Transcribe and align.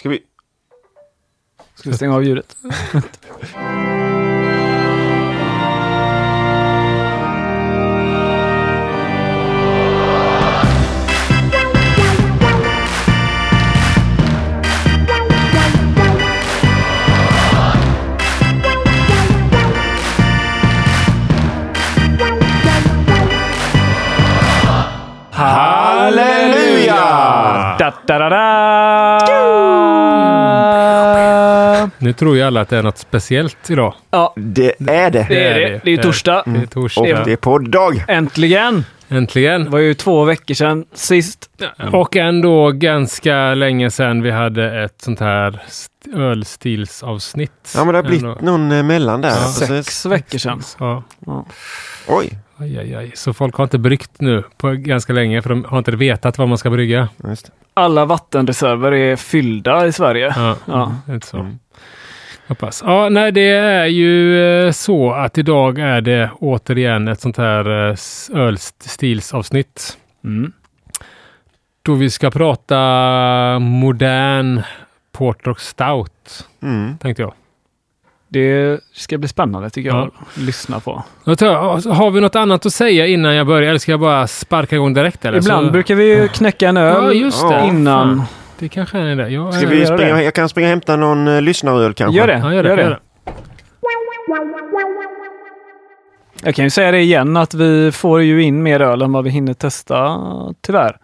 Ska 0.00 0.08
vi... 0.08 0.22
Ska 1.74 1.90
vi 1.90 1.96
stänga 1.96 2.14
av 2.14 2.24
ljudet? 2.24 2.56
Halleluja! 25.30 26.94
Da, 27.78 27.92
da, 28.06 28.18
da, 28.18 28.28
da. 28.28 29.09
Nu 32.02 32.12
tror 32.12 32.36
ju 32.36 32.42
alla 32.42 32.60
att 32.60 32.68
det 32.68 32.78
är 32.78 32.82
något 32.82 32.98
speciellt 32.98 33.70
idag. 33.70 33.94
Ja, 34.10 34.32
Det 34.36 34.74
är 34.80 35.10
det. 35.10 35.26
det 35.28 35.44
är 35.44 35.54
det. 35.70 35.80
Det 35.84 35.90
är 35.90 35.96
ju 35.96 36.02
torsdag. 36.02 36.42
Det 36.46 36.58
är 36.60 36.66
torsdag. 36.66 37.00
Och 37.00 37.24
det 37.24 37.32
är 37.32 37.36
podd-dag. 37.36 38.04
Äntligen! 38.08 38.84
Det 39.08 39.16
Äntligen. 39.16 39.70
var 39.70 39.78
ju 39.78 39.94
två 39.94 40.24
veckor 40.24 40.54
sedan 40.54 40.84
sist. 40.94 41.50
Och 41.92 42.16
ändå 42.16 42.70
ganska 42.70 43.54
länge 43.54 43.90
sedan 43.90 44.22
vi 44.22 44.30
hade 44.30 44.84
ett 44.84 44.94
sånt 45.02 45.20
här 45.20 45.60
st- 45.66 46.10
ölstilsavsnitt. 46.16 47.72
Ja, 47.76 47.84
men 47.84 47.92
det 47.92 47.98
har 47.98 48.02
blivit 48.02 48.22
Ändå. 48.24 48.38
någon 48.40 48.72
emellan 48.72 49.20
där. 49.20 49.28
Ja. 49.28 49.34
Precis. 49.58 49.68
Sex 49.68 50.06
veckor 50.06 50.38
sedan. 50.38 50.62
Ja. 50.78 51.02
Ja. 51.26 51.44
Oj. 52.08 52.38
Aj, 52.56 52.78
aj, 52.78 52.94
aj. 52.94 53.12
Så 53.14 53.32
folk 53.32 53.54
har 53.54 53.64
inte 53.64 53.78
bryggt 53.78 54.10
nu 54.18 54.44
på 54.56 54.70
ganska 54.70 55.12
länge 55.12 55.42
för 55.42 55.48
de 55.50 55.64
har 55.64 55.78
inte 55.78 55.90
vetat 55.90 56.38
vad 56.38 56.48
man 56.48 56.58
ska 56.58 56.70
brygga. 56.70 57.08
Just 57.28 57.46
det. 57.46 57.52
Alla 57.74 58.04
vattenreserver 58.04 58.92
är 58.92 59.16
fyllda 59.16 59.86
i 59.86 59.92
Sverige. 59.92 60.34
Ja, 60.36 60.56
Ja. 60.66 60.94
Så. 61.22 61.50
Hoppas. 62.50 62.82
Ja, 62.86 63.08
nej, 63.08 63.32
det 63.32 63.48
är 63.50 63.86
ju 63.86 64.40
eh, 64.66 64.72
så 64.72 65.12
att 65.12 65.38
idag 65.38 65.78
är 65.78 66.00
det 66.00 66.30
återigen 66.40 67.08
ett 67.08 67.20
sånt 67.20 67.36
här 67.36 67.88
eh, 67.90 67.96
ölstilsavsnitt. 68.34 69.98
Mm. 70.24 70.52
Då 71.82 71.94
vi 71.94 72.10
ska 72.10 72.30
prata 72.30 72.78
modern 73.58 74.62
Porter 75.12 75.50
och 75.50 75.60
Stout, 75.60 76.46
Mm. 76.62 76.98
tänkte 76.98 77.22
jag. 77.22 77.32
Det 78.28 78.80
ska 78.94 79.18
bli 79.18 79.28
spännande 79.28 79.70
tycker 79.70 79.88
jag 79.90 79.98
Ja. 79.98 80.10
att 80.30 80.36
lyssna 80.36 80.80
på. 80.80 81.02
Jag- 81.24 81.36
Har 81.76 82.10
vi 82.10 82.20
något 82.20 82.36
annat 82.36 82.66
att 82.66 82.72
säga 82.72 83.06
innan 83.06 83.34
jag 83.34 83.46
börjar 83.46 83.68
eller 83.68 83.78
ska 83.78 83.90
jag 83.92 84.00
bara 84.00 84.26
sparka 84.26 84.76
igång 84.76 84.94
direkt? 84.94 85.24
Eller? 85.24 85.38
Ibland 85.38 85.66
så, 85.66 85.72
brukar 85.72 85.94
vi 85.94 86.04
ju 86.04 86.28
knäcka 86.28 86.68
en 86.68 86.76
öl 86.76 87.20
Ja, 87.42 87.64
innan. 87.64 88.16
Fan. 88.16 88.26
Det 88.60 88.68
kanske 88.68 88.98
är 88.98 89.16
det. 89.16 89.28
Ja, 89.28 89.52
Ska 89.52 89.66
vi 89.66 89.86
springa, 89.86 90.14
det? 90.16 90.22
jag 90.22 90.34
kan 90.34 90.48
springa 90.48 90.66
och 90.66 90.70
hämta 90.70 90.96
någon 90.96 91.28
uh, 91.28 91.42
lyssnaröl 91.42 91.94
kanske. 91.94 92.18
Gör 92.18 92.26
det. 92.26 92.38
Ja, 92.38 92.54
gör 92.54 92.62
det. 92.62 92.68
Gör 92.68 92.76
det. 92.76 92.82
Gör 92.82 92.90
det. 92.90 93.00
Jag 96.42 96.54
kan 96.54 96.64
ju 96.64 96.70
säga 96.70 96.90
det 96.90 97.00
igen 97.00 97.36
att 97.36 97.54
vi 97.54 97.92
får 97.92 98.22
ju 98.22 98.42
in 98.42 98.62
mer 98.62 98.80
öl 98.80 99.02
än 99.02 99.12
vad 99.12 99.24
vi 99.24 99.30
hinner 99.30 99.54
testa 99.54 100.20
tyvärr. 100.60 100.96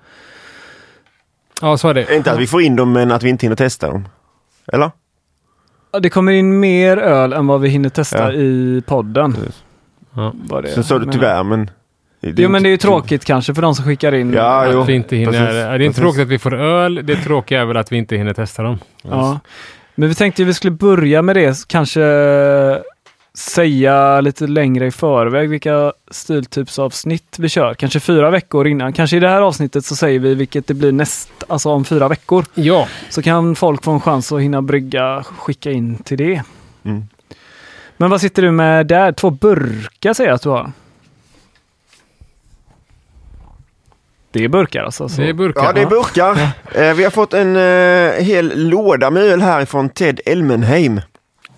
Ja, 1.62 1.76
så 1.76 1.88
är 1.88 1.94
det. 1.94 2.14
Inte 2.16 2.32
att 2.32 2.38
vi 2.38 2.46
får 2.46 2.62
in 2.62 2.76
dem 2.76 2.92
men 2.92 3.12
att 3.12 3.22
vi 3.22 3.28
inte 3.28 3.46
hinner 3.46 3.56
testa 3.56 3.90
dem. 3.90 4.08
Eller? 4.72 4.90
Ja, 5.92 6.00
Det 6.00 6.10
kommer 6.10 6.32
in 6.32 6.60
mer 6.60 6.96
öl 6.96 7.32
än 7.32 7.46
vad 7.46 7.60
vi 7.60 7.68
hinner 7.68 7.88
testa 7.88 8.18
Ja. 8.18 8.32
i 8.32 8.82
podden. 8.86 9.36
Ja. 10.14 10.32
Var 10.34 10.62
det 10.62 10.68
Sen 10.68 10.84
sa 10.84 10.98
du 10.98 11.04
jag 11.04 11.12
tyvärr 11.12 11.44
men... 11.44 11.70
Jo 12.20 12.48
men 12.48 12.62
det 12.62 12.68
är 12.68 12.70
ju 12.70 12.76
tråkigt 12.76 13.24
kanske 13.24 13.54
för 13.54 13.62
de 13.62 13.74
som 13.74 13.84
skickar 13.84 14.14
in. 14.14 14.32
Ja, 14.32 14.72
jo. 14.72 14.80
Att 14.80 14.88
vi 14.88 14.94
inte 14.94 15.16
hinner. 15.16 15.32
precis, 15.32 15.54
det 15.54 15.60
är 15.60 15.74
inte 15.74 15.86
precis. 15.86 16.02
tråkigt 16.02 16.22
att 16.22 16.28
vi 16.28 16.38
får 16.38 16.54
öl. 16.54 17.00
Det 17.04 17.16
tråkiga 17.16 17.60
är 17.60 17.64
väl 17.64 17.76
att 17.76 17.92
vi 17.92 17.96
inte 17.96 18.16
hinner 18.16 18.32
testa 18.32 18.62
dem. 18.62 18.78
Ja. 19.02 19.40
Men 19.94 20.08
vi 20.08 20.14
tänkte 20.14 20.42
ju 20.42 20.46
vi 20.46 20.54
skulle 20.54 20.70
börja 20.70 21.22
med 21.22 21.36
det, 21.36 21.66
kanske 21.68 22.00
säga 23.38 24.20
lite 24.20 24.46
längre 24.46 24.86
i 24.86 24.90
förväg 24.90 25.48
vilka 25.48 25.92
stiltypsavsnitt 26.10 27.36
vi 27.38 27.48
kör. 27.48 27.74
Kanske 27.74 28.00
fyra 28.00 28.30
veckor 28.30 28.66
innan. 28.66 28.92
Kanske 28.92 29.16
i 29.16 29.20
det 29.20 29.28
här 29.28 29.42
avsnittet 29.42 29.84
så 29.84 29.96
säger 29.96 30.18
vi 30.18 30.34
vilket 30.34 30.66
det 30.66 30.74
blir 30.74 30.92
näst, 30.92 31.30
alltså 31.48 31.70
om 31.70 31.84
fyra 31.84 32.08
veckor. 32.08 32.44
Ja, 32.54 32.88
Så 33.10 33.22
kan 33.22 33.56
folk 33.56 33.84
få 33.84 33.90
en 33.90 34.00
chans 34.00 34.32
att 34.32 34.40
hinna 34.40 34.62
brygga, 34.62 35.22
skicka 35.22 35.70
in 35.70 35.96
till 35.96 36.18
det. 36.18 36.42
Mm. 36.84 37.04
Men 37.96 38.10
vad 38.10 38.20
sitter 38.20 38.42
du 38.42 38.50
med 38.50 38.86
där? 38.86 39.12
Två 39.12 39.30
burkar 39.30 40.12
säger 40.12 40.30
jag 40.30 40.34
att 40.34 40.42
du 40.42 40.48
har. 40.48 40.72
Det 44.38 44.44
är 44.44 44.48
burkar 44.48 44.82
alltså? 44.82 45.08
Så. 45.08 45.20
det 45.20 45.28
är 45.28 45.32
burkar. 45.32 45.64
Ja, 45.64 45.72
det 45.72 45.80
är 45.80 45.86
burkar. 45.86 46.38
Eh, 46.74 46.94
vi 46.94 47.04
har 47.04 47.10
fått 47.10 47.34
en 47.34 47.56
eh, 47.56 48.24
hel 48.24 48.68
låda 48.68 49.10
med 49.10 49.22
öl 49.22 49.42
härifrån 49.42 49.88
Ted 49.88 50.20
Elmenheim. 50.26 51.00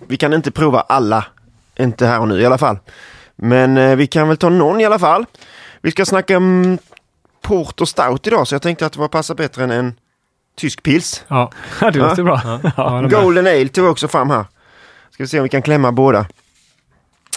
Vi 0.07 0.17
kan 0.17 0.33
inte 0.33 0.51
prova 0.51 0.79
alla, 0.79 1.25
inte 1.79 2.05
här 2.05 2.19
och 2.19 2.27
nu 2.27 2.41
i 2.41 2.45
alla 2.45 2.57
fall. 2.57 2.79
Men 3.35 3.77
eh, 3.77 3.95
vi 3.95 4.07
kan 4.07 4.27
väl 4.27 4.37
ta 4.37 4.49
någon 4.49 4.81
i 4.81 4.85
alla 4.85 4.99
fall. 4.99 5.25
Vi 5.81 5.91
ska 5.91 6.05
snacka 6.05 6.37
om 6.37 6.77
port 7.41 7.81
och 7.81 7.89
stout 7.89 8.27
idag, 8.27 8.47
så 8.47 8.55
jag 8.55 8.61
tänkte 8.61 8.85
att 8.85 8.93
det 8.93 8.99
var 8.99 9.07
passar 9.07 9.35
bättre 9.35 9.63
än 9.63 9.71
en 9.71 9.93
tysk 10.57 10.83
pils. 10.83 11.23
Ja, 11.27 11.51
det 11.79 11.99
låter 11.99 12.23
bra. 12.23 12.41
ja, 12.43 12.71
ja, 12.77 13.01
Golden 13.01 13.47
Ale 13.47 13.67
tog 13.67 13.85
jag 13.85 13.91
också 13.91 14.07
fram 14.07 14.29
här. 14.29 14.45
Ska 15.11 15.23
vi 15.23 15.27
se 15.27 15.39
om 15.39 15.43
vi 15.43 15.49
kan 15.49 15.61
klämma 15.61 15.91
båda. 15.91 16.25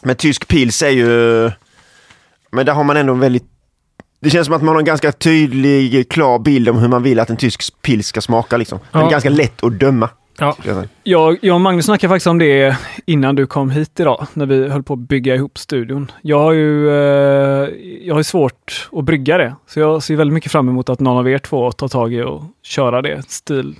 Men 0.02 0.16
tysk 0.16 0.48
pils 0.48 0.82
är 0.82 0.90
ju... 0.90 1.50
Men 2.50 2.66
där 2.66 2.72
har 2.72 2.84
man 2.84 2.96
ändå 2.96 3.12
en 3.12 3.20
väldigt... 3.20 3.51
Det 4.22 4.30
känns 4.30 4.46
som 4.46 4.54
att 4.56 4.62
man 4.62 4.74
har 4.74 4.78
en 4.78 4.84
ganska 4.84 5.12
tydlig, 5.12 6.08
klar 6.08 6.38
bild 6.38 6.68
om 6.68 6.78
hur 6.78 6.88
man 6.88 7.02
vill 7.02 7.20
att 7.20 7.30
en 7.30 7.36
tysk 7.36 7.82
pils 7.82 8.06
ska 8.06 8.20
smaka 8.20 8.56
liksom. 8.56 8.78
Den 8.92 9.00
är 9.00 9.04
Ja. 9.04 9.10
ganska 9.10 9.30
lätt 9.30 9.64
att 9.64 9.80
döma. 9.80 10.08
ja. 10.38 10.56
jag. 10.64 10.88
Jag, 11.42 11.54
och 11.54 11.60
Magnus 11.60 11.84
snackade 11.84 12.08
faktiskt 12.08 12.26
om 12.26 12.38
det 12.38 12.76
innan 13.06 13.34
du 13.34 13.46
kom 13.46 13.70
hit 13.70 14.00
idag, 14.00 14.26
när 14.34 14.46
vi 14.46 14.68
höll 14.68 14.82
på 14.82 14.92
att 14.92 14.98
bygga 14.98 15.34
ihop 15.34 15.58
studion. 15.58 16.10
Jag 16.22 16.38
har 16.38 16.52
ju 16.52 16.88
eh, 16.90 17.68
jag 18.02 18.14
har 18.14 18.22
svårt 18.22 18.88
att 18.92 19.04
brygga 19.04 19.38
det, 19.38 19.54
så 19.66 19.80
jag 19.80 20.02
ser 20.02 20.16
väldigt 20.16 20.34
mycket 20.34 20.52
fram 20.52 20.68
emot 20.68 20.88
att 20.88 21.00
någon 21.00 21.18
av 21.18 21.28
er 21.28 21.38
två 21.38 21.72
tar 21.72 21.88
tag 21.88 22.14
i 22.14 22.22
och 22.22 22.42
köra 22.62 23.02
det 23.02 23.22
stil 23.30 23.74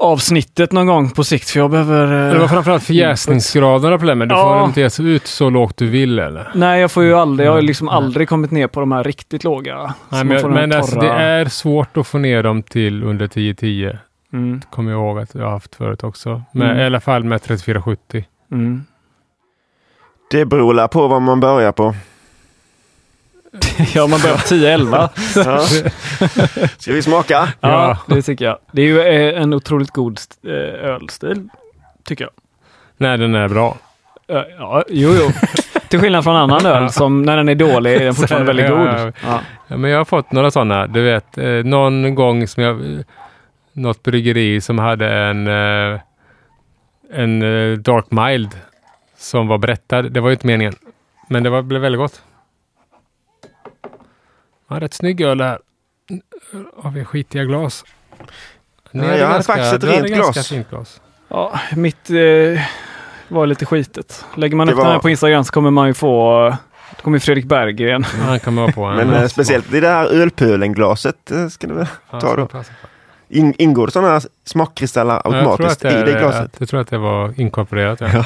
avsnittet 0.00 0.72
någon 0.72 0.86
gång 0.86 1.10
på 1.10 1.24
sikt, 1.24 1.50
för 1.50 1.60
jag 1.60 1.70
behöver... 1.70 2.26
eh, 2.28 2.32
Det 2.32 2.38
var 2.38 2.48
framförallt 2.48 2.82
förjäsningsgraden 2.82 3.92
av 3.92 3.98
problemet. 3.98 4.28
Du 4.28 4.34
Ja. 4.34 4.58
får 4.58 4.68
inte 4.68 5.02
ge 5.02 5.08
ut 5.14 5.26
så 5.26 5.50
lågt 5.50 5.76
du 5.76 5.86
vill 5.88 6.18
eller? 6.18 6.50
Nej, 6.54 6.80
jag 6.80 6.90
får 6.90 7.02
ju 7.04 7.14
aldrig, 7.14 7.46
jag 7.48 7.52
har 7.52 7.62
liksom 7.62 7.86
Nej. 7.86 7.94
aldrig 7.96 8.28
kommit 8.28 8.50
ner 8.50 8.66
på 8.66 8.80
de 8.80 8.92
här 8.92 9.04
riktigt 9.04 9.44
låga. 9.44 9.94
Nej, 10.08 10.24
men 10.24 10.50
men 10.50 10.72
alltså, 10.72 11.00
det 11.00 11.08
är 11.10 11.44
svårt 11.46 11.96
att 11.96 12.06
få 12.06 12.18
ner 12.18 12.42
dem 12.42 12.62
till 12.62 13.02
under 13.02 13.26
10-10. 13.26 13.98
Mm, 14.32 14.60
Kommer 14.70 14.92
jag 14.92 14.98
ihåg 15.00 15.18
att 15.18 15.34
jag 15.34 15.44
har 15.44 15.50
haft 15.50 15.74
förut 15.74 16.04
också. 16.04 16.42
Men 16.52 16.66
Mm. 16.70 16.78
i 16.80 16.84
alla 16.86 17.00
fall 17.00 17.24
med 17.24 17.42
3470. 17.42 18.24
mm. 18.52 18.84
Det 20.30 20.44
beror 20.44 20.86
på 20.88 21.08
vad 21.08 21.22
man 21.22 21.40
börjar 21.40 21.72
på. 21.72 21.94
Ja, 23.94 24.06
man 24.06 24.20
börjar 24.20 24.36
10-11. 24.36 25.08
Ja. 25.36 26.68
Ska 26.78 26.92
vi 26.92 27.02
smaka? 27.02 27.48
Ja, 27.60 27.98
det 28.06 28.22
tycker 28.22 28.44
jag. 28.44 28.58
Det 28.72 28.82
är 28.82 28.86
ju 28.86 29.00
eh, 29.00 29.42
en 29.42 29.54
otroligt 29.54 29.90
god 29.90 30.20
eh, 30.46 30.52
ölstil, 30.90 31.48
tycker 32.04 32.24
jag. 32.24 32.32
Nej, 32.96 33.18
den 33.18 33.34
är 33.34 33.48
bra. 33.48 33.76
Ja, 34.26 34.44
Ja, 34.58 34.84
jo, 34.88 35.10
jo. 35.20 35.30
Till 35.88 36.00
skillnad 36.00 36.24
från 36.24 36.36
annan 36.36 36.66
öl 36.66 36.90
som 36.90 37.22
när 37.22 37.36
den 37.36 37.48
är 37.48 37.54
dålig 37.54 37.94
är 37.94 38.04
den 38.04 38.14
fortfarande 38.14 38.46
väldigt 38.46 38.68
god. 38.68 38.86
ja. 38.86 39.12
Ja. 39.26 39.40
Ja, 39.68 39.76
men 39.76 39.90
jag 39.90 39.98
har 39.98 40.04
fått 40.04 40.32
några 40.32 40.50
sådana. 40.50 40.86
Du 40.86 41.02
vet, 41.02 41.38
eh, 41.38 41.48
någon 41.48 42.14
gång 42.14 42.46
som 42.48 42.62
jag... 42.62 43.04
Något 43.72 44.02
bryggeri 44.02 44.60
som 44.60 44.78
hade 44.78 45.08
en... 45.08 45.46
Eh, 45.46 46.00
en 47.12 47.42
eh, 47.42 47.78
Dark 47.78 48.10
Mild 48.10 48.50
som 49.18 49.48
var 49.48 49.58
berättad. 49.58 50.02
Det 50.02 50.20
var 50.20 50.28
ju 50.28 50.32
inte 50.32 50.46
meningen. 50.46 50.74
Men 51.28 51.42
det 51.42 51.50
var, 51.50 51.62
blev 51.62 51.80
väldigt 51.80 51.98
gott. 51.98 52.22
Ja, 54.70 54.80
rätt 54.80 54.94
snygg 54.94 55.20
öl 55.20 55.40
här. 55.40 55.58
Har 56.76 56.90
vi 56.90 57.04
skitiga 57.04 57.44
glas? 57.44 57.84
Ni 58.92 59.06
Ja, 59.06 59.14
jag 59.16 59.26
hade 59.28 59.42
faktiskt 59.44 59.72
ett 59.72 59.84
rent 59.84 60.06
glas. 60.06 60.50
glas. 60.70 61.00
Ja, 61.28 61.60
mitt 61.76 62.10
eh, 62.10 62.60
var 63.28 63.46
lite 63.46 63.66
skitet. 63.66 64.24
Lägger 64.36 64.56
man 64.56 64.66
Det 64.66 64.72
upp 64.72 64.78
den 64.78 64.86
var- 64.86 64.92
här 64.92 65.00
på 65.00 65.10
Instagram 65.10 65.44
så 65.44 65.52
kommer 65.52 65.70
man 65.70 65.86
ju 65.86 65.94
få 65.94 66.50
då 66.96 67.02
kommer 67.02 67.18
Fredrik 67.18 67.44
Berggren. 67.44 68.04
Ja, 68.18 68.24
Han 68.24 68.40
kan 68.40 68.56
vara 68.56 68.72
på 68.72 68.84
en. 68.84 68.96
Men 69.08 69.14
eh, 69.22 69.26
speciellt 69.28 69.70
det 69.70 69.88
här 69.88 70.06
ölpölenglaset 70.06 71.30
eh, 71.30 71.48
ska 71.48 71.66
du 71.66 71.74
väl 71.74 71.86
Ja, 72.10 72.20
ta 72.20 72.36
då. 72.36 72.48
In, 73.28 73.54
ingår 73.58 73.86
det 73.86 73.92
sådana 73.92 74.12
här 74.12 74.22
smakkristaller 74.44 75.14
Ja, 75.14 75.20
automatiskt 75.24 75.80
det 75.80 76.00
i 76.00 76.12
det 76.12 76.18
glaset? 76.20 76.56
Jag 76.58 76.68
tror 76.68 76.80
att 76.80 76.88
det 76.90 76.98
var 76.98 77.40
inkorporerat. 77.40 78.00
Ja, 78.00 78.24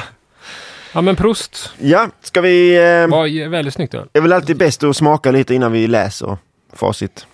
Ja. 0.93 1.01
men 1.01 1.15
prost. 1.15 1.73
Ja, 1.79 2.07
ska 2.21 2.41
vi... 2.41 2.75
Eh, 2.75 3.07
Var 3.07 3.49
väldigt 3.49 3.73
snyggt 3.73 3.93
öl. 3.93 4.07
det 4.11 4.19
är 4.19 4.21
väl 4.21 4.33
alltid 4.33 4.57
bäst 4.57 4.83
att 4.83 4.97
smaka 4.97 5.31
lite 5.31 5.55
innan 5.55 5.71
vi 5.71 5.87
läser 5.87 6.37
facit. 6.73 7.27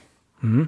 Mm. 0.44 0.68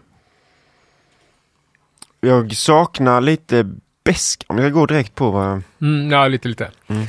Jag 2.21 2.55
saknar 2.55 3.21
lite 3.21 3.69
besk 4.03 4.43
om 4.47 4.57
jag 4.57 4.65
ska 4.71 4.79
gå 4.79 4.85
direkt 4.85 5.15
på 5.15 5.31
vad... 5.31 5.61
Mm, 5.81 6.11
ja, 6.11 6.27
lite, 6.27 6.47
lite. 6.47 6.71
Mm. 6.87 7.05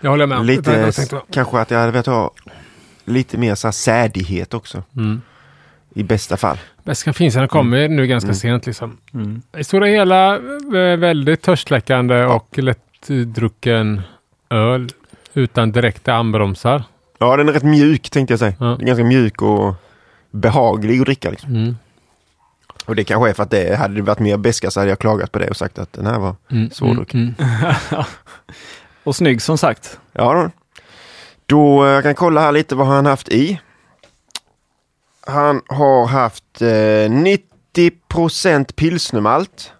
Jag 0.00 0.10
håller 0.10 0.26
med. 0.26 0.46
Lite, 0.46 0.92
kanske 1.30 1.58
att 1.58 1.70
jag 1.70 1.78
hade 1.78 1.92
velat 1.92 2.06
ha 2.06 2.30
lite 3.04 3.38
mer 3.38 3.54
så 3.54 3.66
här 3.66 3.72
sädighet 3.72 4.54
också. 4.54 4.82
Mm. 4.96 5.20
I 5.94 6.02
bästa 6.02 6.36
fall. 6.36 6.58
Väskan 6.82 7.14
finns, 7.14 7.34
den 7.34 7.48
kommer 7.48 7.88
nu 7.88 8.06
ganska 8.06 8.26
Mm. 8.28 8.34
sent 8.36 8.66
liksom. 8.66 8.98
Mm. 9.14 9.42
I 9.58 9.64
stora 9.64 9.86
hela 9.86 10.34
eh, 10.36 10.96
väldigt 10.98 11.42
törstsläckande 11.42 12.24
och 12.24 12.58
lättdrucken 12.58 14.02
öl 14.50 14.88
utan 15.38 15.72
direkta 15.72 16.14
anbromsar. 16.14 16.84
Ja, 17.18 17.36
den 17.36 17.48
är 17.48 17.52
rätt 17.52 17.62
mjuk 17.62 18.10
tänkte 18.10 18.32
jag 18.32 18.38
säga. 18.38 18.54
Ja. 18.60 18.66
Den 18.66 18.80
är 18.80 18.86
ganska 18.86 19.04
mjuk 19.04 19.42
och 19.42 19.74
behaglig 20.30 21.00
att 21.00 21.04
dricka. 21.04 21.30
Liksom. 21.30 21.50
Mm. 21.50 21.76
Och 22.86 22.96
det 22.96 23.04
kanske 23.04 23.28
är 23.30 23.34
för 23.34 23.42
att 23.42 23.50
det 23.50 23.76
hade 23.78 23.94
det 23.94 24.02
varit 24.02 24.18
mer 24.18 24.36
beska 24.36 24.70
så 24.70 24.80
hade 24.80 24.90
jag 24.90 24.98
klagat 24.98 25.32
på 25.32 25.38
det 25.38 25.50
och 25.50 25.56
sagt 25.56 25.78
att 25.78 25.92
den 25.92 26.06
här 26.06 26.18
var... 26.18 26.36
Mm. 26.50 26.70
Svårdrucken. 26.70 27.34
Mm. 27.38 28.04
Och 29.04 29.16
snygg 29.16 29.42
som 29.42 29.58
sagt. 29.58 29.98
Ja, 30.12 30.34
då. 30.34 30.50
då 31.46 31.84
eh, 31.86 31.90
jag 31.90 32.02
kan 32.02 32.14
kolla 32.14 32.40
här 32.40 32.52
lite 32.52 32.74
vad 32.74 32.86
han 32.86 33.06
haft 33.06 33.28
i. 33.28 33.60
Han 35.26 35.62
har 35.66 36.06
haft 36.06 36.62
eh, 36.62 37.08
90% 37.76 38.72
pilsnermalt. 38.72 39.72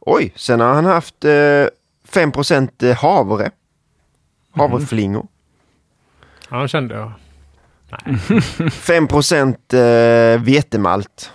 Oj, 0.00 0.32
sen 0.36 0.60
har 0.60 0.74
han 0.74 0.84
haft 0.84 1.24
eh, 1.24 1.66
5 2.08 2.32
eh, 4.54 4.60
havre. 4.60 4.72
Havreflingor. 4.72 5.26
Ja, 6.50 6.68
kände 6.68 6.94
jag. 6.94 7.12
5 8.72 9.08
eh, 9.72 10.42
vetemalt. 10.42 11.32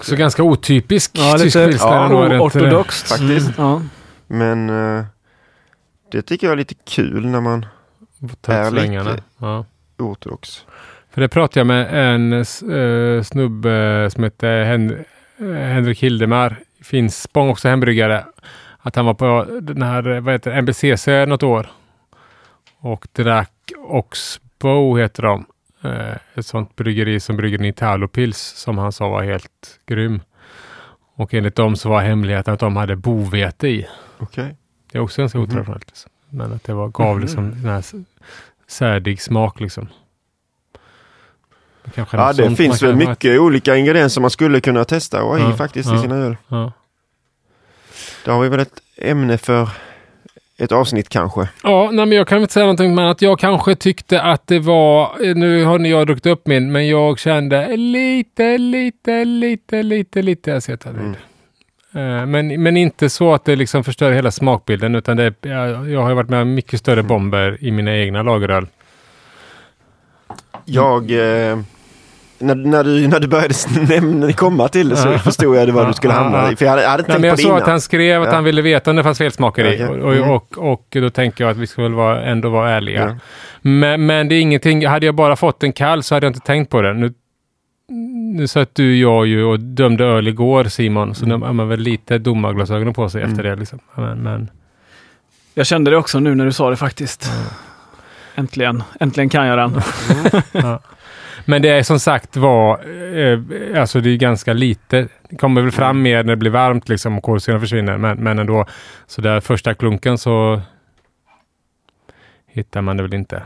Så 0.00 0.16
ganska 0.16 0.42
otypisk 0.42 1.10
Ja, 1.14 1.32
tysk 1.32 1.44
lite 1.44 1.66
pilsner 1.66 2.10
ja, 2.10 2.28
det? 2.28 2.38
Ortodoxt. 2.40 3.08
Faktiskt. 3.08 3.50
Ja. 3.58 3.82
Men 4.26 4.70
eh, 4.70 5.04
det 6.12 6.22
tycker 6.22 6.46
jag 6.46 6.52
är 6.52 6.56
lite 6.56 6.74
kul 6.74 7.26
när 7.26 7.40
man 7.40 7.66
Är 8.46 8.70
lite- 8.70 9.22
Ja. 9.38 9.64
ortodox. 9.98 10.64
För 11.10 11.20
det 11.20 11.28
pratade 11.28 11.60
jag 11.60 11.66
med 11.66 12.12
en 12.12 12.32
uh, 12.32 13.22
snubbe 13.22 14.08
som 14.12 14.24
heter 14.24 14.64
Hen 14.64 15.04
eh, 15.38 15.46
Henrik 15.46 16.02
Hildemar. 16.02 16.56
Finns 16.82 17.22
Spång 17.22 17.48
också 17.48 17.68
hembryggare. 17.68 18.24
Att 18.86 18.96
han 18.96 19.06
var 19.06 19.14
på 19.14 19.46
den 19.60 19.82
här, 19.82 20.20
vad 20.20 20.34
heter 20.34 20.50
det, 20.50 20.62
NBCC 20.62 21.06
något 21.28 21.42
år. 21.42 21.66
Och 22.78 23.06
drack 23.12 23.52
Oxbow 23.88 24.98
heter 25.00 25.22
de. 25.22 25.46
Eh, 25.84 26.16
ett 26.34 26.46
sånt 26.46 26.76
bryggeri 26.76 27.20
som 27.20 27.36
brygger 27.36 27.58
en 27.58 27.64
Italopils 27.64 28.38
som 28.38 28.78
han 28.78 28.92
sa 28.92 29.08
var 29.08 29.22
helt 29.22 29.80
grym. 29.86 30.20
Och 31.14 31.34
enligt 31.34 31.54
dem 31.56 31.76
så 31.76 31.88
var 31.88 32.00
hemligheten 32.02 32.54
att 32.54 32.60
de 32.60 32.76
hade 32.76 32.96
bovete 32.96 33.68
i. 33.68 33.86
Okej. 34.18 34.56
Det 34.92 34.98
är 34.98 35.02
också 35.02 35.22
ganska 35.22 35.38
Mhm. 35.38 35.44
otraditionellt. 35.46 35.86
Liksom. 35.86 36.10
Men 36.30 36.52
att 36.52 36.64
det 36.64 36.74
var, 36.74 36.88
gav 36.88 37.20
liksom 37.20 37.50
den 37.62 37.64
här 37.72 37.84
särdig 38.68 39.22
smak 39.22 39.60
liksom. 39.60 39.88
Kanske 41.94 42.16
Ja, 42.16 42.32
det 42.32 42.56
finns 42.56 42.82
väl 42.82 42.96
mycket 42.96 43.40
olika 43.40 43.76
ingredienser 43.76 44.20
man 44.20 44.30
skulle 44.30 44.60
kunna 44.60 44.84
testa 44.84 45.22
och 45.22 45.28
ha 45.30 45.38
i 45.38 45.42
Ja, 45.42 45.52
faktiskt 45.56 45.88
i 45.90 45.92
ja. 45.92 46.02
sina 46.02 46.14
öl. 46.16 46.36
Ja. 46.48 46.72
Det 48.26 48.32
har 48.32 48.42
vi 48.42 48.48
väl 48.48 48.60
ett 48.60 48.80
ämne 48.96 49.38
för 49.38 49.68
ett 50.58 50.72
avsnitt 50.72 51.08
kanske. 51.08 51.48
Ja, 51.62 51.90
nej, 51.92 52.06
men 52.06 52.18
jag 52.18 52.28
kan 52.28 52.36
väl 52.36 52.42
inte 52.42 52.52
säga 52.54 52.64
någonting 52.66 52.94
men 52.94 53.04
att 53.06 53.22
jag 53.22 53.38
kanske 53.38 53.74
tyckte 53.74 54.22
att 54.22 54.46
det 54.46 54.58
var, 54.58 55.34
nu 55.34 55.64
har 55.64 55.78
ni 55.78 55.90
jag 55.90 56.06
druckit 56.06 56.26
upp 56.26 56.46
min, 56.46 56.72
men 56.72 56.88
jag 56.88 57.18
kände 57.18 57.76
lite, 57.76 58.58
lite, 58.58 59.24
lite, 59.24 59.82
lite, 59.82 60.22
lite 60.22 60.56
acetaldehyd. 60.56 61.14
Mm. 61.94 62.20
Eh, 62.20 62.26
Men, 62.26 62.62
men 62.62 62.76
inte 62.76 63.08
så 63.10 63.34
att 63.34 63.44
det 63.44 63.56
liksom 63.56 63.84
förstör 63.84 64.12
hela 64.12 64.30
smakbilden 64.30 64.94
utan 64.94 65.16
det, 65.16 65.34
jag, 65.40 65.90
jag 65.90 66.02
har 66.02 66.14
varit 66.14 66.28
med 66.30 66.42
om 66.42 66.54
mycket 66.54 66.80
större 66.80 67.00
Mm. 67.00 67.08
bomber 67.08 67.58
i 67.60 67.70
mina 67.70 67.96
egna 67.96 68.22
lageröl. 68.22 68.66
Jag, 70.64 71.10
eh, 71.10 71.58
när, 72.38 72.54
när, 72.54 72.84
du, 72.84 73.08
när 73.08 73.20
du 73.20 73.26
började 73.28 73.54
nämna, 73.88 74.32
komma 74.32 74.68
till 74.68 74.88
det 74.88 74.96
så 74.96 75.18
förstod 75.18 75.56
jag 75.56 75.68
det 75.68 75.72
vad 75.72 75.86
du 75.88 75.92
skulle 75.92 76.12
hamna 76.12 76.52
i. 76.52 76.56
För 76.56 76.64
jag 76.64 76.70
hade, 76.70 76.82
jag 76.82 76.90
hade 76.90 77.04
Nej, 77.08 77.18
men 77.20 77.28
jag 77.28 77.38
såg 77.40 77.58
att 77.58 77.66
han 77.66 77.80
skrev 77.80 78.22
att 78.22 78.28
Ja. 78.28 78.34
han 78.34 78.44
ville 78.44 78.62
veta 78.62 78.90
om 78.90 78.96
det 78.96 79.02
fanns 79.02 79.18
felsmaker 79.18 79.64
i. 79.64 79.74
Okej. 79.84 79.86
Och, 80.02 80.14
Mm. 80.16 80.30
och, 80.30 80.58
och, 80.58 80.72
och 80.72 80.86
då 80.92 81.10
tänker 81.10 81.44
jag 81.44 81.50
att 81.50 81.56
vi 81.56 81.66
ska 81.66 81.82
väl 81.82 81.92
vara, 81.94 82.24
ändå 82.24 82.48
vara 82.48 82.70
ärliga. 82.70 83.00
Ja. 83.08 83.16
Men, 83.62 84.06
men 84.06 84.28
det 84.28 84.34
är 84.34 84.40
ingenting, 84.40 84.86
hade 84.86 85.06
jag 85.06 85.14
bara 85.14 85.36
fått 85.36 85.62
en 85.62 85.72
kall 85.72 86.02
så 86.02 86.14
hade 86.14 86.26
jag 86.26 86.30
inte 86.30 86.46
tänkt 86.46 86.70
på 86.70 86.82
det. 86.82 86.94
Nu, 86.94 87.12
nu 88.36 88.46
satt 88.46 88.74
du, 88.74 88.96
jag 88.98 89.26
ju 89.26 89.44
och 89.44 89.60
dömde 89.60 90.04
öl 90.04 90.28
igår 90.28 90.64
Simon, 90.64 91.14
så 91.14 91.24
Mm. 91.24 91.40
nu 91.40 91.46
har 91.46 91.52
man 91.52 91.68
väl 91.68 91.80
lite 91.80 92.18
domarglasögonen 92.18 92.94
på 92.94 93.08
sig 93.08 93.22
efter 93.22 93.40
Mm. 93.44 93.50
det. 93.50 93.56
Liksom. 93.60 93.78
Men, 93.94 94.22
men, 94.22 94.50
Jag 95.54 95.66
kände 95.66 95.90
det 95.90 95.96
också 95.96 96.18
nu 96.18 96.34
när 96.34 96.44
du 96.44 96.52
sa 96.52 96.70
det 96.70 96.76
faktiskt. 96.76 97.30
Äntligen, 98.34 98.82
äntligen 99.00 99.28
kan 99.28 99.46
jag 99.46 99.58
den. 99.58 99.80
men 101.46 101.62
det 101.62 101.68
är 101.68 101.82
som 101.82 102.00
sagt 102.00 102.36
var, 102.36 102.80
eh, 103.18 103.40
alltså 103.80 104.00
det 104.00 104.10
är 104.10 104.16
ganska 104.16 104.52
lite. 104.52 105.08
Det 105.28 105.36
kommer 105.36 105.62
väl 105.62 105.72
fram 105.72 106.02
mer 106.02 106.16
när 106.16 106.32
det 106.32 106.36
blir 106.36 106.50
varmt 106.50 106.88
liksom 106.88 107.18
och 107.18 107.22
kolsyran 107.24 107.60
försvinner. 107.60 107.98
Men, 107.98 108.16
men 108.18 108.38
ändå, 108.38 108.66
så 109.06 109.20
där 109.20 109.40
första 109.40 109.74
klunken 109.74 110.18
så 110.18 110.60
hittar 112.46 112.82
man 112.82 112.96
det 112.96 113.02
väl 113.02 113.14
inte. 113.14 113.42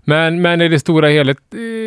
Men, 0.00 0.42
men 0.42 0.60
i 0.60 0.68
det 0.68 0.80
stora 0.80 1.08
helet, 1.08 1.38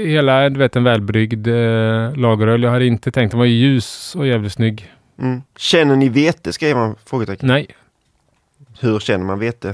hela 0.06 0.50
du 0.50 0.60
vet, 0.60 0.75
en 0.75 0.83
välbryggd 0.83 1.48
eh, 1.48 2.16
lageröl. 2.16 2.63
Jag 2.63 2.71
hade 2.71 2.86
inte 2.86 3.12
tänkt, 3.12 3.31
den 3.31 3.39
var 3.39 3.45
ju 3.45 3.54
ljus 3.56 4.16
och 4.16 4.27
jävligt 4.27 4.54
snygg. 4.54 4.94
Mm. 5.19 5.42
Känner 5.57 5.95
ni 5.95 6.10
vete? 6.10 6.54
skrev 6.54 6.77
han 6.77 6.95
frågetecken. 7.06 7.48
Nej, 7.48 7.68
Hur 8.80 9.00
känner 9.00 9.25
man 9.25 9.39
vete? 9.39 9.74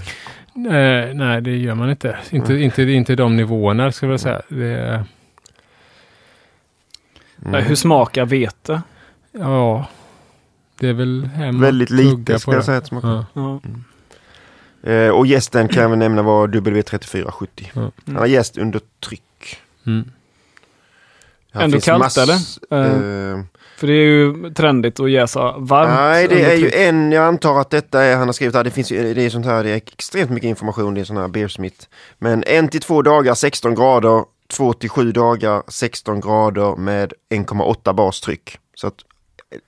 Eh, 0.55 1.13
nej 1.15 1.41
det 1.41 1.57
gör 1.57 1.75
man 1.75 1.89
inte. 1.89 2.17
Inte, 2.29 2.53
inte, 2.53 2.83
inte 2.83 3.15
de 3.15 3.35
nivåerna 3.35 3.91
ska 3.91 4.05
jag 4.05 4.09
väl 4.09 4.19
säga. 4.19 4.41
Det, 4.49 4.65
är- 4.65 5.03
Mm. 7.41 7.51
Nej, 7.51 7.61
hur 7.63 7.75
smakar 7.75 8.25
vete? 8.25 8.81
ja, 9.31 9.87
det 10.79 10.87
är 10.89 10.93
väl 10.93 11.25
hem 11.25 11.61
Väldigt 11.61 11.89
lite 11.89 12.39
ska 12.39 12.53
jag 12.53 12.65
säga 12.65 12.77
att 12.77 12.87
smakar. 12.87 13.25
Ja. 13.33 13.59
Ja. 14.83 14.91
Eh, 14.91 15.09
och 15.09 15.27
gästen 15.27 15.67
kan 15.67 15.83
jag 15.83 15.97
nämna 15.97 16.21
var 16.21 16.47
W3470. 16.47 17.47
Ja. 17.73 17.91
Han 18.05 18.15
har 18.15 18.25
gäst 18.25 18.57
under 18.57 18.81
tryck. 18.99 19.57
Mm. 19.85 20.11
Ändå 21.53 21.71
finns 21.71 21.85
kallt, 21.85 22.17
eller? 22.17 22.35
Eh, 23.33 23.39
För 23.77 23.87
det 23.87 23.93
är 23.93 24.05
ju 24.05 24.53
trendigt 24.53 24.99
att 24.99 25.11
jäsa 25.11 25.57
varmt. 25.57 25.89
nej, 25.89 26.27
det 26.27 26.41
är 26.41 26.55
ju 26.55 26.71
en, 26.71 27.11
jag 27.11 27.23
antar 27.23 27.59
att 27.61 27.69
detta 27.69 28.01
är, 28.01 28.15
han 28.15 28.27
har 28.27 28.33
skrivit 28.33 28.55
här, 28.55 28.63
det 28.63 28.71
finns 28.71 28.91
ju, 28.91 29.13
det 29.13 29.21
är 29.21 29.29
sånt 29.29 29.45
här, 29.45 29.63
det 29.63 29.69
är 29.69 29.75
extremt 29.75 30.29
mycket 30.29 30.47
information, 30.47 30.93
det 30.93 31.01
är 31.01 31.05
sån 31.05 31.17
här 31.17 31.27
Beersmith. 31.27 31.85
Men 32.17 32.43
en 32.43 32.67
till 32.67 32.81
två 32.81 33.01
dagar 33.01 33.33
16 33.33 33.75
grader, 33.75 34.23
två 34.47 34.73
till 34.73 34.89
sju 34.89 35.11
dagar 35.11 35.63
16 35.67 36.19
grader 36.19 36.75
med 36.75 37.13
1,8 37.29 37.93
bars 37.93 38.21
tryck. 38.21 38.57
Så 38.75 38.87
att 38.87 38.95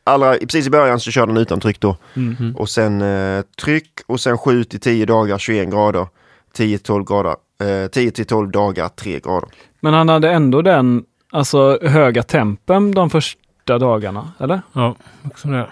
allra, 0.04 0.34
precis 0.34 0.68
i 0.68 0.70
början 0.70 1.00
så 1.00 1.12
kör 1.12 1.28
den 1.28 1.38
utan 1.38 1.60
tryck 1.60 1.80
då. 1.80 1.98
Mm. 2.16 2.56
Och 2.56 2.70
sen 2.70 3.02
eh, 3.02 3.42
tryck 3.62 3.92
och 4.08 4.20
sen 4.20 4.38
7 4.38 4.64
till 4.64 4.80
10 4.80 5.06
dagar 5.06 5.38
21 5.38 5.70
grader. 5.70 6.08
10 6.54 6.78
till 6.78 6.86
12 6.86 7.06
grader. 7.06 7.36
Eh, 7.84 7.88
10 7.88 8.12
till 8.12 8.26
12 8.26 8.52
dagar 8.52 8.90
3 8.90 9.20
grader. 9.20 9.50
Men 9.80 9.94
han 9.94 10.10
hade 10.10 10.32
ändå 10.32 10.62
den 10.62 11.04
alltså, 11.32 11.80
höga 11.82 12.24
tempen 12.24 12.92
de 12.92 13.10
första 13.10 13.42
dagarna, 13.74 14.32
eller? 14.40 14.62
Ja, 14.74 14.96
också 15.26 15.48
det. 15.48 15.68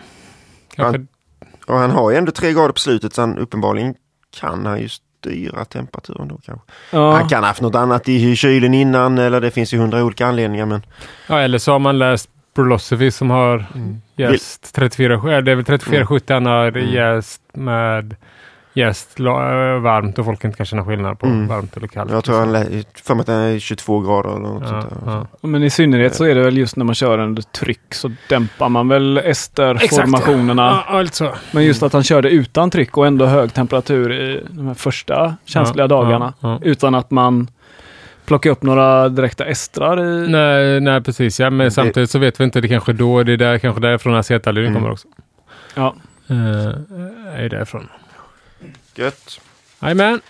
Kanske, 0.76 1.06
Och 1.68 1.76
han 1.76 1.92
har 1.92 2.12
ju 2.12 2.18
ändå 2.18 2.32
3 2.32 2.54
grader 2.54 2.72
på 2.74 2.80
slutet 2.80 3.14
så 3.14 3.22
han 3.22 3.38
uppenbarligen 3.38 3.96
kan 4.40 4.66
han 4.66 4.80
ju 4.82 4.90
styra 4.90 5.66
temperaturen 5.66 6.28
då 6.28 6.38
kanske. 6.46 6.66
Ja, 6.92 7.12
Han 7.14 7.30
kan 7.30 7.44
ha 7.44 7.48
haft 7.48 7.62
något 7.62 7.76
annat 7.76 8.10
i 8.10 8.36
kylen 8.36 8.74
innan 8.74 9.18
eller 9.18 9.42
det 9.42 9.52
finns 9.52 9.74
ju 9.74 9.78
hundra 9.78 10.04
olika 10.04 10.28
anledningar 10.28 10.66
men 10.66 10.82
ja, 11.28 11.40
eller 11.40 11.58
så 11.58 11.72
har 11.72 11.80
man 11.80 12.00
läst 12.00 12.30
Philosophy 12.56 13.12
som 13.12 13.30
har 13.30 13.66
jäst 14.16 14.76
34, 14.76 15.42
det 15.42 15.52
är 15.52 15.56
väl 15.56 15.66
3470 15.66 16.34
han 16.34 16.46
har 16.46 16.68
Mm. 16.68 16.90
jäst 16.90 17.42
med 17.54 18.16
jäst 18.76 19.20
la- 19.20 19.80
varmt 19.80 20.20
och 20.20 20.26
folk 20.26 20.44
inte 20.44 20.58
kan 20.58 20.66
känna 20.66 20.86
skillnad 20.86 21.20
på 21.20 21.26
Mm. 21.26 21.48
varmt 21.48 21.78
eller 21.78 21.88
kallt. 21.88 22.12
jag 22.12 22.24
tror 22.24 22.40
han 22.40 22.52
lä- 22.52 22.84
för 23.06 23.16
mig 23.16 23.22
att 23.22 23.28
den 23.28 23.40
är 23.40 23.60
22 23.60 24.00
grader 24.02 24.30
eller 24.30 24.40
något 24.40 24.64
ja, 24.64 24.82
sånt 24.82 25.06
där. 25.06 25.12
ja. 25.42 25.48
men 25.48 25.64
i 25.64 25.70
synnerhet 25.70 26.16
så 26.16 26.24
är 26.26 26.36
det 26.36 26.42
väl 26.44 26.58
just 26.58 26.76
när 26.76 26.86
man 26.86 26.96
kör 26.96 27.18
under 27.20 27.42
tryck 27.42 27.94
så 27.94 28.12
dämpar 28.30 28.70
man 28.70 28.88
väl 28.88 29.18
esterformationerna. 29.18 30.84
Ja, 30.88 31.02
lite 31.02 31.16
så. 31.16 31.32
Men 31.52 31.64
just 31.66 31.84
att 31.84 31.94
han 31.94 32.04
körde 32.04 32.30
utan 32.30 32.70
tryck 32.70 32.98
och 32.98 33.08
ändå 33.08 33.26
hög 33.26 33.54
temperatur 33.54 34.12
i 34.14 34.44
de 34.50 34.68
här 34.68 34.74
första 34.74 35.36
känsliga 35.46 35.84
Ja, 35.84 35.88
dagarna. 35.88 36.34
ja, 36.40 36.50
ja. 36.50 36.60
Utan 36.70 36.96
att 36.96 37.12
man 37.12 37.48
plockar 38.26 38.50
upp 38.50 38.64
några 38.64 39.10
direkta 39.10 39.46
estrar 39.46 40.04
i. 40.06 40.28
Nej, 40.30 40.80
nej, 40.82 41.02
precis. 41.02 41.40
Ja, 41.40 41.50
men 41.50 41.66
Det- 41.66 41.72
samtidigt 41.72 42.10
så 42.10 42.20
vet 42.20 42.40
vi 42.40 42.44
inte. 42.44 42.62
Det 42.62 42.68
kanske 42.68 42.94
då, 42.94 43.24
det 43.24 43.34
är 43.34 43.38
där, 43.38 43.58
kanske 43.58 43.82
därifrån 43.82 44.16
acetaldehyd 44.16 44.70
Mm. 44.70 44.82
kommer 44.82 44.92
också. 44.94 45.08
Ja. 45.76 45.96
Uh, 46.32 46.38
är 47.36 47.50
därifrån. 47.50 47.88
Gött. 48.96 49.42
Jajamän. 49.82 50.22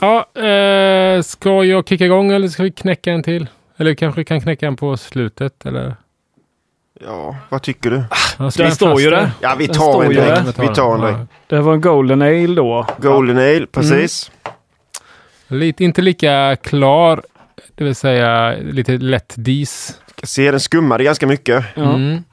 Ja, 0.00 0.40
eh, 0.42 1.22
ska 1.22 1.64
jag 1.64 1.88
kicka 1.88 2.04
igång 2.04 2.32
eller 2.32 2.48
ska 2.48 2.62
vi 2.62 2.70
knäcka 2.70 3.12
en 3.12 3.22
till? 3.22 3.46
Eller 3.76 3.90
vi 3.90 3.96
kanske 3.96 4.24
kan 4.24 4.40
knäcka 4.40 4.66
en 4.66 4.76
på 4.76 4.96
slutet 4.96 5.66
eller? 5.66 5.96
Ja, 7.00 7.36
vad 7.48 7.62
tycker 7.62 7.90
du? 7.90 8.02
Ja, 8.38 8.50
Det 8.56 8.62
jag 8.62 8.72
står 8.72 9.00
ju 9.00 9.10
där? 9.10 9.20
det. 9.20 9.30
Ja, 9.40 9.54
vi 9.58 9.66
Den 9.66 9.76
tar 9.76 10.04
en 10.04 10.10
direkt. 10.10 10.58
Vi 10.58 10.68
tar 10.74 10.94
en 10.94 11.00
direkt. 11.00 11.18
Ja. 11.18 11.26
Det 11.46 11.60
var 11.60 11.74
en 11.74 11.80
Golden 11.80 12.22
Ale 12.22 12.54
då. 12.54 12.86
Golden 12.98 13.38
Ale, 13.38 13.66
precis. 13.66 14.30
Lite, 15.48 15.84
inte 15.84 16.02
lika 16.02 16.56
klar 16.62 17.22
Det 17.74 17.84
vill 17.84 17.94
säga 17.94 18.56
lite 18.62 18.92
lätt 18.98 19.32
dis. 19.36 19.98
Jag 20.20 20.28
ser 20.28 20.50
den 20.52 20.60
skummade 20.60 21.04
ganska 21.04 21.26
mycket 21.26 21.64
Ja. 21.74 21.94
Mm. 21.94 22.24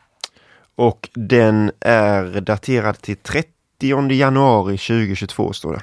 och 0.75 1.09
den 1.13 1.71
är 1.79 2.41
daterad 2.41 3.01
till 3.01 3.15
30 3.17 3.50
januari 3.88 4.77
2022 4.77 5.53
står 5.53 5.74
det. 5.74 5.81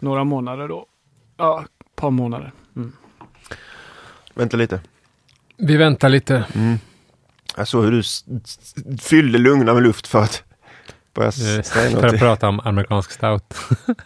Några 0.00 0.24
månader 0.24 0.68
då. 0.68 0.86
Ja, 1.36 1.64
ett 1.64 1.96
par 1.96 2.10
månader. 2.10 2.52
Mm. 2.76 2.92
Vänta 4.34 4.56
lite. 4.56 4.80
Vi 5.56 5.76
väntar 5.76 6.08
lite. 6.08 6.44
Mm. 6.54 6.78
Jag 7.56 7.68
såg 7.68 7.84
hur 7.84 7.92
du 7.92 8.02
fyllde 8.98 9.38
lungorna 9.38 9.74
med 9.74 9.82
luft 9.82 10.06
för 10.06 10.22
att 10.22 10.42
börja 11.14 11.28
Eh, 11.28 11.62
säga 11.62 12.00
För 12.00 12.06
att 12.06 12.18
prata 12.18 12.48
om 12.48 12.60
amerikansk 12.60 13.10
stout. 13.10 13.54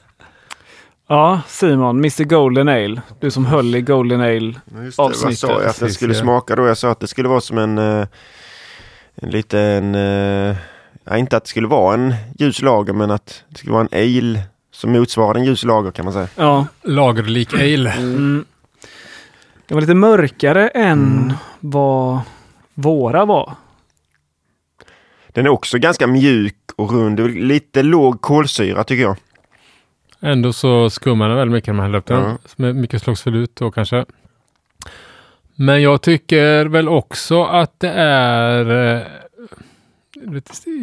Ja, 1.06 1.40
Simon, 1.49 1.99
Mr 1.99 2.25
Golden 2.25 2.68
Ale. 2.68 3.02
Du 3.21 3.30
som 3.30 3.47
höll 3.47 3.75
i 3.75 3.80
Golden 3.80 4.21
Ale. 4.21 4.54
Just 4.83 4.97
det, 4.97 5.02
vad 5.02 5.37
sa 5.38 5.49
jag 5.52 5.64
att 5.64 5.80
den 5.80 5.92
skulle 5.92 6.14
smaka 6.14 6.56
då? 6.56 6.66
Jag 6.66 6.78
sa 6.78 6.90
att 6.90 7.00
det 7.00 7.06
skulle 7.06 7.28
vara 7.28 7.40
som 7.40 7.59
en, 7.59 7.78
eh, 7.78 8.06
en 9.14 9.30
liten, 9.30 9.94
eh, 9.94 10.56
ja, 11.05 11.17
inte 11.17 11.37
att 11.37 11.45
det 11.45 11.51
skulle 11.51 11.67
vara 11.67 11.95
en 11.95 12.15
ljus 12.39 12.63
lager 12.63 12.93
men 12.93 13.11
att 13.11 13.45
det 13.49 13.59
skulle 13.59 13.73
vara 13.73 13.87
en 13.91 13.99
ale 14.03 14.41
som 14.73 14.93
motsvarar 14.93 15.35
en 15.39 15.45
ljus 15.45 15.65
lager 15.65 15.91
kan 15.91 16.05
man 16.05 16.15
säga. 16.15 16.29
Ja. 16.37 16.67
Lagerlik 16.83 17.55
ale. 17.55 17.93
Mm. 17.93 18.45
Det 19.67 19.75
var 19.75 19.81
lite 19.81 19.95
mörkare 19.95 20.69
än 20.69 21.19
Mm. 21.23 21.33
vad 21.61 22.21
våra 22.75 23.25
var. 23.25 23.53
Den 25.29 25.47
är 25.47 25.51
också 25.51 25.79
ganska 25.79 26.07
mjuk 26.07 26.57
och 26.77 26.93
rund. 26.93 27.21
Är 27.21 27.29
lite 27.29 27.83
låg 27.83 28.21
kolsyra 28.21 28.85
tycker 28.85 29.03
jag. 29.03 29.17
Ändå 30.21 30.53
så 30.53 30.91
skummar 30.91 31.29
den 31.29 31.37
väldigt 31.37 31.53
mycket 31.53 31.67
när 31.69 31.75
man 31.75 31.85
häller 31.87 31.99
upp 31.99 32.07
den. 32.07 32.39
Med 32.57 32.77
mycket 32.77 33.03
slagsförlut 33.03 33.57
då 33.57 33.71
kanske. 33.71 34.05
Men 35.55 35.83
jag 35.83 36.03
tycker 36.03 36.65
väl 36.67 36.89
också 36.89 37.45
att 37.45 37.81
det 37.81 37.91
är 37.91 38.95
eh, 38.97 39.03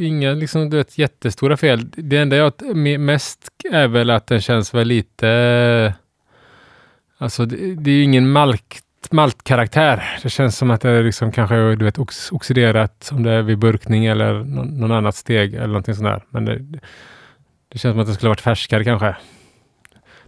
inga 0.02 0.32
liksom, 0.34 0.70
du 0.70 0.78
vet, 0.78 0.98
jättestora 0.98 1.58
fel. 1.58 1.90
Det 1.90 2.18
enda 2.18 2.36
jag 2.36 2.54
me- 2.60 2.98
mest 2.98 3.48
är 3.72 3.88
väl 3.88 4.10
att 4.10 4.28
den 4.28 4.42
känns 4.42 4.74
väl 4.74 4.88
lite... 4.88 5.94
Alltså 7.18 7.46
det, 7.46 7.76
det 7.76 7.92
är 7.92 7.96
ju 7.96 8.04
ingen 8.04 8.32
malk, 8.32 8.80
maltkaraktär. 9.12 10.20
Det 10.24 10.30
känns 10.30 10.58
som 10.58 10.72
att 10.72 10.82
det 10.82 10.90
är 10.90 11.04
liksom 11.04 11.32
kanske 11.32 11.76
du 11.76 11.86
vet, 11.86 12.00
ox, 12.00 12.32
oxiderat 12.32 13.10
om 13.14 13.24
det 13.24 13.32
är 13.32 13.42
vid 13.42 13.58
burkning 13.58 14.06
eller 14.06 14.34
någon, 14.34 14.68
någon 14.80 14.92
annat 14.92 15.16
steg 15.16 15.54
eller 15.54 15.68
någonting 15.68 15.96
sånt 15.96 16.08
där. 16.08 16.24
Men 16.30 16.46
det, 16.46 16.60
det 17.70 17.80
känns 17.80 17.94
som 17.94 18.00
att 18.00 18.08
det 18.08 18.14
skulle 18.14 18.30
varit 18.30 18.42
färskare 18.42 18.84
kanske. 18.84 19.16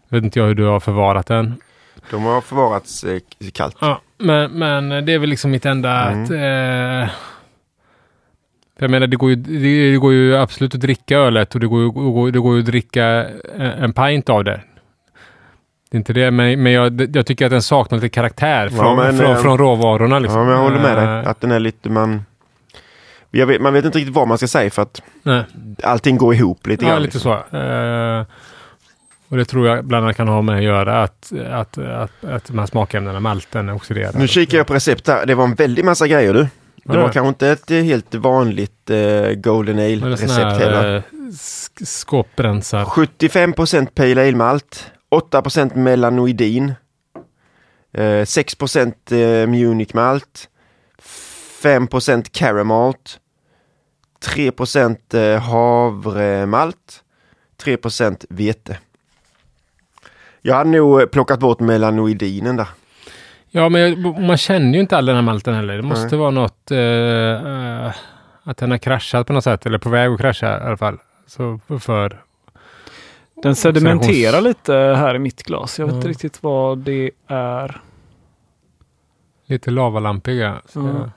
Vet 0.10 0.24
inte 0.24 0.39
jag 0.39 0.48
hur 0.48 0.55
du 0.55 0.63
har 0.63 0.79
förvarat 0.79 1.27
den. 1.27 1.55
De 2.12 2.24
har 2.24 2.41
förvarats 2.41 3.03
eh, 3.03 3.20
kallt. 3.53 3.77
Ja, 3.82 4.01
men, 4.17 4.51
men 4.51 5.05
det 5.05 5.13
är 5.13 5.20
väl 5.20 5.29
liksom 5.29 5.51
mitt 5.51 5.65
enda 5.65 6.10
Mm. 6.12 6.24
att... 6.24 6.32
Eh, 7.10 7.13
för 8.77 8.84
jag 8.84 8.92
menar, 8.92 9.08
det 9.08 9.15
går, 9.15 9.30
ju, 9.30 9.36
det, 9.36 9.98
går 9.98 10.13
ju 10.13 10.36
absolut 10.38 10.75
att 10.75 10.82
dricka 10.82 11.18
ölet 11.18 11.53
och 11.53 11.60
det 11.60 11.68
går, 11.68 12.32
det 12.32 12.39
går 12.39 12.53
ju 12.56 12.60
att 12.60 12.65
dricka 12.65 13.06
en, 13.56 13.94
pint 13.94 14.30
av 14.30 14.44
det. 14.44 14.62
Det 15.92 15.96
är 15.96 16.00
inte 16.00 16.13
det, 16.13 16.32
men, 16.32 16.63
men 16.63 16.72
jag, 16.72 17.15
jag 17.15 17.25
tycker 17.25 17.46
att 17.46 17.51
den 17.51 17.62
saknar 17.62 17.98
lite 17.98 18.10
karaktär 18.10 18.70
Ja, 18.72 18.77
från, 18.77 18.96
men, 18.98 19.18
från, 19.18 19.32
eh, 19.32 19.38
från 19.38 19.58
råvarorna. 19.58 20.20
Liksom. 20.20 20.39
Ja, 20.39 20.46
men 20.46 20.53
jag 20.56 20.62
håller 20.63 20.80
med 20.80 20.98
dig. 20.98 21.20
Eh, 21.20 21.27
Att 21.30 21.42
den 21.42 21.51
är 21.51 21.60
lite 21.60 21.89
man... 21.89 22.25
Vet, 23.32 23.62
man 23.62 23.74
vet 23.74 23.86
inte 23.86 23.98
riktigt 23.98 24.15
vad 24.15 24.27
man 24.27 24.38
ska 24.38 24.48
säga 24.48 24.70
för 24.70 24.82
att 24.82 25.01
nej. 25.24 25.44
allting 25.84 26.18
går 26.18 26.34
ihop 26.36 26.68
lite 26.68 26.86
Ja, 26.86 26.92
grann. 26.92 27.01
lite 27.01 27.18
liksom. 27.18 27.38
så. 27.51 27.58
Eh, 27.58 28.25
och 29.30 29.38
det 29.38 29.46
tror 29.46 29.68
jag 29.68 29.86
bland 29.86 30.06
annat 30.06 30.18
kan 30.18 30.27
ha 30.27 30.42
med 30.42 30.58
att 30.58 30.63
göra 30.63 31.03
att, 31.03 31.32
att, 31.51 31.77
att, 31.77 32.24
att 32.24 32.46
de 32.46 32.60
här 32.60 32.65
smakämnena, 32.65 33.20
malten, 33.20 33.70
är 33.70 33.75
oxiderad. 33.75 34.15
Nu 34.15 34.27
kikar 34.27 34.58
jag 34.58 34.68
på 34.68 34.74
recept 34.74 35.08
här. 35.08 35.25
Det 35.25 35.36
var 35.36 35.44
en 35.44 35.56
väldig 35.56 35.86
massa 35.86 36.08
grejer 36.08 36.34
du. 36.34 36.48
Det 36.86 36.98
var 36.98 37.10
kanske 37.10 37.28
inte 37.30 37.48
ett 37.50 37.72
eh, 37.72 37.78
helt 37.84 38.16
vanligt 38.16 38.90
eh, 38.90 39.30
Golden 39.34 39.75
Ale 39.80 39.86
Eller 39.94 40.16
sån 40.16 40.28
recept 40.28 40.32
här 40.44 40.60
heller. 40.60 40.96
eh, 40.96 41.02
sk- 41.32 41.86
skåprensar. 41.86 42.86
75% 42.86 43.86
Pale 43.96 44.22
Ale 44.28 44.36
malt, 44.38 44.92
8% 45.32 45.75
melanoidin, 45.75 46.74
eh, 47.94 48.02
6% 48.25 49.12
eh, 49.12 49.48
Munich 49.48 49.94
malt, 49.94 50.50
5% 51.63 52.25
caramalt, 52.32 53.20
3% 54.25 55.13
eh, 55.36 55.42
havremalt, 55.42 57.04
3% 57.63 58.25
vete. 58.30 58.78
Jag 60.42 60.56
hade 60.56 60.70
nog 60.70 61.02
eh, 61.02 61.06
plockat 61.08 61.40
bort 61.40 61.60
melanoidinen 61.60 62.56
där. 62.56 62.68
Ja, 63.55 63.69
men 63.69 64.01
man 64.27 64.38
känner 64.38 64.74
ju 64.74 64.79
inte 64.79 64.98
all 64.98 65.05
den 65.05 65.15
här 65.15 65.22
malten 65.22 65.53
heller. 65.53 65.75
Det 65.77 65.81
måste 65.83 66.07
Nej. 66.07 66.17
vara 66.19 66.31
något... 66.31 66.72
eh, 66.72 66.77
eh, 66.79 67.91
att 68.43 68.57
den 68.57 68.72
har 68.72 68.77
kraschat 68.77 69.27
på 69.27 69.33
något 69.33 69.43
sätt, 69.43 69.65
eller 69.65 69.77
på 69.77 69.89
väg 69.89 70.12
att 70.12 70.19
krascha 70.19 70.57
i 70.57 70.62
alla 70.62 70.77
fall. 70.77 70.98
Så 71.27 71.60
för... 71.79 72.24
Den 73.43 73.55
sedimenterar 73.55 74.41
lite 74.41 74.74
här 74.74 75.15
i 75.15 75.19
mitt 75.19 75.43
glas. 75.43 75.79
Jag 75.79 75.86
vet 75.86 75.95
inte 75.95 76.07
riktigt 76.07 76.43
vad 76.43 76.77
det 76.77 77.12
är. 77.27 77.81
Lite 79.45 79.72
lavalampiga. 79.72 80.62
Jag- 80.74 81.10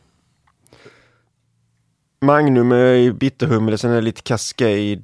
Magnum 2.20 2.72
är 2.72 3.12
bitterhumle, 3.12 3.78
sen 3.78 3.90
är 3.90 3.94
det 3.94 4.00
lite 4.00 4.22
Cascade. 4.22 5.00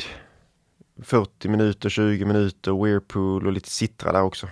40 1.03 1.49
minuter, 1.49 1.89
20 1.89 2.25
minuter, 2.25 2.85
Whirlpool 2.85 3.47
och 3.47 3.53
lite 3.53 3.71
Citra 3.71 4.13
där 4.13 4.23
också. 4.23 4.49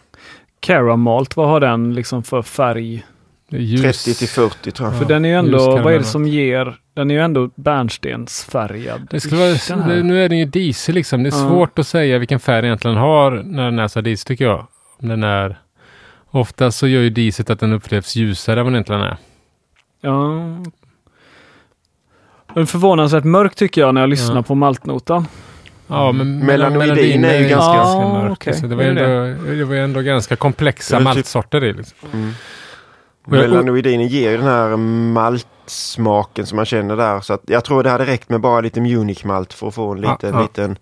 Caramalt, 0.61 1.37
vad 1.37 1.49
har 1.49 1.61
den 1.61 1.95
liksom 1.95 2.23
för 2.23 2.43
färg? 2.43 3.05
det 3.51 3.57
är 3.57 3.61
ljus. 3.61 4.05
30 4.05 4.19
till 4.19 4.29
40 4.29 4.71
tror 4.71 4.89
jag. 4.89 4.97
För 4.99 5.05
Ja, 5.05 5.09
den 5.09 5.25
är 5.25 5.29
ju 5.29 5.35
ändå, 5.35 5.59
vad 5.79 5.93
är 5.95 5.99
det 5.99 6.05
som 6.05 6.27
ger, 6.27 6.77
den 6.95 7.11
är 7.11 7.15
ju 7.15 7.21
ändå 7.21 7.51
bärnstensfärgad. 7.55 9.09
Det 9.11 9.21
skulle 9.21 9.37
vara, 9.41 9.87
det, 9.89 10.03
nu 10.03 10.25
är 10.25 10.29
den 10.29 10.39
ju 10.39 10.45
diesel 10.45 10.95
liksom. 10.95 11.23
Det 11.23 11.29
är 11.29 11.43
Ja. 11.43 11.49
svårt 11.49 11.79
att 11.79 11.87
säga 11.87 12.19
vilken 12.19 12.41
färg 12.41 12.57
den 12.57 12.65
egentligen 12.65 12.97
har 12.97 13.31
när 13.31 13.65
den 13.65 13.79
är 13.79 13.89
så 13.89 14.01
diesel 14.01 14.27
tycker 14.27 14.45
jag. 14.45 14.67
Om 14.99 15.09
den 15.09 15.23
är... 15.23 15.59
Ofta 16.31 16.71
så 16.71 16.87
gör 16.87 17.01
ju 17.01 17.11
diesel 17.11 17.53
att 17.53 17.61
den 17.61 17.73
upplevs 17.73 18.17
ljusare 18.17 18.61
än 18.61 18.65
vad 18.67 18.73
den 18.73 18.75
egentligen 18.75 19.01
är. 19.03 19.17
Ja. 20.01 20.21
Den 22.55 22.63
är 22.63 22.67
förvånansvärt 22.67 23.25
mörk 23.25 23.55
tycker 23.55 23.81
jag 23.81 23.95
när 23.95 24.01
jag 24.01 24.11
lyssnar 24.11 24.37
Ja. 24.37 24.43
på 24.43 24.55
maltnotan. 24.55 25.27
Ja, 25.91 26.13
men 26.13 26.39
Melanoidin 26.47 27.25
är 27.25 27.39
ju 27.39 27.49
ganska- 27.49 27.75
Ja, 27.77 28.09
mörk. 28.23 28.33
okej. 28.33 28.55
Så 28.55 28.67
det, 28.67 28.75
var 28.75 28.83
ändå, 28.83 29.03
det 29.53 29.65
var 29.65 29.75
ändå 29.77 30.01
ganska 30.01 30.37
komplexa 30.37 30.97
typ- 30.97 31.05
maltsorter 31.05 31.65
i. 31.65 31.73
Liksom. 31.73 32.09
Mm. 32.13 32.31
Melanoidinen 33.27 34.07
ger 34.09 34.31
ju 34.31 34.37
den 34.37 34.47
här 34.47 34.77
maltsmaken 34.77 36.47
som 36.47 36.57
man 36.57 36.65
känner 36.67 36.97
där. 36.97 37.21
Så 37.21 37.33
att 37.33 37.43
jag 37.47 37.65
tror 37.65 37.83
det 37.83 37.91
hade 37.91 38.07
räckt 38.07 38.29
med 38.29 38.41
bara 38.41 38.61
lite 38.61 38.81
Munich-malt 38.81 39.53
för 39.53 39.69
att 39.69 39.75
få 39.75 39.93
en 39.93 40.01
liten, 40.01 40.35
ja. 40.35 40.43
liten, 40.43 40.77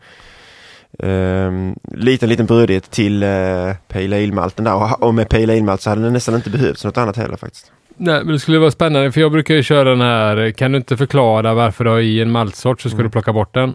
ehm, 1.03 1.75
liten, 1.95 2.29
liten 2.29 2.47
brödighet 2.47 2.91
till 2.91 3.23
uh, 3.23 3.73
Pale 3.89 4.17
Ale-malten 4.17 4.65
där. 4.65 4.75
Och, 4.75 5.03
och 5.03 5.15
med 5.15 5.29
Pale 5.29 5.53
Ale-malt 5.53 5.81
så 5.81 5.91
hade 5.91 6.03
det 6.03 6.11
nästan 6.11 6.35
inte 6.35 6.51
behövts 6.51 6.85
något 6.85 6.99
annat 6.99 7.17
heller 7.17 7.37
faktiskt. 7.37 7.73
Nej, 7.97 8.25
men 8.25 8.33
det 8.33 8.39
skulle 8.39 8.59
vara 8.59 8.71
spännande 8.71 9.13
för 9.13 9.21
jag 9.21 9.33
brukar 9.33 9.55
ju 9.55 9.63
köra 9.63 9.91
den 9.91 10.01
här, 10.01 10.51
kan 10.51 10.73
du 10.73 10.79
inte 10.79 10.97
förklara 10.97 11.55
varför 11.55 11.85
du 11.85 11.91
har 11.91 11.99
i 11.99 12.21
en 12.23 12.31
maltsort 12.31 12.81
så 12.81 12.89
ska 12.89 12.97
Mm. 12.97 13.07
du 13.07 13.11
plocka 13.11 13.33
bort 13.33 13.55
den. 13.55 13.75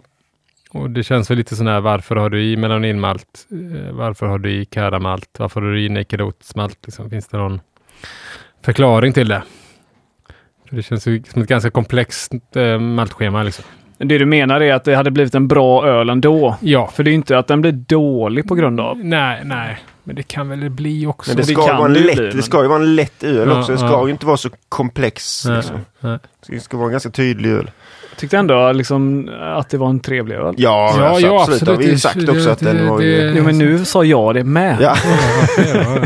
Och 0.74 0.90
det 0.90 1.02
känns 1.02 1.30
väl 1.30 1.38
lite 1.38 1.56
sån 1.56 1.66
här, 1.66 1.80
varför 1.80 2.16
har 2.16 2.30
du 2.30 2.42
i 2.44 2.56
melaninmalt? 2.56 3.46
Eh, 3.50 3.92
Varför 3.92 4.26
har 4.26 4.38
du 4.38 4.50
i 4.52 4.64
karamalt? 4.64 5.28
Varför 5.38 5.60
har 5.62 5.68
du 5.72 5.82
i 5.82 5.88
naked 5.88 6.20
oats-malt? 6.20 6.78
Liksom, 6.84 7.10
finns 7.10 7.28
det 7.28 7.36
någon 7.38 7.60
förklaring 8.64 9.12
till 9.12 9.28
det? 9.28 9.42
För 10.68 10.76
det 10.76 10.82
känns 10.82 11.06
ju 11.06 11.22
som 11.32 11.42
ett 11.42 11.48
ganska 11.48 11.70
komplext 11.70 12.32
eh, 12.56 12.78
maltschema 12.78 13.42
liksom. 13.42 13.64
Det 13.98 14.18
du 14.18 14.26
menar 14.26 14.60
är 14.60 14.74
att 14.74 14.84
det 14.84 14.94
hade 14.94 15.10
blivit 15.10 15.34
en 15.34 15.48
bra 15.48 15.86
öl 15.86 16.10
ändå. 16.10 16.56
Ja. 16.60 16.86
För 16.86 17.02
det 17.02 17.10
är 17.10 17.12
inte 17.14 17.38
att 17.38 17.46
den 17.46 17.60
blir 17.60 17.72
dålig 17.72 18.48
på 18.48 18.54
grund 18.54 18.80
av. 18.80 18.98
Nej, 19.04 19.40
nej. 19.44 19.78
Men 20.04 20.16
det 20.16 20.22
kan 20.22 20.48
väl 20.48 20.70
bli 20.70 21.06
också. 21.06 21.30
Men 21.30 21.36
det 21.36 21.42
det 21.42 21.46
ska, 21.52 21.62
ju 21.62 21.68
kan 21.68 21.76
vara 21.76 21.86
en 21.88 21.92
det 21.92 21.98
ju 22.00 22.06
lätt, 22.06 22.16
bli, 22.16 22.26
det 22.26 22.34
men- 22.34 22.42
ska 22.42 22.62
ju 22.62 22.68
vara 22.68 22.82
en 22.82 22.94
lätt 22.96 23.24
öl 23.24 23.48
Ja, 23.48 23.58
också. 23.60 23.72
Det 23.72 23.78
ska 23.78 23.86
ja. 23.86 24.04
ju 24.06 24.10
inte 24.12 24.26
vara 24.26 24.36
så 24.36 24.48
komplex. 24.68 25.44
nej, 25.46 25.56
Liksom. 25.56 25.76
nej. 26.00 26.18
Det 26.46 26.60
ska 26.60 26.76
vara 26.76 26.86
en 26.86 26.92
ganska 26.92 27.10
tydlig 27.10 27.50
öl. 27.50 27.70
Jag 28.10 28.18
tyckte 28.18 28.38
ändå 28.38 28.72
liksom 28.72 29.30
att 29.40 29.68
det 29.70 29.78
var 29.78 29.88
en 29.90 30.00
trevlig 30.00 30.34
öl. 30.36 30.54
Ja, 30.58 30.94
Ja, 30.98 31.04
alltså, 31.08 31.26
ja, 31.26 31.40
absolut. 31.40 31.64
Det 31.64 31.70
har 31.70 31.78
vi 31.78 31.86
ju 31.90 31.98
sagt 31.98 32.16
absolut. 32.16 32.36
också 32.36 32.50
att 32.50 32.58
Det- 32.58 32.72
den 32.72 32.88
var 32.88 33.00
ju... 33.00 33.20
det- 33.30 33.38
Jo, 33.38 33.44
men 33.44 33.58
nu 33.58 33.84
sa 33.84 34.04
jag 34.04 34.34
det 34.34 34.44
med. 34.44 34.76
Ja, 34.80 34.96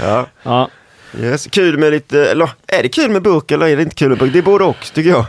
Ja, 0.00 0.26
ja. 0.42 0.68
Yes. 1.20 1.46
Kul 1.46 1.78
med 1.78 1.90
lite, 1.92 2.30
eller 2.30 2.50
är 2.66 2.82
det 2.82 2.88
kul 2.88 3.10
med 3.10 3.22
burk 3.22 3.50
eller 3.50 3.66
är 3.68 3.76
det 3.76 3.82
inte 3.82 3.94
kul 3.94 4.08
med 4.08 4.18
burk? 4.18 4.32
Det 4.32 4.38
är 4.38 4.42
både 4.42 4.64
och 4.64 4.76
tycker 4.94 5.10
jag. 5.10 5.24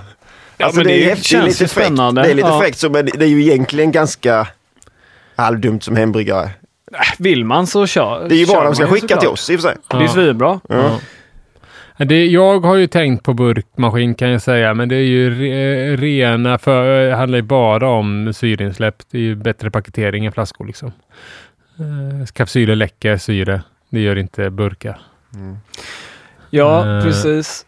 Ja, 0.57 0.65
Alltså 0.65 0.77
men 0.79 0.87
det, 0.87 0.93
är 0.93 0.99
det 1.03 1.09
häftigt, 1.09 1.25
känns 1.25 1.45
lite 1.45 1.63
ju 1.63 1.67
fräckt. 1.67 1.85
spännande. 1.87 2.21
Det 2.21 2.29
är 2.31 2.33
lite 2.35 2.47
Ja. 2.47 2.59
fräckt 2.61 2.77
så, 2.79 2.89
men 2.89 3.05
det 3.05 3.25
är 3.25 3.29
ju 3.29 3.41
egentligen 3.41 3.91
ganska 3.91 4.47
halvdumt 5.35 5.83
som 5.83 5.95
hembryggare. 5.95 6.49
Vill 7.19 7.45
man 7.45 7.67
så 7.67 7.87
kör 7.87 8.25
Det 8.29 8.35
är 8.35 8.39
ju 8.39 8.45
bara 8.45 8.63
de 8.63 8.75
ska 8.75 8.87
skicka 8.87 9.01
såklart. 9.07 9.19
till 9.19 9.29
oss 9.29 9.49
i 9.49 9.55
och 9.55 9.59
för 9.61 9.67
sig. 9.69 9.77
Det 9.89 10.03
är 10.03 10.07
svinbra. 10.07 10.59
Ja. 10.69 10.99
Ja, 11.97 12.05
Det, 12.05 12.25
jag 12.25 12.59
har 12.59 12.75
ju 12.75 12.87
tänkt 12.87 13.23
på 13.23 13.33
burkmaskin 13.33 14.15
kan 14.15 14.29
jag 14.29 14.41
säga, 14.41 14.73
men 14.73 14.89
det 14.89 14.95
är 14.95 14.99
ju 14.99 15.29
re, 15.29 15.95
rena, 15.95 16.57
för 16.57 17.05
det 17.09 17.15
handlar 17.15 17.37
ju 17.37 17.41
bara 17.41 17.89
om 17.89 18.33
syreinsläpp. 18.33 18.95
Det 19.11 19.17
är 19.17 19.21
ju 19.21 19.35
bättre 19.35 19.71
paketering 19.71 20.25
än 20.25 20.31
flaskor 20.31 20.65
liksom. 20.65 20.91
Eh, 21.79 22.25
kapsyler 22.33 22.75
läcker 22.75 23.17
syre. 23.17 23.61
Det 23.89 23.99
gör 23.99 24.15
inte 24.17 24.49
burkar. 24.49 25.01
Ja, 26.55 26.97
Eh, 26.97 27.03
precis. 27.03 27.65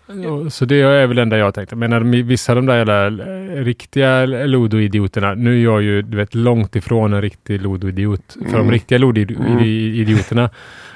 Så 0.50 0.66
det 0.66 0.76
är 0.82 1.08
väl 1.08 1.16
det 1.16 1.22
enda 1.22 1.38
jag 1.38 1.54
tänkte. 1.54 1.76
Men 1.76 1.90
när 1.90 2.00
de, 2.00 2.22
vissa 2.24 2.52
av 2.52 2.56
de 2.56 2.66
där 2.66 2.78
jävla 2.78 3.06
eh, 3.08 3.64
riktiga 3.64 4.26
Lodo-idioterna, 4.26 5.34
nu 5.34 5.60
är 5.60 5.64
jag 5.64 5.82
ju 5.82 6.02
du 6.02 6.18
vet, 6.18 6.36
långt 6.36 6.76
ifrån 6.76 7.14
en 7.14 7.22
riktig 7.22 7.62
Lodo-idiot. 7.62 8.34
För 8.34 8.52
de 8.52 8.56
Mm. 8.56 8.72
riktiga 8.72 8.98
Mm. 8.98 9.10
Lodo-idioterna, 9.10 10.50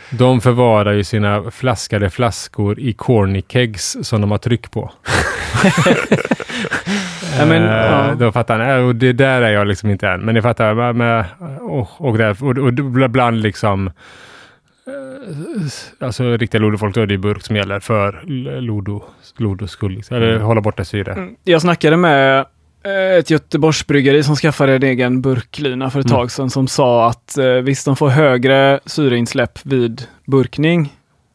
de 0.10 0.41
förvarar 0.41 0.91
ju 0.93 1.03
sina 1.03 1.51
flaskade 1.51 2.10
flaskor 2.10 2.79
i 2.79 2.93
corny 2.93 3.43
kegs 3.50 3.98
som 4.01 4.22
de 4.22 4.31
har 4.31 4.38
tryck 4.38 4.72
på. 4.72 4.91
Ja, 7.39 7.46
men, 7.46 7.63
Eh, 7.63 7.69
ja. 7.69 8.15
Då 8.19 8.31
fattar 8.31 8.58
ni. 8.77 8.88
Och 8.89 8.96
det 8.96 9.13
där 9.13 9.41
är 9.41 9.50
jag 9.51 9.67
liksom 9.67 9.89
inte 9.89 10.08
än. 10.08 10.22
Men 10.22 10.36
ni 10.36 10.41
fattar. 10.41 10.74
Med, 10.74 10.96
med, 10.96 11.25
och, 11.62 11.89
och, 12.01 12.17
där, 12.17 12.43
och, 12.43 12.58
och 12.58 13.10
bland 13.10 13.41
liksom 13.41 13.88
eh, 13.88 13.93
Alltså 16.00 16.38
riktiga 16.38 16.62
Lodo-folk, 16.62 16.96
då 16.96 17.01
är 17.01 17.05
det 17.05 17.17
burk 17.17 17.41
som 17.46 17.55
gäller 17.55 17.79
för 17.79 18.24
Lodo, 18.62 19.03
Lodos 19.38 19.72
skull. 19.72 19.91
Liksom. 19.91 20.17
Eller 20.17 20.29
Mm. 20.31 20.41
hålla 20.41 20.62
borta 20.62 20.86
syre. 20.86 21.12
Mm. 21.13 21.36
Jag 21.43 21.62
snackade 21.62 21.98
med 21.98 22.46
eh, 22.84 23.17
ett 23.19 23.29
Göteborgsbryggeri 23.29 24.24
som 24.24 24.36
skaffade 24.36 24.75
en 24.75 24.84
egen 24.84 25.22
burklina 25.22 25.89
för 25.89 26.00
ett 26.00 26.05
Mm. 26.05 26.17
tag 26.17 26.31
sedan 26.31 26.50
som 26.50 26.67
sa 26.67 27.08
att 27.10 27.38
eh, 27.38 27.46
visst, 27.53 27.86
de 27.86 27.96
får 27.96 28.10
högre 28.10 28.79
syreinsläpp 28.86 29.60
vid 29.65 30.01
burkning 30.27 30.93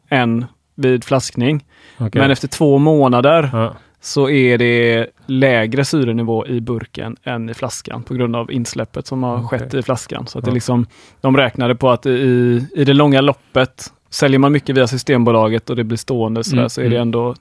än 0.09 0.45
vid 0.75 1.03
flaskning. 1.03 1.65
Okej. 1.97 2.21
Men 2.21 2.31
efter 2.31 2.47
två 2.47 2.77
månader 2.77 3.49
ja. 3.53 3.75
Så 4.05 4.29
är 4.29 4.57
det 4.57 5.07
lägre 5.25 5.85
syrenivå 5.85 6.47
i 6.47 6.61
burken 6.61 7.15
än 7.23 7.49
i 7.49 7.53
flaskan 7.53 8.03
på 8.03 8.13
grund 8.13 8.35
av 8.35 8.51
insläppet 8.51 9.07
som 9.07 9.23
har 9.23 9.43
Okej. 9.45 9.59
skett 9.59 9.73
i 9.73 9.81
flaskan. 9.81 10.27
Så 10.27 10.39
att 10.39 10.45
Ja. 10.45 10.49
det 10.49 10.53
liksom, 10.53 10.87
de 11.21 11.37
räknade 11.37 11.75
på 11.75 11.89
att 11.89 12.05
i, 12.05 12.65
i 12.75 12.83
det 12.85 12.93
långa 12.93 13.21
loppet 13.21 13.91
Säljer 14.09 14.39
man 14.39 14.51
mycket 14.51 14.77
via 14.77 14.87
Systembolaget 14.87 15.69
och 15.69 15.75
det 15.75 15.83
blir 15.83 15.97
stående 15.97 16.43
sådär, 16.43 16.57
Mm, 16.57 16.69
så 16.69 16.81
är 16.81 16.89
det 16.89 16.95
mm. 16.95 17.01
ändå 17.01 17.35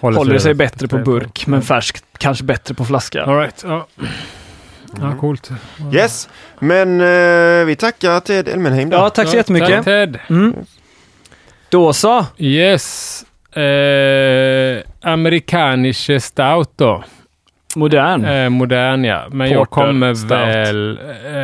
håller 0.00 0.32
det 0.32 0.40
sig 0.40 0.54
bättre 0.54 0.88
på 0.88 0.98
på 0.98 1.04
burk, 1.04 1.46
men 1.46 1.62
färskt 1.62 2.04
kanske 2.18 2.44
bättre 2.44 2.74
på 2.74 2.84
flaska. 2.84 3.24
All 3.24 3.38
right. 3.38 3.64
Ja. 3.66 3.86
ja, 5.00 5.14
coolt. 5.20 5.50
Yes, 5.94 6.28
men 6.58 7.00
eh, 7.00 7.66
vi 7.66 7.76
tackar 7.78 8.20
Ted 8.20 8.48
Elmenheim 8.48 8.90
då. 8.90 8.96
Ja, 8.96 9.10
tack 9.10 9.28
så 9.28 9.36
jättemycket. 9.36 9.68
Tack 9.68 9.84
Ted. 9.84 10.18
Mm. 10.30 10.54
Då 11.68 11.92
så. 11.92 12.26
Yes. 12.38 13.24
Eh, 13.58 14.82
amerikanische 15.12 16.20
stout 16.20 16.70
då. 16.76 17.04
Modern. 17.76 18.24
Eh, 18.24 18.48
modern 18.50 19.04
ja. 19.04 19.26
Men 19.30 19.50
jag 19.50 19.70
Porter 19.70 19.86
kommer 19.86 20.14
stout. 20.14 20.30
väl 20.30 20.98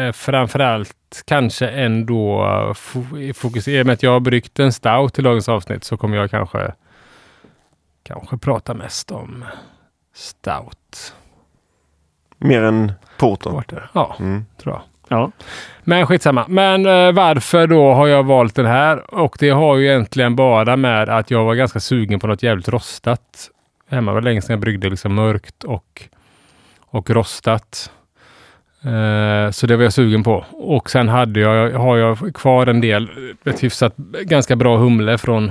eh, 0.07 0.13
framförallt 0.13 1.23
kanske 1.27 1.69
ändå 1.69 2.43
eh, 2.45 2.73
fo- 2.75 3.33
fokusera 3.33 3.85
med 3.85 3.93
att 3.93 4.03
jag 4.03 4.11
har 4.11 4.21
bryggt 4.21 4.59
en 4.59 4.73
stout 4.73 5.15
till 5.15 5.25
dagens 5.25 5.49
avsnitt 5.49 5.85
så 5.85 5.97
kommer 5.97 6.17
jag 6.17 6.31
kanske 6.31 6.73
kanske 8.03 8.39
prata 8.39 8.75
mest 8.75 9.11
om 9.11 9.45
stout. 10.15 11.15
Mer 12.39 12.63
än 12.63 12.93
Porter. 13.19 13.51
Porter. 13.51 13.91
Ja, 13.93 14.17
Mm. 14.21 14.45
tror 14.63 14.75
jag. 14.75 14.83
Ja. 15.09 15.31
Men 15.85 16.07
skitsamma. 16.07 16.45
Men 16.49 16.87
eh, 16.87 17.13
varför 17.13 17.67
då 17.67 17.93
har 17.93 18.07
jag 18.07 18.23
valt 18.23 18.55
den 18.55 18.67
här? 18.67 19.15
Och 19.15 19.37
det 19.41 19.51
har 19.51 19.77
ju 19.77 19.87
egentligen 19.87 20.37
bara 20.37 20.77
med 20.77 21.09
att 21.09 21.31
jag 21.31 21.45
var 21.45 21.55
ganska 21.55 21.81
sugen 21.81 22.21
på 22.21 22.27
något 22.27 22.43
jävligt 22.43 22.69
rostat. 22.69 23.51
Hemma 23.89 24.13
var 24.13 24.23
länge 24.23 24.43
sedan 24.43 24.53
jag 24.53 24.61
bryggde 24.61 24.91
liksom 24.91 25.15
mörkt 25.15 25.65
och, 25.65 26.03
och 26.81 27.11
rostat. 27.11 27.91
Eh, 28.83 29.51
så 29.51 29.67
det 29.67 29.77
var 29.77 29.83
jag 29.83 29.93
sugen 29.93 30.23
på. 30.23 30.45
Och 30.51 30.91
sen 30.91 31.09
hade 31.09 31.41
jag, 31.41 31.71
har 31.71 31.97
jag 31.97 32.35
kvar 32.35 32.67
en 32.67 32.81
del, 32.81 33.11
ett 33.45 33.65
hyfsat 33.65 33.97
ganska 34.23 34.57
bra 34.57 34.77
humle 34.77 35.19
från 35.19 35.51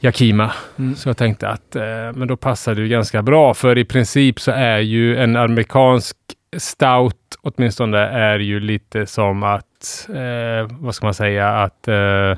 Yakima. 0.00 0.52
Mm. 0.78 0.96
Så 0.96 1.08
jag 1.08 1.16
tänkte 1.16 1.48
att 1.48 1.76
eh, 1.76 1.82
men 2.14 2.28
då 2.28 2.36
passar 2.36 2.74
det 2.74 2.82
ju 2.82 2.88
ganska 2.88 3.22
bra. 3.22 3.54
För 3.54 3.78
i 3.78 3.84
princip 3.84 4.40
så 4.40 4.50
är 4.50 4.78
ju 4.78 5.16
en 5.16 5.36
amerikansk 5.36 6.16
stout 6.58 7.16
åtminstone 7.42 7.98
är 7.98 8.38
ju 8.38 8.60
lite 8.60 9.06
som 9.06 9.42
att, 9.42 10.08
eh, 10.08 10.76
vad 10.78 10.94
ska 10.94 11.06
man 11.06 11.14
säga, 11.14 11.48
att 11.48 11.88
eh, 11.88 12.36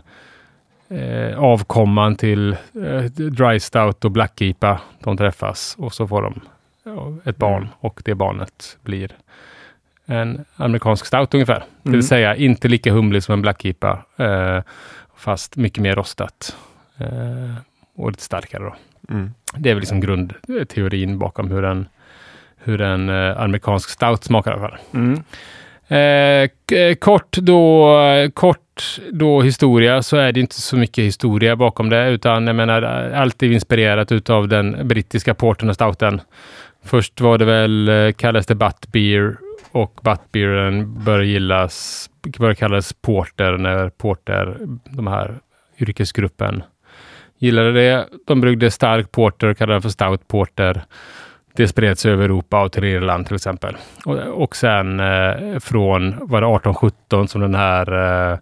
eh, 0.99 1.39
avkomman 1.39 2.17
till 2.17 2.53
eh, 2.85 3.03
dry 3.13 3.61
stout 3.61 4.05
och 4.05 4.11
black 4.11 4.41
IPA, 4.43 4.81
de 5.03 5.17
träffas 5.17 5.75
och 5.79 5.95
så 5.95 6.09
får 6.09 6.23
de 6.23 6.41
ja, 6.85 7.13
ett 7.25 7.37
barn 7.37 7.57
Mm. 7.63 7.69
och 7.81 8.03
det 8.05 8.15
barnet 8.15 8.79
blir 8.83 9.11
en 10.07 10.45
amerikansk 10.57 11.07
stout 11.07 11.35
ungefär. 11.35 11.59
Det 11.83 11.89
Mm. 11.89 11.93
vill 11.99 12.07
säga 12.07 12.37
inte 12.37 12.69
lika 12.69 12.93
humlig 12.93 13.23
som 13.23 13.33
en 13.33 13.43
black 13.43 13.65
IPA, 13.65 14.03
eh, 14.17 14.63
fast 15.17 15.57
mycket 15.57 15.83
mer 15.83 15.95
rostat. 15.97 16.57
Eh, 16.99 17.55
och 17.97 18.11
lite 18.11 18.23
starkare 18.23 18.63
då. 18.65 18.75
Mm. 19.15 19.31
Det 19.57 19.71
är 19.71 19.75
väl 19.75 19.81
liksom 19.81 20.01
grundteorin 20.01 21.19
bakom 21.19 21.51
hur 21.51 21.65
en, 21.65 21.89
hur 22.67 22.81
en 22.81 23.09
eh, 23.09 23.41
amerikansk 23.41 23.91
stout 23.91 24.25
smakar 24.25 24.51
i 24.51 24.55
alla 24.55 24.69
fall. 24.69 24.79
Mm. 24.95 25.23
Eh, 25.89 26.79
eh, 26.79 26.95
kort, 26.95 27.37
då, 27.37 27.99
kort 28.35 29.01
då 29.13 29.43
historia 29.43 30.03
så 30.03 30.17
är 30.17 30.33
det 30.33 30.41
inte 30.41 30.61
så 30.61 30.77
mycket 30.77 31.05
historia 31.05 31.57
bakom 31.57 31.89
det 31.89 32.11
utan 32.11 32.47
jag 32.47 32.57
menar 32.57 32.83
allt 33.15 33.43
är 33.43 33.53
inspirerat 33.53 34.13
utav 34.13 34.49
den 34.49 34.89
brittiska 34.89 35.35
porten 35.35 35.69
och 35.69 35.75
stouten. 35.75 36.21
Först 36.85 37.21
var 37.21 37.39
det 37.39 37.45
väl, 37.45 37.89
eh, 37.89 38.13
kallades 38.13 38.47
det 38.47 38.55
butt 38.55 38.93
beer 38.93 39.37
och 39.73 40.01
buttbeeren 40.03 41.05
började 41.05 41.27
gillas, 41.27 42.07
började 42.39 42.55
kallas 42.55 42.93
porter 42.93 43.57
när 43.57 43.89
porter, 43.89 44.57
de 44.91 45.07
här 45.07 45.39
yrkesgruppen 45.79 46.63
gillade 47.39 47.73
det. 47.73 48.07
De 48.27 48.41
bryggde 48.41 48.71
stark 48.71 49.13
porter 49.13 49.55
kallade 49.55 49.75
den 49.75 49.83
för 49.83 49.89
stout 49.89 50.29
porter. 50.29 50.85
Det 51.57 51.69
spreds 51.69 52.07
över 52.07 52.25
Europa 52.25 52.63
och 52.63 52.73
till 52.73 52.85
Irland 52.85 53.27
till 53.27 53.35
exempel. 53.35 53.77
Och, 54.05 54.17
och 54.17 54.57
sen 54.57 55.01
eh, 55.01 55.59
från, 55.59 56.17
var 56.21 56.41
det 56.41 56.47
1817 56.47 57.29
som 57.29 57.41
den 57.41 57.55
här, 57.55 57.93
eh, 57.93 58.39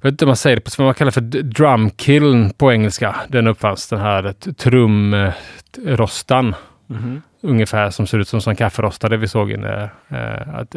jag 0.00 0.02
vet 0.02 0.12
inte 0.12 0.24
om 0.24 0.28
man 0.28 0.36
säger 0.36 0.56
det, 0.56 0.62
på, 0.62 0.70
vad 0.78 0.86
man 0.86 0.94
kallar 0.94 1.10
för 1.10 1.20
drumkiln 1.42 2.50
på 2.50 2.72
engelska. 2.72 3.16
Den 3.28 3.46
uppfanns, 3.46 3.88
den 3.88 4.00
här 4.00 4.32
trumrostan. 4.52 6.54
Mhm. 6.86 7.22
Ungefär 7.42 7.90
som 7.90 8.06
ser 8.06 8.18
ut 8.18 8.28
som, 8.28 8.40
som 8.40 8.56
kafferostare 8.56 9.16
vi 9.16 9.28
såg 9.28 9.50
inne. 9.50 9.90
Eh, 10.08 10.54
att, 10.54 10.70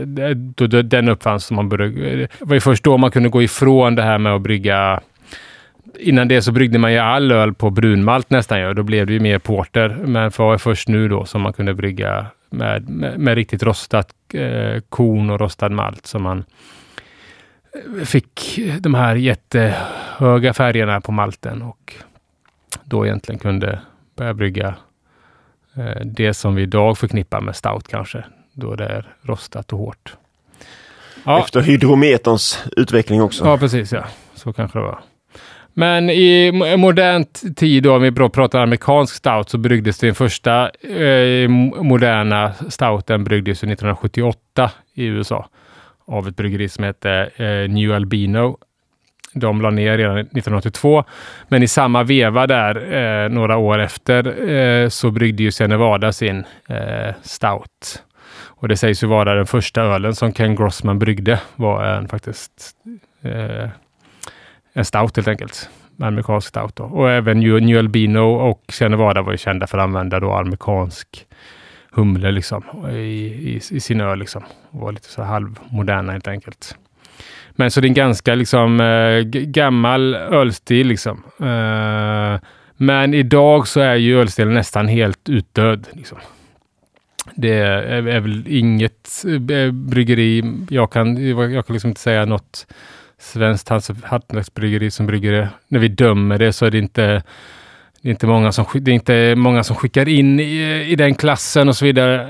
då, 0.56 0.68
då, 0.68 0.82
den 0.82 1.10
uppfanns 1.10 1.46
som 1.46 1.56
man 1.56 1.70
började, 1.70 2.16
det 2.16 2.28
var 2.40 2.54
ju 2.54 2.60
först 2.60 2.84
då 2.84 2.98
man 2.98 3.12
kunde 3.12 3.30
gå 3.30 3.44
ifrån 3.44 3.96
det 3.96 4.04
här 4.04 4.18
med 4.18 4.34
att 4.34 4.42
brygga 4.42 5.02
Innan 6.00 6.28
det 6.28 6.42
så 6.42 6.52
bryggde 6.52 6.80
man 6.80 6.92
ju 6.94 6.98
all 6.98 7.32
öl 7.32 7.54
på 7.54 7.70
brunmalt 7.70 8.30
nästan 8.30 8.60
ju. 8.60 8.74
Då 8.74 8.84
blev 8.84 9.08
det 9.08 9.14
ju 9.14 9.20
mer 9.20 9.40
porter. 9.40 9.90
Men 9.90 10.32
för 10.32 10.44
var 10.44 10.58
först 10.58 10.88
nu 10.88 11.08
då 11.08 11.26
som 11.26 11.42
man 11.42 11.54
kunde 11.54 11.74
brygga 11.74 12.26
med, 12.50 12.90
med, 12.90 13.20
med 13.20 13.36
riktigt 13.36 13.64
rostat 13.64 14.14
eh, 14.34 14.82
korn 14.90 15.30
och 15.30 15.40
rostad 15.40 15.70
malt. 15.70 16.06
Så 16.06 16.20
man 16.20 16.44
eh, 17.74 18.04
fick 18.04 18.60
de 18.80 18.94
här 18.94 19.16
jättehöga 19.16 20.54
färgerna 20.54 21.02
på 21.02 21.12
malten 21.12 21.62
och 21.62 21.94
då 22.84 23.06
egentligen 23.06 23.40
kunde 23.40 23.80
börja 24.16 24.34
brygga 24.34 24.76
eh, 25.76 26.02
det 26.06 26.34
som 26.34 26.56
vi 26.56 26.62
idag 26.62 26.98
förknippar 26.98 27.42
med 27.42 27.56
stout 27.56 27.88
kanske. 27.88 28.24
Då 28.54 28.76
det 28.76 28.86
är 28.86 29.14
rostat 29.22 29.74
och 29.74 29.80
hårt. 29.80 30.16
Ja, 31.26 31.40
Efter 31.40 31.62
hydrometerns 31.62 32.64
utveckling 32.78 33.22
också. 33.22 33.46
Ja, 33.46 33.58
precis 33.58 33.92
ja. 33.92 34.04
Så 34.36 34.54
kanske 34.54 34.80
det 34.80 34.84
var. 34.84 35.00
Men 35.74 36.10
i 36.10 36.52
modern 36.78 37.26
tid, 37.56 37.84
då, 37.84 37.96
om 37.96 38.02
vi 38.02 38.12
pratar 38.12 38.60
amerikansk 38.60 39.16
stout, 39.16 39.50
så 39.50 39.58
bryggdes 39.58 40.00
den 40.00 40.16
första 40.16 40.70
eh, 40.70 41.50
moderna 41.84 42.54
stouten 42.70 43.24
bryggdes 43.24 43.58
1978 43.58 44.72
i 44.94 45.06
USA 45.06 45.50
av 46.06 46.28
ett 46.28 46.36
bryggeri 46.36 46.70
som 46.70 46.84
hette 46.84 47.30
eh, 47.36 47.72
New 47.74 47.92
Albino. 47.92 48.58
De 49.34 49.62
la 49.62 49.70
ner 49.70 49.98
redan 49.98 50.18
1982. 50.18 51.04
Men 51.48 51.64
i 51.64 51.68
samma 51.68 52.04
veva 52.04 52.48
där, 52.48 52.94
eh, 52.94 53.30
några 53.30 53.58
år 53.58 53.80
efter, 53.80 54.50
eh, 54.50 54.90
så 54.90 55.12
bryggde 55.12 55.44
ju 55.44 55.52
Senevada 55.52 56.12
sin 56.12 56.44
eh, 56.68 57.16
stout. 57.22 58.04
Och 58.64 58.68
det 58.68 58.78
sägs 58.78 59.04
ju 59.04 59.08
vara 59.08 59.36
den 59.36 59.46
första 59.46 59.82
ölen 59.82 60.16
som 60.16 60.34
Ken 60.34 60.56
Grossman 60.56 61.00
bryggde, 61.00 61.40
var 61.56 61.86
en 61.86 62.08
faktiskt 62.08 62.72
eh, 63.22 63.70
en 64.74 64.86
stout 64.86 65.16
helt 65.16 65.28
enkelt. 65.28 65.70
Amerikansk 66.00 66.48
stout 66.48 66.76
då. 66.76 66.84
Och 66.84 67.12
även 67.12 67.40
New, 67.40 67.78
Albino 67.78 68.20
och 68.20 68.64
Sierra 68.70 69.22
var 69.22 69.32
ju 69.32 69.38
kända 69.38 69.68
för 69.68 69.78
att 69.78 69.84
använda 69.84 70.20
då 70.20 70.34
amerikansk 70.34 71.26
humle 71.92 72.32
liksom 72.32 72.64
i, 72.90 72.98
i, 72.98 73.62
i 73.72 73.80
sin 73.80 74.02
öl 74.02 74.20
liksom. 74.20 74.44
Och 74.70 74.80
var 74.80 74.92
lite 74.92 75.10
så 75.10 75.24
halvmoderna 75.24 76.12
helt 76.12 76.28
enkelt. 76.28 76.78
Men 77.52 77.72
så 77.72 77.82
det 77.82 77.86
är 77.86 77.90
en 77.90 77.94
ganska 77.94 78.36
liksom 78.36 78.80
eh, 78.80 79.20
gammal 79.30 80.16
ölstil 80.16 80.88
liksom. 80.88 81.24
Eh, 81.40 82.40
men 82.78 83.14
idag 83.14 83.68
så 83.68 83.80
är 83.80 83.96
ju 83.96 84.20
ölstilen 84.20 84.54
nästan 84.54 84.88
helt 84.88 85.30
utdöd. 85.30 85.88
Liksom. 85.92 86.18
Det 87.36 87.58
är, 87.58 88.20
väl 88.20 88.44
inget 88.48 89.24
eh, 89.52 89.72
bryggeri, 89.72 90.44
jag 90.70 90.92
kan, 90.92 91.30
jag 91.52 91.66
kan 91.66 91.74
liksom 91.74 91.90
inte 91.90 92.02
säga 92.02 92.26
något 92.26 92.68
svenskt 93.24 93.70
hantverksbryggeri 94.04 94.92
som 94.92 95.06
brygger 95.06 95.32
det. 95.32 95.50
När 95.68 95.80
vi 95.80 95.88
dömer 95.88 96.38
det 96.38 96.54
så 96.54 96.66
är 96.66 96.72
det 96.72 96.78
inte 96.78 97.24
det 98.02 98.10
är 98.10 98.12
inte 98.12 98.28
många 98.28 98.52
som, 98.52 98.66
det 98.74 98.92
är 98.92 98.96
inte 98.96 99.36
många 99.36 99.64
som 99.64 99.76
skickar 99.76 100.10
in 100.10 100.40
i, 100.40 100.86
i 100.88 100.96
den 100.96 101.16
klassen 101.16 101.70
och 101.70 101.76
så 101.76 101.86
vidare. 101.86 102.22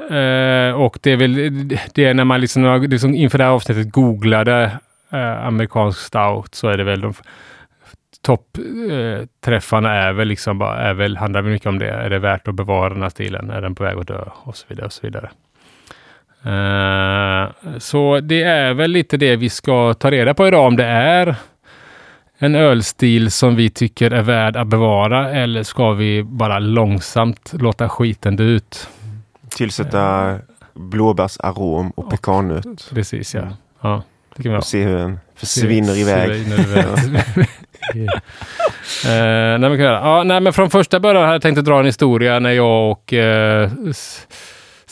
Eh, 0.69 0.73
och 0.73 0.99
det 1.01 1.11
är 1.11 1.17
väl 1.17 1.33
det 1.93 2.05
är 2.05 2.13
när 2.13 2.23
man 2.23 2.41
liksom, 2.41 2.87
liksom 2.89 3.15
inför 3.15 3.37
det 3.37 3.43
här 3.43 3.51
avsnittet 3.51 3.91
googlade 3.91 4.71
eh, 5.11 5.45
amerikansk 5.45 5.99
stout 5.99 6.55
så 6.55 6.67
är 6.67 6.77
det 6.77 6.83
väl 6.83 7.01
de 7.01 7.13
toppträffarna 8.21 9.99
eh, 9.99 10.05
är 10.05 10.13
väl 10.13 10.27
liksom 10.27 10.59
bara, 10.59 10.77
är 10.77 10.93
väl, 10.93 11.17
handlar 11.17 11.41
väl 11.41 11.51
mycket 11.51 11.67
om 11.67 11.79
det. 11.79 11.89
Är 11.89 12.09
det 12.09 12.19
värt 12.19 12.47
att 12.47 12.55
bevara 12.55 12.89
den 12.89 13.01
här 13.01 13.09
stilen? 13.09 13.49
Är 13.49 13.61
den 13.61 13.75
på 13.75 13.83
väg 13.83 13.97
att 13.97 14.07
dö? 14.07 14.23
Och 14.43 14.55
så 14.55 14.65
vidare 14.69 14.85
och 14.85 14.93
så 14.93 15.07
vidare. 15.07 15.29
Uh, 16.45 17.77
så 17.79 18.19
det 18.19 18.43
är 18.43 18.73
väl 18.73 18.91
lite 18.91 19.17
det 19.17 19.35
vi 19.35 19.49
ska 19.49 19.93
ta 19.93 20.11
reda 20.11 20.33
på 20.33 20.47
idag, 20.47 20.67
om 20.67 20.75
det 20.75 20.85
är 20.85 21.35
en 22.37 22.55
ölstil 22.55 23.31
som 23.31 23.55
vi 23.55 23.69
tycker 23.69 24.11
är 24.11 24.21
värd 24.21 24.57
att 24.57 24.67
bevara 24.67 25.31
eller 25.31 25.63
ska 25.63 25.91
vi 25.91 26.23
bara 26.23 26.59
långsamt 26.59 27.53
låta 27.53 27.89
skiten 27.89 28.35
dö 28.35 28.43
ut? 28.43 28.87
Tillsätta 29.49 30.31
uh, 30.31 30.37
blåbärsarom 30.73 31.91
och 31.91 32.09
pekannöt. 32.09 32.89
Precis, 32.93 33.35
ja. 33.35 33.47
ja 33.81 34.03
det 34.35 34.43
kan 34.43 34.51
vi 34.51 34.57
och 34.57 34.65
se 34.65 34.83
hur 34.83 34.97
den 34.97 35.19
försvinner 35.35 35.97
iväg. 35.97 36.31
uh, 36.31 36.47
nej, 39.59 39.69
men, 39.69 39.79
ja, 39.79 40.23
nej, 40.23 40.41
men 40.41 40.53
från 40.53 40.69
första 40.69 40.99
början 40.99 41.23
hade 41.23 41.35
jag 41.35 41.41
tänkt 41.41 41.57
att 41.57 41.65
dra 41.65 41.79
en 41.79 41.85
historia 41.85 42.39
när 42.39 42.51
jag 42.51 42.91
och 42.91 43.13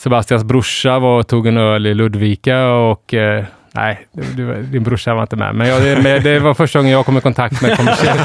Sebastians 0.02 0.44
brorsa 0.44 0.98
var 0.98 1.18
och 1.18 1.28
tog 1.28 1.46
en 1.46 1.56
öl 1.56 1.86
i 1.86 1.94
Ludvika 1.94 2.66
och 2.66 3.14
uh, 3.14 3.44
Nej, 3.74 4.06
du, 4.12 4.62
din 4.62 4.82
brorsa 4.82 5.14
var 5.14 5.22
inte 5.22 5.36
med. 5.36 5.54
Men, 5.54 5.68
jag, 5.68 5.82
det, 5.82 6.18
det 6.18 6.38
var 6.38 6.54
första 6.54 6.78
gången 6.78 6.92
jag 6.92 7.06
kom 7.06 7.16
i 7.16 7.20
kontakt 7.20 7.62
med 7.62 7.76
kommersiell. 7.76 8.18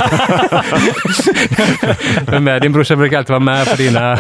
med. 2.42 2.62
Din 2.62 2.72
brorsa 2.72 2.96
brukar 2.96 3.18
alltid 3.18 3.30
vara 3.30 3.40
med 3.40 3.68
på 3.68 3.76
dina... 3.76 4.20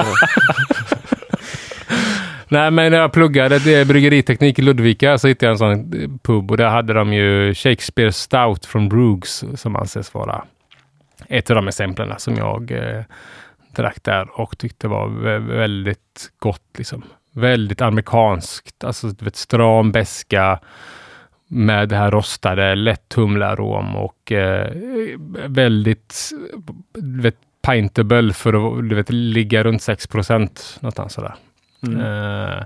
Nej, 2.48 2.72
men 2.72 2.91
när 2.91 3.00
jag 3.00 3.13
pluggade 3.13 3.60
det 3.60 3.88
bryggeriteknik 3.88 4.60
i 4.60 4.62
Ludvika 4.62 5.17
så 5.17 5.28
hittade 5.28 5.46
jag 5.46 5.52
en 5.52 5.58
sån 5.58 6.20
pub 6.24 6.52
och 6.52 6.58
där 6.58 6.70
hade 6.70 6.93
de 6.93 7.13
ju 7.13 7.54
Shakespeare 7.54 8.12
Stout 8.12 8.65
från 8.65 8.89
Brooks 8.89 9.43
som 9.56 9.76
anses 9.76 10.13
vara 10.13 10.43
ett 11.30 11.50
av 11.50 11.56
de 11.56 11.67
exemplen 11.67 12.13
som 12.17 12.36
jag 12.36 12.72
eh, 12.72 13.04
drack 13.76 14.04
där 14.04 14.39
och 14.39 14.58
tyckte 14.58 14.88
var 14.88 15.08
väldigt 15.39 16.32
gott. 16.39 16.62
Liksom. 16.78 17.04
Väldigt 17.38 17.82
amerikanskt, 17.82 18.84
alltså 18.84 19.08
vet, 19.19 19.36
stram 19.36 19.91
beska 19.91 20.60
med 21.47 21.89
det 21.89 21.95
här 21.95 22.12
rostade, 22.12 22.76
lätt 22.76 23.13
humlearom 23.13 23.95
och 23.95 24.32
eh, 24.32 24.71
väldigt 25.47 26.32
vet, 26.93 27.36
pintable 27.67 28.34
för 28.34 28.80
att 28.80 28.97
vet, 28.97 29.10
ligga 29.10 29.63
runt 29.63 29.82
6 29.82 30.08
någonstans 30.80 31.13
sådär. 31.13 31.36
Mm. 31.88 32.00
Eh, 32.00 32.63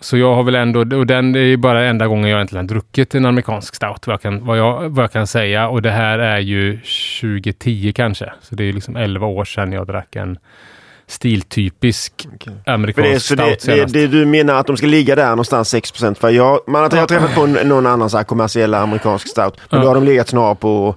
så 0.00 0.16
jag 0.16 0.34
har 0.34 0.42
väl 0.42 0.54
ändå, 0.54 0.80
och 0.80 1.06
den 1.06 1.36
är 1.36 1.56
bara 1.56 1.84
enda 1.84 2.06
gången 2.06 2.30
jag 2.30 2.36
egentligen 2.36 2.66
druckit 2.66 3.14
en 3.14 3.26
amerikansk 3.26 3.74
stout, 3.74 4.06
vad 4.06 4.14
jag, 4.14 4.20
kan, 4.20 4.44
vad, 4.44 4.58
jag, 4.58 4.88
vad 4.88 5.04
jag 5.04 5.12
kan 5.12 5.26
säga. 5.26 5.68
Och 5.68 5.82
det 5.82 5.90
här 5.90 6.18
är 6.18 6.38
ju 6.38 6.80
2010 7.20 7.92
kanske, 7.96 8.32
så 8.40 8.54
det 8.54 8.64
är 8.64 8.72
liksom 8.72 8.96
11 8.96 9.26
år 9.26 9.44
sedan 9.44 9.72
jag 9.72 9.86
drack 9.86 10.16
en 10.16 10.38
stiltypisk 11.08 12.28
okay. 12.34 12.54
amerikansk 12.66 13.28
för 13.28 13.36
det, 13.36 13.60
stout 13.60 13.76
det, 13.76 13.84
det, 13.84 14.00
det, 14.00 14.06
Du 14.06 14.26
menar 14.26 14.54
att 14.54 14.66
de 14.66 14.76
ska 14.76 14.86
ligga 14.86 15.14
där 15.14 15.30
någonstans 15.30 15.74
6% 15.74 16.14
För 16.14 16.30
jag, 16.30 16.60
man 16.66 16.82
har, 16.82 16.90
jag 16.92 16.98
har 16.98 17.06
träffat 17.06 17.34
på 17.34 17.46
någon 17.46 17.86
annan 17.86 18.10
så 18.10 18.16
här 18.16 18.24
kommersiell 18.24 18.74
amerikansk 18.74 19.28
stout. 19.28 19.54
Men 19.70 19.78
ja. 19.78 19.84
då 19.84 19.86
har 19.86 19.94
de 19.94 20.04
legat 20.04 20.28
snarare 20.28 20.54
på 20.54 20.94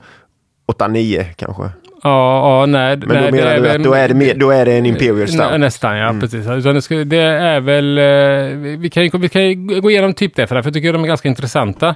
8-9 0.71 1.25
kanske. 1.35 1.69
Ja, 2.03 2.59
ja, 2.61 2.65
nej. 2.65 2.97
Men 2.97 3.07
nej, 3.07 3.31
då 3.31 3.37
menar 3.37 3.59
du 3.59 3.69
att 3.69 3.83
då 3.83 3.93
är, 3.93 4.07
det 4.07 4.13
mer, 4.13 4.35
då 4.35 4.51
är 4.51 4.65
det 4.65 4.73
en 4.73 4.85
Imperial 4.85 5.27
Stout? 5.27 5.59
Nästan, 5.59 5.97
ja. 5.97 6.09
Mm. 6.09 6.19
Precis. 6.19 6.45
det, 6.63 6.81
ska, 6.81 6.95
det, 6.95 7.17
är 7.17 7.59
väl... 7.59 7.97
Eh, 7.97 8.77
vi 8.79 8.89
kan, 8.89 9.21
vi 9.21 9.29
kan 9.29 9.81
gå 9.81 9.91
igenom 9.91 10.13
typ 10.13 10.35
det, 10.35 10.47
för 10.47 10.55
jag 10.55 10.73
tycker 10.73 10.93
de 10.93 11.03
är 11.03 11.07
ganska 11.07 11.29
intressanta. 11.29 11.95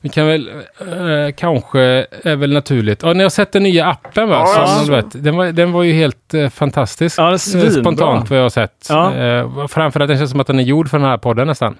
Vi 0.00 0.08
kan 0.08 0.26
väl, 0.26 0.48
eh, 0.80 1.34
kanske 1.36 1.80
är 2.22 2.36
väl 2.36 2.52
naturligt. 2.52 3.02
Ja, 3.02 3.12
ni 3.12 3.22
har 3.22 3.30
sett 3.30 3.52
den 3.52 3.62
nya 3.62 3.86
appen 3.86 4.28
va? 4.28 4.44
Ja, 4.56 4.66
Som, 4.66 4.94
ja. 4.94 4.96
vet, 4.96 5.24
den, 5.24 5.36
var, 5.36 5.46
den 5.46 5.72
var 5.72 5.82
ju 5.82 5.92
helt 5.92 6.34
eh, 6.34 6.48
fantastisk. 6.48 7.18
Ja, 7.18 7.38
Spontant 7.38 8.30
vad 8.30 8.38
jag 8.38 8.44
har 8.44 8.50
sett. 8.50 8.86
Ja. 8.88 9.14
Eh, 9.14 9.66
framförallt 9.66 10.08
den 10.08 10.18
känns 10.18 10.30
som 10.30 10.40
att 10.40 10.46
den 10.46 10.58
är 10.58 10.64
gjord 10.64 10.88
för 10.88 10.98
den 10.98 11.08
här 11.08 11.18
podden 11.18 11.46
nästan. 11.46 11.76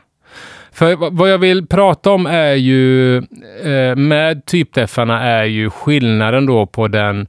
För 0.73 1.11
vad 1.11 1.31
jag 1.31 1.39
vill 1.39 1.67
prata 1.67 2.11
om 2.11 2.27
är 2.27 2.55
ju, 2.55 3.17
eh, 3.17 3.97
med 3.97 4.47
typdeffarna 4.47 5.23
är 5.23 5.45
ju 5.45 5.71
skillnaden 5.71 6.47
då 6.47 6.67
på 6.67 6.89
den 6.89 7.27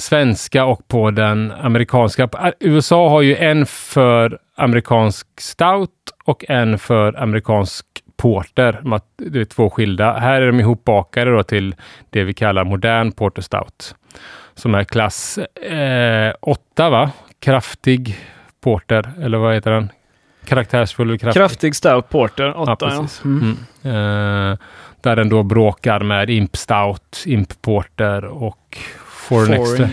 svenska 0.00 0.64
och 0.64 0.88
på 0.88 1.10
den 1.10 1.52
amerikanska. 1.52 2.28
USA 2.60 3.08
har 3.08 3.22
ju 3.22 3.36
en 3.36 3.66
för 3.66 4.38
amerikansk 4.56 5.26
stout 5.38 5.90
och 6.24 6.44
en 6.48 6.78
för 6.78 7.22
amerikansk 7.22 7.86
porter. 8.16 8.80
Det 9.16 9.40
är 9.40 9.44
två 9.44 9.70
skilda. 9.70 10.12
Här 10.12 10.42
är 10.42 10.46
de 10.46 10.60
ihopbakade 10.60 11.30
då 11.30 11.42
till 11.42 11.74
det 12.10 12.24
vi 12.24 12.34
kallar 12.34 12.64
modern 12.64 13.12
porter 13.12 13.42
stout. 13.42 13.94
Som 14.54 14.74
är 14.74 14.84
klass 14.84 15.38
8 16.40 16.84
eh, 16.84 16.90
va? 16.90 17.10
Kraftig 17.40 18.18
porter, 18.60 19.10
eller 19.22 19.38
vad 19.38 19.54
heter 19.54 19.70
den? 19.70 19.92
Karaktärsfull 20.44 21.18
kraftig. 21.18 21.40
Kraftig 21.40 21.76
stout 21.76 22.08
porter 22.08 22.56
8 22.56 22.76
ja. 22.80 22.88
ja. 22.90 23.06
Mm. 23.24 23.56
Mm. 23.82 24.52
Eh, 24.52 24.58
där 25.00 25.16
den 25.16 25.28
då 25.28 25.42
bråkar 25.42 26.00
med 26.00 26.30
imp 26.30 26.56
stout, 26.56 27.22
imp 27.26 27.62
porter 27.62 28.24
och 28.24 28.78
foreign, 29.30 29.62
extra. 29.62 29.88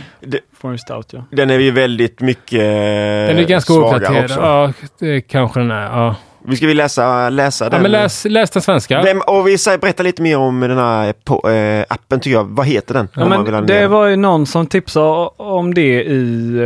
foreign 0.61 0.79
stout 0.79 1.13
ja. 1.13 1.23
Den 1.31 1.49
är 1.49 1.59
ju 1.59 1.71
väldigt 1.71 2.21
mycket 2.21 2.59
Den 2.59 3.37
är 3.37 3.47
ganska 3.47 3.73
uppdaterad. 3.73 4.31
Ja, 4.31 4.73
det 4.99 5.21
kanske 5.21 5.59
den 5.59 5.71
är. 5.71 5.83
Ja. 5.83 6.15
Vi 6.49 6.55
ska 6.55 6.67
vi 6.67 6.73
läsa, 6.73 7.29
läsa 7.29 7.69
den? 7.69 7.73
Ja, 7.73 7.81
men 7.81 7.91
läs, 7.91 8.25
läs 8.25 8.49
den 8.49 8.61
svenska. 8.61 9.01
Vem, 9.01 9.21
och 9.21 9.47
vi 9.47 9.57
säger, 9.57 9.77
berätta 9.77 10.03
lite 10.03 10.21
mer 10.21 10.37
om 10.37 10.59
den 10.59 10.77
här 10.77 11.13
på, 11.13 11.49
äh, 11.49 11.85
appen 11.89 12.19
tycker 12.19 12.37
jag. 12.37 12.43
Vad 12.43 12.65
heter 12.65 12.93
den? 12.93 13.07
Ja, 13.13 13.25
men 13.25 13.65
det 13.65 13.87
var 13.87 14.07
ju 14.07 14.15
någon 14.15 14.45
som 14.45 14.67
tipsade 14.67 15.29
om 15.37 15.73
det 15.73 16.03
i 16.03 16.57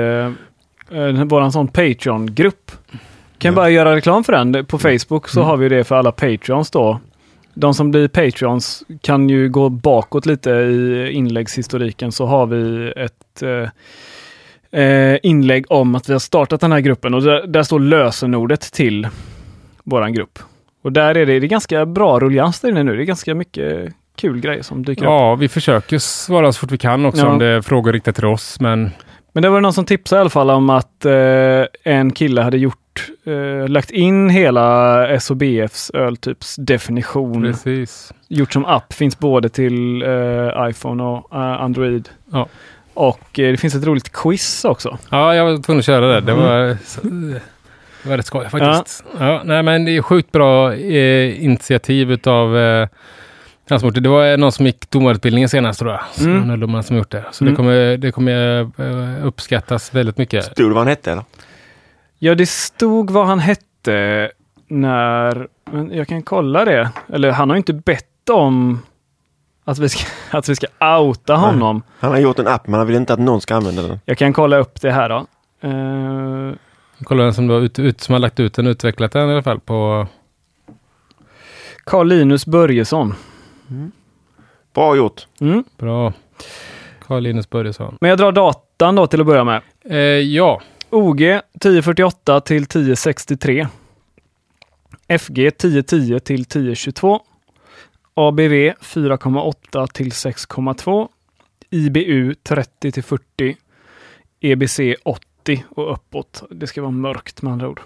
äh, 0.91 1.23
våran 1.23 1.51
sån 1.51 1.67
Patreon-grupp. 1.67 2.71
Kan 3.37 3.51
ja. 3.51 3.55
bara 3.55 3.69
göra 3.69 3.95
reklam 3.95 4.23
för 4.23 4.33
den. 4.33 4.65
På 4.65 4.77
Facebook 4.77 5.29
så 5.29 5.39
mm. 5.39 5.49
har 5.49 5.57
vi 5.57 5.69
det 5.69 5.83
för 5.83 5.95
alla 5.95 6.11
Patreons 6.11 6.71
då. 6.71 6.99
De 7.53 7.73
som 7.73 7.91
blir 7.91 8.07
Patreons 8.07 8.83
kan 9.01 9.29
ju 9.29 9.49
gå 9.49 9.69
bakåt 9.69 10.25
lite 10.25 10.49
i 10.49 11.11
inläggshistoriken 11.11 12.11
så 12.11 12.25
har 12.25 12.45
vi 12.45 12.93
ett 12.95 13.43
eh, 14.71 15.17
inlägg 15.23 15.65
om 15.69 15.95
att 15.95 16.09
vi 16.09 16.13
har 16.13 16.19
startat 16.19 16.61
den 16.61 16.71
här 16.71 16.79
gruppen 16.79 17.13
och 17.13 17.21
där, 17.21 17.47
där 17.47 17.63
står 17.63 17.79
lösenordet 17.79 18.61
till 18.61 19.07
våran 19.83 20.13
grupp. 20.13 20.39
Och 20.83 20.91
där 20.91 21.15
är 21.15 21.25
det, 21.25 21.39
det 21.39 21.45
är 21.45 21.49
ganska 21.49 21.85
bra 21.85 22.19
rullians 22.19 22.59
där 22.59 22.69
inne 22.69 22.83
nu. 22.83 22.95
Det 22.95 23.03
är 23.03 23.05
ganska 23.05 23.35
mycket 23.35 23.93
kul 24.15 24.39
grejer 24.39 24.63
som 24.63 24.85
dyker 24.85 25.03
ja, 25.03 25.09
upp. 25.09 25.21
Ja, 25.21 25.35
vi 25.35 25.47
försöker 25.47 25.99
svara 25.99 26.53
så 26.53 26.59
fort 26.59 26.71
vi 26.71 26.77
kan 26.77 27.05
också 27.05 27.21
ja. 27.21 27.29
om 27.29 27.39
det 27.39 27.45
är 27.45 27.61
frågor 27.61 27.93
riktade 27.93 28.15
till 28.15 28.25
oss. 28.25 28.59
Men, 28.59 28.89
men 29.33 29.43
det 29.43 29.49
var 29.49 29.61
någon 29.61 29.73
som 29.73 29.85
tipsade 29.85 30.19
i 30.19 30.21
alla 30.21 30.29
fall 30.29 30.49
om 30.49 30.69
att 30.69 31.05
eh, 31.05 31.65
en 31.83 32.11
kille 32.11 32.41
hade 32.41 32.57
gjort, 32.57 32.80
eh, 33.23 33.67
lagt 33.67 33.91
in 33.91 34.29
hela 34.29 35.19
SOBFs 35.19 35.91
öltyps 35.93 36.55
definition. 36.55 37.43
Precis. 37.43 38.13
Gjort 38.27 38.53
som 38.53 38.65
app, 38.65 38.93
finns 38.93 39.19
både 39.19 39.49
till 39.49 40.01
eh, 40.01 40.69
iPhone 40.69 41.03
och 41.03 41.33
uh, 41.33 41.39
Android. 41.39 42.09
Ja. 42.31 42.47
Och 42.93 43.39
eh, 43.39 43.51
det 43.51 43.57
finns 43.57 43.75
ett 43.75 43.85
roligt 43.85 44.11
quiz 44.11 44.65
också. 44.65 44.97
Ja, 45.09 45.35
jag 45.35 45.45
var 45.45 45.63
tvungen 45.63 45.79
att 45.79 45.85
köra 45.85 46.07
det. 46.07 46.21
Det 46.21 46.33
var 46.33 46.77
mm. 47.03 47.39
Det 48.03 48.09
var 48.09 48.17
rätt 48.17 48.25
skoj 48.25 48.49
faktiskt. 48.49 49.03
Ja. 49.19 49.31
ja. 49.31 49.41
nej, 49.45 49.63
men 49.63 49.85
det 49.85 49.97
är 49.97 50.01
sjukt 50.01 50.31
bra 50.31 50.73
eh, 50.73 51.45
initiativ 51.45 52.11
utav 52.11 52.57
eh, 52.57 52.87
Transporter. 53.67 54.01
Det 54.01 54.09
var 54.09 54.37
någon 54.37 54.51
som 54.51 54.65
gick 54.65 54.89
domarutbildningen 54.89 55.49
senast 55.49 55.79
tror 55.79 55.91
jag. 55.91 56.01
Så 56.13 56.29
mm. 56.29 56.83
som 56.83 56.97
gjort 56.97 57.11
det. 57.11 57.25
Så 57.31 57.43
mm. 57.43 57.53
det 57.53 57.55
kommer, 57.55 57.97
det 57.97 58.11
kommer 58.11 58.59
eh, 58.61 59.25
uppskattas 59.25 59.95
väldigt 59.95 60.17
mycket. 60.17 60.45
Stod 60.45 60.69
det 60.69 60.73
vad 60.73 60.77
han 60.77 60.87
hette? 60.87 61.11
Eller? 61.11 61.23
Ja, 62.23 62.35
det 62.35 62.45
stod 62.45 63.11
vad 63.11 63.25
han 63.25 63.39
hette 63.39 64.31
när... 64.67 65.47
Men 65.71 65.91
jag 65.93 66.07
kan 66.07 66.23
kolla 66.23 66.65
det. 66.65 66.89
Eller 67.13 67.31
han 67.31 67.49
har 67.49 67.57
inte 67.57 67.73
bett 67.73 68.29
om 68.29 68.79
att 69.63 69.79
vi 69.79 69.89
ska, 69.89 70.05
att 70.37 70.49
vi 70.49 70.55
ska 70.55 70.67
outa 70.99 71.35
honom. 71.35 71.75
Nej. 71.75 71.93
Han 71.99 72.11
har 72.11 72.19
gjort 72.19 72.39
en 72.39 72.47
app 72.47 72.67
men 72.67 72.77
han 72.77 72.87
vill 72.87 72.95
inte 72.95 73.13
att 73.13 73.19
någon 73.19 73.41
ska 73.41 73.55
använda 73.55 73.81
den. 73.81 73.99
Jag 74.05 74.17
kan 74.17 74.33
kolla 74.33 74.57
upp 74.57 74.81
det 74.81 74.91
här 74.91 75.09
då. 75.09 75.25
Uh, 75.67 76.53
Kolla 77.03 77.23
den 77.23 77.33
som, 77.33 77.47
då 77.47 77.59
ut, 77.59 77.79
ut, 77.79 78.01
som 78.01 78.13
har 78.13 78.19
lagt 78.19 78.39
ut 78.39 78.53
den, 78.53 78.67
utvecklat 78.67 79.11
den 79.11 79.29
i 79.29 79.31
alla 79.33 79.43
fall 79.43 79.59
på... 79.59 80.07
Carl 81.83 82.07
Linus 82.07 82.45
Börjesson. 82.45 83.13
Mm. 83.69 83.91
Bra 84.73 84.95
gjort. 84.95 85.27
Mm. 85.39 85.63
Bra. 85.77 86.13
Carl 87.07 87.23
Linus 87.23 87.49
Börjesson. 87.49 87.97
Men 88.01 88.09
jag 88.09 88.19
drar 88.19 88.31
datan 88.31 88.95
då 88.95 89.07
till 89.07 89.21
att 89.21 89.27
börja 89.27 89.43
med. 89.43 89.61
Eh, 89.85 89.97
ja. 89.97 90.61
OG 90.91 91.21
1048 91.21 92.41
till 92.41 92.63
1063. 92.63 93.67
FG 95.07 95.47
1010 95.47 96.19
till 96.19 96.41
1022. 96.41 97.21
ABV 98.13 98.53
4,8 98.79 99.87
till 99.87 100.09
6,2. 100.09 101.07
IBU 101.69 102.33
30 102.33 102.91
till 102.91 103.03
40. 103.03 103.57
EBC 104.41 104.79
80 105.03 105.65
och 105.69 105.93
uppåt. 105.93 106.43
Det 106.49 106.67
ska 106.67 106.81
vara 106.81 106.91
mörkt 106.91 107.41
med 107.41 107.53
andra 107.53 107.69
ord. 107.69 107.81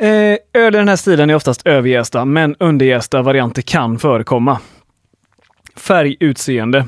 Eh, 0.00 0.36
öl 0.52 0.74
i 0.74 0.78
den 0.78 0.88
här 0.88 0.96
stilen 0.96 1.30
är 1.30 1.34
oftast 1.34 1.66
överjästa, 1.66 2.24
men 2.24 2.56
underjästa 2.58 3.22
varianter 3.22 3.62
kan 3.62 3.98
förekomma. 3.98 4.60
Färg, 5.76 6.16
utseende. 6.20 6.86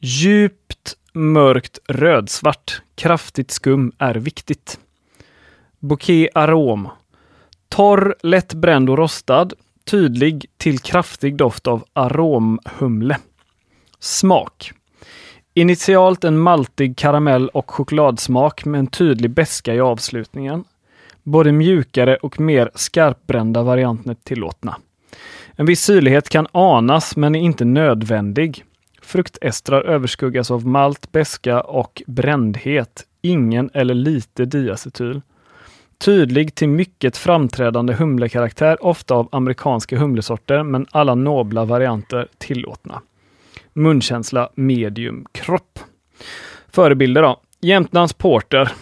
Djupt 0.00 0.96
mörkt 1.16 1.78
rödsvart. 1.88 2.82
Kraftigt 2.94 3.50
skum 3.50 3.92
är 3.98 4.14
viktigt. 4.14 4.80
Bouquet 5.78 6.30
arom. 6.34 6.88
Torr, 7.68 8.14
lätt 8.22 8.54
bränd 8.54 8.90
och 8.90 8.98
rostad. 8.98 9.48
Tydlig 9.84 10.46
till 10.56 10.78
kraftig 10.78 11.36
doft 11.36 11.66
av 11.66 11.84
aromhumle. 11.92 13.18
Smak. 13.98 14.72
Initialt 15.54 16.24
en 16.24 16.38
maltig 16.38 16.96
karamell 16.96 17.48
och 17.48 17.70
chokladsmak 17.70 18.64
med 18.64 18.78
en 18.78 18.86
tydlig 18.86 19.30
beska 19.30 19.74
i 19.74 19.80
avslutningen. 19.80 20.64
Både 21.22 21.52
mjukare 21.52 22.16
och 22.16 22.40
mer 22.40 22.70
skarpbrända 22.74 23.62
varianter 23.62 24.16
tillåtna. 24.24 24.76
En 25.56 25.66
viss 25.66 25.82
syrlighet 25.82 26.28
kan 26.28 26.46
anas 26.52 27.16
men 27.16 27.34
är 27.34 27.40
inte 27.40 27.64
nödvändig. 27.64 28.64
Fruktestrar 29.06 29.82
överskuggas 29.82 30.50
av 30.50 30.66
malt, 30.66 31.12
beska 31.12 31.60
och 31.60 32.02
brändhet. 32.06 33.06
Ingen 33.22 33.70
eller 33.74 33.94
lite 33.94 34.44
diacetyl. 34.44 35.20
Tydlig 35.98 36.54
till 36.54 36.68
mycket 36.68 37.16
framträdande 37.16 37.94
humlekaraktär, 37.94 38.84
ofta 38.84 39.14
av 39.14 39.28
amerikanska 39.32 39.98
humlesorter, 39.98 40.62
men 40.62 40.86
alla 40.90 41.14
nobla 41.14 41.64
varianter 41.64 42.28
tillåtna. 42.38 43.02
Munkänsla 43.72 44.50
medium 44.54 45.26
kropp. 45.32 45.78
Förebilder 46.68 47.22
då. 47.22 47.40
Jämtlands 47.60 48.12
Porter. 48.12 48.72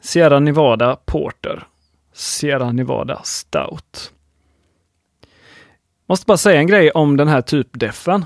Sierra 0.00 0.40
Nevada 0.40 0.96
Porter. 1.04 1.66
Sierra 2.12 2.72
Nevada 2.72 3.20
Stout. 3.24 4.12
Måste 6.08 6.26
bara 6.26 6.36
säga 6.36 6.60
en 6.60 6.66
grej 6.66 6.90
om 6.90 7.16
den 7.16 7.28
här 7.28 7.42
typdeffen. 7.42 8.24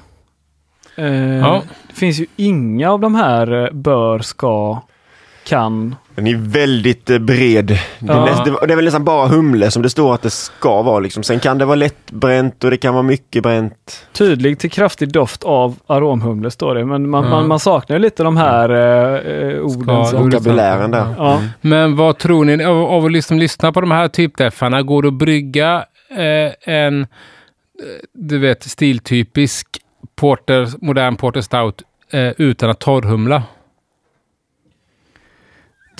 Eh, 1.00 1.38
Ja. 1.38 1.62
Det 1.88 1.94
finns 1.94 2.18
ju 2.20 2.26
inga 2.36 2.90
av 2.92 3.00
de 3.00 3.14
här 3.14 3.64
eh, 3.64 3.70
bör, 3.72 4.18
ska, 4.18 4.82
kan. 5.44 5.96
Den 6.14 6.26
är 6.26 6.36
väldigt 6.36 7.10
eh, 7.10 7.18
bred. 7.18 7.66
Det 7.98 8.12
är, 8.12 8.16
Ja. 8.16 8.42
det 8.60 8.66
det 8.66 8.72
är 8.72 8.76
väl 8.76 8.84
nästan 8.84 9.04
bara 9.04 9.26
humle 9.28 9.70
som 9.70 9.82
det 9.82 9.90
står 9.90 10.14
att 10.14 10.22
det 10.22 10.30
ska 10.30 10.82
vara. 10.82 10.98
Liksom. 11.00 11.22
Sen 11.22 11.40
kan 11.40 11.58
det 11.58 11.64
vara 11.64 11.76
lättbränt 11.76 12.64
och 12.64 12.70
det 12.70 12.76
kan 12.76 12.94
vara 12.94 13.02
mycket 13.02 13.42
bränt. 13.42 14.06
Tydlig 14.12 14.58
till 14.58 14.70
kraftig 14.70 15.12
doft 15.12 15.44
av 15.44 15.76
aromhumle 15.86 16.50
står 16.50 16.74
det, 16.74 16.84
men 16.84 17.10
man, 17.10 17.24
Ja. 17.24 17.30
man, 17.30 17.48
man 17.48 17.58
saknar 17.60 17.96
ju 17.96 18.02
lite 18.02 18.22
de 18.22 18.36
här 18.36 18.68
eh, 18.70 19.32
eh, 19.32 19.60
orden. 19.60 20.06
Ska- 20.06 20.18
Vokabulären 20.18 20.90
där. 20.90 21.06
ja. 21.18 21.42
Men 21.60 21.96
vad 21.96 22.18
tror 22.18 22.44
ni 22.44 22.64
av, 22.64 22.76
av 22.84 23.04
att 23.04 23.12
liksom 23.12 23.38
lyssna 23.38 23.72
på 23.72 23.80
de 23.80 23.90
här 23.90 24.08
typdeffarna? 24.08 24.82
Går 24.82 25.02
det 25.02 25.08
att 25.08 25.14
brygga 25.14 25.84
eh, 26.10 26.74
en, 26.74 27.06
du 28.14 28.38
vet, 28.38 28.62
stiltypisk 28.62 29.66
porter, 30.20 30.68
modern 30.84 31.16
porter 31.16 31.40
stout 31.40 31.82
eh, 32.10 32.32
utan 32.38 32.70
att 32.70 32.78
torrhumla? 32.78 33.42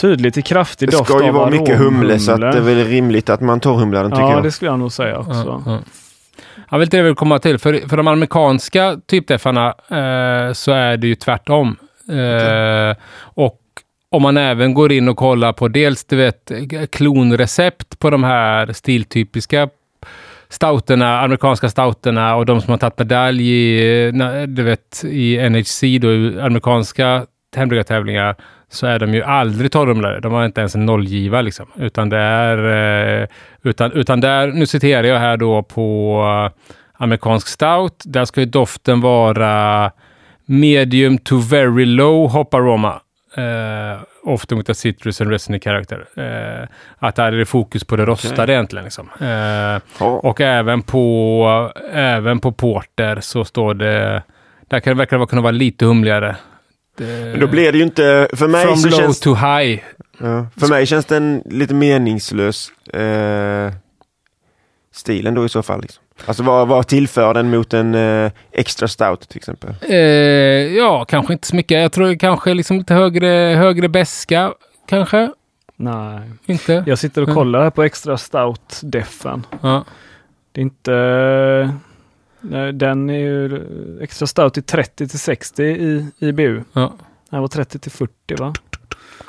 Tydlig 0.00 0.34
till 0.34 0.44
kraftig 0.44 0.88
Det 0.88 0.96
doft 0.96 1.10
ska 1.10 1.22
ju 1.22 1.28
av 1.28 1.34
vara 1.34 1.50
mycket 1.50 1.78
humle 1.78 2.18
så 2.18 2.32
att 2.32 2.40
det 2.40 2.46
är 2.46 2.60
väl 2.60 2.84
rimligt 2.84 3.30
att 3.30 3.40
man 3.40 3.60
torrhumlar 3.60 4.02
den 4.02 4.10
tycker 4.10 4.22
Ja, 4.22 4.32
jag. 4.32 4.42
det 4.42 4.52
skulle 4.52 4.70
jag 4.70 4.78
nog 4.78 4.92
säga 4.92 5.18
också. 5.18 5.30
Ja, 5.46 5.62
ja. 5.66 5.78
Ja, 6.70 6.78
väl 6.78 6.88
det 6.88 6.96
jag 6.96 7.04
vill 7.04 7.14
komma 7.14 7.38
till. 7.38 7.58
För, 7.58 7.88
för 7.88 7.96
de 7.96 8.08
amerikanska 8.08 8.98
typdeffarna 9.06 9.66
eh, 9.68 10.52
så 10.52 10.72
är 10.72 10.96
det 10.96 11.06
ju 11.06 11.14
tvärtom. 11.14 11.76
Eh, 12.10 12.96
och 13.20 13.60
om 14.10 14.22
man 14.22 14.36
även 14.36 14.74
går 14.74 14.92
in 14.92 15.08
och 15.08 15.16
kollar 15.16 15.52
på 15.52 15.68
dels 15.68 16.04
du 16.04 16.16
vet, 16.16 16.52
klonrecept 16.90 17.98
på 17.98 18.10
de 18.10 18.24
här 18.24 18.72
stiltypiska 18.72 19.68
stouterna, 20.50 21.20
amerikanska 21.20 21.68
stouterna 21.68 22.36
och 22.36 22.46
de 22.46 22.60
som 22.60 22.70
har 22.70 22.78
tagit 22.78 22.98
medalj 22.98 23.48
i, 23.50 24.08
eh, 24.08 24.42
du 24.42 24.62
vet, 24.62 25.04
i 25.04 25.48
NHC, 25.50 25.98
då, 26.00 26.12
i 26.12 26.40
amerikanska 26.40 27.26
hembryggartävlingar, 27.56 28.36
så 28.68 28.86
är 28.86 28.98
de 28.98 29.14
ju 29.14 29.22
aldrig 29.22 29.72
torrumlare. 29.72 30.20
De 30.20 30.32
har 30.32 30.44
inte 30.44 30.60
ens 30.60 30.74
en 30.74 30.86
nollgiva 30.86 31.40
liksom. 31.40 31.66
Utan 31.76 32.08
det 32.08 32.18
är, 32.18 33.22
eh, 33.22 33.28
utan, 33.62 33.92
utan 33.92 34.20
där, 34.20 34.46
nu 34.46 34.66
citerar 34.66 35.02
jag 35.02 35.18
här 35.18 35.36
då 35.36 35.62
på 35.62 36.20
eh, 36.22 36.60
amerikansk 37.04 37.48
stout, 37.48 38.02
där 38.04 38.24
ska 38.24 38.40
ju 38.40 38.46
doften 38.46 39.00
vara 39.00 39.90
medium 40.46 41.18
to 41.18 41.36
very 41.36 41.84
low 41.84 42.30
hopparoma. 42.30 43.00
Uh, 43.38 44.02
often 44.22 44.58
with 44.58 44.70
a 44.70 44.74
citrus 44.74 45.20
and 45.20 45.30
resiny 45.30 45.60
character. 45.60 46.06
Eh, 46.16 46.68
att 46.98 47.16
där 47.16 47.32
är 47.32 47.36
det 47.38 47.46
fokus 47.46 47.84
på 47.84 47.96
det 47.96 48.04
rostade 48.06 48.52
egentligen. 48.52 48.84
Liksom. 48.84 49.08
Eh, 49.20 49.26
Ja. 49.28 49.80
och 50.22 50.40
även 50.40 50.82
på, 50.82 51.72
även 51.92 52.40
på 52.40 52.52
porter 52.52 53.20
så 53.20 53.44
står 53.44 53.74
det, 53.74 54.22
där 54.68 54.80
kan 54.80 54.90
det 54.94 54.98
verkar 54.98 55.26
kunna 55.26 55.42
vara 55.42 55.50
lite 55.52 55.84
humligare. 55.84 56.36
Det, 56.96 57.04
Men 57.04 57.40
då 57.40 57.46
blir 57.46 57.72
det 57.72 57.78
ju 57.78 57.84
inte, 57.84 58.28
för 58.32 58.48
mig 58.48 58.66
From 58.66 58.90
low 58.90 58.98
känns, 58.98 59.20
to 59.20 59.34
high. 59.34 59.80
ja, 60.18 60.46
för 60.60 60.68
mig 60.68 60.86
känns 60.86 61.04
den 61.06 61.42
lite 61.46 61.74
meningslös 61.74 62.70
eh, 62.94 63.72
stilen 64.94 65.34
då 65.34 65.44
i 65.44 65.48
så 65.48 65.62
fall. 65.62 65.80
Liksom. 65.82 66.02
Alltså 66.26 66.42
vad, 66.42 66.68
vad 66.68 66.86
tillför 66.86 67.34
den 67.34 67.50
mot 67.50 67.74
en 67.74 67.94
eh, 67.94 68.32
extra 68.52 68.88
stout 68.88 69.28
till 69.28 69.36
exempel? 69.36 69.74
Eh, 69.82 69.96
ja, 70.76 71.04
kanske 71.04 71.32
inte 71.32 71.46
så 71.46 71.56
mycket. 71.56 71.80
Jag 71.82 71.92
tror 71.92 72.14
kanske 72.14 72.54
liksom 72.54 72.78
lite 72.78 72.94
högre, 72.94 73.26
högre 73.56 73.88
beska 73.88 74.52
kanske. 74.86 75.32
Nej. 75.76 76.30
Inte? 76.46 76.84
Jag 76.86 76.98
sitter 76.98 77.22
och 77.22 77.28
Mm. 77.28 77.34
kollar 77.36 77.62
här 77.62 77.70
på 77.70 77.82
extra 77.82 78.16
stout 78.18 78.80
deffen. 78.82 79.46
Ja. 79.60 79.84
Det 80.52 80.60
är 80.60 80.62
inte... 80.62 81.72
nej, 82.40 82.72
Den 82.72 83.10
är 83.10 83.18
ju 83.18 83.60
extra 84.02 84.26
stout 84.26 84.58
i 84.58 84.62
30 84.62 85.08
till 85.08 85.18
60 85.18 85.62
i 85.64 86.06
IBU. 86.18 86.62
Ja. 86.72 86.92
Den 87.30 87.40
var 87.40 87.48
30 87.48 87.78
till 87.78 87.90
40 87.92 88.12
va? 88.38 88.52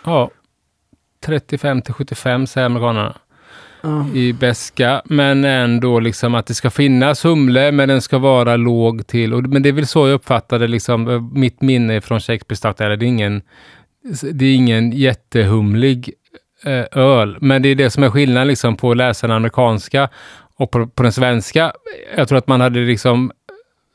ja. 0.06 0.30
35 1.26 1.82
till 1.82 1.94
75 1.94 2.48
säger 2.48 2.66
amerikanerna. 2.66 3.16
Ja. 3.82 4.06
i 4.14 4.34
beska, 4.34 5.02
men 5.06 5.46
ändå 5.46 6.00
liksom 6.00 6.36
att 6.36 6.46
det 6.46 6.54
ska 6.54 6.70
finnas 6.70 7.26
humle, 7.26 7.72
men 7.72 7.90
den 7.90 8.02
ska 8.02 8.18
vara 8.18 8.58
låg 8.58 9.08
till. 9.08 9.34
Och, 9.34 9.44
men 9.44 9.64
det 9.64 9.70
är 9.70 9.74
väl 9.74 9.88
så 9.88 10.08
jag 10.08 10.16
uppfattade 10.16 10.68
liksom, 10.68 11.10
eh, 11.10 11.22
mitt 11.22 11.62
minne 11.62 12.02
från 12.02 12.20
Shakespeare 12.20 12.58
Stout. 12.58 12.82
är 12.82 12.90
Det 12.90 13.06
är 13.06 13.08
ingen, 13.08 13.42
det 14.32 14.46
är 14.46 14.56
ingen 14.56 14.92
jättehumlig 14.92 16.14
eh, 16.64 16.86
öl, 16.92 17.38
men 17.42 17.62
det 17.62 17.70
är 17.70 17.76
det 17.76 17.90
som 17.90 18.04
är 18.04 18.10
skillnaden 18.10 18.48
liksom, 18.48 18.78
på 18.78 18.92
att 18.92 18.98
läsa 18.98 19.28
den 19.28 19.36
amerikanska 19.36 20.10
och 20.56 20.72
på, 20.72 20.88
på 20.88 21.04
den 21.04 21.12
svenska. 21.12 21.72
Jag 22.18 22.28
tror 22.28 22.38
att 22.38 22.48
man 22.48 22.62
hade 22.62 22.80
liksom 22.80 23.32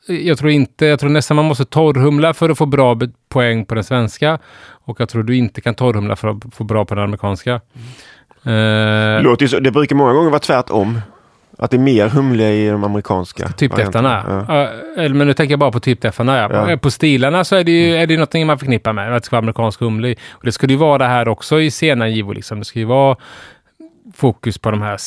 jag 0.09 0.37
tror 0.37 0.51
inte, 0.51 0.85
jag 0.85 0.99
tror 0.99 1.09
nästan 1.09 1.35
man 1.35 1.45
måste 1.45 1.65
torrhumla 1.65 2.33
för 2.33 2.49
att 2.49 2.57
få 2.57 2.65
bra 2.65 2.99
poäng 3.29 3.65
på 3.65 3.75
den 3.75 3.83
svenska. 3.83 4.39
Och 4.69 4.99
jag 4.99 5.09
tror 5.09 5.23
du 5.23 5.35
inte 5.35 5.61
kan 5.61 5.75
torrhumla 5.75 6.15
för 6.15 6.27
att 6.27 6.55
få 6.55 6.63
bra 6.63 6.85
på 6.85 6.95
den 6.95 7.03
amerikanska. 7.03 7.53
Eh, 7.53 7.61
Låter 9.23 9.43
ju 9.43 9.49
så, 9.49 9.59
det 9.59 9.71
brukar 9.71 9.95
många 9.95 10.13
gånger 10.13 10.29
vara 10.29 10.39
tvärtom. 10.39 11.01
Att 11.59 11.71
det 11.71 11.77
är 11.77 11.81
mer 11.81 12.07
humle 12.07 12.51
i 12.53 12.69
de 12.69 12.83
amerikanska. 12.83 13.49
Varianterna. 13.69 14.45
Ja. 14.47 14.69
Eller, 15.03 15.15
men 15.15 15.27
nu 15.27 15.33
tänker 15.33 15.51
jag 15.51 15.59
bara 15.59 15.71
på 15.71 15.79
typdeffarna. 15.79 16.37
Ja. 16.37 16.49
Ja. 16.51 16.71
Eh, 16.71 16.77
På 16.79 16.91
stilarna 16.91 17.43
så 17.43 17.55
är 17.55 17.63
det 17.63 17.71
ju 17.71 17.95
är 17.95 18.07
det 18.07 18.13
någonting 18.13 18.47
man 18.47 18.59
förknippar 18.59 18.93
med. 18.93 19.15
Att 19.15 19.23
det 19.23 19.25
ska 19.25 19.35
vara 19.35 19.41
amerikansk 19.43 19.79
humle. 19.79 20.07
i. 20.09 20.15
Och 20.31 20.45
det 20.45 20.51
ska 20.51 20.67
det 20.67 20.73
ju 20.73 20.79
vara 20.79 21.07
här 21.07 21.27
också 21.27 21.61
i 21.61 21.71
sena 21.71 22.07
givor. 22.07 22.35
Liksom. 22.35 22.59
Det 22.59 22.65
ska 22.65 22.79
ju 22.79 22.85
vara 22.85 23.15
fokus 24.15 24.57
på 24.57 24.71
de 24.71 24.81
här 24.81 24.97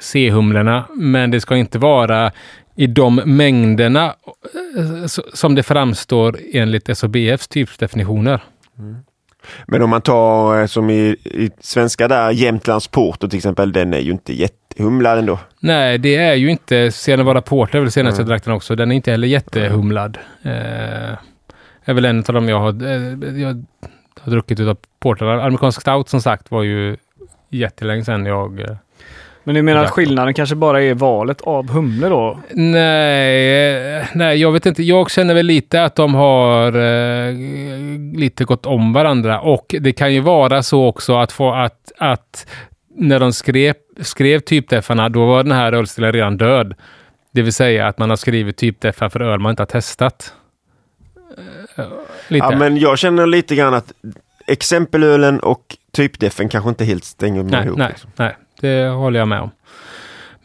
C-humlorna. 0.00 0.84
Men 0.94 1.30
det 1.30 1.40
ska 1.40 1.56
inte 1.56 1.78
vara 1.78 2.32
i 2.76 2.86
de 2.86 3.14
mängderna 3.24 4.04
eh, 4.78 5.06
som 5.34 5.54
det 5.54 5.62
framstår 5.62 6.38
enligt 6.52 6.98
SOBFs 6.98 7.48
typdefinitioner. 7.48 8.40
Men 9.66 9.82
om 9.82 9.90
man 9.90 10.02
tar 10.02 10.60
eh, 10.60 10.66
som 10.66 10.90
i, 10.90 11.16
i 11.24 11.50
svenska 11.60 12.08
där, 12.08 12.30
Jämtlands 12.30 12.88
Porter 12.88 13.28
till 13.28 13.36
exempel, 13.36 13.72
den 13.72 13.94
är 13.94 13.98
ju 13.98 14.10
inte 14.10 14.32
jättehumlad 14.32 15.18
ändå. 15.18 15.38
Nej, 15.60 15.98
det 15.98 16.16
är 16.16 16.34
ju 16.34 16.50
inte 16.50 16.90
Sierra 16.92 17.16
Nevada 17.16 17.40
Porter, 17.40 17.80
väl 17.80 17.90
senaste 17.90 18.22
Mm. 18.22 18.28
jag 18.30 18.36
drack 18.36 18.44
den 18.44 18.54
också. 18.54 18.76
Den 18.76 18.90
är 18.90 18.96
inte 18.96 19.10
heller 19.10 19.28
jättehumlad. 19.28 20.18
Eh, 20.42 21.16
är 21.84 21.94
väl 21.94 22.04
en 22.04 22.18
av 22.18 22.34
dem 22.34 22.48
jag 22.48 22.60
har, 22.60 22.84
eh, 22.84 23.40
jag 23.40 23.64
har 24.20 24.30
druckit 24.30 24.60
utav 24.60 24.76
portrarna. 25.00 25.42
Amerikansk 25.42 25.80
stout 25.80 26.08
som 26.08 26.20
sagt 26.20 26.50
var 26.50 26.62
ju 26.62 26.96
jättelänge 27.50 28.04
sedan 28.04 28.26
jag... 28.26 28.78
Men 29.44 29.54
du 29.54 29.62
menar 29.62 29.84
att 29.84 29.90
skillnaden 29.90 30.34
kanske 30.34 30.54
bara 30.54 30.82
är 30.82 30.94
valet 30.94 31.40
av 31.40 31.70
humle 31.70 32.08
då? 32.08 32.38
nej, 32.50 34.08
nej, 34.14 34.40
jag 34.40 34.52
vet 34.52 34.66
inte. 34.66 34.82
Jag 34.82 35.10
känner 35.10 35.34
väl 35.34 35.46
lite 35.46 35.84
att 35.84 35.94
de 35.94 36.14
har 36.14 36.66
eh, 36.66 37.34
lite 38.14 38.44
gått 38.44 38.66
om 38.66 38.92
varandra. 38.92 39.40
Och 39.40 39.74
det 39.80 39.92
kan 39.92 40.14
ju 40.14 40.20
vara 40.20 40.62
så 40.62 40.86
också 40.86 41.16
att 41.16 41.32
få 41.32 41.52
att, 41.52 41.92
att 41.98 42.46
när 42.96 43.20
de 43.20 43.32
skrev, 43.32 43.74
skrev 44.00 44.40
typdeffarna, 44.40 45.08
då 45.08 45.26
var 45.26 45.42
den 45.42 45.52
här 45.52 45.72
ölstilen 45.72 46.12
redan 46.12 46.36
död. 46.36 46.74
Det 47.32 47.42
vill 47.42 47.52
säga 47.52 47.86
att 47.86 47.98
man 47.98 48.10
har 48.10 48.16
skrivit 48.16 48.56
typdeffar 48.56 49.08
för 49.08 49.20
öl 49.20 49.40
man 49.40 49.50
inte 49.50 49.62
har 49.62 49.66
testat. 49.66 50.34
Eh, 51.76 51.84
Lite. 52.28 52.46
Ja, 52.50 52.58
men 52.58 52.76
jag 52.76 52.98
känner 52.98 53.26
lite 53.26 53.54
grann 53.54 53.74
att 53.74 53.92
exempelölen 54.46 55.40
och 55.40 55.76
typdefen 55.92 56.48
kanske 56.48 56.68
inte 56.68 56.84
helt 56.84 57.04
stänger 57.04 57.42
nej, 57.42 57.66
ihop. 57.66 57.78
nej, 57.78 57.88
liksom. 57.88 58.10
nej, 58.16 58.36
det 58.60 58.88
håller 58.88 59.18
jag 59.18 59.28
med 59.28 59.40
om. 59.40 59.50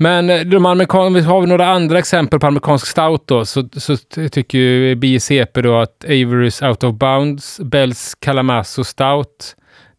Men 0.01 0.29
eh, 0.29 0.41
de 0.41 0.65
amerikan- 0.65 1.25
har 1.25 1.41
vi 1.41 1.47
några 1.47 1.67
andra 1.67 1.99
exempel 1.99 2.39
på 2.39 2.47
amerikansk 2.47 2.87
stout 2.87 3.27
då, 3.27 3.45
så, 3.45 3.69
så 3.73 3.97
tycker 4.31 4.57
ju 4.57 4.95
BICP 4.95 5.61
då 5.61 5.77
att 5.77 6.05
Avery's 6.07 6.67
Out 6.69 6.83
of 6.83 6.95
Bounds, 6.95 7.59
Bells 7.59 8.15
Calamasso 8.15 8.83
Stout, 8.83 9.55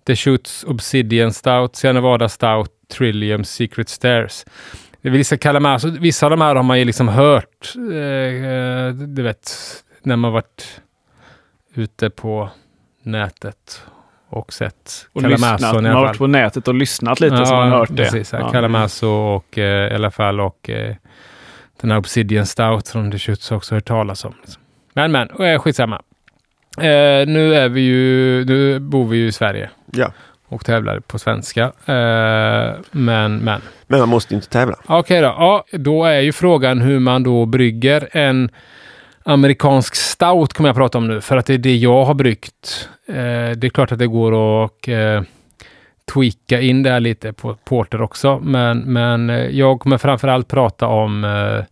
The 0.06 0.16
Shoots 0.16 0.64
Obsidian 0.64 1.32
Stout, 1.32 1.76
Sierra 1.76 1.92
Nevada 1.92 2.28
Stout, 2.28 2.70
Trillium 2.88 3.44
Secret 3.44 3.88
Stairs. 3.88 4.44
Vissa, 5.00 5.36
Calamasso, 5.36 5.90
vissa 5.90 6.26
av 6.26 6.30
de 6.30 6.40
här 6.40 6.54
har 6.54 6.62
man 6.62 6.78
ju 6.78 6.84
liksom 6.84 7.08
hört, 7.08 7.74
eh, 7.92 8.50
eh 8.50 8.92
du 8.94 9.22
vet, 9.22 9.50
när 10.02 10.16
man 10.16 10.32
varit 10.32 10.80
ute 11.74 12.10
på 12.10 12.50
nätet 13.02 13.82
och 14.30 14.52
sett 14.52 15.06
Och 15.12 15.22
i 15.22 15.24
Man 15.24 15.84
har 15.84 16.00
varit 16.00 16.18
på 16.18 16.26
nätet 16.26 16.68
och 16.68 16.74
lyssnat 16.74 17.20
lite 17.20 17.46
så 17.46 17.54
man 17.54 17.70
har 17.70 17.78
hört 17.78 17.88
det. 17.92 18.02
Precis, 18.04 18.32
ja. 18.32 18.38
Ja. 18.38 18.50
Calamasso 18.52 19.08
och 19.08 19.58
eh, 19.58 19.92
i 19.92 19.94
alla 19.94 20.10
fall 20.10 20.40
och 20.40 20.70
eh, 20.70 20.94
den 21.80 21.90
här 21.90 21.98
Obsidian 21.98 22.46
Stout 22.46 22.88
Shoots 23.18 23.50
har 23.50 23.56
också 23.56 23.74
hört 23.74 23.84
talas 23.84 24.24
om. 24.24 24.34
Liksom. 24.42 24.62
Men 24.94 25.12
men, 25.12 25.30
eh, 25.40 25.60
skitsamma. 25.60 26.02
Eh, 26.78 27.26
nu 27.26 27.54
är 27.54 27.68
vi 27.68 27.80
ju, 27.80 28.44
nu 28.44 28.78
bor 28.78 29.08
vi 29.08 29.16
ju 29.18 29.26
i 29.26 29.32
Sverige 29.32 29.70
Ja. 29.92 30.12
och 30.48 30.64
tävlar 30.64 31.00
på 31.00 31.18
svenska. 31.18 31.62
Eh, 31.64 32.74
men, 32.90 33.38
men. 33.38 33.60
Men 33.86 34.00
man 34.00 34.08
måste 34.08 34.34
inte 34.34 34.48
tävla. 34.48 34.76
Okej 34.86 35.20
då. 35.20 35.26
Ja, 35.26 35.64
då 35.72 36.04
är 36.04 36.20
ju 36.20 36.32
frågan 36.32 36.80
hur 36.80 36.98
man 36.98 37.22
då 37.22 37.46
brygger 37.46 38.08
en 38.12 38.50
amerikansk 39.24 39.94
stout 39.94 40.52
kommer 40.52 40.68
jag 40.68 40.76
prata 40.76 40.98
om 40.98 41.08
nu, 41.08 41.20
för 41.20 41.36
att 41.36 41.46
det 41.46 41.54
är 41.54 41.58
det 41.58 41.76
jag 41.76 42.04
har 42.04 42.14
bryggt. 42.14 42.88
Eh, 43.08 43.14
det 43.56 43.64
är 43.64 43.68
klart 43.68 43.92
att 43.92 43.98
det 43.98 44.06
går 44.06 44.64
att 44.64 44.88
eh, 44.88 45.22
tweaka 46.12 46.60
in 46.60 46.82
det 46.82 46.90
här 46.90 47.00
lite 47.00 47.32
på 47.32 47.54
porter 47.54 48.02
också, 48.02 48.40
men, 48.42 48.78
men 48.78 49.30
eh, 49.30 49.36
jag 49.36 49.80
kommer 49.80 49.98
framförallt 49.98 50.48
prata 50.48 50.86
om 50.86 51.24
eh, 51.24 51.64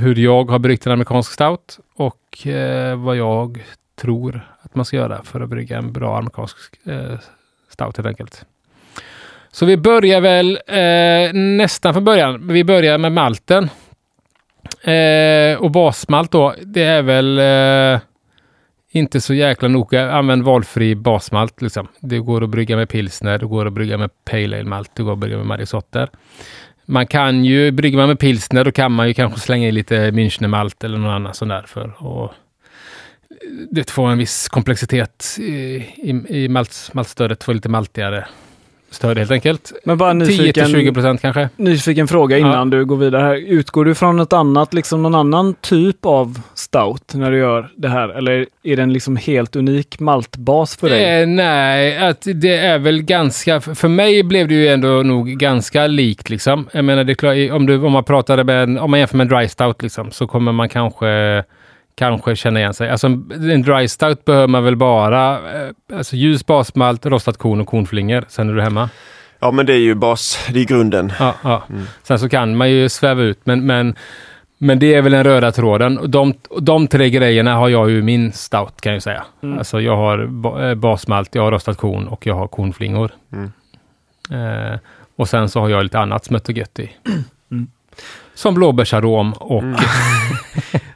hur 0.00 0.16
jag 0.16 0.50
har 0.50 0.58
bryggt 0.58 0.86
en 0.86 0.92
amerikansk 0.92 1.32
stout 1.32 1.78
och 1.96 2.46
eh, 2.46 2.96
vad 2.96 3.16
jag 3.16 3.64
tror 4.00 4.40
att 4.62 4.74
man 4.74 4.84
ska 4.84 4.96
göra 4.96 5.22
för 5.22 5.40
att 5.40 5.48
brygga 5.48 5.78
en 5.78 5.92
bra 5.92 6.18
amerikansk 6.18 6.86
eh, 6.86 7.18
stout 7.68 7.96
helt 7.96 8.08
enkelt. 8.08 8.44
Så 9.50 9.66
vi 9.66 9.76
börjar 9.76 10.20
väl 10.20 10.58
eh, 10.66 11.32
nästan 11.34 11.94
från 11.94 12.04
början. 12.04 12.48
Vi 12.48 12.64
börjar 12.64 12.98
med 12.98 13.12
malten. 13.12 13.70
Eh, 14.84 15.58
och 15.58 15.70
basmalt 15.70 16.32
då, 16.32 16.54
det 16.62 16.82
är 16.82 17.02
väl 17.02 17.38
eh, 17.38 18.00
inte 18.90 19.20
så 19.20 19.34
jäkla 19.34 19.68
noga. 19.68 20.12
Använd 20.12 20.42
valfri 20.42 20.94
basmalt. 20.94 21.62
Liksom. 21.62 21.88
Det 22.00 22.18
går 22.18 22.44
att 22.44 22.50
brygga 22.50 22.76
med 22.76 22.88
pilsner, 22.88 23.38
det 23.38 23.46
går 23.46 23.66
att 23.66 23.72
brygga 23.72 23.98
med 23.98 24.10
pale 24.24 24.58
ale 24.58 24.68
malt, 24.68 24.90
det 24.94 25.02
går 25.02 25.12
att 25.12 25.18
brygga 25.18 25.36
med 25.36 25.46
marisotter. 25.46 26.08
Man 26.86 27.06
kan 27.06 27.44
ju, 27.44 27.70
brygger 27.70 27.98
man 27.98 28.08
med 28.08 28.18
pilsner, 28.18 28.64
då 28.64 28.72
kan 28.72 28.92
man 28.92 29.08
ju 29.08 29.14
kanske 29.14 29.40
slänga 29.40 29.68
i 29.68 29.72
lite 29.72 30.10
Münchner-malt 30.10 30.84
eller 30.84 30.98
någon 30.98 31.10
annan 31.10 31.34
sån 31.34 31.48
där 31.48 31.62
för 31.66 31.84
att 31.84 32.02
eh, 32.02 32.30
det 33.70 33.90
får 33.90 34.08
en 34.10 34.18
viss 34.18 34.48
komplexitet 34.48 35.36
i, 35.38 35.52
i, 35.96 36.24
i 36.28 36.48
malt, 36.48 36.90
maltstödet, 36.92 37.44
få 37.44 37.52
lite 37.52 37.68
maltigare 37.68 38.26
stöd 38.90 39.18
helt 39.18 39.30
enkelt. 39.30 39.72
Men 39.84 39.98
bara 39.98 40.12
10 40.12 40.18
nyfiken, 40.18 40.64
till 40.64 40.74
20 40.74 40.92
procent 40.92 41.20
kanske. 41.20 41.48
nyfiken 41.56 42.08
fråga 42.08 42.38
innan 42.38 42.70
du 42.70 42.84
går 42.84 42.96
vidare 42.96 43.22
här. 43.22 43.34
Utgår 43.34 43.84
du 43.84 43.94
från 43.94 44.16
något 44.16 44.32
annat, 44.32 44.74
liksom 44.74 45.02
någon 45.02 45.14
annan 45.14 45.54
typ 45.54 46.06
av 46.06 46.40
stout 46.54 47.14
när 47.14 47.30
du 47.30 47.38
gör 47.38 47.68
det 47.76 47.88
här? 47.88 48.08
Eller 48.08 48.46
är 48.62 48.76
det 48.76 48.82
en 48.82 48.92
liksom 48.92 49.16
helt 49.16 49.56
unik 49.56 50.00
maltbas 50.00 50.76
för 50.76 50.88
dig? 50.88 51.20
Eh, 51.20 51.26
nej, 51.26 51.98
att 51.98 52.26
det 52.34 52.56
är 52.56 52.78
väl 52.78 53.02
ganska... 53.02 53.60
För 53.60 53.88
mig 53.88 54.22
blev 54.22 54.48
det 54.48 54.54
ju 54.54 54.68
ändå 54.68 54.88
nog 54.88 55.28
ganska 55.28 55.86
likt 55.86 56.30
liksom. 56.30 56.68
Jag 56.72 56.84
menar, 56.84 57.04
det 57.04 57.12
är 57.12 57.14
klart, 57.14 57.36
om, 57.52 57.66
du, 57.66 57.78
om 57.78 57.92
man 57.92 58.04
pratade 58.04 58.44
med, 58.44 58.78
om 58.78 58.90
man 58.90 59.00
jämför 59.00 59.16
med 59.16 59.24
en 59.32 59.38
dry 59.38 59.48
stout 59.48 59.82
liksom, 59.82 60.10
så 60.10 60.26
kommer 60.26 60.52
man 60.52 60.68
kanske 60.68 61.44
kanske 61.96 62.36
känna 62.36 62.60
igen 62.60 62.74
sig. 62.74 62.90
Alltså 62.90 63.06
en 63.06 63.62
dry 63.62 63.88
stout 63.88 64.24
behöver 64.24 64.46
man 64.46 64.64
väl 64.64 64.76
bara 64.76 65.32
eh, 65.32 65.70
alltså 65.92 66.16
ljus 66.16 66.46
basmalt, 66.46 67.06
rostat 67.06 67.36
korn 67.36 67.60
och 67.60 67.66
kornflingor. 67.66 68.24
Sen 68.28 68.48
är 68.48 68.54
du 68.54 68.62
hemma. 68.62 68.88
Ja 69.38 69.50
men 69.50 69.66
det 69.66 69.72
är 69.72 69.78
ju 69.78 69.94
bas, 69.94 70.48
det 70.52 70.60
är 70.60 70.64
grunden. 70.64 71.12
Ja, 71.18 71.34
ja. 71.42 71.62
Mm. 71.70 71.82
Sen 72.02 72.18
så 72.18 72.28
kan 72.28 72.56
man 72.56 72.70
ju 72.70 72.88
sväva 72.88 73.22
ut, 73.22 73.40
men, 73.44 73.66
men, 73.66 73.94
men 74.58 74.78
det 74.78 74.94
är 74.94 75.02
väl 75.02 75.12
den 75.12 75.24
röda 75.24 75.52
tråden. 75.52 75.98
Och 75.98 76.10
De, 76.10 76.34
de 76.60 76.88
tre 76.88 77.10
grejerna 77.10 77.54
har 77.54 77.68
jag 77.68 77.90
ju 77.90 78.02
min 78.02 78.32
stout 78.32 78.80
kan 78.80 78.92
jag 78.92 79.02
säga. 79.02 79.24
Mm. 79.42 79.58
Alltså 79.58 79.80
jag 79.80 79.96
har 79.96 80.18
eh, 80.68 80.74
basmalt, 80.74 81.34
jag 81.34 81.42
har 81.42 81.50
rostat 81.52 81.76
korn 81.76 82.06
och 82.08 82.26
jag 82.26 82.34
har 82.34 82.48
kornflingor. 82.48 83.10
Mm. 83.32 83.52
Eh, 84.30 84.78
och 85.16 85.28
sen 85.28 85.48
så 85.48 85.60
har 85.60 85.68
jag 85.68 85.82
lite 85.82 85.98
annat 85.98 86.24
smått 86.24 86.48
och 86.48 86.56
gött 86.56 86.78
i. 86.78 86.90
Mm. 87.50 87.66
Som 88.34 88.54
blåbärsarom 88.54 89.32
och... 89.32 89.62
Mm. 89.62 89.76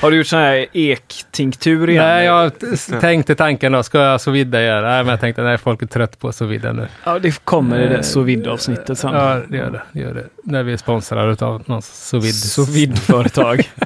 Har 0.00 0.10
du 0.10 0.16
gjort 0.16 0.26
sån 0.26 0.38
här 0.38 0.66
ektinktur 0.72 1.90
igen? 1.90 2.04
Nej, 2.04 2.26
jag 2.26 2.52
tänkte 3.00 3.34
tanken 3.34 3.72
då, 3.72 3.82
ska 3.82 3.98
jag 3.98 4.20
så 4.20 4.30
vidda 4.30 4.62
göra? 4.62 4.88
Nej, 4.90 5.04
men 5.04 5.10
jag 5.10 5.20
tänkte, 5.20 5.42
nej, 5.42 5.58
folk 5.58 5.82
är 5.82 5.86
trött 5.86 6.18
på 6.18 6.32
så 6.32 6.44
vidda 6.44 6.72
nu. 6.72 6.88
Ja, 7.04 7.18
det 7.18 7.44
kommer 7.44 7.80
i 7.80 7.88
det 7.88 8.02
sous 8.02 8.26
vide-avsnittet 8.26 8.98
sen. 8.98 9.14
Ja, 9.14 9.40
det 9.48 9.56
gör 9.56 9.70
det. 9.70 9.82
det, 9.92 10.00
gör 10.00 10.14
det. 10.14 10.24
När 10.44 10.62
vi 10.62 10.72
är 10.72 10.76
sponsrade 10.76 11.46
av 11.46 11.62
någon 11.66 11.82
sous 11.82 12.24
vide. 12.24 12.32
Sous 12.32 12.68
vide-företag. 12.68 13.68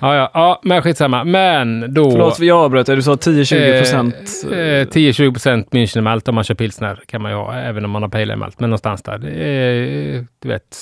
Ja, 0.00 0.14
ja, 0.16 0.30
ja, 0.34 0.60
men 0.62 0.82
skitsamma. 0.82 1.24
Men 1.24 1.94
då... 1.94 2.10
Förlåt, 2.10 2.38
jag 2.38 2.58
avbröt. 2.58 2.86
Du 2.86 3.02
sa 3.02 3.14
10-20 3.14 3.78
procent. 3.78 4.14
Eh, 4.52 4.58
eh, 4.58 4.86
10-20 4.86 5.32
procent 5.32 5.70
Münchenmalt 5.70 6.28
om 6.28 6.34
man 6.34 6.44
kör 6.44 6.54
pilsner 6.54 7.02
kan 7.06 7.22
man 7.22 7.30
ju 7.30 7.36
ha, 7.36 7.54
även 7.54 7.84
om 7.84 7.90
man 7.90 8.02
har 8.02 8.08
pale 8.08 8.22
ale-malt. 8.22 8.60
Men 8.60 8.70
någonstans 8.70 9.02
där. 9.02 9.26
Är, 9.26 10.26
du 10.42 10.48
vet, 10.48 10.76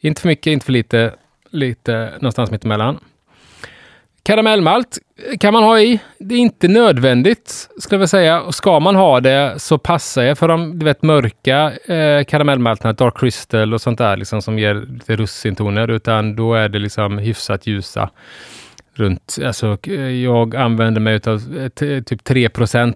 inte 0.00 0.20
för 0.20 0.28
mycket, 0.28 0.46
inte 0.46 0.66
för 0.66 0.72
lite. 0.72 1.14
Lite 1.56 2.10
någonstans 2.20 2.50
mittemellan. 2.50 2.98
Karamellmalt 4.22 4.98
kan 5.40 5.52
man 5.52 5.62
ha 5.62 5.80
i. 5.80 6.00
Det 6.18 6.34
är 6.34 6.38
inte 6.38 6.68
nödvändigt, 6.68 7.68
skulle 7.78 8.02
jag 8.02 8.08
säga. 8.08 8.40
Och 8.40 8.54
ska 8.54 8.80
man 8.80 8.96
ha 8.96 9.20
det 9.20 9.54
så 9.58 9.78
passar 9.78 10.22
jag 10.22 10.38
för 10.38 10.48
de 10.48 10.78
du 10.78 10.84
vet, 10.84 11.02
mörka 11.02 11.72
eh, 11.94 12.24
karamellmalterna, 12.24 12.92
Dark 12.92 13.18
Crystal 13.18 13.74
och 13.74 13.80
sånt 13.80 13.98
där, 13.98 14.16
liksom, 14.16 14.42
som 14.42 14.58
ger 14.58 14.74
lite 14.74 15.16
russintoner. 15.16 15.90
Utan 15.90 16.36
då 16.36 16.54
är 16.54 16.68
det 16.68 16.78
liksom 16.78 17.18
hyfsat 17.18 17.66
ljusa 17.66 18.10
runt, 18.94 19.38
alltså 19.44 19.78
eh, 19.82 20.10
jag 20.10 20.56
använder 20.56 21.00
mig 21.00 21.14
utav 21.14 21.58
eh, 21.58 22.02
typ 22.02 22.24
3 22.24 22.48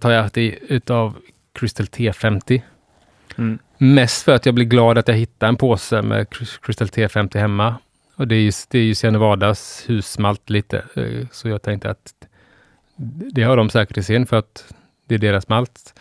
har 0.03 0.11
jag 0.11 0.23
haft 0.23 0.37
i 0.37 0.59
utav 0.69 1.15
Crystal 1.59 1.87
T50. 1.87 2.63
Mm. 3.39 3.59
Mest 3.79 4.25
för 4.25 4.33
att 4.33 4.47
jag 4.47 4.55
blir 4.55 4.65
glad 4.65 4.99
att 4.99 5.09
jag 5.09 5.15
hittar 5.15 5.49
en 5.49 5.57
påse 5.57 6.03
med 6.03 6.27
Crys- 6.27 6.59
Crystal 6.63 6.89
T50 6.89 7.39
hemma. 7.39 7.75
Och 8.21 8.29
det 8.29 8.35
är 8.35 8.41
ju, 8.41 8.53
det 8.69 8.79
är 8.79 8.83
ju 8.83 8.95
Sierra 8.95 9.13
Nevadas 9.13 9.85
husmalt 9.87 10.51
lite. 10.51 10.85
eh, 10.97 11.27
Så 11.33 11.49
jag 11.49 11.63
tänkte 11.63 11.91
att 11.91 12.13
det 13.33 13.43
har 13.43 13.57
de 13.57 13.71
säkert 13.71 13.99
i 13.99 14.03
sin 14.03 14.27
för 14.27 14.37
att 14.37 14.65
det 15.09 15.15
är 15.15 15.19
deras 15.19 15.49
malt. 15.49 15.95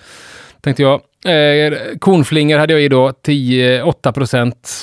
Tänkte 0.61 0.83
jag. 0.83 1.01
Eh, 1.25 1.97
kornflingor 1.99 2.57
hade 2.57 2.73
jag 2.73 2.81
i 2.81 2.87
då, 2.87 3.11
10, 3.11 3.83
8 3.83 4.13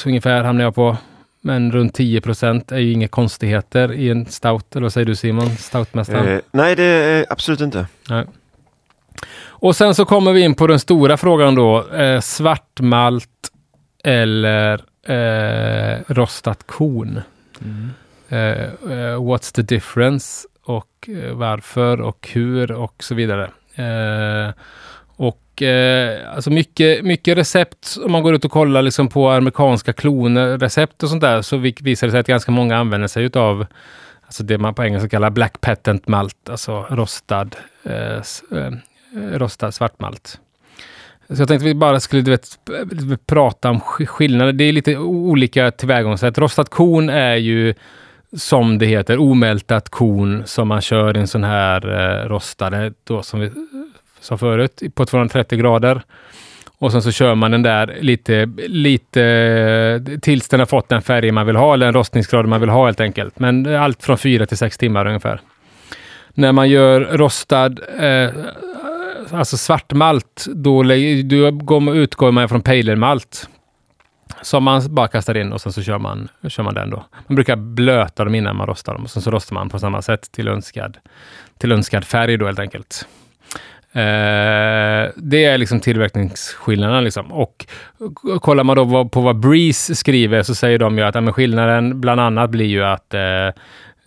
ungefär 0.06 0.44
hamnade 0.44 0.64
jag 0.66 0.74
på. 0.74 0.96
Men 1.40 1.72
runt 1.72 1.98
10% 1.98 2.72
är 2.74 2.78
ju 2.78 2.92
inga 2.92 3.08
konstigheter 3.08 3.92
i 3.92 4.10
en 4.10 4.26
stout. 4.26 4.76
Eller 4.76 4.82
vad 4.82 4.92
säger 4.92 5.04
du 5.04 5.16
Simon? 5.16 5.50
Stoutmästaren? 5.50 6.28
Eh, 6.28 6.40
nej 6.50 6.76
det 6.76 6.84
är 6.84 7.26
absolut 7.30 7.60
inte. 7.60 7.86
Och 9.38 9.76
sen 9.76 9.94
så 9.94 10.04
kommer 10.04 10.32
vi 10.32 10.40
in 10.40 10.54
på 10.54 10.66
den 10.66 10.78
stora 10.78 11.16
frågan 11.16 11.54
då. 11.54 11.88
Eh, 11.92 12.20
svartmalt 12.20 13.28
eller 14.04 14.80
eh, 15.08 16.00
rostat 16.06 16.66
korn. 16.66 17.20
Mm. 17.60 17.90
eh, 18.28 19.20
what's 19.20 19.54
the 19.54 19.62
difference? 19.62 20.48
Och 20.64 21.08
eh, 21.08 21.32
varför 21.32 22.00
och 22.00 22.28
hur 22.32 22.72
och 22.72 23.04
så 23.04 23.14
vidare. 23.14 23.50
Eh, 23.74 24.52
och 25.16 25.62
eh, 25.62 26.34
alltså 26.34 26.50
mycket, 26.50 27.04
mycket 27.04 27.38
recept, 27.38 27.96
om 28.04 28.12
man 28.12 28.22
går 28.22 28.34
ut 28.34 28.44
och 28.44 28.50
kollar 28.50 28.82
liksom 28.82 29.08
på 29.08 29.30
amerikanska 29.30 29.92
kloner, 29.92 30.58
recept 30.58 31.02
och 31.02 31.08
sånt 31.08 31.20
där, 31.20 31.42
så 31.42 31.56
visar 31.56 32.06
det 32.06 32.10
sig 32.10 32.20
att 32.20 32.26
ganska 32.26 32.52
många 32.52 32.76
använder 32.76 33.08
sig 33.08 33.24
utav 33.24 33.66
alltså 34.26 34.42
det 34.42 34.58
man 34.58 34.74
på 34.74 34.84
engelska 34.84 35.08
kallar 35.08 35.30
black 35.30 35.60
patent 35.60 36.08
malt, 36.08 36.48
alltså 36.48 36.86
rostad, 36.90 37.48
eh, 37.82 38.16
eh, 38.50 38.72
rostad 39.14 39.72
svartmalt. 39.72 40.40
Så 41.28 41.40
jag 41.42 41.48
tänkte 41.48 41.66
vi 41.66 41.74
bara 41.74 42.00
skulle 42.00 42.22
du 42.22 42.30
vet, 42.30 42.58
prata 43.26 43.70
om 43.70 43.80
skillnader. 43.80 44.52
Det 44.52 44.64
är 44.64 44.72
lite 44.72 44.96
olika 44.98 45.70
tillvägagångssätt. 45.70 46.38
Rostat 46.38 46.68
korn 46.68 47.08
är 47.08 47.36
ju 47.36 47.74
som 48.36 48.78
det 48.78 48.86
heter, 48.86 49.18
omältat 49.18 49.88
korn 49.88 50.42
som 50.46 50.68
man 50.68 50.80
kör 50.80 51.16
i 51.16 51.20
en 51.20 51.26
sån 51.26 51.44
här 51.44 51.88
eh, 51.88 52.28
rostade, 52.28 52.92
då 53.04 53.22
som 53.22 53.40
vi 53.40 53.46
eh, 53.46 53.52
sa 54.20 54.36
förut, 54.36 54.82
på 54.94 55.06
230 55.06 55.58
grader. 55.58 56.02
Och 56.78 56.92
sen 56.92 57.02
så 57.02 57.10
kör 57.10 57.34
man 57.34 57.50
den 57.50 57.62
där 57.62 57.98
lite, 58.00 58.50
lite 58.66 59.22
eh, 59.22 60.18
tills 60.18 60.48
den 60.48 60.60
har 60.60 60.66
fått 60.66 60.88
den 60.88 61.02
färg 61.02 61.32
man 61.32 61.46
vill 61.46 61.56
ha 61.56 61.74
eller 61.74 61.86
den 61.86 61.94
rostningsgrad 61.94 62.46
man 62.48 62.60
vill 62.60 62.70
ha 62.70 62.86
helt 62.86 63.00
enkelt. 63.00 63.38
Men 63.38 63.76
allt 63.76 64.02
från 64.02 64.18
4 64.18 64.46
till 64.46 64.56
6 64.56 64.78
timmar 64.78 65.06
ungefär. 65.06 65.40
När 66.34 66.52
man 66.52 66.68
gör 66.68 67.00
rostad, 67.00 67.78
eh, 67.98 68.30
alltså 69.36 69.56
svartmalt, 69.56 70.46
då, 70.54 70.82
då 71.24 71.50
går, 71.50 71.96
utgår 71.96 72.32
man 72.32 72.48
från 72.48 72.62
pejlermalt. 72.62 73.48
Som 74.42 74.64
man 74.64 74.94
bara 74.94 75.08
kastar 75.08 75.36
in 75.36 75.52
och 75.52 75.60
sen 75.60 75.72
så 75.72 75.82
kör 75.82 75.98
man, 75.98 76.28
kör 76.48 76.62
man 76.62 76.74
den 76.74 76.90
då. 76.90 77.04
Man 77.26 77.34
brukar 77.34 77.56
blöta 77.56 78.24
dem 78.24 78.34
innan 78.34 78.56
man 78.56 78.66
rostar 78.66 78.92
dem 78.92 79.02
och 79.02 79.10
sen 79.10 79.22
så 79.22 79.30
rostar 79.30 79.54
man 79.54 79.68
på 79.68 79.78
samma 79.78 80.02
sätt 80.02 80.32
till 80.32 80.48
önskad, 80.48 80.96
till 81.58 81.72
önskad 81.72 82.04
färg 82.04 82.36
då 82.36 82.46
helt 82.46 82.58
enkelt. 82.58 83.06
Eh, 83.92 85.10
det 85.16 85.44
är 85.44 85.58
liksom 85.58 85.80
tillverkningsskillnaden. 85.80 87.04
Liksom. 87.04 87.32
Och 87.32 87.66
kollar 88.40 88.64
man 88.64 88.76
då 88.76 89.08
på 89.08 89.20
vad 89.20 89.40
Breeze 89.40 89.94
skriver 89.94 90.42
så 90.42 90.54
säger 90.54 90.78
de 90.78 90.98
ju 90.98 91.04
att 91.04 91.14
ja, 91.14 91.32
skillnaden 91.32 92.00
bland 92.00 92.20
annat 92.20 92.50
blir 92.50 92.66
ju 92.66 92.84
att 92.84 93.14
eh, 93.14 93.50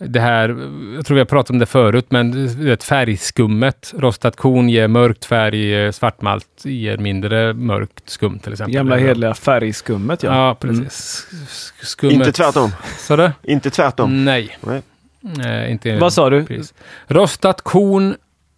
det 0.04 0.20
här, 0.20 0.48
jag 0.94 1.06
tror 1.06 1.14
vi 1.14 1.20
har 1.20 1.26
pratat 1.26 1.50
om 1.50 1.58
det 1.58 1.66
förut, 1.66 2.06
men 2.08 2.30
det 2.64 2.82
färgskummet, 2.82 3.94
rostat 3.98 4.36
korn 4.36 4.68
ger 4.68 4.88
mörkt 4.88 5.24
färg, 5.24 5.92
svartmalt 5.92 6.46
ger 6.64 6.96
mindre 6.96 7.54
mörkt 7.54 8.10
skum 8.10 8.38
till 8.38 8.52
exempel. 8.52 8.74
Gamla 8.74 8.96
hedliga 8.96 9.34
färgskummet 9.34 10.22
ja. 10.22 10.36
Ja, 10.36 10.54
precis. 10.54 11.26
Mm. 11.32 11.46
Skummet. 11.82 12.14
Inte 12.14 12.32
tvärtom. 12.32 12.70
Sa 12.98 13.16
du? 13.16 13.32
Inte 13.42 13.70
tvärtom. 13.70 14.24
Nej. 14.24 14.58
Nej. 14.60 14.82
Eh, 15.20 15.72
inte 15.72 15.96
Vad 15.96 16.12
sa 16.12 16.30
du? 16.30 16.44
Precis. 16.44 16.74
Rostat 17.06 17.60
korn 17.60 18.14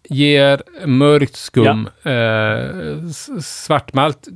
ger 0.09 0.61
mörkt 0.85 1.35
skum. 1.35 1.89
Ja. 2.03 2.11
Eh, 2.11 3.09
svartmalt 3.41 4.27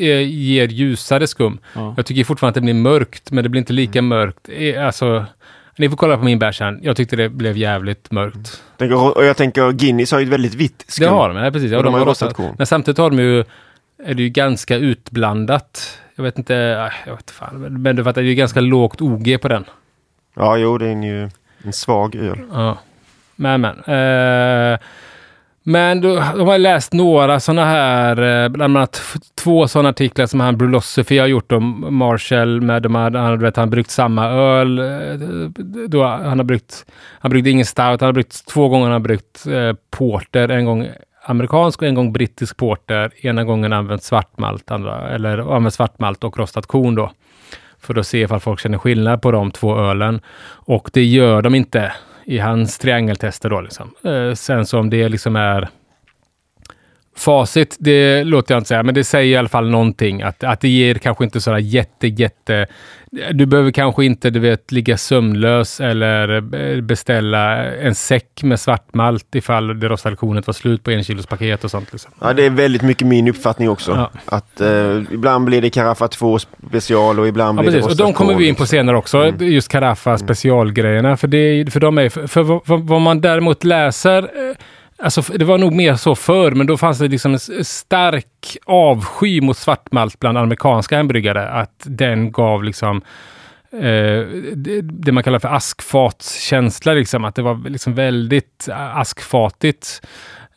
eh, 0.00 0.20
ger 0.28 0.68
ljusare 0.68 1.26
skum. 1.26 1.58
Ja. 1.74 1.94
Jag 1.96 2.06
tycker 2.06 2.24
fortfarande 2.24 2.50
att 2.50 2.54
det 2.54 2.72
blir 2.72 2.74
mörkt, 2.74 3.30
men 3.30 3.44
det 3.44 3.50
blir 3.50 3.58
inte 3.58 3.72
lika 3.72 3.98
mm. 3.98 4.08
mörkt. 4.08 4.48
Eh, 4.48 4.86
alltså, 4.86 5.26
ni 5.80 5.88
får 5.88 5.96
kolla 5.96 6.16
på 6.16 6.24
min 6.24 6.38
bärs 6.38 6.60
här. 6.60 6.78
Jag 6.82 6.96
tyckte 6.96 7.16
det 7.16 7.28
blev 7.28 7.56
jävligt 7.56 8.10
mörkt. 8.10 8.62
Och 9.14 9.24
jag 9.24 9.36
tänker, 9.36 9.72
Guinness 9.72 10.12
har 10.12 10.18
ju 10.18 10.24
ett 10.24 10.32
väldigt 10.32 10.54
vitt 10.54 10.84
skum. 10.88 11.04
Det 11.04 11.10
har 11.10 11.28
de, 11.28 11.36
ja, 11.36 11.50
precis. 11.50 11.70
Ja, 11.70 11.76
de, 11.78 11.84
de 11.84 11.94
har 11.94 12.06
rostat 12.06 12.34
korn. 12.34 12.54
Men 12.58 12.66
samtidigt 12.66 12.98
har 12.98 13.10
de 13.10 13.18
ju, 13.18 13.44
är 14.04 14.14
det 14.14 14.22
ju 14.22 14.28
ganska 14.28 14.76
utblandat. 14.76 15.98
Jag 16.14 16.24
vet 16.24 16.38
inte, 16.38 16.54
jag 17.06 17.16
vet 17.16 17.30
fan. 17.30 17.82
Men 17.82 17.96
du 17.96 18.04
fattar, 18.04 18.22
det 18.22 18.26
är 18.26 18.30
ju 18.30 18.34
ganska 18.34 18.60
lågt 18.60 19.00
OG 19.00 19.38
på 19.42 19.48
den. 19.48 19.64
Ja, 20.36 20.56
jo, 20.56 20.78
det 20.78 20.86
är 20.86 21.02
ju 21.02 21.30
en 21.64 21.72
svag 21.72 22.14
öl. 22.14 22.38
Ja. 22.52 22.78
Men, 23.36 23.60
men. 23.60 23.78
Eh, 23.78 24.78
men 25.62 26.00
då, 26.00 26.14
de 26.14 26.48
har 26.48 26.58
läst 26.58 26.92
några 26.92 27.40
sådana 27.40 27.64
här, 27.64 28.44
eh, 28.44 28.48
bland 28.48 28.76
annat 28.76 29.02
två 29.34 29.68
sådana 29.68 29.88
artiklar 29.88 30.26
som 30.26 30.40
han 30.40 30.56
Brulosophy 30.56 31.18
har 31.18 31.26
gjort 31.26 31.52
om 31.52 31.94
Marshall. 31.94 32.60
Med 32.60 32.82
de 32.82 32.94
här, 32.94 33.10
han, 33.10 33.38
vet, 33.38 33.56
han 33.56 33.70
bryggt 33.70 33.90
samma 33.90 34.26
öl. 34.26 34.78
Eh, 34.78 35.14
då, 35.88 36.04
han 36.04 36.38
har 36.38 36.44
bryggt, 36.44 36.86
han 37.20 37.30
bryggt 37.30 37.46
ingen 37.46 37.66
stout, 37.66 38.00
han 38.00 38.06
har 38.06 38.12
bryggt 38.12 38.46
två 38.46 38.68
gånger 38.68 38.84
han 38.84 38.92
har 38.92 39.00
bryggt 39.00 39.46
eh, 39.46 39.72
porter. 39.90 40.48
En 40.48 40.64
gång 40.64 40.88
amerikansk 41.24 41.82
och 41.82 41.88
en 41.88 41.94
gång 41.94 42.12
brittisk 42.12 42.56
porter. 42.56 43.26
Ena 43.26 43.44
gången 43.44 43.72
använt 43.72 44.02
svartmalt, 44.02 44.70
andra, 44.70 45.08
eller 45.08 45.56
använt 45.56 45.74
svartmalt 45.74 46.24
och 46.24 46.38
rostat 46.38 46.66
korn 46.66 46.94
då. 46.94 47.10
För 47.80 47.98
att 47.98 48.06
se 48.06 48.20
ifall 48.20 48.40
folk 48.40 48.60
känner 48.60 48.78
skillnad 48.78 49.22
på 49.22 49.30
de 49.30 49.50
två 49.50 49.78
ölen. 49.78 50.20
Och 50.48 50.90
det 50.92 51.04
gör 51.04 51.42
de 51.42 51.54
inte 51.54 51.92
i 52.30 52.38
hans 52.38 52.78
triangeltester 52.78 53.50
då. 53.50 53.60
Liksom. 53.60 53.94
Eh, 54.04 54.34
sen 54.34 54.66
så 54.66 54.78
om 54.78 54.90
det 54.90 55.08
liksom 55.08 55.36
är 55.36 55.68
facit, 57.20 57.76
det 57.80 58.24
låter 58.24 58.54
jag 58.54 58.60
inte 58.60 58.68
säga, 58.68 58.82
men 58.82 58.94
det 58.94 59.04
säger 59.04 59.34
i 59.34 59.36
alla 59.36 59.48
fall 59.48 59.70
någonting. 59.70 60.22
Att, 60.22 60.44
att 60.44 60.60
det 60.60 60.68
ger 60.68 60.94
kanske 60.94 61.24
inte 61.24 61.40
sådär 61.40 61.58
jätte, 61.58 62.06
jätte... 62.06 62.66
Du 63.32 63.46
behöver 63.46 63.70
kanske 63.70 64.04
inte, 64.04 64.30
du 64.30 64.40
vet, 64.40 64.72
ligga 64.72 64.96
sömnlös 64.96 65.80
eller 65.80 66.40
beställa 66.80 67.64
en 67.64 67.94
säck 67.94 68.42
med 68.42 68.60
svartmalt 68.60 69.34
ifall 69.34 69.80
det 69.80 69.88
rostade 69.88 70.16
kornet 70.16 70.46
var 70.46 70.54
slut 70.54 70.84
på 70.84 70.90
en 70.90 71.04
kilos 71.04 71.26
paket 71.26 71.64
och 71.64 71.70
sånt. 71.70 71.92
Liksom. 71.92 72.12
Ja, 72.20 72.32
det 72.32 72.46
är 72.46 72.50
väldigt 72.50 72.82
mycket 72.82 73.06
min 73.06 73.28
uppfattning 73.28 73.70
också. 73.70 73.90
Ja. 73.92 74.10
Att 74.24 74.60
eh, 74.60 75.02
ibland 75.12 75.44
blir 75.44 75.62
det 75.62 75.70
Carafa 75.70 76.08
2 76.08 76.38
special 76.38 77.20
och 77.20 77.28
ibland 77.28 77.58
ja, 77.58 77.62
blir 77.62 77.72
precis. 77.72 77.86
det 77.86 78.02
Och 78.02 78.08
de 78.08 78.12
kommer 78.12 78.34
vi 78.34 78.48
in 78.48 78.54
på 78.54 78.66
senare 78.66 78.96
också, 78.96 79.18
mm. 79.18 79.52
just 79.52 79.68
Carafa 79.68 80.18
specialgrejerna. 80.18 81.16
För, 81.16 81.28
det, 81.28 81.72
för 81.72 81.80
de 81.80 81.98
är, 81.98 82.08
för, 82.08 82.26
för, 82.26 82.44
för 82.44 82.76
vad 82.76 83.00
man 83.00 83.20
däremot 83.20 83.64
läser 83.64 84.22
eh, 84.22 84.56
Alltså, 85.02 85.22
det 85.32 85.44
var 85.44 85.58
nog 85.58 85.72
mer 85.72 85.94
så 85.94 86.14
förr, 86.14 86.50
men 86.50 86.66
då 86.66 86.76
fanns 86.76 86.98
det 86.98 87.08
liksom 87.08 87.32
en 87.32 87.64
stark 87.64 88.56
avsky 88.66 89.40
mot 89.40 89.56
svartmalt 89.56 90.20
bland 90.20 90.38
amerikanska 90.38 90.96
hembryggare. 90.96 91.48
Att 91.48 91.82
den 91.84 92.32
gav 92.32 92.64
liksom 92.64 93.02
eh, 93.72 94.26
det, 94.54 94.80
det, 94.82 95.12
man 95.12 95.22
kallar 95.22 95.38
för 95.38 95.48
askfatskänsla, 95.48 96.92
liksom, 96.92 97.24
att 97.24 97.34
det 97.34 97.42
var 97.42 97.68
liksom 97.68 97.94
väldigt 97.94 98.68
eh, 98.68 98.96
askfatigt. 98.96 100.02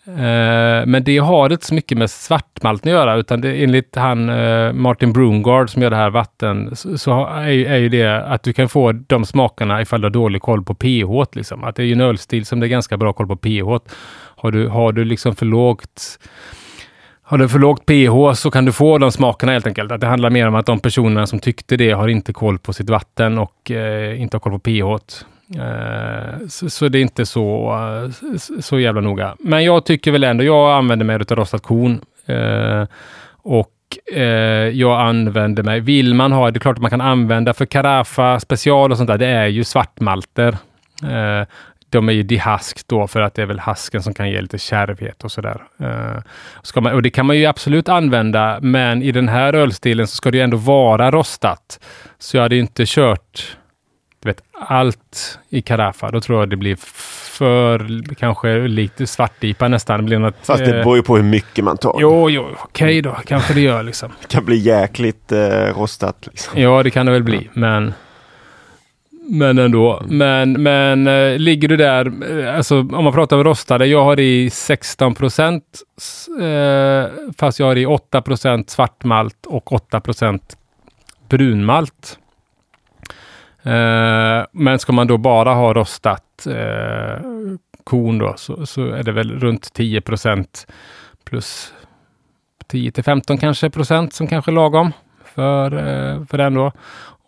Eh, 0.08 0.86
men 0.86 1.04
det 1.04 1.18
har 1.18 1.52
inte 1.52 1.66
så 1.66 1.74
mycket 1.74 1.98
med 1.98 2.12
svartmalten 2.12 2.92
att 2.92 3.00
göra, 3.00 3.16
utan 3.16 3.42
det, 3.42 3.64
enligt 3.64 3.96
han 3.96 4.30
eh, 4.30 4.74
Martin 4.74 5.14
Brungard 5.14 5.70
som 5.70 5.82
gör 5.82 5.90
det 5.90 5.96
här 5.96 6.10
vatten, 6.10 6.76
så, 6.76 6.98
så 6.98 7.26
är, 7.26 7.48
är 7.48 7.78
ju 7.78 7.90
det 7.90 8.26
att 8.26 8.44
du 8.44 8.54
kan 8.54 8.70
få 8.70 8.92
de 8.92 9.26
smakerna 9.26 9.82
ifall 9.82 10.02
du 10.02 10.06
har 10.06 10.12
dålig 10.12 10.42
koll 10.42 10.64
på 10.64 10.76
pH. 10.76 11.36
Liksom. 11.36 11.64
Att 11.64 11.76
det 11.76 11.84
är 11.84 11.86
ju 11.86 11.94
en 11.94 12.02
ölstil 12.02 12.46
som 12.46 12.60
det 12.60 12.68
är 12.68 12.70
ganska 12.70 12.98
bra 12.98 13.14
koll 13.14 13.28
på 13.28 13.36
pH. 13.36 13.90
Har 14.44 14.52
du, 14.52 14.68
har 14.68 14.92
du 14.92 15.06
liksom 15.06 15.36
för 15.36 15.46
lågt 15.46 16.20
har 17.22 17.38
du 17.38 17.50
för 17.50 17.60
lågt 17.60 17.86
pH 17.86 18.36
så 18.36 18.52
kan 18.52 18.66
du 18.66 18.72
få 18.72 18.98
de 18.98 19.12
smakerna 19.12 19.52
helt 19.52 19.68
enkelt. 19.68 19.92
Att 19.92 20.02
det 20.02 20.08
handlar 20.08 20.30
mer 20.30 20.48
om 20.48 20.56
att 20.56 20.66
de 20.66 20.80
personerna 20.80 21.28
som 21.28 21.40
tyckte 21.40 21.78
det 21.78 21.92
har 21.92 22.08
inte 22.08 22.34
koll 22.34 22.60
på 22.60 22.74
sitt 22.74 22.90
vatten 22.90 23.38
och 23.38 23.72
eh, 23.72 24.22
inte 24.22 24.36
har 24.38 24.40
koll 24.40 24.52
på 24.52 24.60
pH. 24.60 25.16
Eh, 25.60 26.48
så, 26.48 26.70
så, 26.70 26.88
det 26.88 26.98
är 26.98 27.02
inte 27.02 27.26
så, 27.26 27.74
eh, 28.34 28.38
så 28.62 28.80
jävla 28.80 29.02
noga. 29.02 29.36
Men 29.40 29.64
jag 29.64 29.86
tycker 29.86 30.12
väl 30.12 30.24
ändå, 30.24 30.44
jag 30.44 30.78
använder 30.78 31.06
mig 31.06 31.16
av 31.16 31.22
rostat 31.22 31.64
korn. 31.64 32.02
Eh, 32.26 32.88
och 33.44 33.74
eh, 34.14 34.70
jag 34.70 35.02
använder 35.02 35.64
mig, 35.64 35.80
vill 35.80 36.14
man 36.14 36.32
ha, 36.32 36.52
det 36.52 36.58
är 36.58 36.60
klart 36.60 36.78
att 36.78 36.82
man 36.82 36.92
kan 36.92 37.02
använda 37.02 37.54
för 37.54 37.66
karafa 37.66 38.40
special 38.40 38.92
och 38.92 38.98
sånt 38.98 39.08
där, 39.08 39.18
det 39.18 39.28
är 39.28 39.48
ju 39.48 39.64
svartmalter 39.64 40.58
eh, 41.04 41.48
de 41.94 42.10
är 42.10 42.14
ju 42.14 42.24
dihask 42.24 42.88
då 42.88 43.08
för 43.08 43.22
att 43.22 43.34
det 43.34 43.42
är 43.42 43.46
väl 43.46 43.60
hasken 43.60 44.04
som 44.04 44.14
kan 44.14 44.30
ge 44.30 44.42
lite 44.42 44.58
kärvhet 44.58 45.24
och 45.24 45.32
sådär. 45.32 45.64
Uh, 45.82 46.94
och 46.94 47.02
det 47.02 47.10
kan 47.10 47.26
man 47.26 47.38
ju 47.38 47.46
absolut 47.46 47.90
använda, 47.90 48.60
men 48.62 49.04
i 49.04 49.12
den 49.12 49.30
här 49.30 49.54
ölstilen 49.54 50.08
så 50.08 50.16
ska 50.16 50.32
det 50.32 50.38
ju 50.38 50.44
ändå 50.44 50.58
vara 50.58 51.12
rostat. 51.12 51.80
Så 52.20 52.38
jag 52.38 52.42
hade 52.42 52.58
inte 52.58 52.84
kört 52.86 53.58
du 54.24 54.30
vet, 54.30 54.44
allt 54.60 55.40
i 55.50 55.62
Carafa. 55.62 56.12
Då 56.12 56.22
tror 56.22 56.40
jag 56.40 56.50
det 56.50 56.56
blir 56.56 56.76
för 57.38 58.04
kanske 58.16 58.68
lite 58.68 59.08
svartipa 59.08 59.68
nästan. 59.68 60.00
Det 60.00 60.04
blir 60.04 60.20
något, 60.20 60.36
Fast 60.42 60.66
det 60.66 60.78
eh, 60.78 60.84
beror 60.84 60.96
ju 60.96 61.04
på 61.04 61.16
hur 61.16 61.24
mycket 61.24 61.66
man 61.66 61.78
tar. 61.78 61.96
Jo, 62.00 62.30
jo, 62.30 62.42
okej 62.42 62.86
okay 62.86 63.02
då. 63.02 63.18
Kanske 63.26 63.54
det 63.54 63.62
gör 63.62 63.84
liksom. 63.84 64.12
Det 64.22 64.28
kan 64.28 64.46
bli 64.46 64.58
jäkligt 64.58 65.32
eh, 65.32 65.40
rostat. 65.78 66.28
Liksom. 66.32 66.62
Ja, 66.62 66.84
det 66.84 66.92
kan 66.92 67.06
det 67.06 67.12
väl 67.12 67.24
bli, 67.24 67.50
men 67.54 67.94
men 69.26 69.58
ändå. 69.58 70.02
Men, 70.08 70.64
men 70.64 71.08
äh, 71.08 71.40
ligger 71.40 71.68
du 71.68 71.78
där, 71.78 72.14
äh, 72.40 72.56
alltså 72.56 72.80
om 72.80 73.04
man 73.04 73.14
pratar 73.14 73.38
om 73.38 73.44
rostade, 73.44 73.86
jag 73.86 74.04
har 74.04 74.20
i 74.20 74.50
16 74.50 75.16
procent, 75.16 75.64
äh, 76.42 77.12
fast 77.38 77.60
jag 77.60 77.66
har 77.66 77.76
i 77.76 77.86
8 77.86 78.22
procent 78.22 78.70
svartmalt 78.70 79.46
och 79.46 79.74
8 79.74 80.00
procent 80.00 80.58
brunmalt. 81.30 82.20
men 84.52 84.80
ska 84.80 84.94
man 84.94 85.08
då 85.08 85.18
bara 85.18 85.54
ha 85.54 85.74
rostat 85.74 86.48
korn 87.84 88.18
då, 88.18 88.34
så, 88.38 88.66
så, 88.66 88.86
är 88.88 89.04
det 89.04 89.12
väl 89.12 89.40
runt 89.40 89.74
10 89.74 90.02
procent 90.02 90.68
plus 91.26 91.74
10 92.68 92.92
till 92.92 93.04
15 93.04 93.38
kanske 93.38 93.70
procent 93.70 94.14
som 94.14 94.28
kanske 94.28 94.52
är 94.52 94.54
lagom 94.54 94.92
för, 95.26 95.70
för 96.26 96.38
den 96.38 96.54
då. 96.54 96.72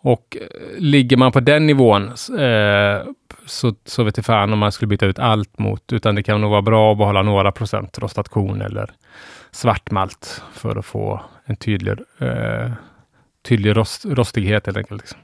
Och 0.06 0.36
eh, 0.40 0.78
ligger 0.78 1.16
man 1.16 1.32
på 1.32 1.40
den 1.40 1.66
nivån 1.66 2.08
eh, 2.38 3.02
så, 3.46 3.74
så 3.84 4.02
vet 4.02 4.16
jag 4.16 4.26
fan 4.26 4.52
om 4.52 4.58
man 4.58 4.72
skulle 4.72 4.88
byta 4.88 5.06
ut 5.06 5.18
allt 5.18 5.58
mot, 5.58 5.92
utan 5.92 6.14
det 6.14 6.22
kan 6.22 6.40
nog 6.40 6.50
vara 6.50 6.62
bra 6.62 6.92
att 6.92 6.98
behålla 6.98 7.22
några 7.22 7.52
procent 7.52 7.98
rostat 7.98 8.28
korn 8.28 8.60
eller 8.60 8.90
svartmalt 9.50 10.42
för 10.52 10.76
att 10.76 10.86
få 10.86 11.20
en 11.44 11.56
tydlig, 11.56 11.92
eh, 12.18 12.70
tydlig 13.42 13.76
rost, 13.76 14.04
rostighet 14.04 14.66
helt 14.66 14.78
enkelt. 14.78 15.02
Liksom. 15.02 15.20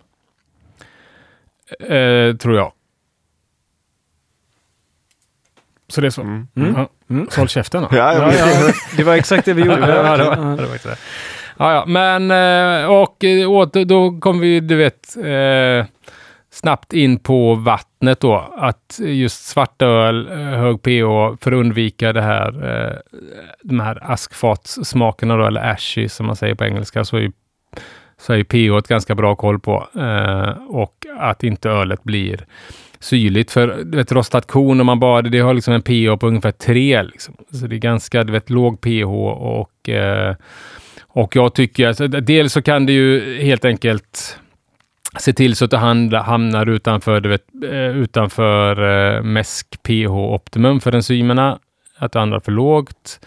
Eh, 1.97 2.37
tror 2.37 2.57
jag. 2.57 2.72
Så 5.89 6.01
det 6.01 6.07
är 6.07 6.11
så. 6.11 6.22
Mm. 6.22 6.49
Mm. 6.57 6.74
Ja. 6.76 6.89
Mm. 7.11 7.28
Så 7.30 7.41
håll 7.41 7.49
käften 7.49 7.83
då. 7.83 7.89
Ja, 7.93 8.14
ja, 8.14 8.35
ja, 8.35 8.72
det 8.97 9.05
var 9.05 9.14
exakt 9.14 9.45
det 9.45 9.53
vi 9.53 9.62
gjorde. 9.62 9.80
ja, 9.80 10.16
det 10.16 10.24
var, 10.24 10.57
det 10.57 10.66
var 10.66 10.97
Ja, 11.62 11.74
ja, 11.74 11.84
men 11.86 12.30
eh, 12.30 12.90
och, 12.90 13.24
eh, 13.24 13.52
och 13.52 13.86
då 13.86 14.20
kommer 14.20 14.40
vi, 14.40 14.60
du 14.60 14.76
vet, 14.76 15.16
eh, 15.16 15.86
snabbt 16.50 16.92
in 16.92 17.18
på 17.18 17.54
vattnet 17.54 18.20
då. 18.20 18.54
Att 18.56 19.00
just 19.02 19.46
svartöl, 19.46 20.28
eh, 20.30 20.36
hög 20.36 20.82
pH, 20.82 21.36
för 21.40 21.52
att 21.52 21.58
undvika 21.58 22.12
det 22.12 22.22
här, 22.22 22.48
eh, 22.48 23.20
de 23.62 23.80
här 23.80 24.12
askfatssmakerna 24.12 25.36
då, 25.36 25.46
eller 25.46 25.72
ashy 25.72 26.08
som 26.08 26.26
man 26.26 26.36
säger 26.36 26.54
på 26.54 26.64
engelska, 26.64 27.04
så 27.04 27.16
är 27.16 27.20
ju, 27.20 27.32
så 28.18 28.32
är 28.32 28.36
ju 28.36 28.44
pH 28.44 28.78
ett 28.78 28.88
ganska 28.88 29.14
bra 29.14 29.34
koll 29.34 29.60
på. 29.60 29.86
Eh, 29.96 30.50
och 30.68 31.06
att 31.18 31.44
inte 31.44 31.70
ölet 31.70 32.02
blir 32.02 32.46
syrligt. 33.00 33.50
För 33.50 33.84
du 33.84 33.96
vet, 33.96 34.12
rostat 34.12 34.46
korn, 34.46 34.80
om 34.80 34.86
man 34.86 35.00
bara, 35.00 35.22
det 35.22 35.38
har 35.38 35.54
liksom 35.54 35.74
en 35.74 35.82
pH 35.82 36.16
på 36.20 36.26
ungefär 36.26 36.52
3. 36.52 37.02
Liksom. 37.02 37.34
Så 37.52 37.66
det 37.66 37.76
är 37.76 37.78
ganska 37.78 38.24
du 38.24 38.32
vet, 38.32 38.50
låg 38.50 38.80
pH 38.80 39.06
och, 39.06 39.88
eh, 39.88 40.34
och 41.14 41.36
jag 41.36 41.54
tycker, 41.54 41.88
att 41.88 42.26
dels 42.26 42.52
så 42.52 42.62
kan 42.62 42.86
det 42.86 42.92
ju 42.92 43.38
helt 43.42 43.64
enkelt 43.64 44.38
se 45.18 45.32
till 45.32 45.56
så 45.56 45.64
att 45.64 45.70
du 45.70 46.16
hamnar 46.16 46.68
utanför, 46.68 47.20
du 47.20 47.28
vet, 47.28 47.44
eh, 47.64 47.96
utanför 47.96 48.82
eh, 49.16 49.22
mäsk 49.22 49.82
pH 49.82 50.12
optimum 50.12 50.80
för 50.80 50.94
enzymerna. 50.94 51.58
Att 51.98 52.12
du 52.12 52.18
hamnar 52.18 52.40
för 52.40 52.52
lågt. 52.52 53.20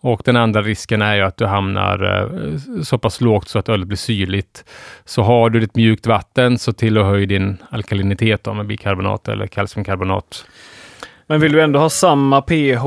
Och 0.00 0.22
den 0.24 0.36
andra 0.36 0.62
risken 0.62 1.02
är 1.02 1.14
ju 1.14 1.22
att 1.22 1.36
du 1.36 1.46
hamnar 1.46 2.22
eh, 2.22 2.82
så 2.82 2.98
pass 2.98 3.20
lågt 3.20 3.48
så 3.48 3.58
att 3.58 3.68
ölet 3.68 3.88
blir 3.88 3.96
syrligt. 3.96 4.64
Så 5.04 5.22
har 5.22 5.50
du 5.50 5.62
ett 5.62 5.76
mjukt 5.76 6.06
vatten, 6.06 6.58
så 6.58 6.72
till 6.72 6.98
och 6.98 7.06
höj 7.06 7.26
din 7.26 7.56
alkalinitet 7.70 8.46
med 8.46 8.66
bikarbonat 8.66 9.28
eller 9.28 9.46
kalciumkarbonat. 9.46 10.46
Men 11.26 11.40
vill 11.40 11.52
du 11.52 11.62
ändå 11.62 11.78
ha 11.78 11.90
samma 11.90 12.42
pH? 12.42 12.84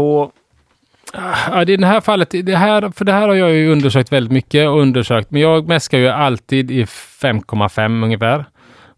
Ja, 1.14 1.62
i 1.62 1.78
det 1.78 1.86
här 1.86 2.02
fallet, 2.02 2.30
det 2.44 2.56
här, 2.56 2.92
för 2.92 3.06
det 3.06 3.12
här 3.12 3.28
har 3.28 3.36
jag 3.36 3.54
ju 3.54 3.72
undersökt 3.72 4.12
väldigt 4.12 4.32
mycket 4.32 4.70
och 4.70 4.80
undersökt, 4.80 5.32
men 5.32 5.42
jag 5.42 5.68
mäskar 5.68 5.98
ju 5.98 6.08
alltid 6.08 6.72
i 6.72 6.84
5,5 6.84 8.04
ungefär 8.04 8.46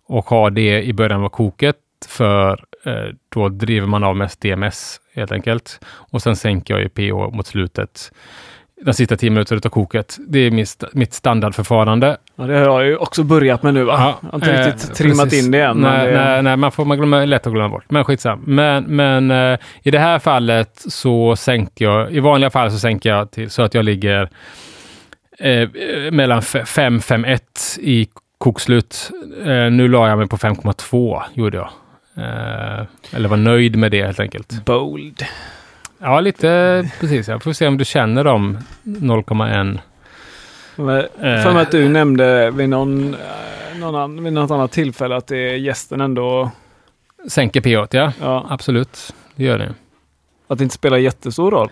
och 0.08 0.26
har 0.26 0.50
det 0.50 0.84
i 0.84 0.94
början 0.94 1.24
av 1.24 1.30
koket 1.30 1.76
för 2.08 2.64
eh, 2.86 3.16
då 3.30 3.50
driver 3.50 3.88
man 3.88 4.04
av 4.04 4.16
mest 4.16 4.42
DMS 4.42 5.02
helt 5.16 5.32
enkelt. 5.32 5.80
Och 5.86 6.22
sen 6.22 6.36
sänker 6.36 6.74
jag 6.74 6.84
ju 6.84 6.90
pH 6.90 7.36
mot 7.36 7.48
slutet 7.48 8.12
den 8.82 8.94
sista 8.94 9.18
tio 9.18 9.30
minuterna 9.30 9.62
av 9.66 9.70
koket. 9.70 10.18
Det 10.28 10.40
är 10.40 10.52
mitt, 10.52 10.84
mitt 10.94 11.14
standardförfarande. 11.14 12.18
Ja, 12.36 12.44
det 12.44 12.58
har 12.58 12.82
jag 12.82 12.86
ju 12.86 12.98
också 12.98 13.24
börjat 13.24 13.64
med 13.64 13.74
nu. 13.74 13.84
Va? 13.84 13.94
Ja, 13.94 14.20
jag 14.22 14.30
har 14.30 14.36
inte 14.36 14.52
eh, 14.52 14.66
riktigt 14.66 14.96
trimmat 14.96 15.24
precis. 15.24 15.46
in 15.46 15.52
det 15.52 15.62
än. 15.62 15.78
Nej, 15.78 16.08
det... 16.08 16.14
nej, 16.14 16.44
nej, 16.44 16.58
man 16.58 16.72
får 16.72 16.86
man 16.86 16.98
glömma, 16.98 17.26
lätt 17.26 17.48
att 17.48 17.54
glömma 17.54 17.70
bort. 17.70 17.86
Men 17.90 18.04
skitsam. 18.04 18.44
Men, 18.46 18.84
men 18.84 19.32
eh, 19.32 19.60
i 19.84 19.92
det 19.92 20.00
här 20.00 20.20
fallet 20.20 20.84
så 20.88 21.36
sänker 21.36 21.86
jag, 21.86 22.12
i 22.12 22.20
vanliga 22.20 22.50
fall 22.50 22.72
så 22.72 22.80
sänker 22.80 23.10
jag 23.10 23.32
till 23.32 23.50
så 23.50 23.62
att 23.62 23.74
jag 23.74 23.86
ligger 23.86 24.30
eh, 25.40 25.70
mellan 26.12 26.42
5-5-1 26.42 27.40
i 27.80 28.08
kokslut. 28.38 29.12
Eh, 29.46 29.72
nu 29.72 29.88
la 29.88 30.10
jag 30.10 30.18
mig 30.18 30.28
på 30.28 30.38
5,2 30.38 31.22
gjorde 31.34 31.58
jag. 31.58 31.70
Eh, 32.18 32.86
eller 33.12 33.30
var 33.30 33.38
nöjd 33.38 33.76
med 33.76 33.92
det 33.92 34.06
helt 34.06 34.20
enkelt. 34.20 34.66
Bold. 34.66 35.26
Ja, 36.00 36.20
lite 36.20 36.90
precis. 37.00 37.28
Jag 37.28 37.44
får 37.44 37.54
se 37.54 37.68
om 37.68 37.78
du 37.78 37.86
känner 37.86 38.24
dem 38.24 38.58
0,1. 38.84 39.80
För 40.76 41.54
mig 41.54 41.62
att 41.62 41.72
du 41.72 41.90
nämnde 41.90 42.52
vid, 42.52 42.70
någon, 42.70 43.14
eh, 43.14 43.80
någon, 43.80 44.24
vid 44.24 44.34
något 44.34 44.52
annat 44.52 44.72
tillfälle 44.72 45.16
att 45.16 45.28
det 45.28 45.38
är 45.38 45.56
gästen 45.56 46.02
ändå... 46.02 46.52
Sänker 47.28 47.62
pH, 47.62 47.96
ja. 47.96 48.14
ja. 48.22 48.46
Absolut, 48.50 49.14
det 49.36 49.44
gör 49.44 49.58
det. 49.58 49.74
Att 50.48 50.58
det 50.58 50.64
inte 50.64 50.76
spelar 50.76 50.98
jättestor 50.98 51.52
roll? 51.52 51.70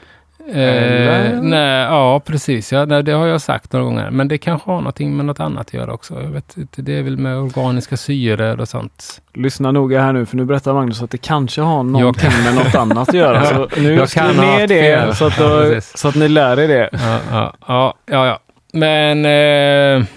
Eh, 0.48 1.42
nej, 1.42 1.84
ja, 1.84 2.20
precis. 2.20 2.72
Ja, 2.72 2.86
det 2.86 3.12
har 3.12 3.28
jag 3.28 3.42
sagt 3.42 3.74
några 3.74 3.86
gånger. 3.86 4.10
Men 4.10 4.28
det 4.28 4.38
kanske 4.38 4.72
har 4.72 4.78
någonting 4.78 5.18
med 5.18 5.26
något 5.26 5.40
annat 5.40 5.68
att 5.68 5.74
göra 5.74 5.94
också. 5.94 6.22
Jag 6.22 6.30
vet 6.30 6.58
inte, 6.58 6.82
det 6.82 6.94
är 6.94 7.04
väl 7.04 7.18
med 7.18 7.38
organiska 7.38 7.98
syror 7.98 8.60
och 8.60 8.68
sånt. 8.70 9.22
Lyssna 9.34 9.72
noga 9.72 10.02
här 10.02 10.14
nu, 10.14 10.26
för 10.26 10.38
nu 10.38 10.46
berättar 10.46 10.74
Magnus 10.74 11.02
att 11.02 11.12
det 11.12 11.18
kanske 11.18 11.62
har 11.62 11.84
någonting 11.84 12.30
kan... 12.30 12.44
med 12.44 12.56
något 12.56 12.76
annat 12.76 13.10
att 13.10 13.16
göra. 13.16 13.46
Så 13.46 13.70
nu 13.78 13.94
jag 13.94 14.10
kan 14.10 14.36
ner 14.36 14.68
det 14.68 15.16
så 15.16 15.26
att, 15.26 15.38
då, 15.38 15.82
så 15.82 16.08
att 16.08 16.16
ni 16.16 16.28
lär 16.28 16.60
er 16.60 16.68
det. 16.68 16.90
Ja, 16.92 17.20
ja, 17.32 17.54
ja. 17.68 17.96
ja, 18.06 18.28
ja. 18.28 18.40
Men... 18.74 19.26
Eh... 19.26 20.08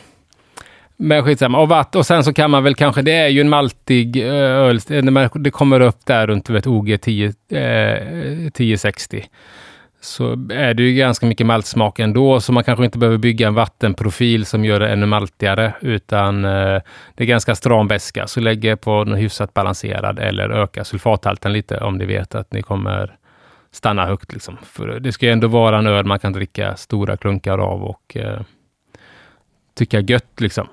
Men 1.01 1.25
skitsamma. 1.25 1.59
Och, 1.59 1.69
vatt, 1.69 1.97
och 1.97 2.07
sen 2.07 2.25
så 2.25 2.33
kan 2.33 2.51
man 2.51 2.65
väl 2.65 2.75
kanske, 2.75 3.03
det 3.03 3.13
är 3.13 3.29
ju 3.29 3.41
en 3.41 3.49
maltig 3.49 4.17
eh, 4.17 4.33
öl, 4.35 4.81
det 5.35 5.51
kommer 5.51 5.81
upp 5.81 6.07
där 6.07 6.27
runt 6.27 6.51
vet, 6.51 6.67
OG 6.67 7.01
10, 7.01 7.33
eh, 7.51 7.61
1060 8.47 9.25
så 10.01 10.33
är 10.51 10.75
det 10.75 10.83
ju 10.83 10.95
ganska 10.95 11.27
mycket 11.27 11.47
maltsmak 11.47 11.99
ändå, 11.99 12.41
så 12.41 12.53
man 12.53 12.65
kanske 12.65 12.85
inte 12.85 12.99
behöver 12.99 13.19
bygga 13.19 13.47
en 13.47 13.55
vattenprofil 13.55 14.47
som 14.47 14.65
gör 14.65 14.81
det 14.81 14.89
ännu 14.89 15.07
maltigare, 15.07 15.75
utan 15.81 16.45
eh, 16.45 16.81
det 17.15 17.25
är 17.25 17.27
ganska 17.27 17.55
stram 17.55 17.89
beska. 17.89 18.27
Så 18.27 18.41
lägg 18.41 18.81
på 18.81 19.05
något 19.05 19.19
hyfsat 19.19 19.55
balanserad 19.55 20.19
eller 20.19 20.51
öka 20.51 20.85
sulfathalten 20.85 21.53
lite 21.53 21.79
om 21.81 21.97
ni 21.97 22.07
vet 22.07 22.35
att 22.35 22.53
ni 22.53 22.63
kommer 22.63 23.17
stanna 23.71 24.07
högt. 24.07 24.33
Liksom. 24.33 24.57
För 24.63 25.01
det 25.01 25.13
ska 25.13 25.27
ju 25.27 25.33
ändå 25.33 25.49
vara 25.49 25.79
en 25.79 25.87
öl 25.87 26.05
man 26.05 26.19
kan 26.19 26.33
dricka 26.33 26.77
stora 26.77 27.17
klunkar 27.17 27.59
av 27.59 27.85
och 27.85 28.17
eh, 28.17 28.41
tycka 29.75 30.01
gött. 30.01 30.41
Liksom. 30.41 30.69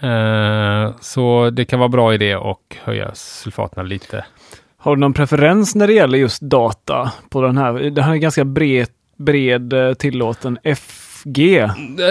Eh, 0.00 0.94
så 1.00 1.50
det 1.50 1.64
kan 1.64 1.78
vara 1.78 1.88
bra 1.88 2.14
idé 2.14 2.34
att 2.34 2.76
höja 2.84 3.14
sulfaterna 3.14 3.82
lite. 3.82 4.24
Har 4.82 4.96
du 4.96 5.00
någon 5.00 5.12
preferens 5.12 5.74
när 5.74 5.86
det 5.86 5.92
gäller 5.92 6.18
just 6.18 6.42
data 6.42 7.12
på 7.30 7.42
den 7.42 7.56
här? 7.56 7.72
Den 7.72 8.04
här 8.04 8.12
är 8.12 8.16
ganska 8.16 8.44
bred, 8.44 8.88
bred 9.16 9.72
eh, 9.72 9.94
tillåten 9.94 10.58
FG. 10.64 11.58
Eh, 11.58 12.08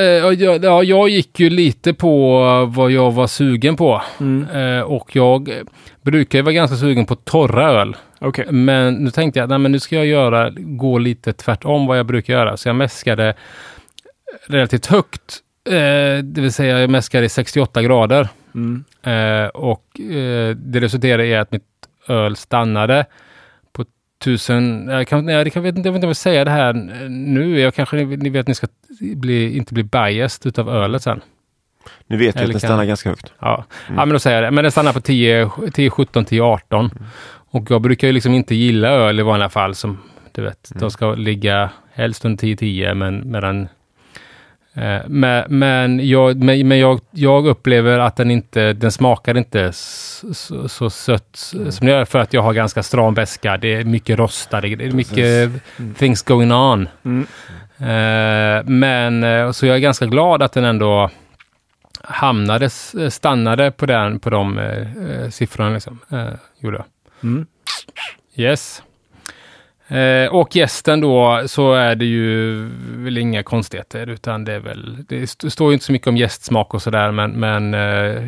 ja, 0.61 0.83
jag 0.83 1.09
gick 1.09 1.39
ju 1.39 1.49
lite 1.49 1.93
på 1.93 2.39
vad 2.75 2.91
jag 2.91 3.11
var 3.11 3.27
sugen 3.27 3.75
på. 3.75 4.01
Mm. 4.19 4.47
Eh, 4.49 4.81
och 4.81 5.15
jag 5.15 5.51
brukar 6.01 6.41
vara 6.41 6.53
ganska 6.53 6.77
sugen 6.77 7.05
på 7.05 7.15
torra 7.15 7.71
öl. 7.71 7.95
Okay. 8.19 8.45
Men 8.51 8.93
nu 8.93 9.09
tänkte 9.09 9.39
jag, 9.39 9.49
nej 9.49 9.57
men 9.57 9.71
nu 9.71 9.79
ska 9.79 9.95
jag 9.95 10.05
göra, 10.05 10.49
gå 10.55 10.97
lite 10.97 11.33
tvärtom 11.33 11.87
vad 11.87 11.99
jag 11.99 12.05
brukar 12.05 12.33
göra. 12.33 12.57
Så 12.57 12.69
jag 12.69 12.75
mäskade 12.75 13.33
relativt 14.47 14.85
högt. 14.85 15.39
det 16.23 16.41
vill 16.41 16.53
säga 16.53 16.79
jag 16.79 16.89
mäskade 16.89 17.25
i 17.25 17.29
68 17.29 17.81
grader. 17.81 18.27
Mm. 18.55 18.83
och 19.53 19.85
det 20.55 20.79
resulterade 20.79 21.25
i 21.25 21.35
att 21.35 21.51
mitt 21.51 21.70
öl 22.07 22.35
stannade 22.35 23.05
på 23.71 23.85
tusen, 24.23 24.87
jag, 24.87 25.07
kan, 25.07 25.27
jag, 25.27 25.53
kan, 25.53 25.63
jag 25.63 25.71
vet 25.71 25.77
inte 25.77 25.89
om 25.89 25.95
jag 25.95 26.07
vill 26.07 26.15
säga 26.15 26.45
det 26.45 26.51
här 26.51 26.73
nu, 27.09 27.59
jag 27.59 27.75
kanske 27.75 27.95
ni 27.95 28.29
vet 28.29 28.41
att 28.41 28.47
ni 28.47 28.55
ska 28.55 28.67
bli, 28.99 29.57
inte 29.57 29.73
bli 29.73 29.83
biased 29.83 30.47
utav 30.47 30.69
ölet 30.69 31.03
sen. 31.03 31.21
Nu 32.07 32.17
vet 32.17 32.35
vi 32.35 32.43
att 32.43 32.51
den 32.51 32.59
stannar 32.59 32.85
ganska 32.85 33.09
högt. 33.09 33.33
Ja. 33.39 33.65
Mm. 33.87 33.99
ja, 33.99 34.05
men 34.05 34.13
då 34.13 34.19
säger 34.19 34.37
jag 34.37 34.43
det. 34.43 34.51
Men 34.51 34.63
den 34.63 34.71
stannar 34.71 34.93
på 34.93 35.01
10, 35.01 35.49
10 35.73 35.89
17, 35.89 36.25
10, 36.25 36.41
18. 36.41 36.79
Mm. 36.79 37.03
Och 37.25 37.71
jag 37.71 37.81
brukar 37.81 38.07
ju 38.07 38.13
liksom 38.13 38.33
inte 38.33 38.55
gilla 38.55 38.87
öl 38.89 39.19
i 39.19 39.23
vanliga 39.23 39.49
fall 39.49 39.75
som 39.75 39.97
du 40.31 40.41
vet, 40.41 40.71
mm. 40.71 40.81
de 40.81 40.91
ska 40.91 41.15
ligga 41.15 41.69
helst 41.93 42.25
under 42.25 42.37
10, 42.37 42.57
10, 42.57 42.93
men 42.93 43.31
medan 43.31 43.67
men, 45.07 45.43
men, 45.47 46.07
jag, 46.07 46.43
men, 46.43 46.79
jag, 46.79 46.99
jag, 47.11 47.47
upplever 47.47 47.99
att 47.99 48.15
den 48.15 48.31
inte, 48.31 48.73
den 48.73 48.91
smakar 48.91 49.37
inte 49.37 49.71
så, 49.73 50.69
så 50.69 50.89
sött 50.89 51.51
mm. 51.53 51.71
som 51.71 51.87
den 51.87 51.95
gör 51.95 52.05
för 52.05 52.19
att 52.19 52.33
jag 52.33 52.41
har 52.41 52.53
ganska 52.53 52.83
stram 52.83 53.13
väska. 53.13 53.57
Det 53.57 53.73
är 53.73 53.83
mycket 53.83 54.19
rostade, 54.19 54.75
det 54.75 54.85
är 54.85 54.91
mycket 54.91 55.51
mm. 55.77 55.93
things 55.97 56.21
going 56.21 56.51
on. 56.51 56.89
Mm. 57.05 57.27
Uh, 57.81 58.63
men 58.65 59.23
uh, 59.23 59.51
så 59.51 59.65
jag 59.65 59.75
är 59.75 59.79
ganska 59.79 60.05
glad 60.05 60.43
att 60.43 60.53
den 60.53 60.63
ändå 60.63 61.09
hamnade, 62.01 62.69
stannade 63.09 63.71
på, 63.71 63.85
den, 63.85 64.19
på 64.19 64.29
de 64.29 64.57
uh, 64.57 65.29
siffrorna. 65.29 65.69
Liksom, 65.69 65.99
gjorde 66.59 66.77
jag. 66.77 66.85
Mm. 67.23 67.45
Yes. 68.35 68.83
Eh, 69.91 70.27
och 70.27 70.55
gästen 70.55 71.01
då, 71.01 71.43
så 71.47 71.73
är 71.73 71.95
det 71.95 72.05
ju 72.05 72.55
väl 72.95 73.17
inga 73.17 73.43
konstigheter, 73.43 74.09
utan 74.09 74.45
det 74.45 74.53
är 74.53 74.59
väl, 74.59 74.97
det 75.07 75.27
står 75.51 75.69
ju 75.69 75.73
inte 75.73 75.85
så 75.85 75.91
mycket 75.91 76.07
om 76.07 76.17
gästsmak 76.17 76.73
och 76.73 76.81
sådär, 76.81 77.11
men, 77.11 77.31
men 77.31 77.73
eh, 77.73 78.23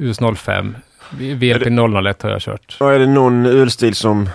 US 0.00 0.18
05, 0.36 0.76
VLP 1.10 1.66
001 1.66 2.22
har 2.22 2.30
jag 2.30 2.40
kört. 2.40 2.76
Och 2.80 2.92
är 2.92 2.98
det 2.98 3.06
någon 3.06 3.46
ölstil 3.46 3.94
som 3.94 4.28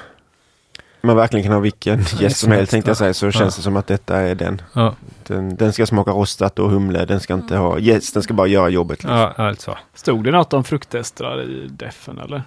man 1.02 1.16
verkligen 1.16 1.44
kan 1.44 1.54
ha 1.54 1.60
vilken 1.60 2.00
gäst 2.20 2.38
som 2.38 2.52
helst 2.52 2.72
tänkte 2.72 2.90
jag 2.90 2.98
säga, 2.98 3.14
så 3.14 3.26
ja. 3.26 3.32
känns 3.32 3.56
det 3.56 3.62
som 3.62 3.78
att 3.78 3.88
detta 3.88 4.18
är 4.18 4.36
den. 4.36 4.62
Ja. 4.74 4.96
den. 5.28 5.56
Den 5.56 5.74
ska 5.74 5.86
smaka 5.86 6.12
rostat 6.12 6.60
och 6.60 6.70
humle, 6.70 7.06
den 7.06 7.20
ska 7.20 7.34
inte 7.34 7.58
ha 7.58 7.80
gäst, 7.80 8.24
ska 8.24 8.34
bara 8.34 8.48
göra 8.48 8.70
jobbet. 8.70 9.04
Liksom. 9.04 9.18
Ja, 9.18 9.34
alltså. 9.38 9.78
Stod 9.94 10.24
det 10.24 10.32
något 10.32 10.54
om 10.54 10.64
fruktestrar 10.64 11.42
i 11.42 11.68
defen 11.70 12.20
eller? 12.20 12.44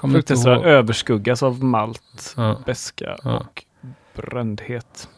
Fruktestrar 0.00 0.64
överskuggas 0.64 1.42
av 1.42 1.64
malt, 1.64 2.34
ja. 2.36 2.62
beska 2.66 3.14
och 3.14 3.64
brändhet. 4.14 5.08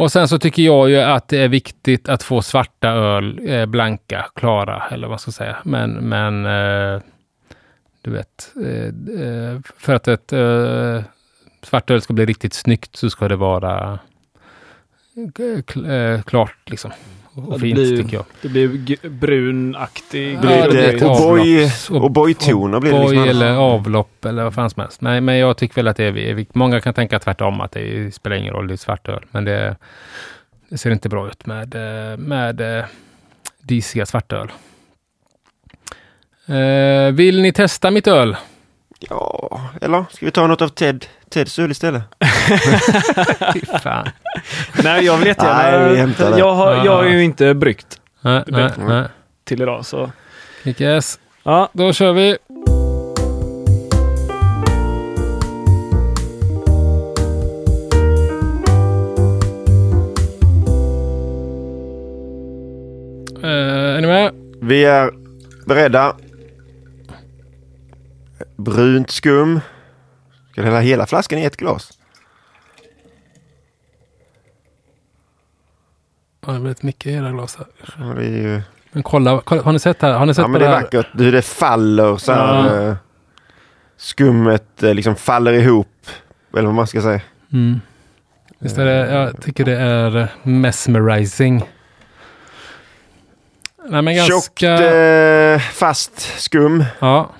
Och 0.00 0.12
sen 0.12 0.28
så 0.28 0.38
tycker 0.38 0.62
jag 0.62 0.90
ju 0.90 1.00
att 1.00 1.28
det 1.28 1.38
är 1.38 1.48
viktigt 1.48 2.08
att 2.08 2.22
få 2.22 2.42
svarta 2.42 2.88
öl, 2.88 3.40
eh, 3.48 3.66
blanka, 3.66 4.26
klara 4.34 4.82
eller 4.90 5.08
vad 5.08 5.20
ska 5.20 5.28
jag 5.28 5.34
säga. 5.34 5.56
Men, 5.64 5.90
men 5.90 6.46
eh, 6.46 7.02
du 8.02 8.10
vet, 8.10 8.52
eh, 8.64 9.22
eh 9.24 9.60
för 9.76 9.94
att 9.94 10.08
ett 10.08 10.32
eh, 10.32 11.02
svart 11.62 11.90
öl 11.90 12.02
ska 12.02 12.12
bli 12.12 12.26
riktigt 12.26 12.54
snyggt 12.54 12.96
så 12.96 13.10
ska 13.10 13.28
det 13.28 13.36
vara 13.36 13.98
eh, 15.86 16.22
klart 16.22 16.70
liksom. 16.70 16.90
Och 17.34 17.42
Ja, 17.48 17.52
det 17.54 17.60
fint 17.60 17.74
blir- 17.74 17.96
tycker 18.02 18.16
jag. 18.16 18.24
Det 18.42 18.48
blir 18.48 19.08
brunaktig. 19.08 20.34
Ja, 20.34 20.40
blir 20.40 20.50
det 20.62 20.68
blir 20.70 20.92
lite 20.92 21.04
O'boy-toner 21.90 22.80
blir 22.80 22.92
det 22.92 22.98
liksom. 23.00 23.28
eller 23.28 23.52
avlopp 23.56 24.24
eller 24.24 24.44
vad 24.44 24.54
fan 24.54 24.70
som 24.70 24.80
helst. 24.80 25.00
Nej, 25.00 25.20
men 25.20 25.36
jag 25.38 25.56
tycker 25.56 25.74
väl 25.74 25.88
att 25.88 25.96
det 25.96 26.04
är, 26.04 26.16
är 26.18 26.46
Många 26.52 26.80
kan 26.80 26.94
tänka 26.94 27.18
tvärtom, 27.18 27.60
att 27.60 27.72
det 27.72 28.14
spelar 28.14 28.36
ingen 28.36 28.54
roll, 28.54 28.66
det 28.68 28.74
är 28.74 28.76
svartöl. 28.76 29.24
Men 29.30 29.44
det, 29.44 29.76
det 30.68 30.78
ser 30.78 30.90
inte 30.90 31.08
bra 31.08 31.28
ut 31.28 31.46
med, 31.46 31.74
eh, 31.74 32.16
med 32.18 32.78
eh, 32.78 32.84
disiga 33.62 34.06
svartöl. 34.06 34.50
Eh, 36.46 37.12
vill 37.12 37.42
ni 37.42 37.52
testa 37.52 37.90
mitt 37.90 38.06
öl? 38.06 38.36
Ja, 39.08 39.60
eller 39.80 40.04
ska 40.10 40.26
vi 40.26 40.32
ta 40.32 40.46
något 40.46 40.62
av 40.62 40.68
Ted, 40.68 41.06
Teds 41.30 41.58
öl 41.58 41.70
istället? 41.70 42.02
Fan. 43.82 44.08
Nej, 44.84 45.04
jag 45.04 45.16
vill 45.16 45.20
Nej, 45.20 45.22
vi 45.22 45.28
jättegärna. 45.28 45.96
hämtar 45.96 46.30
det. 46.30 46.38
jag, 46.38 46.54
har, 46.54 46.84
jag 46.84 46.96
har 46.96 47.04
ju 47.04 47.24
inte 47.24 47.54
bryggt 47.54 48.00
Nej, 48.20 48.44
nej, 48.46 48.70
nej. 48.78 49.04
till 49.44 49.62
idag. 49.62 49.86
Så. 49.86 50.10
Yes. 50.78 51.18
Ja, 51.42 51.68
Då 51.72 51.92
kör 51.92 52.12
vi. 52.12 52.36
Eh, 63.42 63.96
är 63.96 64.00
ni 64.00 64.06
med? 64.06 64.32
Vi 64.62 64.84
är 64.84 65.10
beredda. 65.66 66.16
Brunt 68.64 69.10
skum. 69.10 69.60
Ska 70.52 70.60
du 70.60 70.66
hälla 70.66 70.80
hela 70.80 71.06
flaskan 71.06 71.38
i 71.38 71.44
ett 71.44 71.56
glas? 71.56 71.92
Ja, 76.46 76.52
det 76.52 76.60
blir 76.60 76.68
lite 76.68 76.86
mycket 76.86 77.06
i 77.06 77.14
era 77.14 77.30
glas 77.32 77.56
här. 77.56 77.66
Ja, 77.98 78.04
det 78.14 78.24
är 78.24 78.30
ju... 78.30 78.62
Men 78.92 79.02
kolla, 79.02 79.40
kolla, 79.44 79.62
har 79.62 79.72
ni 79.72 79.78
sett 79.78 80.02
här? 80.02 80.12
Har 80.12 80.26
ni 80.26 80.34
sett 80.34 80.42
Ja, 80.42 80.48
men 80.48 80.60
det 80.60 80.66
är 80.66 80.70
här? 80.70 80.82
vackert 80.82 81.06
hur 81.12 81.32
det 81.32 81.42
faller 81.42 82.16
så 82.16 82.32
här. 82.32 82.66
Ja. 82.76 82.88
eh, 82.88 82.94
Skummet 83.96 84.82
eh, 84.82 84.94
liksom 84.94 85.16
faller 85.16 85.52
ihop. 85.52 86.06
Eller 86.52 86.62
vad 86.66 86.74
man 86.74 86.86
ska 86.86 87.02
säga. 87.02 87.20
Mm. 87.52 87.80
Visst 88.58 88.78
är 88.78 88.84
det, 88.84 89.12
jag 89.12 89.42
tycker 89.42 89.64
det 89.64 89.76
är 89.78 90.28
mesmerizing. 90.42 91.68
Nej, 93.88 94.02
men 94.02 94.14
Tjockt 94.26 94.58
ganska... 94.60 94.94
eh, 94.96 95.58
fast 95.60 96.20
skum. 96.40 96.84
Ja. 96.98 97.30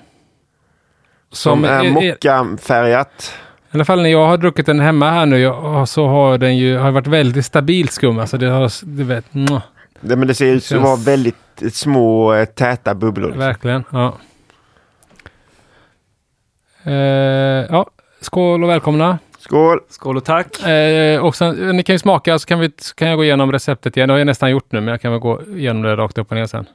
Som, 1.33 1.65
är, 1.65 1.85
är- 1.85 1.91
mockafärgat. 1.91 3.35
I 3.73 3.77
alla 3.77 3.85
fall 3.85 4.03
när 4.03 4.09
jag 4.11 4.27
har 4.27 4.37
druckit 4.37 4.67
den 4.67 4.81
hemma 4.81 5.11
här 5.11 5.27
nu 5.27 5.39
jag, 5.39 5.89
så 5.89 6.07
har 6.07 6.39
den 6.39 6.57
ju 6.57 6.77
har 6.77 6.91
varit 6.91 7.07
väldigt 7.07 7.47
stabil 7.47 7.89
skum. 7.89 8.19
Alltså 8.19 8.39
det 8.39 8.47
har, 8.47 8.87
du 8.97 9.05
vet, 9.05 9.25
Det, 10.01 10.17
men 10.17 10.29
det 10.29 10.35
ser 10.35 10.47
ut 10.47 10.65
som 10.65 10.79
att 10.79 10.85
vara 10.85 10.97
väldigt 10.97 11.63
eh, 11.63 11.69
små 11.69 12.35
eh, 12.35 12.45
täta 12.45 12.95
bubblor. 12.95 13.27
Liksom. 13.27 13.41
verkligen. 13.41 13.85
Ja. 13.91 14.17
Eh, 16.85 16.93
ja, 17.71 17.87
skål 18.21 18.65
och 18.65 18.71
välkomna. 18.71 19.19
Skål! 19.39 19.81
skål 19.89 20.17
och 20.17 20.25
tack. 20.25 20.63
Eh, 20.67 21.21
och 21.25 21.37
sen, 21.37 21.77
ni 21.77 21.83
kan 21.83 21.95
ju 21.95 21.99
smaka 21.99 22.39
så 22.39 22.47
kan, 22.47 22.61
vi, 22.61 22.71
kan 22.95 23.09
jag 23.09 23.17
gå 23.17 23.25
igenom 23.25 23.53
receptet 23.53 23.97
igen. 23.97 24.09
Det 24.09 24.13
har 24.15 24.19
jag 24.19 24.27
nästan 24.27 24.51
gjort 24.51 24.73
nu 24.73 24.81
men 24.81 24.89
jag 24.89 25.01
kan 25.01 25.11
väl 25.13 25.21
gå 25.21 25.43
igenom 25.57 25.83
det 25.83 25.97
rakt 25.97 26.19
upp 26.19 26.31
och 26.31 26.37
ner 26.37 26.47
sen. 26.47 26.67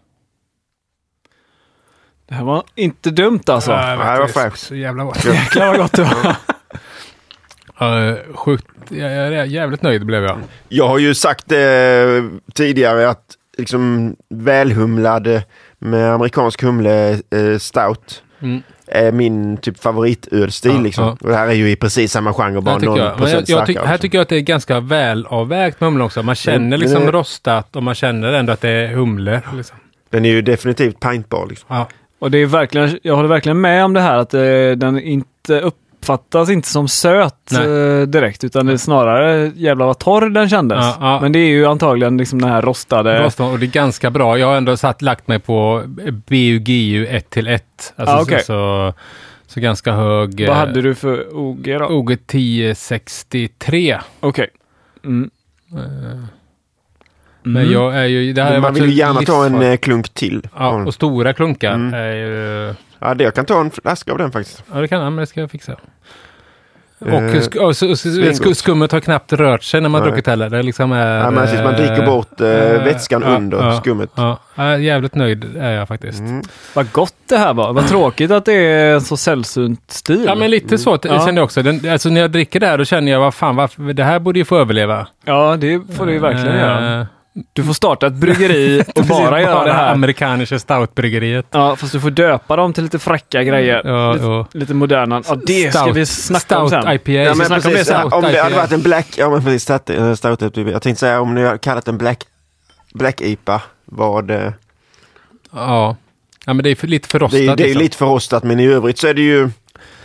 Det 2.28 2.36
här 2.36 2.44
var 2.44 2.64
inte 2.76 3.10
dumt 3.12 3.40
alltså. 3.48 3.72
Ja, 3.72 3.90
jag 3.90 3.98
vet, 3.98 4.06
det 4.08 4.20
var 4.20 4.24
är 4.24 4.28
fräscht. 4.28 4.58
Så 4.60 4.76
jävla 4.76 5.04
gott. 5.04 5.26
Jäklar 5.34 5.68
vad 5.68 5.78
gott 5.78 5.92
det 5.94 6.04
var. 6.04 6.36
Uh, 7.82 8.16
sjukt, 8.36 8.66
jag 8.90 9.12
är 9.12 9.44
jävligt 9.46 9.82
nöjd 9.82 10.06
blev 10.06 10.24
jag. 10.24 10.40
Jag 10.70 10.88
har 10.88 10.98
ju 10.98 11.16
sagt 11.16 11.52
eh, 11.52 11.58
tidigare 12.54 13.10
att 13.10 13.24
liksom 13.58 14.16
välhumlad 14.30 15.42
med 15.80 16.14
amerikansk 16.14 16.62
humle 16.64 17.10
eh, 17.12 17.58
stout 17.60 18.22
Mm. 18.42 18.62
är 18.88 19.12
min 19.12 19.58
typ 19.58 19.80
favoritölstil. 19.80 20.72
Ja, 20.76 20.82
liksom. 20.82 21.04
ja. 21.06 21.18
Och 21.22 21.30
det 21.30 21.36
här 21.36 21.48
är 21.48 21.54
ju 21.54 21.70
i 21.72 21.76
precis 21.76 22.12
samma 22.12 22.34
genre, 22.34 22.62
bara 22.62 22.72
Här 22.72 22.80
tycker 22.80 22.90
någon 22.90 23.00
jag. 23.00 23.18
Procent 23.18 23.50
jag, 23.50 23.60
jag 23.60 23.66
starkare. 23.66 23.86
här 23.86 23.94
också. 23.94 24.02
tycker 24.02 24.18
jag 24.18 24.22
att 24.24 24.30
det 24.30 24.36
är 24.36 24.42
ganska 24.42 24.80
välavvägt 24.80 25.80
med 25.82 25.88
humle 25.90 26.04
också. 26.04 26.24
Man 26.24 26.36
känner 26.36 26.70
Den- 26.72 26.80
liksom 26.80 27.08
är- 27.08 27.12
rostat 27.12 27.76
och 27.76 27.84
man 27.84 27.96
känner 27.96 28.34
ändå 28.34 28.54
att 28.54 28.62
det 28.62 28.70
är 28.70 28.88
humle. 28.88 29.42
Liksom. 29.54 29.78
Den 30.10 30.26
är 30.26 30.30
ju 30.30 30.42
definitivt 30.42 31.00
pintbar. 31.00 31.48
Liksom. 31.50 31.66
Ja. 31.76 31.88
Och 32.26 32.32
det 32.32 32.38
är 32.38 32.46
verkligen, 32.46 33.00
jag 33.04 33.16
håller 33.16 33.30
verkligen 33.30 33.62
med 33.62 33.86
om 33.86 33.94
det 33.94 34.02
här 34.02 34.18
att 34.18 34.34
eh, 34.34 34.42
den 34.78 35.00
inte 35.00 35.60
uppfattas 35.60 36.50
inte 36.50 36.68
som 36.70 36.88
söt 36.88 37.52
Nej. 37.52 37.68
eh, 37.68 38.02
direkt 38.02 38.44
utan 38.44 38.66
det 38.66 38.74
är 38.74 38.78
snarare 38.78 39.52
jävla 39.56 39.86
vad 39.86 40.00
torr 40.00 40.30
den 40.30 40.50
kändes. 40.50 40.78
Ja, 40.82 40.98
ja. 41.00 41.20
Men 41.22 41.32
det 41.32 41.40
är 41.40 41.48
ju 41.48 41.66
antagligen 41.66 42.18
liksom 42.18 42.42
den 42.42 42.50
här 42.52 42.62
rostade. 42.62 43.24
Rostat, 43.24 43.52
och 43.54 43.60
det 43.60 43.66
är 43.66 43.72
ganska 43.72 44.10
bra. 44.10 44.38
Jag 44.38 44.48
har 44.48 44.56
ändå 44.56 44.78
satt, 44.78 45.02
lagt 45.02 45.28
mig 45.28 45.40
på 45.40 45.84
BUGU 46.28 47.08
1 47.08 47.30
till 47.30 47.48
1. 47.48 47.94
Alltså, 47.96 48.16
Ah, 48.16 48.22
okej. 48.22 48.40
så, 48.40 48.46
så, 48.46 48.94
så 49.48 49.60
ganska 49.60 49.92
hög. 49.92 50.48
Vad 50.48 50.58
hade 50.58 50.82
du 50.82 50.96
för 50.96 51.38
OG 51.38 51.76
då? 51.80 51.86
OG 51.86 52.12
1063. 52.12 54.00
Okej. 54.20 54.48
Mm. 55.06 55.30
Men 57.46 57.62
Mm. 57.62 57.74
jag 57.74 57.96
är 57.98 58.06
ju... 58.06 58.34
Det 58.34 58.44
här 58.44 58.60
Man 58.60 58.74
vill 58.74 58.86
ju 58.86 58.92
gärna 58.94 59.22
ta 59.22 59.46
en 59.46 59.62
eh, 59.62 59.78
klunk 59.78 60.10
till. 60.10 60.42
Ja, 60.58 60.84
och 60.84 60.94
stora 60.94 61.34
klunkar. 61.34 61.74
Mm. 61.74 61.94
Är 61.94 62.14
ju, 62.16 62.74
Ja, 63.00 63.14
det, 63.14 63.24
jag 63.24 63.34
kan 63.36 63.46
ta 63.46 63.60
en 63.62 63.72
flaska 63.72 64.12
av 64.12 64.18
den 64.18 64.32
faktiskt. 64.32 64.64
ja, 64.74 64.80
det 64.80 64.88
kan 64.88 65.02
jag, 65.02 65.12
men 65.12 65.20
det 65.22 65.28
ska 65.28 65.40
jag 65.40 65.52
fixa. 65.52 65.76
Och, 67.00 67.08
Eh, 67.08 67.22
sk- 67.22 67.58
och, 67.58 67.76
så, 67.78 67.88
så, 67.96 67.96
svingott. 67.96 68.34
sk- 68.42 68.54
skummet 68.54 68.92
har 68.92 69.00
knappt 69.00 69.34
rört 69.34 69.64
sig 69.64 69.82
när 69.82 69.90
man 69.90 70.02
Nej. 70.02 70.10
druckit 70.10 70.28
heller. 70.28 70.50
Det 70.50 70.64
liksom 70.64 70.92
är... 70.92 71.18
Ja, 71.18 71.32
men 71.32 71.44
precis, 71.46 71.64
man 71.64 71.74
dricker 71.74 72.06
bort 72.06 72.42
eh, 72.42 72.48
eh, 72.50 72.84
vätskan 72.84 73.22
ja, 73.26 73.36
under 73.36 73.72
skummet. 73.72 74.10
Ja, 74.16 74.40
jag 74.56 74.66
är 74.66 74.78
jävligt 74.78 75.16
nöjd 75.16 75.58
är 75.58 75.72
jag 75.72 75.88
faktiskt. 75.88 76.20
Mm. 76.20 76.42
Vad 76.74 76.92
gott 76.92 77.14
det 77.30 77.38
här 77.38 77.54
var. 77.54 77.74
Vad 77.74 77.88
tråkigt 77.88 78.32
att 78.32 78.46
det 78.46 78.54
är 78.54 79.00
så 79.00 79.18
sällsynt 79.18 79.92
stil. 79.92 80.24
Ja 80.28 80.36
men 80.36 80.52
lite 80.52 80.78
så 80.78 81.00
Ja. 81.04 81.26
kände 81.26 81.40
jag 81.42 81.44
också. 81.46 81.62
Den, 81.62 81.90
alltså 81.92 82.10
när 82.10 82.22
jag 82.22 82.32
dricker 82.32 82.60
det 82.60 82.68
här 82.68 82.78
då 82.78 82.86
känner 82.86 83.12
jag 83.12 83.20
vad 83.20 83.34
fan, 83.34 83.56
varför, 83.56 83.94
det 83.94 84.04
här 84.04 84.20
borde 84.20 84.40
ju 84.40 84.46
få 84.46 84.58
överleva. 84.58 85.08
Ja, 85.26 85.58
det 85.60 85.82
får 85.98 86.06
du 86.06 86.12
ju 86.14 86.20
verkligen 86.20 86.48
Eh, 86.56 86.60
göra. 86.62 87.08
Du 87.54 87.64
får 87.64 87.74
starta 87.74 88.08
ett 88.08 88.14
bryggeri 88.14 88.80
och 88.88 88.94
precis, 88.96 89.10
bara 89.10 89.42
göra 89.42 89.64
det 89.66 89.74
här. 89.74 89.94
Amerikanische 89.94 90.60
Stout-bryggeriet. 90.60 91.46
Ja, 91.52 91.76
fast 91.76 91.92
du 91.94 92.00
får 92.00 92.10
döpa 92.10 92.56
dem 92.56 92.74
till 92.74 92.84
lite 92.84 93.00
fräcka 93.00 93.44
grejer. 93.44 93.82
Ja, 93.86 94.14
lite, 94.14 94.26
ja. 94.26 94.48
lite 94.52 94.74
moderna. 94.74 95.22
Ja, 95.28 95.36
det 95.48 95.74
ska 95.74 95.80
Stout- 95.86 95.94
vi 95.94 96.06
snacka 96.06 96.60
om 96.60 96.70
Stout 96.70 96.84
sen. 96.84 96.94
IPA. 96.96 97.12
Ja, 97.12 97.36
men 97.36 97.46
snacka 97.48 97.56
om 97.68 97.74
det 97.74 97.78
precis, 97.78 97.88
sen. 97.88 98.04
om 98.14 98.22
det 98.22 98.28
hade 98.28 98.50
IPA. 98.50 98.56
varit 98.62 98.72
en 98.72 98.82
black, 98.82 99.08
ja 99.18 99.30
men 99.30 99.44
precis, 99.44 99.64
stout, 99.64 99.90
eh, 99.90 100.14
stout, 100.14 100.40
typ. 100.40 100.58
jag 100.58 100.82
tänkte 100.82 101.00
säga 101.00 101.22
om 101.22 101.36
ni 101.36 101.44
har 101.44 101.58
kallat 101.58 101.88
en 101.88 101.98
black, 101.98 102.24
black 102.94 103.22
IPA, 103.22 103.62
vad, 103.86 104.32
eh, 104.32 104.52
ja. 105.52 105.96
ja, 106.46 106.54
men 106.54 106.64
det 106.64 106.70
är 106.70 106.76
för, 106.76 106.88
lite 106.88 107.08
för 107.08 107.20
rostat. 107.20 107.40
det, 107.40 107.48
är- 107.48 107.56
det 107.56 107.64
är 107.64 107.68
ju 107.68 107.74
liksom. 107.74 107.84
lite 107.84 107.98
för 107.98 108.06
rostat 108.06 108.44
men 108.44 108.60
i 108.60 108.66
övrigt 108.68 108.98
så 108.98 109.08
är 109.08 109.14
det 109.14 109.22
ju 109.22 109.50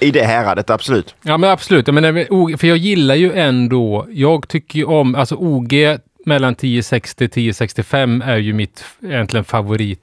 i 0.00 0.10
det 0.10 0.24
häradet 0.24 0.70
absolut. 0.70 1.14
Ja 1.22 1.36
men 1.36 1.50
absolut, 1.50 1.86
men 1.86 2.02
det- 2.14 2.28
O- 2.30 2.56
för 2.58 2.66
jag 2.66 2.76
gillar 2.76 3.14
ju 3.14 3.32
ändå, 3.32 4.06
jag 4.10 4.48
tycker 4.48 4.78
ju 4.78 4.84
om, 4.84 5.14
alltså 5.14 5.34
OG 5.34 5.74
mellan 6.30 6.52
1060 6.52 7.24
och 7.24 7.30
1065 7.30 8.22
är 8.22 8.36
ju 8.36 8.52
mitt 8.52 8.84
egentligen 9.02 9.44
favorit. 9.44 10.00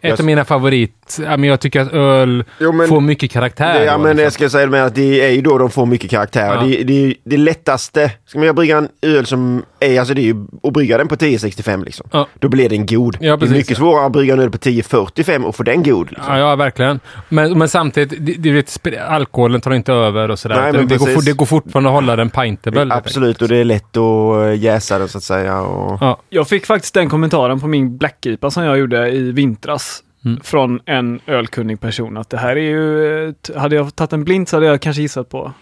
Ett 0.00 0.10
Jag- 0.10 0.20
av 0.20 0.26
mina 0.26 0.44
favorit, 0.44 0.94
ja, 1.18 1.36
men 1.36 1.44
jag 1.44 1.60
tycker 1.60 1.80
att 1.80 1.92
öl 1.92 2.44
Jo, 2.58 2.72
men, 2.72 2.88
får 2.88 3.00
mycket 3.00 3.30
karaktär. 3.30 3.78
det, 3.78 3.84
ja, 3.84 3.98
men 3.98 4.16
det 4.16 4.22
liksom. 4.22 4.30
ska 4.30 4.44
jag 4.44 4.52
säga 4.52 4.66
med 4.66 4.84
att 4.84 4.94
det 4.94 5.26
är 5.26 5.30
ju 5.30 5.42
då 5.42 5.58
de 5.58 5.70
får 5.70 5.86
mycket 5.86 6.10
karaktär. 6.10 6.54
Ja. 6.54 6.62
Det, 6.62 6.82
det, 6.82 7.14
det 7.24 7.36
lättaste, 7.36 8.10
ska 8.26 8.38
man 8.38 8.54
brygga 8.54 8.78
en 8.78 8.88
öl 9.02 9.26
som 9.26 9.62
är, 9.80 9.98
alltså 9.98 10.14
det 10.14 10.20
är 10.20 10.24
ju 10.24 10.46
att 10.62 10.72
brygga 10.72 10.98
den 10.98 11.08
på 11.08 11.14
1065 11.14 11.84
liksom. 11.84 12.08
Ja. 12.12 12.26
Då 12.38 12.48
blir 12.48 12.68
den 12.68 12.86
god. 12.86 13.16
Ja, 13.20 13.36
det 13.36 13.46
är 13.46 13.50
mycket 13.50 13.76
svårare 13.76 14.06
att 14.06 14.12
brygga 14.12 14.32
en 14.32 14.40
öl 14.40 14.50
på 14.50 14.56
1045 14.56 15.44
och 15.44 15.56
få 15.56 15.62
den 15.62 15.82
god. 15.82 16.10
Liksom. 16.10 16.34
Ja, 16.34 16.38
ja, 16.38 16.56
verkligen. 16.56 17.00
Men, 17.28 17.58
men 17.58 17.68
samtidigt, 17.68 18.26
det, 18.26 18.32
det, 18.32 18.52
vet, 18.52 18.98
alkoholen 19.08 19.60
tar 19.60 19.72
inte 19.72 19.92
över 19.92 20.30
och 20.30 20.38
sådär. 20.38 20.60
Nej, 20.62 20.72
men 20.72 20.88
det, 20.88 20.96
går, 20.96 21.06
precis. 21.06 21.24
det 21.24 21.32
går 21.32 21.46
fortfarande 21.46 21.90
att 21.90 21.94
hålla 21.94 22.16
den 22.16 22.30
pintable. 22.30 22.94
Absolut, 22.94 23.42
och 23.42 23.48
det 23.48 23.56
är 23.56 23.64
lätt 23.64 23.96
att 23.96 24.46
eh, 24.46 24.54
jäsa 24.54 24.98
den 24.98 25.08
så 25.08 25.18
att 25.18 25.24
säga. 25.24 25.60
Och, 25.60 25.98
Ja. 26.00 26.18
Jag 26.28 26.48
fick 26.48 26.66
faktiskt 26.66 26.94
den 26.94 27.08
kommentaren 27.08 27.60
på 27.60 27.66
min 27.66 27.98
Black 27.98 28.26
IPA 28.26 28.50
som 28.50 28.64
jag 28.64 28.78
gjorde 28.78 29.10
i 29.10 29.32
vintras. 29.32 30.02
Mm. 30.24 30.40
Från 30.44 30.80
en 30.86 31.20
ölkunnig 31.26 31.80
person 31.80 32.16
att 32.16 32.30
det 32.30 32.38
här 32.38 32.56
är 32.56 32.60
ju, 32.60 33.26
eh, 33.28 33.34
hade 33.56 33.76
jag 33.76 33.96
tagit 33.96 34.12
en 34.12 34.24
blind 34.24 34.48
så 34.48 34.56
hade 34.56 34.66
jag 34.66 34.80
kanske 34.80 35.02
gissat 35.02 35.28
på 35.28 35.52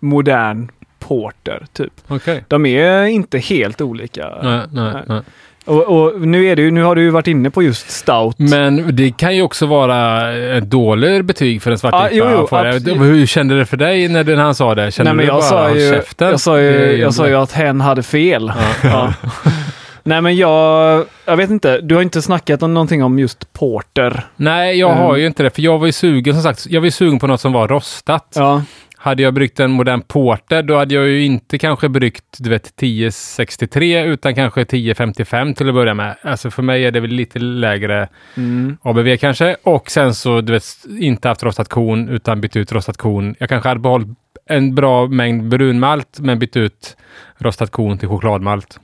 modern 0.00 0.70
porter 0.98 1.66
typ. 1.72 1.92
Okej. 2.08 2.44
De 2.48 2.66
är 2.66 3.04
inte 3.04 3.38
helt 3.38 3.80
olika. 3.80 4.28
Nej, 4.42 4.60
nej, 4.72 4.94
Nej. 5.06 5.20
Och, 5.64 5.82
och 6.02 6.20
nu, 6.20 6.46
är 6.46 6.56
det 6.56 6.62
ju, 6.62 6.70
nu 6.70 6.82
har 6.82 6.94
du 6.94 7.02
ju 7.02 7.10
varit 7.10 7.26
inne 7.26 7.50
på 7.50 7.62
just 7.62 7.90
stout. 7.90 8.34
Men 8.38 8.96
det 8.96 9.16
kan 9.16 9.36
ju 9.36 9.42
också 9.42 9.66
vara 9.66 10.32
ett 10.56 10.70
dåligt 10.70 11.24
betyg 11.24 11.62
för 11.62 11.70
en 11.70 11.78
svart 11.78 11.94
Ja, 11.94 12.06
IPA. 12.10 12.16
jo, 12.16 12.24
jo, 12.40 12.46
Får 12.46 12.58
jag- 12.66 12.76
absolut. 12.76 13.00
Hur 13.00 13.26
kände 13.26 13.58
det 13.58 13.66
för 13.66 13.76
dig 13.76 14.08
när 14.08 14.24
den, 14.24 14.38
han 14.38 14.54
sa 14.54 14.74
det? 14.74 14.90
Kände 14.90 15.10
Nej, 15.12 15.16
men 15.16 15.24
du 15.26 15.28
jag 15.32 15.34
bara 15.40 15.48
sa 15.48 15.68
"Håll 15.68 15.78
ju, 15.78 15.90
käften"? 15.90 16.28
jag 16.30 16.40
sa 16.40 16.60
ju, 16.60 16.96
jag 16.96 17.14
sa 17.14 17.28
ju 17.28 17.34
att 17.34 17.52
hen 17.52 17.80
hade 17.80 18.02
fel. 18.02 18.52
Ja. 18.82 18.88
Ja. 18.90 19.14
Nej 20.08 20.20
men 20.22 20.36
jag, 20.36 21.04
jag 21.24 21.36
vet 21.36 21.50
inte, 21.50 21.80
du 21.80 21.94
har 21.94 22.02
inte 22.02 22.22
snackat 22.22 22.62
om 22.62 22.74
någonting 22.74 23.02
om 23.04 23.18
just 23.18 23.52
porter. 23.52 24.24
Nej, 24.36 24.78
jag 24.78 24.90
Mm. 24.90 25.02
har 25.02 25.16
ju 25.16 25.26
inte 25.26 25.42
det. 25.42 25.50
För 25.50 25.62
jag 25.62 25.78
var 25.78 25.86
ju 25.86 25.92
sugen, 25.92 26.34
som 26.34 26.42
sagt, 26.42 26.66
jag 26.66 26.80
var 26.80 26.84
ju 26.84 26.90
sugen 26.90 27.18
på 27.18 27.26
något 27.26 27.40
som 27.40 27.52
var 27.52 27.68
rostat. 27.68 28.32
Ja, 28.36 28.62
hade 28.96 29.22
jag 29.22 29.34
bryggt 29.34 29.60
en 29.60 29.70
modern 29.70 30.00
porter, 30.02 30.62
då 30.62 30.76
hade 30.76 30.94
jag 30.94 31.08
ju 31.08 31.24
inte 31.24 31.58
kanske 31.58 31.88
bryggt 31.88 32.24
du 32.38 32.50
vet, 32.50 32.66
1063 32.66 34.04
utan 34.04 34.34
kanske 34.34 34.60
1055 34.60 35.54
till 35.54 35.68
att 35.68 35.74
börja 35.74 35.94
med. 35.94 36.16
Alltså 36.22 36.50
för 36.50 36.62
mig 36.62 36.84
är 36.86 36.90
det 36.90 37.00
väl 37.00 37.10
lite 37.10 37.38
lägre 37.38 38.08
Mm. 38.36 38.76
ABV 38.82 39.16
kanske. 39.16 39.56
Och 39.62 39.90
sen 39.90 40.14
så, 40.14 40.40
du 40.40 40.52
vet, 40.52 40.64
inte 41.00 41.28
haft 41.28 41.42
rostat 41.42 41.68
korn 41.68 42.08
utan 42.08 42.40
bytt 42.40 42.56
ut 42.56 42.72
rostat 42.72 42.96
korn. 42.96 43.34
Jag 43.38 43.48
kanske 43.48 43.68
hade 43.68 43.80
behållit 43.80 44.08
en 44.46 44.74
bra 44.74 45.06
mängd 45.06 45.48
brunmalt 45.48 46.18
men 46.20 46.38
bytt 46.38 46.56
ut 46.56 46.96
rostat 47.38 47.70
korn 47.70 47.98
till 47.98 48.08
chokladmalt. 48.08 48.80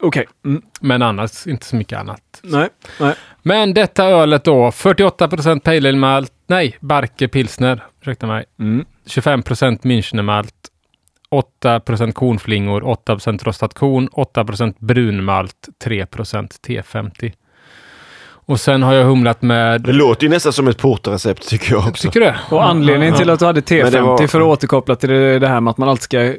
Okej. 0.00 0.26
Mm. 0.44 0.62
Men 0.80 1.02
annars 1.02 1.46
inte 1.46 1.66
så 1.66 1.76
mycket 1.76 1.98
annat. 1.98 2.40
Nej. 2.42 2.68
Nej. 3.00 3.14
Men 3.42 3.74
detta 3.74 4.04
ölet 4.04 4.44
då, 4.44 4.70
48 4.72 5.28
pale 5.64 5.76
ale 5.88 5.92
malt, 5.92 6.32
nej, 6.46 6.76
Barke 6.80 7.28
pilsner, 7.28 7.84
ursäkta 8.00 8.26
mig. 8.26 8.44
Mm. 8.60 8.84
25% 9.06 9.78
Münchnermalt, 9.82 10.54
8% 11.62 12.12
kornflingor, 12.12 12.80
8% 12.82 13.44
rostat 13.44 13.74
korn, 13.74 14.08
8% 14.08 14.74
brunmalt, 14.78 15.68
3% 15.84 16.48
T50. 16.66 17.32
Och 18.30 18.60
sen 18.60 18.82
har 18.82 18.92
jag 18.94 19.04
humlat 19.04 19.40
Det 19.40 19.46
med... 19.46 19.94
låter 19.94 20.24
ju 20.24 20.28
nästan 20.30 20.52
som 20.52 20.68
ett 20.68 20.78
porterrecept 20.78 21.48
tycker 21.48 21.72
jag 21.72 21.88
också. 21.88 22.02
Tycker 22.10 22.20
du? 22.20 22.34
Och 22.56 22.64
anledningen 22.68 23.14
till 23.14 23.30
att 23.30 23.38
du 23.38 23.44
hade 23.46 23.60
T50 23.60 23.82
Men 23.82 23.92
det 23.92 24.00
var- 24.00 24.26
för 24.26 24.40
att 24.40 24.46
återkoppla 24.46 24.96
till 24.96 25.08
det, 25.08 25.38
det 25.38 25.48
här 25.48 25.60
med 25.60 25.70
att 25.70 25.78
man 25.78 25.88
alltid 25.88 26.02
ska 26.02 26.34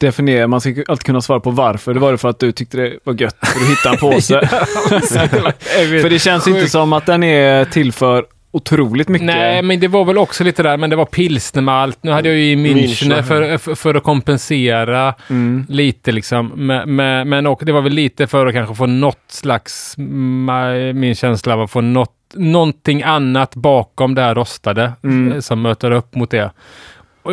definiera, 0.00 0.46
man 0.48 0.60
ska 0.60 0.70
alltid 0.88 1.02
kunna 1.06 1.20
svara 1.20 1.40
på 1.40 1.50
varför. 1.50 1.94
Det 1.94 2.00
var 2.00 2.12
det 2.12 2.18
för 2.18 2.28
att 2.28 2.38
du 2.38 2.52
tyckte 2.52 2.76
det 2.76 2.98
var 3.04 3.14
gött 3.22 3.36
för 3.42 3.60
du 3.60 3.66
hittade 3.66 3.94
en 3.94 3.98
påse. 4.12 4.46
för 6.02 6.10
det 6.10 6.18
känns 6.18 6.48
inte 6.48 6.66
som 6.68 6.92
att 6.92 7.06
den 7.06 7.22
är 7.22 7.64
till 7.64 7.92
för 7.92 8.24
otroligt 8.52 9.08
mycket. 9.08 9.26
Nej, 9.26 9.62
men 9.62 9.80
det 9.80 9.88
var 9.88 10.04
väl 10.04 10.18
också 10.18 10.44
lite 10.44 10.62
där, 10.62 10.76
men 10.76 10.90
det 10.90 10.96
var 10.96 11.04
pilsnermalt. 11.04 11.98
Nu 12.02 12.10
hade 12.10 12.28
jag 12.28 12.38
ju 12.38 12.52
i 12.52 12.56
München 12.56 13.22
för, 13.22 13.58
för, 13.58 13.74
för 13.74 13.94
att 13.94 14.02
kompensera 14.02 15.14
Mm. 15.30 15.66
lite 15.68 16.12
liksom. 16.12 16.52
Men, 16.54 16.94
men, 16.96 17.28
men 17.28 17.46
och 17.46 17.62
det 17.64 17.72
var 17.72 17.80
väl 17.82 17.92
lite 17.92 18.26
för 18.26 18.46
att 18.46 18.54
kanske 18.54 18.74
få 18.74 18.86
något 18.86 19.18
slags, 19.28 19.94
ma- 19.98 20.92
min 20.92 21.14
känsla 21.14 21.54
av 21.54 21.60
att 21.60 21.70
få 21.70 21.80
något, 21.80 22.12
någonting 22.34 23.02
annat 23.02 23.54
bakom 23.54 24.14
det 24.14 24.22
här 24.22 24.34
rostade 24.34 24.92
Mm. 25.04 25.32
eh, 25.32 25.40
som 25.40 25.62
möter 25.62 25.90
upp 25.90 26.14
mot 26.14 26.30
det. 26.30 26.50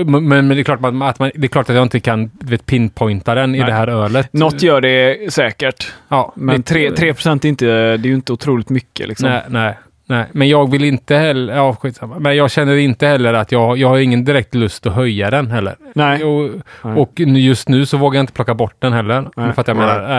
Men, 0.05 0.27
men 0.27 0.47
det, 0.49 0.59
är 0.59 0.63
klart 0.63 0.75
att 0.85 0.93
man, 0.93 1.01
att 1.09 1.19
man, 1.19 1.31
det 1.35 1.47
är 1.47 1.49
klart 1.49 1.69
att 1.69 1.75
jag 1.75 1.83
inte 1.83 1.99
kan 1.99 2.31
vet, 2.39 2.65
pinpointa 2.65 3.35
den 3.35 3.55
i 3.55 3.57
Nej. 3.57 3.67
det 3.67 3.73
här 3.73 3.87
ölet. 3.87 4.33
Något 4.33 4.61
gör 4.61 4.81
det 4.81 5.33
säkert. 5.33 5.93
ja, 6.07 6.33
Men 6.35 6.55
lite- 6.57 6.73
3, 6.73 6.89
3% 6.89 7.45
är, 7.45 7.49
inte, 7.49 7.65
det 7.65 7.71
är 7.71 7.97
ju 8.09 8.13
inte 8.15 8.33
otroligt 8.33 8.69
mycket. 8.69 9.07
Liksom. 9.07 9.29
Nej, 9.29 9.41
nej, 9.49 9.77
nej. 10.05 10.25
Men 10.31 10.49
jag 10.49 10.71
vill 10.71 10.83
inte 10.83 11.15
heller, 11.15 11.55
ja 11.55 11.75
skitsamma. 11.75 12.19
Men 12.19 12.35
jag 12.35 12.51
känner 12.51 12.75
inte 12.75 13.07
heller 13.07 13.33
att 13.33 13.51
jag, 13.51 13.77
jag 13.77 13.87
har 13.89 13.97
ingen 13.97 14.25
direkt 14.25 14.55
lust 14.55 14.85
att 14.85 14.93
höja 14.93 15.29
den 15.29 15.51
heller. 15.51 15.75
Nej. 15.95 16.23
Och, 16.23 16.49
Nej. 16.81 16.93
och 16.95 17.19
just 17.19 17.69
nu 17.69 17.85
så 17.85 17.97
vågar 17.97 18.17
jag 18.17 18.23
inte 18.23 18.33
plocka 18.33 18.53
bort 18.53 18.75
den 18.79 18.93
heller. 18.93 19.29
Nej. 19.35 19.51
jag 19.67 19.75
menar. 19.77 20.09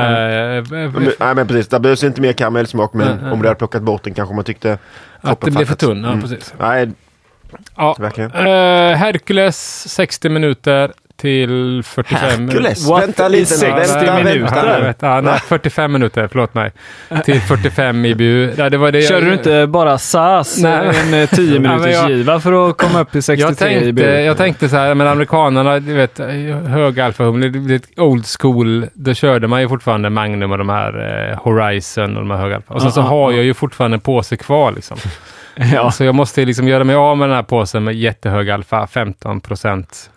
Men, 0.71 0.97
Eh, 1.07 1.13
nej 1.21 1.35
men 1.35 1.47
precis, 1.47 1.69
det 1.69 1.81
behövs 1.81 2.05
inte 2.05 2.21
mer 2.21 2.33
karamellsmak 2.33 2.93
men 2.95 3.07
Nej, 3.07 3.17
nej. 3.23 3.33
om 3.33 3.43
du 3.43 3.49
hade 3.49 3.59
plockat 3.59 3.83
bort 3.83 4.05
den 4.05 4.15
kanske 4.15 4.35
man 4.35 4.45
tyckte 4.45 4.79
att 5.21 5.41
det 5.41 5.51
blir 5.51 5.65
för 5.67 5.75
tunn. 5.75 6.03
Ja, 6.03 6.09
Mm. 6.09 6.21
precis. 6.23 6.55
Nej, 6.61 6.89
Ja. 7.79 7.97
verkligen. 7.99 8.31
Eh, 8.31 8.97
Hercules 8.97 9.89
60 9.89 10.29
minuter 10.29 10.93
till 11.17 11.83
45 11.85 12.49
Hercules, 12.49 12.89
What? 12.91 13.03
vänta 13.03 13.29
lite 13.29 13.55
nu. 13.55 13.59
60 13.59 13.95
Vänta, 13.97 14.15
minuter? 14.25 14.81
vänta. 14.83 15.07
Ja, 15.07 15.21
nej, 15.21 15.39
45 15.47 15.93
minuter, 15.93 16.29
förlåt 16.33 16.55
mig. 16.55 16.73
Till 17.25 17.41
45 17.41 18.05
IBU. 18.05 18.53
Ja, 18.57 18.71
det 18.71 18.77
var 18.79 18.93
det 18.93 19.01
jag, 19.01 19.23
du 19.23 19.33
inte 19.33 19.67
bara 19.67 19.99
SAS, 19.99 20.59
Nej. 20.63 20.73
en 21.13 21.15
eh, 21.23 21.29
10 21.29 21.55
Ja, 21.55 21.61
men 21.61 21.71
minuters 21.71 21.95
jag- 21.95 22.11
giva 22.11 22.41
för 22.41 22.71
att 22.71 22.77
komma 22.77 23.01
upp 23.01 23.11
till 23.13 23.23
63 23.23 23.49
jag 23.49 23.59
tänkte, 23.59 23.89
i 23.89 23.93
bur? 23.93 24.19
jag 24.19 24.37
tänkte 24.37 24.69
så 24.69 24.77
här, 24.77 24.95
men 24.95 25.07
amerikanerna, 25.07 25.79
du 25.81 25.95
vet, 25.95 26.19
hög 26.69 27.01
alfahumle, 27.01 27.49
det 27.49 27.75
är 27.75 28.03
old 28.03 28.25
school. 28.41 28.87
Då 28.95 29.15
körde 29.15 29.47
man 29.47 29.61
ju 29.61 29.69
fortfarande 29.69 30.11
Magnum 30.11 30.53
och 30.53 30.59
de 30.59 30.69
här 30.69 31.29
eh, 31.33 31.39
Horizon 31.43 32.17
och 32.17 32.23
de 32.23 32.31
här 32.31 32.39
höga 32.39 32.57
alfa. 32.57 32.75
Och 32.75 32.83
sen 32.83 32.93
så 32.93 33.01
Ja, 33.01 33.05
ja, 33.05 33.09
har 33.09 33.31
ja. 33.31 33.37
jag 33.37 33.45
ju 33.45 33.55
fortfarande 33.55 33.95
en 33.95 34.01
påse 34.01 34.37
kvar 34.37 34.73
liksom. 34.73 34.97
Ja. 35.73 35.91
Så 35.91 36.05
jag 36.05 36.15
måste 36.15 36.45
liksom 36.45 36.69
göra 36.69 36.85
mig 36.85 36.97
av 36.97 37.19
med 37.19 37.29
den 37.29 37.37
här 37.37 37.43
påsen 37.43 37.85
med 37.85 37.95
jättehög 37.95 38.51
alfa, 38.51 38.87
15 38.87 39.41
procent. 39.41 40.11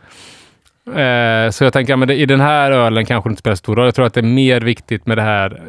Eh, 0.86 1.50
så 1.52 1.64
jag 1.64 1.74
tänker, 1.74 1.94
ja, 1.94 1.98
men 1.98 2.08
det, 2.08 2.16
i 2.16 2.26
den 2.26 2.40
här 2.40 2.72
ölen 2.72 3.06
kanske 3.06 3.30
det 3.30 3.32
inte 3.32 3.40
spelar 3.40 3.56
stor 3.56 3.76
roll. 3.76 3.86
Jag 3.86 3.96
tror 3.96 4.06
att 4.06 4.14
det 4.14 4.20
är 4.20 4.24
mer 4.24 4.62
viktigt 4.62 5.06
med 5.06 5.18
det 5.18 5.22
här, 5.22 5.62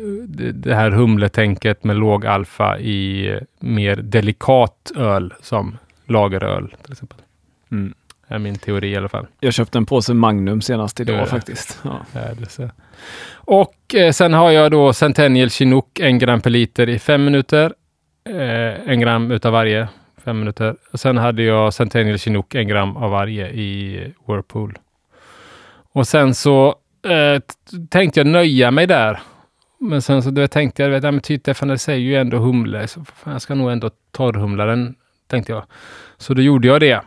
det, 0.53 0.75
här 0.75 0.91
humletänket 0.91 1.85
med 1.85 1.97
låg 1.97 2.27
alfa 2.27 2.79
i 2.79 3.31
mer 3.61 3.97
delikat 3.97 4.93
öl 4.97 5.35
som 5.43 5.79
lageröl 6.07 6.75
till 6.83 6.93
exempel. 6.93 7.19
Mm. 7.71 7.95
är 8.29 8.39
min 8.39 8.59
teori 8.59 8.91
i 8.91 8.97
alla 8.97 9.09
fall. 9.09 9.27
Jag 9.41 9.53
köpte 9.53 9.79
en 9.79 9.87
påse 9.87 10.15
Magnum 10.15 10.61
senast 10.61 11.01
idag 11.01 11.21
Ja. 11.21 11.27
faktiskt. 11.27 11.81
Ja. 11.83 12.71
Och 13.35 13.95
eh, 13.95 14.13
sen 14.13 14.33
har 14.35 14.51
jag 14.51 14.71
då 14.71 14.93
Centennial 14.93 15.51
Chinook, 15.51 16.01
en 16.01 16.19
gram 16.19 16.41
per 16.41 16.51
liter 16.51 16.89
i 16.89 16.99
fem 16.99 17.25
minuter. 17.25 17.73
Eh, 18.25 18.89
en 18.89 19.01
gram 19.01 19.31
utav 19.31 19.53
varje, 19.53 19.89
fem 20.25 20.39
minuter. 20.39 20.77
Och 20.93 21.01
sen 21.01 21.17
hade 21.17 21.43
jag 21.43 21.75
Centennial 21.75 22.19
Chinook, 22.19 22.55
en 22.55 22.69
gram 22.69 22.97
av 22.97 23.11
varje 23.11 23.49
i 23.49 24.01
Whirlpool. 24.27 24.79
Och 25.93 26.09
sen 26.09 26.35
så 26.35 26.75
eh, 27.09 27.43
tänkte 27.91 28.21
jag 28.21 28.27
nöja 28.27 28.71
mig 28.71 28.87
där. 28.87 29.21
Men 29.79 30.03
sen 30.03 30.23
så 30.23 30.31
då 30.31 30.49
tänkte 30.49 30.83
jag, 30.83 30.91
vet, 30.91 31.05
ja, 31.05 31.11
men 31.11 31.21
typ 31.21 31.45
det, 31.45 31.79
säger 31.79 32.01
ju 32.01 32.17
ändå 32.17 32.39
humle, 32.39 32.89
så 32.89 33.05
fan, 33.05 33.33
jag 33.33 33.43
ska 33.43 33.55
nog 33.55 33.73
ändå 33.73 33.91
torrhumla 34.11 34.65
den, 34.67 34.95
tänkte 35.27 35.53
jag. 35.53 35.65
Så 36.17 36.35
då 36.35 36.43
gjorde 36.43 36.69
jag 36.69 36.81
det. 36.81 37.01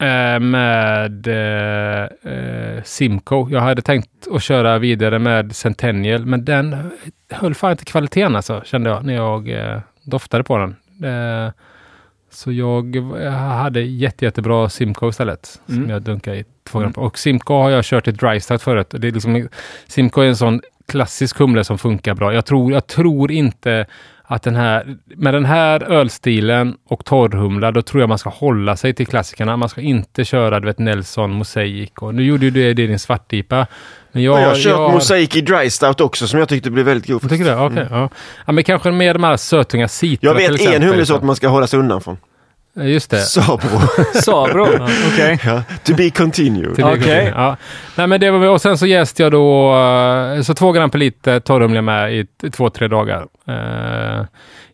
Eh, 0.00 0.40
med 0.40 1.26
eh, 1.26 2.32
eh, 2.32 2.82
Simco. 2.82 3.48
Jag 3.50 3.60
hade 3.60 3.82
tänkt 3.82 4.28
att 4.30 4.42
köra 4.42 4.78
vidare 4.78 5.18
med 5.18 5.56
Centennial, 5.56 6.26
men 6.26 6.44
den 6.44 6.90
höll 7.30 7.54
fan 7.54 7.70
inte 7.70 7.84
kvaliteten 7.84 8.36
alltså, 8.36 8.62
kände 8.64 8.90
jag 8.90 9.04
när 9.04 9.14
jag 9.14 9.48
eh, 9.48 9.80
doftade 10.04 10.44
på 10.44 10.56
den. 10.58 10.76
Eh, 11.46 11.52
så 12.30 12.52
jag, 12.52 12.96
jag 13.22 13.30
hade 13.32 13.80
jätte, 13.80 14.24
jättebra 14.24 14.68
Simco 14.68 15.08
istället, 15.08 15.60
Mm. 15.68 15.80
som 15.82 15.90
jag 15.90 16.02
dunkade 16.02 16.36
i 16.36 16.44
två 16.70 16.78
gram 16.78 16.92
på. 16.92 17.00
Och 17.00 17.18
Simco 17.18 17.54
har 17.54 17.70
jag 17.70 17.84
kört 17.84 18.08
i 18.08 18.12
dry 18.12 18.40
start 18.40 18.62
förut. 18.62 18.86
Det 18.90 19.08
är 19.08 19.12
liksom, 19.12 19.48
Simco 19.86 20.20
är 20.20 20.26
en 20.26 20.36
sån 20.36 20.60
klassisk 20.88 21.38
humle 21.38 21.64
som 21.64 21.78
funkar 21.78 22.14
bra. 22.14 22.34
Jag 22.34 22.46
tror, 22.46 22.72
jag 22.72 22.86
tror 22.86 23.30
inte 23.30 23.86
att 24.22 24.42
den 24.42 24.56
här, 24.56 24.96
med 25.04 25.34
den 25.34 25.44
här 25.44 25.82
ölstilen 25.82 26.76
och 26.88 27.04
torrhumla, 27.04 27.72
då 27.72 27.82
tror 27.82 28.00
jag 28.02 28.08
man 28.08 28.18
ska 28.18 28.30
hålla 28.30 28.76
sig 28.76 28.94
till 28.94 29.06
klassikerna. 29.06 29.56
Man 29.56 29.68
ska 29.68 29.80
inte 29.80 30.24
köra, 30.24 30.60
du 30.60 30.66
vet, 30.66 30.78
Nelson, 30.78 31.30
Mosaic 31.30 31.90
och 32.00 32.14
nu 32.14 32.22
gjorde 32.24 32.44
ju 32.44 32.50
du 32.50 32.74
det 32.74 32.82
i 32.82 32.86
din 32.86 32.98
svartdipa. 32.98 33.66
Men 34.12 34.22
jag, 34.22 34.42
Jag, 34.42 34.48
har 34.48 34.54
kört 34.54 34.64
jag, 34.64 34.92
mosaik 34.92 35.36
i 35.36 35.40
dry 35.40 35.70
stout 35.70 36.00
också 36.00 36.26
som 36.26 36.38
jag 36.38 36.48
tyckte 36.48 36.70
blev 36.70 36.86
väldigt 36.86 37.06
god. 37.06 37.30
Tycker 37.30 37.44
du? 37.44 37.54
Okej. 37.54 37.86
ja. 37.90 38.08
ja. 38.46 38.52
Men 38.52 38.64
kanske 38.64 38.90
mer 38.90 39.14
de 39.14 39.24
här 39.24 39.36
sötunga 39.36 39.88
citra 39.88 40.28
Jag 40.28 40.34
vet 40.34 40.60
en 40.60 40.82
humlesort 40.82 40.98
liksom. 40.98 41.26
man 41.26 41.36
ska 41.36 41.48
hålla 41.48 41.66
sig 41.66 41.78
undan 41.78 42.00
från. 42.00 42.16
Just 42.74 43.10
det. 43.10 43.20
Sabro. 43.20 43.80
Sabro, 44.22 44.66
okej. 45.12 45.38
ja. 45.44 45.62
To 45.84 45.94
be 45.94 46.10
continued. 46.10 46.72
Okej. 46.72 46.98
okay. 46.98 47.24
ja. 47.28 47.56
Nej, 47.96 48.06
men 48.06 48.20
det 48.20 48.30
var, 48.30 48.48
och 48.48 48.60
sen 48.60 48.78
så 48.78 48.86
jäste 48.86 49.22
jag 49.22 49.32
då, 49.32 49.76
eh, 49.76 50.42
så 50.42 50.54
två 50.54 50.72
gram 50.72 50.90
per 50.90 50.98
liter 50.98 51.40
torrhumle 51.40 51.82
med 51.82 52.14
i 52.14 52.26
två, 52.50 52.70
tre 52.70 52.88
dagar. 52.88 53.26
Eh, 53.48 54.24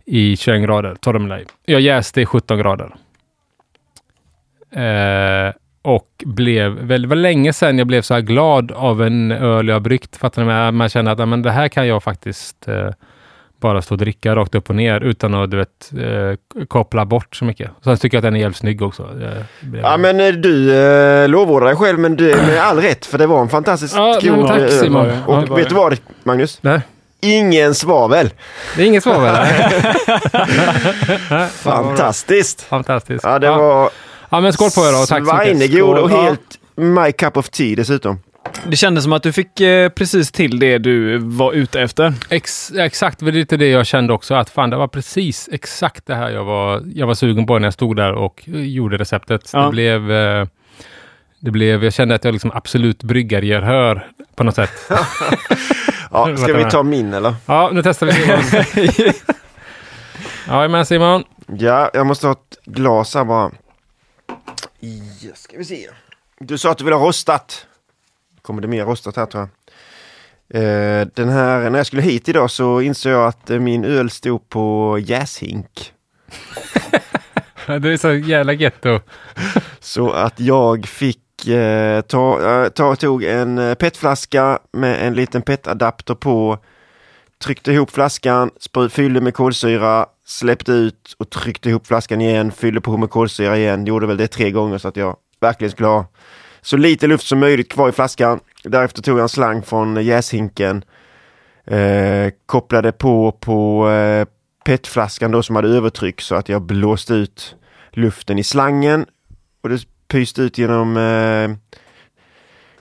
I 0.05 0.37
21 0.37 0.63
grader 0.63 0.95
torrhumle. 0.95 1.45
Jag 1.65 1.81
jäste 1.81 2.21
i 2.21 2.27
17 2.27 2.59
grader. 2.59 2.95
Eh, 4.73 5.53
och 5.87 6.09
blev, 6.25 6.71
väl, 6.73 7.03
det 7.03 7.09
var 7.09 7.17
länge 7.17 7.53
sedan 7.53 7.79
jag 7.79 7.87
blev 7.87 8.03
så 8.03 8.15
här 8.15 8.21
glad 8.21 8.73
av 8.73 9.03
en 9.03 9.33
öl 9.33 9.69
jag 9.69 9.83
bryggt. 9.83 10.17
Fattar 10.17 10.43
ni? 10.43 10.49
Man, 10.49 10.75
man 10.75 10.89
känner 10.89 11.13
att 11.13 11.29
men 11.29 11.43
det 11.43 11.51
här 11.51 11.69
kan 11.69 11.89
jag 11.89 12.03
faktiskt 12.03 12.69
eh, 12.69 12.89
bara 13.61 13.83
stå 13.83 13.95
och 13.95 13.99
dricka 13.99 14.37
rakt 14.37 14.55
upp 14.55 14.71
och 14.71 14.77
ner 14.77 15.01
utan 15.01 15.35
att 15.35 15.51
du 15.51 15.57
vet, 15.57 15.93
eh, 16.01 16.65
koppla 16.69 17.05
bort 17.05 17.37
så 17.37 17.45
mycket. 17.45 17.71
Sen 17.85 17.97
tycker 17.97 18.17
jag 18.17 18.21
att 18.21 18.25
den 18.25 18.37
är 18.37 18.41
jävligt 18.41 18.57
snygg 18.57 18.83
också. 18.83 19.03
Eh, 19.03 19.43
Ja 19.83 19.97
men 19.97 20.21
eh, 20.21 20.29
du 20.29 20.75
eh, 20.77 21.29
lovordar 21.29 21.67
dig 21.67 21.77
själv 21.77 21.99
men 21.99 22.13
är 22.13 22.37
med 22.47 22.61
all 22.63 22.81
rätt 22.81 23.07
för 23.07 23.19
det 23.19 23.27
var 23.27 23.41
en 23.41 23.49
fantastiskt 23.49 23.97
Ja, 23.97 24.19
god 24.23 24.47
tack, 24.47 24.59
öl. 24.59 24.71
Simon. 24.71 25.11
Och 25.27 25.45
Ja, 25.49 25.55
vet 25.55 25.69
du 25.69 25.75
vad 25.75 25.99
Magnus? 26.23 26.59
Nej, 26.63 26.81
Ingen 27.21 27.75
svavel. 27.75 28.31
det 28.77 28.83
är 28.83 28.87
inget 28.87 29.03
svavel. 29.03 29.37
Fantastiskt. 31.51 32.63
Fantastiskt. 32.63 33.25
Ja 33.25 33.39
det 33.39 33.51
var 33.51 33.91
ja, 34.31 34.41
men 34.41 34.53
skål 34.53 34.71
på 34.71 34.81
er 34.81 34.93
då. 34.93 35.07
Tack 35.07 35.49
så 35.49 35.55
mycket. 35.55 35.83
och 35.83 36.11
helt 36.11 36.59
my 36.75 37.13
cup 37.13 37.37
of 37.37 37.49
tea 37.49 37.77
dessutom. 37.77 38.19
Det 38.67 38.77
kändes 38.77 39.05
som 39.05 39.13
att 39.13 39.23
du 39.23 39.33
fick 39.33 39.61
eh, 39.61 39.89
precis 39.89 40.33
till 40.33 40.59
det 40.59 40.79
du 40.79 41.19
var 41.19 41.53
ute 41.53 41.81
efter. 41.81 42.15
Ex, 42.29 42.73
exakt, 42.77 43.19
det 43.19 43.25
var 43.25 43.33
lite 43.33 43.57
det 43.57 43.69
jag 43.69 43.87
kände 43.87 44.13
också. 44.13 44.35
Att 44.35 44.51
fan, 44.51 44.71
det 44.71 44.77
var 44.77 44.89
precis 44.89 45.49
exakt 45.53 46.07
det 46.07 46.15
här 46.15 46.31
jag 46.31 46.45
var, 46.45 46.83
jag 46.95 47.07
var 47.07 47.15
sugen 47.15 47.47
på 47.47 47.59
när 47.59 47.67
jag 47.67 47.75
stod 47.75 47.97
där 47.97 48.13
och 48.13 48.45
eh, 48.47 48.61
gjorde 48.61 48.97
receptet. 48.97 49.51
Ja. 49.53 49.63
Det 49.65 49.71
blev... 49.71 50.13
Eh, 50.13 50.47
det 51.41 51.51
blev, 51.51 51.85
jag 51.85 51.93
kände 51.93 52.15
att 52.15 52.25
jag 52.25 52.33
liksom 52.33 52.51
absolut 52.55 53.03
bryggargehör 53.03 54.11
på 54.37 54.45
något 54.45 54.55
sätt. 54.55 54.91
Ja, 56.11 56.37
ska 56.43 56.53
vi 56.53 56.65
ta 56.65 56.83
min 56.83 57.15
eller? 57.15 57.35
Ja, 57.47 57.71
nu 57.73 57.83
testar 57.83 58.07
vi 58.07 58.13
Simon. 58.13 59.13
ja, 60.49 60.69
men 60.69 60.87
Simon. 60.87 61.25
Ja, 61.47 61.91
jag 61.95 62.07
måste 62.07 62.27
ha 62.27 62.33
ett 62.33 62.59
glas 62.65 63.15
här 63.15 63.25
bara. 63.25 63.51
Ja, 64.81 65.35
ska 65.35 65.59
vi 65.59 65.65
se. 65.65 65.89
Du 66.39 66.59
sa 66.59 66.71
att 66.71 66.79
du 66.79 66.85
vill 66.85 66.95
ha 66.95 67.07
rostat. 67.07 67.67
Kommer 68.43 68.63
det 68.63 68.69
mer 68.69 68.85
rostat 68.85 69.17
här 69.17 69.27
tror 69.27 69.43
jag. 69.43 69.51
Eh, 70.49 71.07
den 71.15 71.29
här, 71.29 71.71
när 71.71 71.79
jag 71.79 71.87
skulle 71.87 72.03
hit 72.03 72.29
idag 72.29 72.51
så 72.51 72.81
insåg 72.81 73.13
jag 73.13 73.27
att 73.27 73.51
eh, 73.51 73.59
min 73.59 73.85
öl 73.85 74.11
stod 74.11 74.49
på 74.49 74.99
jäshink. 75.01 75.93
Det 77.67 77.93
är 77.93 77.97
så 77.97 78.13
jävla 78.13 78.53
getto. 78.53 79.01
Så 79.81 80.11
att 80.11 80.41
jag 80.41 80.87
fick 80.87 81.49
eh, 81.49 82.01
ta, 82.01 82.51
eh, 82.65 82.69
ta, 82.69 82.97
tog 82.97 83.25
en 83.25 83.77
petflaska 83.79 84.59
med 84.73 85.07
en 85.07 85.15
liten 85.15 85.43
petadapter 85.43 86.15
på. 86.15 86.59
Tryckte 87.39 87.73
ihop 87.73 87.91
flaskan, 87.91 88.51
fyllde 88.91 89.21
med 89.21 89.35
kolsyra, 89.35 90.07
släppte 90.27 90.73
ut 90.73 91.15
och 91.19 91.31
tryckte 91.31 91.69
ihop 91.69 91.87
flaskan 91.87 92.21
igen, 92.21 92.53
fyllde 92.53 92.81
på 92.81 92.97
med 92.97 93.11
kolsyra 93.11 93.57
igen. 93.59 93.87
Gjorde 93.87 94.07
väl 94.07 94.17
det 94.17 94.29
tre 94.29 94.51
gånger 94.51 94.79
så 94.79 94.89
att 94.89 94.97
jag 94.97 95.17
verkligen 95.41 95.71
skulle 95.71 95.89
ha 95.89 96.07
så 96.61 96.77
lite 96.77 97.07
luft 97.07 97.27
som 97.27 97.39
möjligt 97.39 97.73
kvar 97.73 97.89
i 97.89 97.93
flaskan. 97.93 98.41
Därefter 98.65 99.03
tog 99.03 99.19
jag 99.19 99.23
en 99.23 99.29
slang 99.29 99.63
från 99.63 100.05
jäshinken. 100.05 100.85
Eh, 101.65 102.31
kopplade 102.47 102.93
på 102.93 103.33
på 103.33 103.91
eh, 103.91 104.27
petflaskan 104.65 105.31
då 105.31 105.43
som 105.43 105.57
hade 105.57 105.69
övertryck 105.69 106.21
så 106.21 106.35
att 106.35 106.49
jag 106.49 106.63
blåste 106.63 107.15
ut 107.15 107.57
luften 107.93 108.39
i 108.39 108.45
slangen. 108.45 109.07
Och 109.63 109.69
det 109.69 109.85
pyste 110.09 110.43
ut 110.43 110.59
genom 110.59 110.97
eh, 110.97 111.77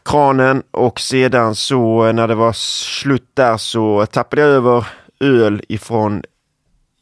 kranen 0.06 0.64
och 0.72 1.00
sedan 1.00 1.56
så 1.56 2.12
när 2.12 2.28
det 2.28 2.36
var 2.36 2.54
slut 2.54 3.30
där 3.34 3.58
så 3.58 4.06
tappade 4.06 4.41
jag 4.41 4.52
över 4.52 4.88
öl 5.20 5.62
ifrån 5.70 6.24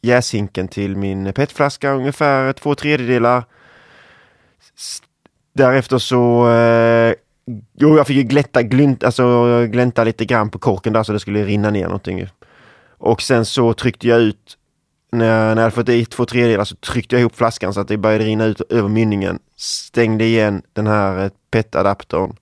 jäshinken 0.04 0.68
till 0.68 0.96
min 0.96 1.32
petflaska 1.32 1.92
ungefär 1.92 2.52
två 2.52 2.74
tredjedelar. 2.74 3.44
Därefter 5.54 5.98
så 5.98 6.50
eh, 6.50 7.14
Jo, 7.72 7.96
jag 7.96 8.06
fick 8.06 8.16
ju 8.16 8.22
glätta, 8.22 8.62
glynt, 8.62 9.04
alltså, 9.04 9.66
glänta 9.66 10.04
lite 10.04 10.24
grann 10.24 10.50
på 10.50 10.58
korken 10.58 10.92
där 10.92 11.02
så 11.02 11.12
det 11.12 11.20
skulle 11.20 11.44
rinna 11.44 11.70
ner 11.70 11.84
någonting. 11.84 12.28
Och 12.98 13.22
sen 13.22 13.44
så 13.44 13.72
tryckte 13.72 14.08
jag 14.08 14.20
ut, 14.20 14.58
när 15.12 15.26
jag, 15.26 15.38
när 15.38 15.62
jag 15.62 15.70
hade 15.70 15.70
fått 15.70 15.88
i 15.88 16.04
två 16.04 16.24
tredjedelar 16.24 16.64
så 16.64 16.76
tryckte 16.76 17.14
jag 17.14 17.20
ihop 17.20 17.36
flaskan 17.36 17.74
så 17.74 17.80
att 17.80 17.88
det 17.88 17.96
började 17.96 18.24
rinna 18.24 18.44
ut 18.44 18.60
över 18.60 18.88
mynningen. 18.88 19.38
Stängde 19.56 20.24
igen 20.24 20.62
den 20.72 20.86
här 20.86 21.24
eh, 21.24 21.30
petadaptern, 21.50 22.28
PET-adaptern. 22.28 22.36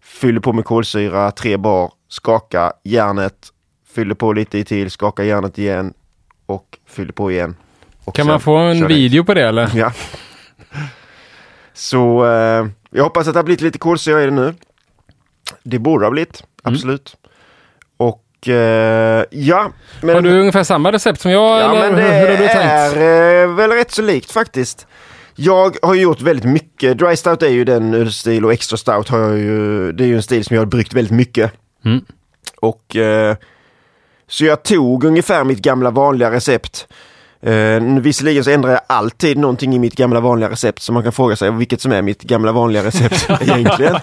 Fyllde 0.00 0.40
på 0.40 0.52
med 0.52 0.64
kolsyra, 0.64 1.30
tre 1.30 1.56
bar, 1.56 1.92
skaka 2.08 2.72
järnet, 2.84 3.48
fyllde 3.94 4.14
på 4.14 4.32
lite 4.32 4.64
till, 4.64 4.90
skaka 4.90 5.24
järnet 5.24 5.58
igen 5.58 5.94
och 6.46 6.78
fyllde 6.88 7.12
på 7.12 7.32
igen. 7.32 7.56
Kan 8.14 8.26
man 8.26 8.40
få 8.40 8.56
en 8.56 8.78
jag. 8.78 8.88
video 8.88 9.24
på 9.24 9.34
det 9.34 9.48
eller? 9.48 9.70
Ja. 9.74 9.92
Så 11.72 12.24
eh, 12.26 12.66
jag 12.90 13.04
hoppas 13.04 13.28
att 13.28 13.34
det 13.34 13.38
har 13.38 13.44
blivit 13.44 13.60
lite 13.60 13.78
kolsyra 13.78 14.22
i 14.22 14.24
det 14.24 14.30
nu. 14.30 14.54
Det 15.62 15.78
borde 15.78 16.06
ha 16.06 16.10
blivit, 16.10 16.42
Mm. 16.64 16.74
absolut. 16.74 17.16
Och 17.96 18.48
eh, 18.48 19.24
ja. 19.30 19.72
Men, 20.02 20.14
Har 20.14 20.22
du 20.22 20.40
ungefär 20.40 20.62
samma 20.64 20.92
recept 20.92 21.20
som 21.20 21.30
jag 21.30 21.60
ja, 21.60 21.70
eller 21.76 21.90
men 21.90 21.94
det 21.96 22.02
hur, 22.02 22.20
hur 22.20 22.28
har 22.30 22.36
du 22.36 22.44
är 22.44 22.90
tänkt? 22.90 22.96
eh, 23.50 23.56
väl 23.56 23.70
rätt 23.70 23.90
så 23.90 24.02
likt 24.02 24.30
faktiskt. 24.32 24.86
Jag 25.36 25.76
har 25.82 25.94
ju 25.94 26.00
gjort 26.02 26.20
väldigt 26.20 26.44
mycket. 26.50 26.98
Dry 26.98 27.16
stout 27.16 27.42
är 27.42 27.48
ju 27.48 27.64
den 27.64 27.94
ölstil 27.94 28.44
och 28.44 28.52
extra 28.52 28.76
stout 28.76 29.08
har 29.08 29.18
jag 29.18 29.38
ju. 29.38 29.92
Det 29.92 30.04
är 30.04 30.08
ju 30.08 30.16
en 30.16 30.22
stil 30.22 30.44
som 30.44 30.54
jag 30.54 30.60
har 30.60 30.66
bryggt 30.66 30.92
väldigt 30.94 31.12
mycket. 31.14 31.52
Mm. 31.84 32.04
Och 32.60 32.96
eh, 32.96 33.36
så 34.26 34.44
jag 34.44 34.62
tog 34.62 35.04
ungefär 35.04 35.44
mitt 35.44 35.58
gamla 35.58 35.90
vanliga 35.90 36.30
recept. 36.30 36.86
Eh, 37.40 37.80
visserligen 38.00 38.44
så 38.44 38.50
ändrar 38.50 38.70
jag 38.70 38.80
alltid 38.86 39.38
någonting 39.38 39.74
i 39.74 39.78
mitt 39.78 39.96
gamla 39.96 40.20
vanliga 40.20 40.50
recept 40.50 40.82
så 40.82 40.92
man 40.92 41.02
kan 41.02 41.12
fråga 41.12 41.36
sig 41.36 41.50
vilket 41.50 41.80
som 41.80 41.92
är 41.92 42.02
mitt 42.02 42.22
gamla 42.22 42.52
vanliga 42.52 42.84
recept 42.84 43.30
egentligen. 43.40 43.96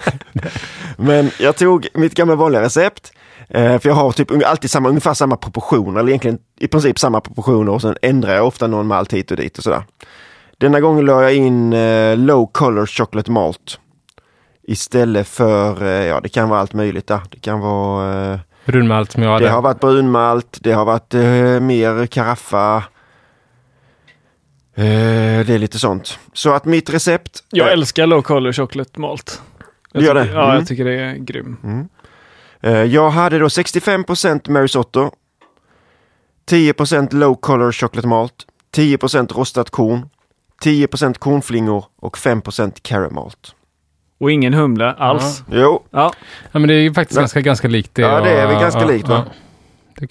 Men 0.96 1.30
jag 1.38 1.56
tog 1.56 1.88
mitt 1.94 2.14
gamla 2.14 2.34
vanliga 2.34 2.62
recept. 2.62 3.12
Eh, 3.48 3.78
för 3.78 3.88
jag 3.88 3.96
har 3.96 4.12
typ 4.12 4.46
alltid 4.46 4.70
samma, 4.70 4.88
ungefär 4.88 5.14
samma 5.14 5.36
proportioner, 5.36 6.00
eller 6.00 6.08
egentligen 6.08 6.38
i 6.60 6.68
princip 6.68 6.98
samma 6.98 7.20
proportioner 7.20 7.72
och 7.72 7.82
sen 7.82 7.96
ändrar 8.02 8.34
jag 8.34 8.46
ofta 8.46 8.66
någon 8.66 8.86
malt 8.86 9.12
hit 9.12 9.30
och 9.30 9.36
dit 9.36 9.58
och 9.58 9.64
sådär. 9.64 9.82
Denna 10.58 10.80
gången 10.80 11.04
la 11.04 11.22
jag 11.22 11.34
in 11.34 11.72
eh, 11.72 12.16
low 12.16 12.46
color 12.52 12.86
chocolate 12.86 13.30
malt. 13.30 13.78
Istället 14.62 15.28
för, 15.28 15.82
eh, 15.82 16.06
ja 16.06 16.20
det 16.20 16.28
kan 16.28 16.48
vara 16.48 16.60
allt 16.60 16.72
möjligt 16.72 17.06
där. 17.06 17.20
Det 17.30 17.40
kan 17.40 17.60
vara 17.60 18.32
eh, 18.32 18.38
Brunmalt 18.64 19.12
som 19.12 19.22
jag 19.22 19.30
hade. 19.32 19.44
det 19.44 19.50
har 19.50 19.62
varit 19.62 19.80
brunmalt, 19.80 20.58
det 20.60 20.72
har 20.72 20.84
varit 20.84 21.14
eh, 21.14 21.20
mer 21.60 22.06
karaffa. 22.06 22.76
Eh, 24.74 24.84
det 25.46 25.54
är 25.54 25.58
lite 25.58 25.78
sånt. 25.78 26.18
Så 26.32 26.52
att 26.52 26.64
mitt 26.64 26.90
recept. 26.90 27.44
Jag 27.50 27.66
eh, 27.66 27.72
älskar 27.72 28.06
low 28.06 28.22
color 28.22 28.52
chocolate 28.52 29.00
malt. 29.00 29.42
Jag 29.92 30.02
Du 30.02 30.06
gör 30.06 30.14
tycker- 30.14 30.34
det? 30.34 30.40
Ja, 30.40 30.44
Mm. 30.44 30.56
jag 30.56 30.66
tycker 30.66 30.84
det 30.84 31.00
är 31.00 31.14
grym. 31.14 31.56
eh, 32.60 32.72
jag 32.82 33.10
hade 33.10 33.38
då 33.38 33.48
65% 33.48 34.48
Marisotto. 34.48 35.10
10% 36.46 37.12
low 37.12 37.34
color 37.34 37.72
chocolate 37.72 38.08
malt. 38.08 38.34
10% 38.74 39.32
rostat 39.32 39.70
korn. 39.70 40.08
10% 40.62 41.18
kornflingor 41.18 41.84
och 42.00 42.18
5% 42.18 42.82
caramalt. 42.82 43.54
Och 44.22 44.30
ingen 44.32 44.54
humle 44.54 44.92
alls. 44.92 45.44
Jo, 45.50 45.82
Ja. 45.90 46.12
Ja, 46.52 46.58
men 46.58 46.68
det 46.68 46.74
är 46.74 46.78
ju 46.80 46.94
faktiskt 46.94 47.20
ganska, 47.20 47.40
ganska 47.40 47.68
likt 47.68 47.94
det. 47.94 48.02
Ja, 48.02 48.20
det 48.20 48.30
är 48.30 48.46
väl 48.46 48.60
ganska 48.60 48.80
ja, 48.80 48.86
likt, 48.88 49.08
va? 49.08 49.24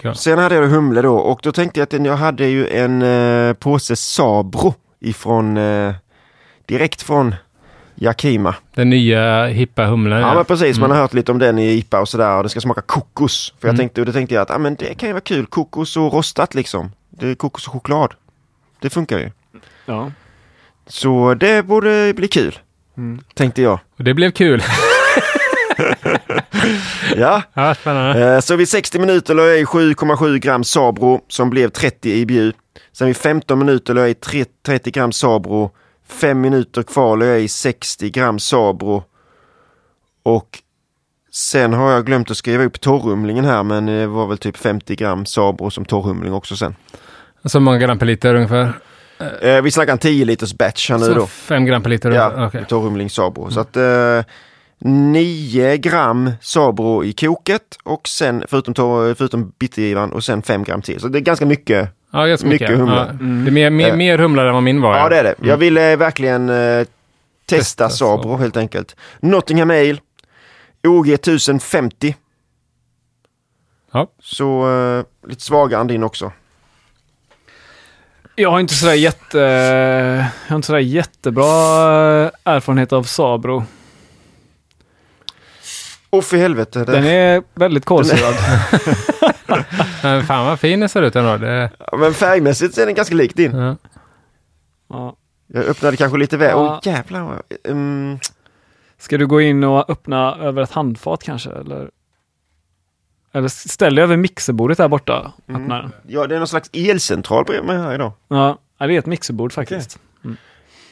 Ja, 0.01 0.13
sen 0.13 0.37
hade 0.39 0.55
jag 0.55 0.67
humle 0.67 1.01
då 1.01 1.15
och 1.15 1.39
då 1.43 1.51
tänkte 1.51 1.79
jag 1.79 1.95
att 1.95 2.05
jag 2.05 2.15
hade 2.17 2.45
ju 2.47 2.67
en 2.67 3.01
eh, 3.01 3.53
påse 3.53 3.95
Sabro 3.95 4.73
ifrån 4.99 5.57
eh, 5.57 5.93
direkt 6.65 7.01
från 7.01 7.35
Yakima. 7.95 8.55
Den 8.75 8.89
nya 8.89 9.45
hippa 9.47 9.85
humlen. 9.85 10.21
Ja 10.21 10.33
men 10.35 10.45
precis, 10.45 10.77
man 10.79 10.85
Mm. 10.85 10.95
har 10.95 11.01
hört 11.01 11.13
lite 11.13 11.31
om 11.31 11.39
den 11.39 11.59
i 11.59 11.71
IPA 11.71 11.99
och 12.01 12.09
sådär 12.09 12.37
och 12.37 12.43
det 12.43 12.49
ska 12.49 12.61
smaka 12.61 12.81
kokos. 12.81 13.53
För 13.59 13.67
jag 13.67 13.73
Mm. 13.73 13.77
tänkte, 13.79 14.01
och 14.01 14.05
då 14.07 14.13
tänkte 14.13 14.35
jag 14.35 14.41
att 14.41 14.51
ah, 14.51 14.57
men 14.57 14.75
det 14.75 14.93
kan 14.93 15.09
ju 15.09 15.13
vara 15.13 15.21
kul, 15.21 15.45
kokos 15.45 15.97
och 15.97 16.13
rostat 16.13 16.53
liksom. 16.55 16.91
Det 17.09 17.27
är 17.27 17.35
kokos 17.35 17.67
och 17.67 17.73
choklad. 17.73 18.13
Det 18.79 18.89
funkar 18.89 19.19
ju. 19.19 19.31
ja. 19.85 20.11
Så 20.87 21.33
det 21.33 21.65
borde 21.65 22.13
bli 22.15 22.27
kul, 22.27 22.59
Mm. 22.97 23.19
tänkte 23.33 23.61
jag. 23.61 23.79
Och 23.97 24.03
det 24.03 24.13
blev 24.13 24.31
kul. 24.31 24.63
Ja, 27.15 27.41
ja, 27.53 27.75
spännande. 27.75 28.33
eh, 28.35 28.39
så 28.39 28.55
vid 28.55 28.69
60 28.69 28.99
minuter 28.99 29.33
la 29.33 29.43
jag 29.43 29.59
i 29.59 29.63
7,7 29.65 30.37
gram 30.37 30.63
Sabro 30.63 31.21
som 31.27 31.49
blev 31.49 31.69
30 31.69 32.09
i 32.09 32.19
IBU. 32.21 32.51
Sen 32.93 33.07
vid 33.07 33.17
15 33.17 33.59
minuter 33.59 33.93
la 33.93 34.01
jag 34.01 34.09
i 34.09 34.13
tre- 34.13 34.45
30 34.65 34.91
gram 34.91 35.11
Sabro. 35.11 35.71
5 36.07 36.41
minuter 36.41 36.83
kvar 36.83 37.17
la 37.17 37.25
jag 37.25 37.41
i 37.41 37.47
60 37.47 38.09
gram 38.09 38.39
Sabro. 38.39 39.03
Och 40.23 40.59
sen 41.31 41.73
har 41.73 41.91
jag 41.91 42.05
glömt 42.05 42.31
att 42.31 42.37
skriva 42.37 42.63
upp 42.63 42.81
torrhumlingen 42.81 43.45
här 43.45 43.63
men 43.63 43.85
det 43.85 44.07
var 44.07 44.27
väl 44.27 44.37
typ 44.37 44.57
50 44.57 44.95
gram 44.95 45.25
Sabro 45.25 45.71
som 45.71 45.85
torrhumling 45.85 46.33
också 46.33 46.55
sen. 46.57 46.75
Så 47.45 47.59
många 47.59 47.77
gram 47.77 47.99
per 47.99 48.05
liter 48.05 48.35
ungefär? 48.35 48.73
Eh, 49.41 49.61
vi 49.61 49.71
snackar 49.71 49.91
en 49.93 49.97
10 49.99 50.25
liters 50.25 50.53
batch 50.53 50.89
här 50.89 50.97
nu 50.97 51.13
då. 51.13 51.27
fem 51.27 51.65
gram 51.65 51.83
per 51.83 51.89
liter? 51.89 52.11
Ja, 52.11 52.45
Okej. 52.47 52.65
torrhumling 52.67 53.09
Sabro. 53.09 53.51
Så 53.51 53.59
att 53.59 53.77
eh, 53.77 54.23
9 54.83 55.77
gram 55.77 56.31
Sabro 56.41 57.03
i 57.03 57.13
koket 57.13 57.77
och 57.83 58.07
sen 58.07 58.43
förutom, 58.47 58.73
förutom 59.17 59.53
bittergivaren 59.59 60.11
och 60.11 60.23
sen 60.23 60.41
5 60.41 60.63
gram 60.63 60.81
till. 60.81 60.99
Så 60.99 61.07
det 61.07 61.19
är 61.19 61.21
ganska 61.21 61.45
mycket. 61.45 61.89
Ja, 62.11 62.25
ganska 62.25 62.47
mycket. 62.47 62.69
Mycket 62.69 62.79
humle. 62.79 62.95
Ja. 62.95 63.03
Det 63.43 63.49
är 63.49 63.51
mer, 63.51 63.69
mer, 63.69 63.89
Eh. 63.89 63.95
mer 63.95 64.17
humlare 64.17 64.47
än 64.47 64.53
vad 64.53 64.63
min 64.63 64.81
var. 64.81 64.97
Ja, 64.97 65.09
det 65.09 65.17
är 65.17 65.23
det. 65.23 65.35
Jag 65.39 65.47
Mm. 65.47 65.59
ville 65.59 65.95
verkligen 65.95 66.49
eh, 66.49 66.55
testa 66.55 66.87
Testa 67.45 67.89
Sabro. 67.89 68.37
helt 68.37 68.57
enkelt. 68.57 68.95
Nottingham 69.19 69.69
Ale. 69.69 69.97
OG 70.87 71.09
1050. 71.13 72.15
Ja. 73.93 74.07
Så 74.21 74.69
eh, 74.99 75.29
lite 75.29 75.41
svagare 75.41 75.81
än 75.81 75.87
din 75.87 76.03
också. 76.03 76.31
Jag 78.35 78.51
har 78.51 78.59
inte 78.59 78.73
sådär 78.73 78.93
jätte... 78.93 79.37
Jag 80.45 80.49
har 80.51 80.55
inte 80.55 80.65
sådär 80.65 80.79
jättebra 80.79 81.45
erfarenhet 82.43 82.93
av 82.93 83.03
Sabro. 83.03 83.63
Och 86.09 86.23
för 86.23 86.37
helvete. 86.37 86.79
Det, 86.79 86.91
Den 86.91 87.05
är 87.05 87.43
väldigt 87.53 87.85
kolsyrad. 87.85 88.33
Men 90.03 90.23
fan 90.25 90.45
vad 90.45 90.59
fin 90.59 90.79
den 90.79 90.89
ser 90.89 91.01
ut 91.01 91.15
ändå. 91.15 91.37
Det, 91.37 91.69
Ja, 91.91 91.97
Men 91.97 92.13
färgmässigt 92.13 92.75
så 92.75 92.81
är 92.81 92.85
den 92.85 92.95
ganska 92.95 93.15
lik 93.15 93.35
din. 93.35 93.55
ja. 93.55 93.75
Ja. 94.89 95.15
Jag 95.47 95.65
öppnade 95.65 95.97
kanske 95.97 96.17
lite 96.17 96.37
väl. 96.37 96.55
Åh 96.55 96.79
Ja. 96.83 96.91
jävlar. 96.91 97.21
vad- 97.21 97.41
Mm, 97.63 98.19
Ska 98.97 99.17
du 99.17 99.27
gå 99.27 99.41
in 99.41 99.63
och 99.63 99.89
öppna 99.89 100.35
över 100.35 100.61
ett 100.61 100.71
handfat 100.71 101.23
kanske? 101.23 101.49
Eller, 101.49 101.89
eller 103.31 103.47
ställ 103.47 103.95
dig 103.95 104.03
över 104.03 104.17
mixerbordet 104.17 104.77
där 104.77 104.87
borta. 104.87 105.31
Mm. 105.47 105.89
Ja, 106.07 106.27
det 106.27 106.35
är 106.35 106.39
någon 106.39 106.47
slags 106.47 106.69
elcentral 106.73 107.45
bredvid 107.45 107.67
mig 107.67 107.77
här 107.77 107.93
idag. 107.93 108.11
Ja, 108.27 108.57
det 108.77 108.85
är 108.85 108.99
ett 108.99 109.05
mixerbord 109.05 109.53
faktiskt. 109.53 109.99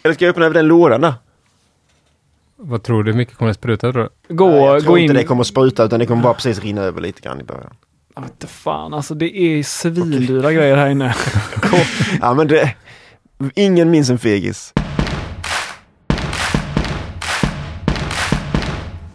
Eller 0.04 0.14
ska 0.16 0.26
jag 0.26 0.30
öppna 0.30 0.46
över 0.46 0.54
den 0.54 0.68
lådan 0.68 1.02
där? 1.02 1.14
Vad 2.56 2.84
tror 2.84 3.04
du? 3.04 3.12
Hur 3.12 3.18
mycket 3.18 3.38
kommer 3.38 3.48
det 3.50 3.54
spruta 3.54 3.92
tror 3.92 4.10
du? 4.28 4.36
Gå, 4.36 4.48
Nej, 4.50 4.60
jag 4.60 4.82
tror 4.82 4.92
gå 4.92 4.98
inte 4.98 5.12
in... 5.14 5.18
det 5.18 5.24
kommer 5.24 5.42
att 5.42 5.48
spruta 5.48 5.84
utan 5.84 6.00
det 6.00 6.06
kommer 6.06 6.24
bara 6.24 6.34
precis 6.34 6.60
rinna 6.60 6.82
över 6.82 7.02
lite 7.02 7.22
grann 7.22 7.40
i 7.42 7.44
början. 7.44 7.74
Jag 8.16 8.22
vet 8.22 8.32
inte 8.32 8.48
fan, 8.48 8.94
alltså 8.94 9.14
det 9.14 9.38
är 9.38 9.64
svindyra 9.64 10.54
grejer 10.54 10.76
här 10.78 10.90
inne. 10.90 11.16
Ja 12.22 12.34
men 12.34 12.48
det... 12.48 12.76
Ingen 13.56 13.92
minns 13.92 14.10
en 14.10 14.20
fegis. 14.20 14.74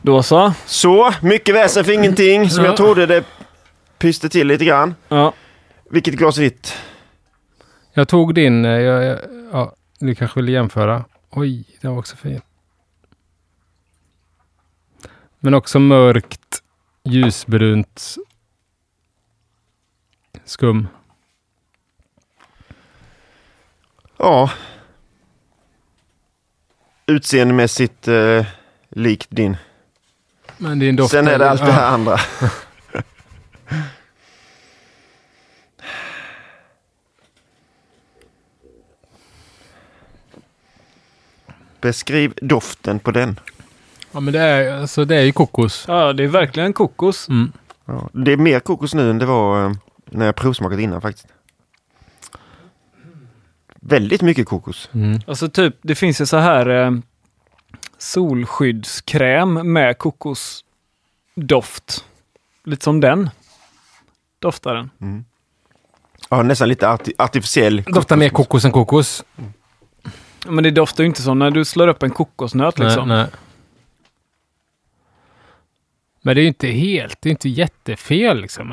Då 0.04 0.22
så. 0.22 0.52
Så, 0.66 1.14
mycket 1.22 1.54
väsen 1.54 1.84
för 1.84 1.92
ingenting 1.92 2.50
som 2.50 2.64
Ja. 2.64 2.70
jag 2.70 2.76
trodde 2.76 3.06
det 3.06 3.24
pyste 3.98 4.28
till 4.28 4.46
lite 4.46 4.64
grann. 4.64 4.94
Ja. 5.08 5.32
Vilket 5.90 6.14
glas 6.14 6.38
vitt? 6.38 6.74
Jag 7.92 8.08
tog 8.08 8.34
din, 8.34 8.64
eh, 8.64 8.70
jag, 8.70 9.04
jag, 9.04 9.18
ja, 9.52 9.74
du 9.98 10.14
kanske 10.14 10.40
vill 10.40 10.48
jämföra. 10.48 11.04
Oj, 11.30 11.64
det 11.80 11.88
var 11.88 11.98
också 11.98 12.16
fint. 12.16 12.44
Men 15.40 15.54
också 15.54 15.78
mörkt, 15.78 16.62
ljusbrunt 17.04 18.16
skum. 20.44 20.88
Ja. 24.16 24.50
Utseendemässigt 27.06 28.08
eh, 28.08 28.46
likt 28.90 29.26
din. 29.30 29.56
Men 30.58 30.78
din 30.78 30.96
doft 30.96 31.10
Sen 31.10 31.28
är 31.28 31.38
det 31.38 31.50
allt 31.50 31.60
det 31.64 31.72
här 31.72 31.82
Ja. 31.82 31.86
andra. 31.88 32.18
Beskriv 41.80 42.32
doften 42.42 42.98
på 42.98 43.10
den. 43.10 43.40
Ja, 44.12 44.20
men 44.20 44.32
det 44.32 44.40
är, 44.40 44.80
alltså, 44.80 45.04
det 45.04 45.16
är 45.16 45.22
ju 45.22 45.32
kokos. 45.32 45.84
ja, 45.88 46.12
det 46.12 46.24
är 46.24 46.28
verkligen 46.28 46.72
kokos. 46.72 47.28
Mm. 47.28 47.52
Ja, 47.84 48.08
det 48.12 48.32
är 48.32 48.36
mer 48.36 48.60
kokos 48.60 48.94
nu 48.94 49.10
än 49.10 49.18
det 49.18 49.26
var 49.26 49.64
eh, 49.66 49.72
när 50.04 50.26
jag 50.26 50.36
provsmakat 50.36 50.78
innan 50.80 51.00
faktiskt. 51.00 51.26
Väldigt 53.80 54.22
mycket 54.22 54.46
kokos. 54.46 54.88
Mm. 54.94 55.20
Alltså 55.26 55.48
typ, 55.48 55.76
det 55.82 55.94
finns 55.94 56.20
ju 56.20 56.26
så 56.26 56.36
här 56.36 56.68
eh, 56.68 56.90
solskyddskräm 58.04 59.72
med 59.72 59.98
kokosdoft. 59.98 62.04
Lite 62.64 62.84
som 62.84 63.00
den. 63.00 63.30
Doftar 64.38 64.74
den. 64.74 64.90
Ja, 66.30 66.42
nästan 66.42 66.68
lite 66.68 66.86
arti- 66.86 67.12
artificiell. 67.18 67.82
Doftar 67.86 68.16
mer 68.16 68.28
kokos 68.28 68.64
än 68.64 68.72
kokos. 68.72 69.24
Men 70.46 70.64
det 70.64 70.70
doftar 70.70 71.04
ju 71.04 71.08
inte 71.08 71.22
som 71.22 71.38
när 71.38 71.50
du 71.50 71.64
slår 71.64 71.88
upp 71.88 72.02
en 72.02 72.10
kokosnöt 72.10 72.78
liksom. 72.78 73.08
Nej, 73.08 73.16
nej. 73.16 73.26
Men 76.22 76.34
det 76.34 76.40
är 76.40 76.42
ju 76.42 76.48
inte 76.48 76.68
helt, 76.68 77.22
det 77.22 77.28
är 77.28 77.30
inte 77.30 77.48
jättefel 77.48 78.40
liksom. 78.40 78.70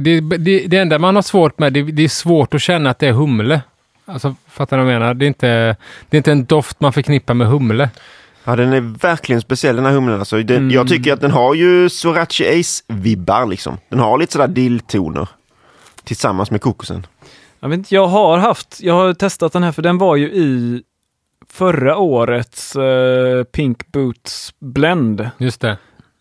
Det, 0.00 0.20
det, 0.20 0.66
det 0.66 0.78
enda 0.78 0.98
man 0.98 1.14
har 1.14 1.22
svårt 1.22 1.58
med, 1.58 1.72
det, 1.72 1.82
det 1.82 2.04
är 2.04 2.08
svårt 2.08 2.54
att 2.54 2.62
känna 2.62 2.90
att 2.90 2.98
det 2.98 3.06
är 3.08 3.12
humle. 3.12 3.62
Alltså, 4.04 4.34
fattar 4.46 4.78
du 4.78 4.84
vad 4.84 4.94
jag 4.94 5.00
menar? 5.00 5.14
Det 5.14 5.24
är, 5.24 5.28
inte, 5.28 5.76
det 6.08 6.16
är 6.16 6.18
inte 6.18 6.32
en 6.32 6.44
doft 6.44 6.80
man 6.80 6.92
förknippar 6.92 7.34
med 7.34 7.46
humle. 7.46 7.90
Ja, 8.44 8.56
den 8.56 8.72
är 8.72 8.80
verkligen 8.80 9.40
speciell 9.40 9.76
den 9.76 9.84
här 9.84 9.92
humlen. 9.92 10.18
Alltså, 10.18 10.36
den, 10.36 10.56
Mm. 10.56 10.70
Jag 10.70 10.88
tycker 10.88 11.12
att 11.12 11.20
den 11.20 11.30
har 11.30 11.54
ju 11.54 11.88
Sorachi 11.88 12.44
Ace-vibbar 12.60 13.46
liksom. 13.46 13.78
Den 13.88 13.98
har 13.98 14.18
lite 14.18 14.32
sådär 14.32 14.48
dilltoner. 14.48 15.28
Tillsammans 16.04 16.50
med 16.50 16.60
kokosen. 16.60 17.06
Jag 17.60 17.68
vet 17.68 17.78
inte, 17.78 17.94
jag 17.94 18.06
har 18.06 18.38
haft, 18.38 18.80
jag 18.80 18.94
har 18.94 19.14
testat 19.14 19.52
den 19.52 19.62
här 19.62 19.72
för 19.72 19.82
den 19.82 19.98
var 19.98 20.16
ju 20.16 20.26
i 20.26 20.82
förra 21.50 21.96
årets 21.96 22.76
eh, 22.76 23.44
Pink 23.44 23.92
Boots 23.92 24.54
Blend. 24.60 25.30
Just 25.38 25.60
det. 25.60 25.78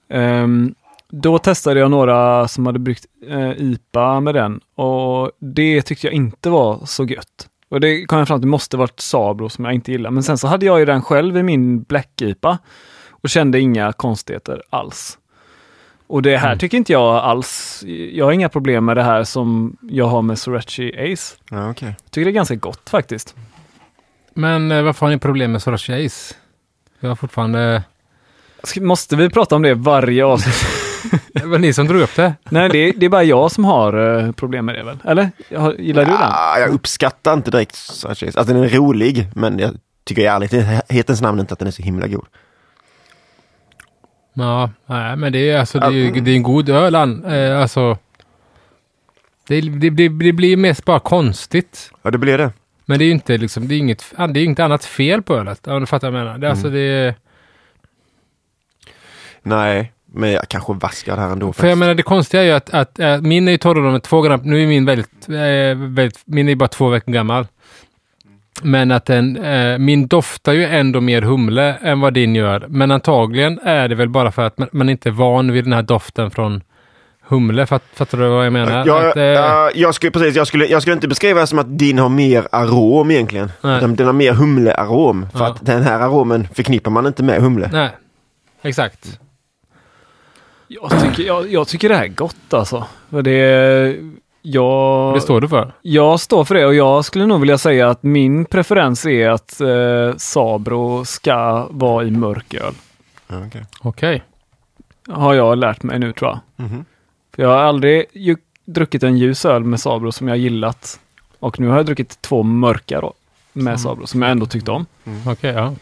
Ehm, 0.09 0.75
då 1.09 1.37
testade 1.37 1.79
jag 1.79 1.91
några 1.91 2.47
som 2.47 2.65
hade 2.65 2.79
bryggt 2.79 3.05
eh, 3.27 3.51
IPA 3.51 4.19
med 4.19 4.35
den 4.35 4.59
och 4.75 5.31
det 5.39 5.81
tyckte 5.81 6.07
jag 6.07 6.13
inte 6.13 6.49
var 6.49 6.85
så 6.85 7.03
gött. 7.05 7.47
Och 7.73 7.79
det 7.79 8.05
kom 8.05 8.19
jag 8.19 8.27
fram 8.27 8.39
till, 8.39 8.47
det 8.47 8.51
måste 8.51 8.77
varit 8.77 8.99
Sabro 8.99 9.49
som 9.49 9.65
jag 9.65 9.73
inte 9.73 9.91
gillar. 9.91 10.11
Men 10.11 10.23
sen 10.23 10.37
så 10.37 10.47
hade 10.47 10.65
jag 10.65 10.79
ju 10.79 10.85
den 10.85 11.01
själv 11.01 11.37
i 11.37 11.43
min 11.43 11.83
Black 11.83 12.21
IPA 12.21 12.57
och 13.11 13.29
kände 13.29 13.59
inga 13.59 13.93
konstigheter 13.93 14.63
alls. 14.69 15.17
Och 16.07 16.21
det 16.21 16.37
här 16.37 16.55
tycker 16.55 16.77
inte 16.77 16.91
jag 16.91 17.15
alls, 17.15 17.83
jag 18.11 18.25
har 18.25 18.31
inga 18.31 18.49
problem 18.49 18.85
med 18.85 18.97
det 18.97 19.03
här 19.03 19.23
som 19.23 19.77
jag 19.81 20.05
har 20.05 20.21
med 20.21 20.39
Sorachi 20.39 21.13
Ace. 21.13 21.35
Ja, 21.49 21.69
okej. 21.69 21.95
Jag 22.03 22.11
tycker 22.11 22.25
det 22.25 22.31
är 22.31 22.33
ganska 22.33 22.55
gott 22.55 22.89
faktiskt. 22.89 23.35
Men 24.33 24.71
eh, 24.71 24.83
varför 24.83 25.05
har 25.05 25.13
ni 25.13 25.19
problem 25.19 25.51
med 25.51 25.61
Sorachi 25.61 26.05
Ace? 26.05 26.35
Jag 26.99 27.09
har 27.09 27.15
fortfarande... 27.15 27.83
Måste 28.81 29.15
vi 29.15 29.29
prata 29.29 29.55
om 29.55 29.61
det 29.61 29.73
varje 29.73 30.25
avsnitt? 30.25 30.82
Det 31.33 31.45
var 31.45 31.57
ni 31.59 31.73
som 31.73 31.87
drog 31.87 32.01
upp 32.01 32.15
det. 32.15 32.33
Nej, 32.49 32.69
det 32.69 32.77
är, 32.77 32.93
det 32.97 33.05
är 33.05 33.09
bara 33.09 33.23
jag 33.23 33.51
som 33.51 33.65
har 33.65 34.17
eh, 34.25 34.31
problem 34.31 34.65
med 34.65 34.75
det 34.75 34.83
väl? 34.83 34.97
Eller? 35.05 35.29
Gillar 35.79 36.05
du 36.05 36.11
den? 36.11 36.19
Ja, 36.21 36.59
jag 36.59 36.69
uppskattar 36.69 37.33
inte 37.33 37.51
direkt 37.51 37.75
Ace. 37.75 38.07
Alltså 38.09 38.43
den 38.53 38.63
är 38.63 38.69
rolig, 38.69 39.27
men 39.35 39.59
jag 39.59 39.71
tycker 40.03 40.21
i 40.21 40.25
ärlighetens 40.25 41.21
namn 41.21 41.39
inte 41.39 41.53
att 41.53 41.59
den 41.59 41.67
är 41.67 41.71
så 41.71 41.83
himla 41.83 42.07
god. 42.07 42.25
Ja, 44.33 44.69
nej, 44.85 45.15
men 45.15 45.33
det 45.33 45.49
är, 45.49 45.59
alltså, 45.59 45.79
det 45.79 45.85
är, 45.85 45.91
ju- 45.91 46.11
det 46.21 46.31
är 46.31 46.35
en 46.35 46.43
god 46.43 46.69
öl. 46.69 46.95
Eh, 46.95 47.61
alltså, 47.61 47.97
det, 49.47 49.61
det, 49.61 49.89
det, 49.89 50.09
det 50.09 50.31
blir 50.33 50.57
mest 50.57 50.85
bara 50.85 50.99
konstigt. 50.99 51.91
Ja, 52.01 52.11
det 52.11 52.17
blir 52.17 52.37
det. 52.37 52.51
Men 52.85 52.99
det 52.99 53.03
är 53.03 53.07
ju 53.07 53.11
inte, 53.11 53.37
liksom, 53.37 53.67
det 53.67 53.75
är 53.75 53.79
inget, 53.79 54.13
det 54.17 54.39
är 54.39 54.43
inget 54.43 54.59
annat 54.59 54.85
fel 54.85 55.21
på 55.21 55.35
ölet. 55.37 55.67
Om 55.67 55.79
du 55.79 55.85
fattar 55.85 56.11
vad 56.11 56.19
jag 56.19 56.25
menar. 56.25 56.37
Det, 56.37 56.47
är 56.47 56.51
alltså, 56.51 56.69
det, 56.69 56.79
är- 56.79 57.15
Nej, 59.45 59.91
men 60.13 60.31
jag 60.31 60.47
kanske 60.49 60.73
vaskar 60.73 61.17
här 61.17 61.29
ändå. 61.29 61.45
för 61.45 61.47
jag 61.47 61.55
faktiskt. 61.71 61.79
menar, 61.79 61.93
det 61.93 62.03
konstiga 62.03 62.43
är 62.43 62.47
ju 62.47 62.51
att, 62.51 62.69
att 62.69 62.99
äh, 62.99 63.21
min 63.21 63.47
är 63.47 63.51
ju 63.51 63.57
torrare 63.57 63.91
med 63.91 64.03
två 64.03 64.21
gram. 64.21 64.41
Nu 64.43 64.63
är 64.63 64.67
min 64.67 64.85
väldigt, 64.85 65.29
äh, 65.29 65.35
väldigt, 65.95 66.19
min 66.25 66.49
är 66.49 66.55
bara 66.55 66.67
två 66.69 66.89
veckor 66.89 67.11
gammal. 67.11 67.47
Men 68.61 68.91
att 68.91 69.05
den, 69.05 69.37
eh, 69.43 69.77
min 69.77 70.07
doftar 70.07 70.53
ju 70.53 70.65
ändå 70.65 71.01
mer 71.01 71.21
humle 71.21 71.75
än 71.81 71.99
vad 72.01 72.13
din 72.13 72.35
gör. 72.35 72.65
Men 72.69 72.91
antagligen 72.91 73.59
är 73.63 73.87
det 73.87 73.95
väl 73.95 74.09
bara 74.09 74.31
för 74.31 74.41
att 74.41 74.57
man, 74.57 74.69
man 74.71 74.89
inte 74.89 75.09
är 75.09 75.13
van 75.13 75.51
vid 75.51 75.63
den 75.63 75.73
här 75.73 75.81
doften 75.81 76.31
från 76.31 76.61
humle. 77.27 77.65
Fatt, 77.65 77.83
fattar 77.93 78.17
du 78.17 78.27
vad 78.29 78.45
jag 78.45 78.53
menar? 78.53 78.83
Ja, 78.87 79.09
att, 79.09 79.15
ja, 79.15 79.71
jag, 79.75 79.95
skulle, 79.95 80.11
precis, 80.11 80.35
jag, 80.35 80.47
skulle, 80.47 80.65
jag 80.65 80.81
skulle 80.81 80.93
inte 80.93 81.07
beskriva 81.07 81.41
det 81.41 81.47
som 81.47 81.59
att 81.59 81.77
din 81.79 81.99
har 81.99 82.09
mer 82.09 82.47
arom 82.51 83.11
egentligen. 83.11 83.51
Den, 83.61 83.95
den 83.95 84.05
har 84.05 84.13
mer 84.13 84.33
humlearom. 84.33 85.25
För 85.31 85.39
Ja. 85.39 85.47
att 85.47 85.65
den 85.65 85.83
här 85.83 85.99
aromen 85.99 86.47
förknippar 86.53 86.91
man 86.91 87.05
inte 87.07 87.23
med 87.23 87.41
humle. 87.41 87.69
Nej, 87.73 87.89
exakt. 88.61 89.19
Jag 90.67 91.01
tycker, 91.03 91.23
jag, 91.23 91.51
jag 91.51 91.67
tycker 91.67 91.89
det 91.89 91.95
här 91.95 92.03
är 92.03 92.07
gott 92.07 92.53
alltså. 92.53 92.85
Det, 93.09 93.97
jag, 94.41 95.13
Det 95.15 95.21
står 95.21 95.41
du 95.41 95.47
för. 95.49 95.73
jag 95.81 96.19
står 96.19 96.45
för 96.45 96.55
det 96.55 96.65
och 96.65 96.75
jag 96.75 97.05
skulle 97.05 97.25
nog 97.25 97.39
vilja 97.39 97.57
säga 97.57 97.89
att 97.89 98.03
min 98.03 98.45
preferens 98.45 99.05
är 99.05 99.29
att 99.29 99.61
eh, 99.61 100.15
Sabro 100.17 101.05
ska 101.05 101.67
vara 101.71 102.03
i 102.05 102.11
mörköl. 102.11 102.73
Okej. 103.29 103.65
Okej. 103.81 104.23
Har 105.07 105.33
jag 105.33 105.57
lärt 105.57 105.83
mig 105.83 105.99
nu 105.99 106.13
tror 106.13 106.31
jag. 106.31 106.65
Mhm. 106.65 106.85
För 107.35 107.43
jag 107.43 107.49
har 107.49 107.57
aldrig 107.57 108.05
ju, 108.13 108.37
druckit 108.65 109.03
en 109.03 109.17
ljus 109.17 109.45
öl 109.45 109.63
med 109.63 109.79
Sabro 109.79 110.11
som 110.11 110.27
jag 110.27 110.37
gillat. 110.37 110.99
Och 111.39 111.59
nu 111.59 111.67
har 111.67 111.75
jag 111.77 111.85
druckit 111.85 112.21
två 112.21 112.43
mörka 112.43 113.01
då, 113.01 113.13
med 113.53 113.79
Sabro 113.81 114.07
som 114.07 114.21
jag 114.21 114.31
ändå 114.31 114.45
tyckte 114.45 114.71
om. 114.71 114.85
Okej, 115.27 115.53
ja. 115.53 115.73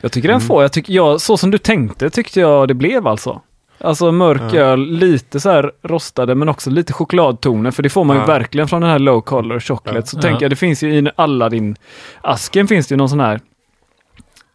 Jag 0.00 0.12
tycker 0.12 0.28
den 0.28 0.40
får, 0.40 0.62
jag 0.62 0.72
tycker, 0.72 0.92
jag, 0.92 1.20
så 1.20 1.36
som 1.36 1.50
du 1.50 1.58
tänkte 1.58 2.10
tyckte 2.10 2.40
jag 2.40 2.68
det 2.68 2.74
blev 2.74 3.06
alltså. 3.06 3.40
Alltså 3.80 4.12
mörk 4.12 4.40
Ja. 4.52 4.60
öl, 4.60 4.80
lite 4.90 5.40
så 5.40 5.50
här 5.50 5.72
rostade 5.82 6.34
men 6.34 6.48
också 6.48 6.70
lite 6.70 6.92
chokladtoner 6.92 7.70
för 7.70 7.82
det 7.82 7.88
får 7.88 8.04
man 8.04 8.16
ju 8.16 8.22
Ja. 8.22 8.26
verkligen 8.26 8.68
från 8.68 8.80
den 8.80 8.90
här 8.90 8.98
low 8.98 9.20
color 9.20 9.60
chocolate. 9.60 9.98
Ja. 9.98 10.06
Så 10.06 10.16
Ja. 10.16 10.22
tänker 10.22 10.42
jag, 10.44 10.50
det 10.52 10.56
finns 10.56 10.82
ju 10.82 10.94
i 10.94 11.10
alla 11.16 11.48
din 11.48 11.76
asken 12.20 12.68
finns 12.68 12.86
det 12.86 12.92
ju 12.92 12.96
någon 12.96 13.08
sån 13.08 13.20
här 13.20 13.40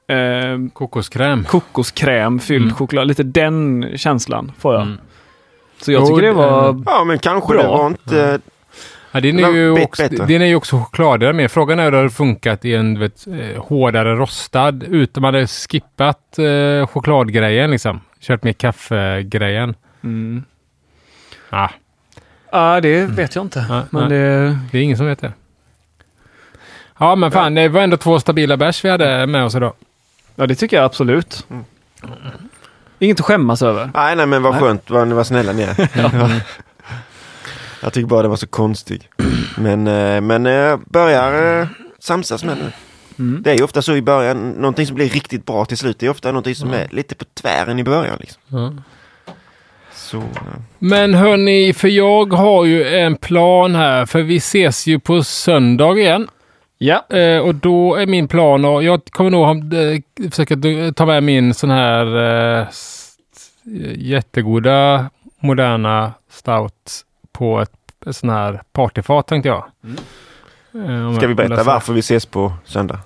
eh, 0.08 0.68
Kokoskräm. 0.74 1.44
kokoskräm 1.44 2.40
fylld 2.40 2.64
Mm. 2.66 2.76
choklad. 2.76 3.08
Lite 3.08 3.24
den 3.24 3.86
känslan 3.96 4.52
får 4.60 4.74
jag. 4.74 4.82
Mm. 4.84 4.98
Så 5.82 5.92
jag 5.92 6.02
Jo, 6.02 6.08
tycker 6.08 6.22
det 6.22 6.28
det- 6.28 6.34
var... 6.34 6.84
Ja, 6.86 7.04
men 7.04 7.20
kanske 7.20 7.54
Bra. 7.54 7.62
det 7.64 7.68
var 7.68 7.88
inte... 7.88 8.40
Ja, 9.16 9.22
den, 9.22 9.36
Det 9.38 9.44
är 9.44 9.52
ju 9.52 9.72
också, 9.84 10.04
bättre. 10.04 10.26
den 10.26 10.42
är 10.42 10.46
ju 10.46 10.56
också 10.56 10.78
chokladigare 10.80 11.34
med. 11.34 11.52
Frågan 11.52 11.80
är 11.80 11.84
hur 11.84 11.92
det 11.92 11.98
hade 11.98 12.10
funkat 12.10 12.66
i 12.66 12.76
en 12.76 13.00
vet, 13.00 13.28
eh, 13.28 13.64
hårdare 13.64 14.16
rostad. 14.16 14.84
Utan 14.84 15.22
man 15.22 15.34
hade 15.34 15.48
skippat 15.48 16.40
eh, 16.40 16.88
chokladgrejen 16.88 17.72
liksom. 17.72 18.02
Kört 18.20 18.44
med 18.44 18.58
kaffegrejen. 18.58 19.76
Mm. 20.04 20.44
Ah, 21.50 21.70
Ja, 22.52 22.82
det 22.82 23.06
vet 23.06 23.36
jag 23.36 23.46
inte. 23.46 23.66
Ja, 23.70 23.84
men 23.90 24.10
det... 24.10 24.58
det 24.72 24.78
är 24.78 24.82
ingen 24.82 24.98
som 24.98 25.06
vet 25.06 25.20
det. 25.20 25.34
Ja, 27.00 27.16
men 27.16 27.32
fan, 27.32 27.54
det 27.56 27.70
var 27.70 27.82
ändå 27.82 27.98
två 27.98 28.20
stabila 28.20 28.58
bärs 28.58 28.86
vi 28.86 28.90
hade 28.90 29.28
med 29.28 29.44
oss 29.44 29.56
idag. 29.56 29.74
Ja, 30.36 30.48
det 30.48 30.56
tycker 30.56 30.78
jag 30.78 30.86
absolut. 30.86 31.46
Mm. 31.50 31.64
Inget 33.00 33.20
att 33.20 33.26
skämmas 33.26 33.62
över. 33.62 33.92
Nej, 33.94 34.16
nej, 34.16 34.26
men 34.26 34.44
vad 34.44 34.54
Nej. 34.54 34.62
skönt 34.62 34.90
vad 34.90 35.08
var 35.08 35.24
snälla 35.24 35.54
ni 35.54 35.64
är. 35.64 35.90
Ja. 36.02 36.30
Jag 37.86 37.94
tycker 37.94 38.08
bara 38.08 38.22
det 38.22 38.28
var 38.28 38.36
så 38.36 38.48
konstig. 38.48 39.10
Men, 39.58 39.88
eh, 39.88 40.22
men 40.22 40.46
eh, 40.46 40.78
börjar 40.86 41.62
eh, 41.62 41.68
samsas 42.00 42.44
med 42.44 42.58
nu. 42.58 42.72
Mm. 43.20 43.44
Det 43.44 43.52
är 43.52 43.56
ju 43.56 43.64
ofta 43.64 43.82
så 43.82 43.96
i 43.96 44.02
början, 44.02 44.52
någonting 44.52 44.88
som 44.88 44.96
blir 44.96 45.10
riktigt 45.10 45.46
bra 45.46 45.66
till 45.66 45.78
slut, 45.78 46.00
det 46.00 46.06
är 46.06 46.10
ofta 46.10 46.32
någonting 46.32 46.56
som 46.56 46.74
är 46.74 46.88
lite 46.92 47.16
på 47.16 47.26
tvären 47.42 47.80
i 47.80 47.84
början. 47.84 48.18
Liksom. 48.20 48.42
Ja. 48.48 48.74
Så, 49.94 50.18
eh, 50.18 50.24
Men 50.80 51.14
hörni, 51.14 51.74
för 51.74 51.88
jag 51.88 52.34
har 52.34 52.66
ju 52.66 52.88
en 52.88 53.16
plan 53.16 53.76
här. 53.76 54.06
För 54.06 54.22
vi 54.22 54.36
ses 54.36 54.88
ju 54.88 55.00
på 55.00 55.24
söndag 55.24 55.98
igen. 55.98 56.28
Ja. 56.78 57.06
Eh, 57.10 57.40
och 57.40 57.56
då 57.56 57.96
är 57.96 58.06
min 58.06 58.28
plan 58.28 58.66
och 58.66 58.84
jag 58.84 59.06
kommer 59.06 59.30
nog 59.30 59.46
ha, 59.46 59.54
eh, 59.54 60.30
försöka 60.32 60.58
ta 60.96 61.06
med 61.06 61.24
min 61.24 61.54
sån 61.54 61.70
här 61.70 62.06
eh, 62.60 62.68
jättegoda 63.96 65.10
moderna 65.40 66.14
stout 66.32 67.06
på 67.38 67.60
ett, 67.62 67.72
ett 68.06 68.16
sån 68.16 68.30
här 68.30 68.62
partyfat 68.74 69.28
tänkte 69.28 69.50
jag. 69.50 69.64
Eh, 70.74 71.08
om 71.08 71.16
Ska 71.18 71.28
vi 71.28 71.36
berätta 71.36 71.64
varför 71.64 71.94
vi 71.94 72.00
ses 72.00 72.26
på 72.26 72.54
söndag? 72.66 73.00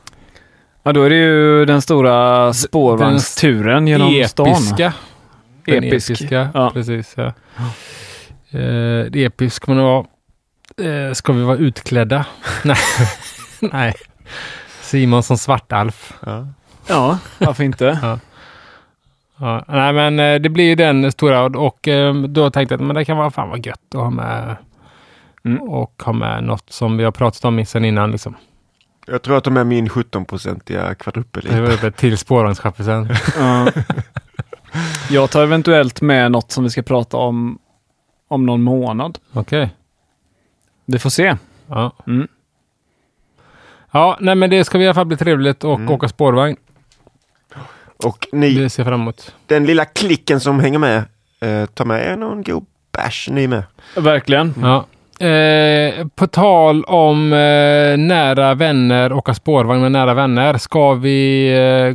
ja, 0.84 0.94
då 0.94 1.04
är 1.04 1.10
det 1.10 1.16
ju 1.16 1.66
den 1.66 1.82
stora 1.82 2.54
spårvagnsturen 2.54 3.88
genom 3.88 4.24
stan. 4.28 4.48
Episka. 4.48 4.94
Den 5.66 5.84
Episk. 5.84 6.10
episka, 6.10 6.50
Ja. 6.54 6.70
precis. 6.74 7.14
Ja. 7.18 7.26
Eh, 8.60 9.06
det 9.12 9.26
episk 9.26 9.64
kommer 9.66 9.78
det 9.78 9.84
vara. 9.84 10.06
Eh, 11.08 11.14
ska 11.14 11.34
vi 11.34 11.44
vara 11.44 11.58
utklädda? 11.58 12.26
Nej. 12.64 12.78
Nej. 13.60 13.94
Simon 14.82 15.24
som 15.24 15.38
svartalf. 15.38 16.14
Ja. 16.26 16.48
Ja, 16.88 17.18
varför 17.38 17.64
inte? 17.64 18.00
Ja, 18.02 18.20
nej, 19.68 19.94
men 19.94 20.20
eh, 20.20 20.42
det 20.42 20.50
blir 20.50 20.66
ju 20.66 20.76
den 20.76 21.12
stora 21.12 21.44
och, 21.44 21.56
och 21.56 21.88
eh, 21.88 22.14
då 22.16 22.50
tänkte 22.50 22.74
jag 22.74 22.82
att 22.82 22.88
men 22.88 22.96
det 22.96 23.06
kan 23.06 23.18
vara 23.18 23.32
fan 23.32 23.50
vad 23.50 23.66
gött 23.66 23.96
att 23.96 24.02
ha 24.02 24.10
med 24.10 24.56
Mm. 25.46 25.62
och 25.62 26.04
ha 26.06 26.14
med 26.14 26.44
något 26.44 26.70
som 26.72 26.98
vi 26.98 27.04
har 27.04 27.12
pratat 27.12 27.46
om 27.46 27.66
sen 27.66 27.86
innan. 27.86 28.12
Liksom. 28.12 28.36
Jag 29.08 29.22
tror 29.22 29.38
att 29.38 29.44
de 29.44 29.58
är 29.58 29.64
min 29.64 29.90
17-procentiga 29.90 30.96
kvadrupel. 30.96 31.46
Det 31.50 31.62
var 31.62 31.72
uppe 31.74 31.92
till 31.92 32.18
spårvagnschaffisen. 32.18 33.10
Ja. 33.38 33.72
Jag 35.10 35.30
tar 35.30 35.44
eventuellt 35.44 36.02
med 36.02 36.32
något 36.32 36.52
som 36.52 36.64
vi 36.64 36.70
ska 36.70 36.82
prata 36.82 37.18
om 37.18 37.60
om 38.28 38.46
någon 38.46 38.62
månad. 38.62 39.18
Okej. 39.34 39.70
Vi 40.86 41.00
får 41.00 41.10
se. 41.10 41.36
Ja. 41.68 41.92
Mm. 42.08 42.28
ja, 43.92 44.18
nej 44.22 44.36
men 44.36 44.50
det 44.50 44.64
ska 44.66 44.78
vi 44.78 44.84
i 44.84 44.88
alla 44.88 44.94
fall 44.96 45.06
bli 45.06 45.18
trevligt 45.18 45.64
och 45.64 45.76
Mm. 45.80 45.92
åka 45.92 46.08
spårvagn. 46.08 46.56
Och 48.04 48.28
ni, 48.32 48.54
Det 48.56 48.70
ser 48.70 48.84
jag 48.84 48.88
fram 48.88 49.02
emot. 49.02 49.34
den 49.48 49.66
lilla 49.66 49.86
klicken 49.86 50.40
som 50.40 50.60
hänger 50.60 50.80
med, 50.80 50.98
eh, 51.42 51.66
ta 51.74 51.86
med 51.86 52.08
er 52.12 52.16
någon 52.16 52.44
god 52.44 52.66
bärs 52.92 53.30
ni 53.32 53.48
med. 53.48 53.64
Verkligen. 53.96 54.54
Ja. 54.62 54.86
Eh, 55.28 56.08
på 56.16 56.28
tal 56.28 56.84
om 56.84 57.34
eh, 57.34 57.98
nära 57.98 58.54
vänner, 58.54 59.14
åka 59.14 59.34
spårvagn 59.34 59.82
med 59.82 59.92
nära 59.92 60.14
vänner, 60.14 60.58
ska 60.58 60.94
vi 60.94 61.50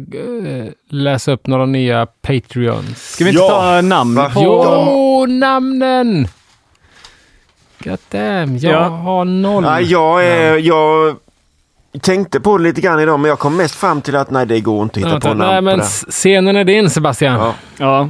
eh, 0.04 0.72
läsa 0.96 1.32
upp 1.32 1.46
några 1.46 1.66
nya 1.66 2.06
Patreons? 2.06 3.12
Ska 3.12 3.24
vi 3.24 3.30
inte 3.30 3.42
Ja, 3.42 3.48
ta 3.48 3.80
namn 3.80 4.14
va? 4.14 4.30
på... 4.34 4.40
Jo, 4.44 5.26
namnen! 5.26 6.28
God 7.78 7.98
damn, 8.10 8.56
jag 8.56 8.72
Ja. 8.72 8.82
har 8.88 9.24
noll. 9.24 9.64
Ja, 9.64 9.80
jag, 9.80 10.26
är, 10.26 10.58
jag 10.58 11.16
tänkte 12.00 12.40
på 12.40 12.58
det 12.58 12.64
lite 12.64 12.80
grann 12.80 13.00
idag 13.00 13.20
men 13.20 13.28
jag 13.28 13.38
kom 13.38 13.56
mest 13.56 13.74
fram 13.74 14.00
till 14.02 14.16
att 14.16 14.30
nej 14.30 14.46
det 14.46 14.60
går 14.60 14.82
inte 14.82 15.00
att 15.00 15.06
hitta 15.06 15.20
på 15.20 15.34
Nej, 15.34 15.48
namn 15.54 15.64
men 15.64 15.74
på 15.74 15.80
det. 15.80 15.86
s- 15.86 16.04
scenen 16.08 16.56
är 16.56 16.64
din 16.64 16.90
Sebastian. 16.90 17.34
Ja. 17.40 17.54
Ja. 17.78 18.08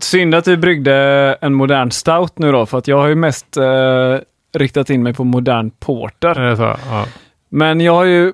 Synd 0.00 0.34
att 0.34 0.46
vi 0.48 0.56
bryggde 0.56 0.94
en 1.40 1.54
modern 1.54 1.90
stout 1.90 2.38
nu 2.38 2.52
då, 2.52 2.66
för 2.66 2.78
att 2.78 2.88
jag 2.88 2.98
har 2.98 3.08
ju 3.08 3.14
mest 3.14 3.56
eh, 3.56 3.64
riktat 4.54 4.90
in 4.90 5.02
mig 5.02 5.14
på 5.14 5.24
modern 5.24 5.70
porter. 5.70 6.56
Så? 6.56 6.62
Ja. 6.90 7.04
Men 7.48 7.80
jag 7.80 7.94
har 7.94 8.04
ju, 8.04 8.32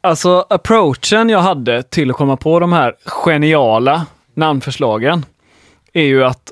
alltså 0.00 0.46
approachen 0.50 1.28
jag 1.28 1.38
hade 1.40 1.82
till 1.82 2.10
att 2.10 2.16
komma 2.16 2.36
på 2.36 2.60
de 2.60 2.72
här 2.72 2.94
geniala 3.06 4.06
namnförslagen 4.34 5.24
är 5.92 6.02
ju 6.04 6.24
att 6.24 6.50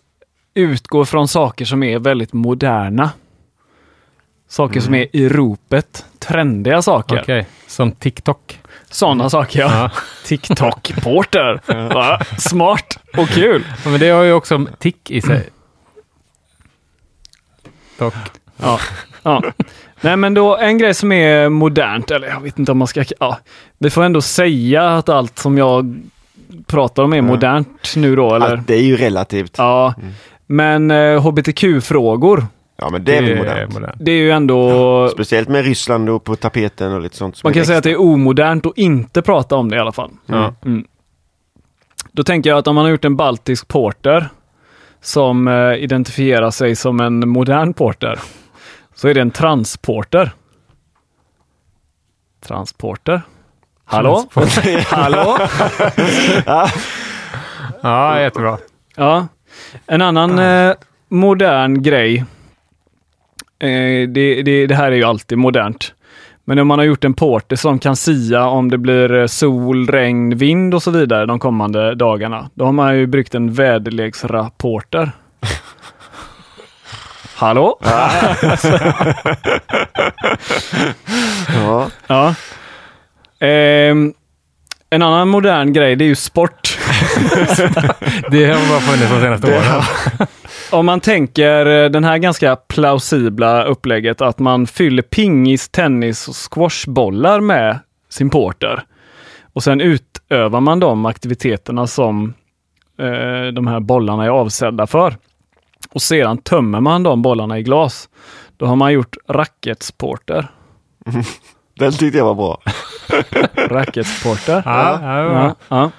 utgå 0.55 1.05
från 1.05 1.29
saker 1.29 1.65
som 1.65 1.83
är 1.83 1.99
väldigt 1.99 2.33
moderna. 2.33 3.11
Saker 4.53 4.81
som 4.81 4.95
är 4.95 5.07
i 5.13 5.29
ropet, 5.29 6.05
trendiga 6.19 6.83
saker. 6.83 7.21
Okej, 7.23 7.47
som 7.67 7.93
TikTok. 7.93 8.59
Sådana 8.91 9.31
saker 9.31 9.61
ja. 9.61 9.71
Ja. 9.75 9.91
TikTok-porter. 10.27 11.61
Va? 11.95 12.21
Smart 12.39 12.99
och 13.17 13.29
kul. 13.29 13.65
Ja, 13.85 13.91
Men 13.91 14.01
det 14.01 14.09
har 14.11 14.23
ju 14.23 14.33
också 14.33 14.67
tick 14.79 15.11
i 15.11 15.23
sig. 15.23 15.49
Dock. 17.99 18.15
Ja. 18.57 18.79
ja. 19.23 19.43
Nej 20.01 20.17
men 20.17 20.35
då 20.35 20.57
en 20.57 20.79
grej 20.79 20.95
som 20.95 21.13
är 21.13 21.49
modernt, 21.49 22.11
eller 22.11 22.29
jag 22.29 22.41
vet 22.41 22.59
inte 22.59 22.73
om 22.73 22.79
man 22.79 22.89
ska... 22.89 23.05
Ja, 23.21 23.39
vi 23.79 23.91
får 23.91 24.03
ändå 24.03 24.21
säga 24.21 24.89
att 24.97 25.09
allt 25.09 25.39
som 25.39 25.59
jag 25.59 26.03
pratar 26.67 27.03
om 27.03 27.13
är 27.13 27.21
modernt 27.23 27.93
nu 27.97 28.17
då, 28.17 28.35
eller? 28.35 28.53
Allt, 28.53 28.67
det 28.67 28.75
är 28.75 28.83
ju 28.83 28.97
relativt. 28.97 29.55
Ja, 29.59 29.95
Ja. 29.97 30.09
Men 30.47 30.91
eh, 30.91 31.21
hbtq-frågor, 31.23 32.47
men 32.91 33.05
det 33.05 33.17
är 33.17 33.23
väl 33.23 33.69
modernt. 33.69 33.97
det 33.99 34.13
är 34.13 34.17
ju 34.17 34.31
ändå... 34.31 35.09
Speciellt 35.09 35.49
med 35.49 35.65
Ryssland 35.65 36.11
och 36.11 36.25
på 36.25 36.37
tapeten 36.37 36.93
och 36.93 37.01
lite 37.01 37.17
sånt. 37.17 37.37
som 37.37 37.47
Man 37.47 37.53
kan 37.55 37.67
säga 37.67 37.79
att 37.79 37.85
det 37.85 37.91
är 37.91 38.01
omodernt 38.01 38.67
att 38.67 38.79
inte 38.79 39.23
prata 39.23 39.57
om 39.57 39.71
det 39.71 39.77
i 39.77 39.79
alla 39.79 39.93
fall. 39.93 40.11
Ja. 40.27 40.55
Mm. 40.65 40.85
Då 42.13 42.23
tänker 42.25 42.51
jag 42.51 42.59
att 42.59 42.67
om 42.67 42.75
man 42.75 42.85
har 42.85 42.91
gjort 42.91 43.05
en 43.05 43.17
baltisk 43.17 43.69
porter 43.69 44.29
som 45.01 45.49
eh, 45.49 45.75
identifierar 45.75 46.51
sig 46.51 46.77
som 46.77 47.01
en 47.01 47.29
modern 47.29 47.75
porter, 47.75 48.19
så 48.95 49.09
är 49.09 49.15
det 49.15 49.21
en 49.21 49.31
transporter. 49.31 50.31
Transporter? 52.47 53.23
Hallå? 53.85 54.25
Hallå? 54.87 55.39
Ja, 57.83 58.21
jättebra. 58.21 58.59
Ja. 58.97 59.27
En 59.87 60.03
annan 60.03 60.39
eh, 60.39 60.75
modern 61.09 61.83
grej. 61.83 62.25
Eh, 63.63 64.09
det, 64.09 64.43
det, 64.43 64.67
det 64.67 64.75
här 64.75 64.93
är 64.93 64.97
ju 64.97 65.05
alltid 65.05 65.39
modernt. 65.39 65.95
Men 66.45 66.59
om 66.59 66.67
man 66.69 66.79
har 66.79 66.87
gjort 66.87 67.05
en 67.05 67.15
porter 67.15 67.57
som 67.57 67.79
kan 67.79 67.97
sia 67.97 68.47
om 68.47 68.71
det 68.71 68.79
blir 68.79 69.15
eh, 69.15 69.27
sol, 69.27 69.87
regn, 69.87 70.37
vind 70.39 70.75
och 70.75 70.83
så 70.83 70.91
vidare 70.91 71.27
de 71.27 71.39
kommande 71.39 71.95
dagarna. 71.95 72.51
Då 72.55 72.65
har 72.65 72.73
man 72.73 72.97
ju 72.99 73.07
bryggt 73.07 73.35
en 73.35 73.53
väderleksrapporter. 73.53 75.11
Hallå? 77.35 77.79
Ja. 81.55 81.91
Ja. 82.07 82.35
Ehm, 83.47 84.15
en 84.91 85.03
annan 85.03 85.29
modern 85.29 85.73
grej, 85.73 85.97
det 85.97 86.05
är 86.05 86.07
ju 86.07 86.15
sport. 86.15 86.79
Det 88.31 88.45
har 88.45 88.69
bara 88.69 88.81
funnits 88.81 89.11
de 89.11 89.21
senaste 89.21 89.47
åren. 89.47 89.83
Om 90.73 90.87
man 90.87 91.01
tänker 91.01 91.67
eh, 91.67 91.91
den 91.91 92.05
här 92.05 92.19
ganska 92.19 92.57
plausibla 92.57 93.65
upplägget 93.65 94.21
att 94.21 94.39
man 94.39 94.67
fyller 94.67 95.03
pingis, 95.03 95.69
tennis 95.69 96.29
och 96.29 96.35
squashbollar 96.35 97.41
med 97.41 97.79
sin 98.09 98.31
porter. 98.31 98.83
Och 99.53 99.63
sen 99.63 99.81
utövar 99.81 100.61
man 100.61 100.81
de 100.81 101.07
aktiviteterna 101.07 101.87
som 101.87 102.35
eh, 102.99 103.53
de 103.55 103.67
här 103.67 103.81
bollarna 103.81 104.25
är 104.25 104.29
avsedda 104.29 104.87
för. 104.87 105.17
Och 105.91 106.03
sedan 106.03 106.39
tömmer 106.39 106.81
man 106.81 107.03
de 107.03 107.23
bollarna 107.23 107.59
i 107.59 107.63
glas. 107.63 108.09
Då 108.57 108.67
har 108.67 108.77
man 108.77 108.93
gjort 108.93 109.17
racketsporter. 109.29 110.47
Den 111.79 111.93
tyckte 111.93 112.19
jag 112.19 112.25
var 112.25 112.35
bra. 112.35 112.61
Racketsporter. 113.69 114.63
Ja, 114.65 114.99
ja, 115.03 115.19
ja. 115.23 115.33
Ja, 115.33 115.55
ja. 115.69 115.91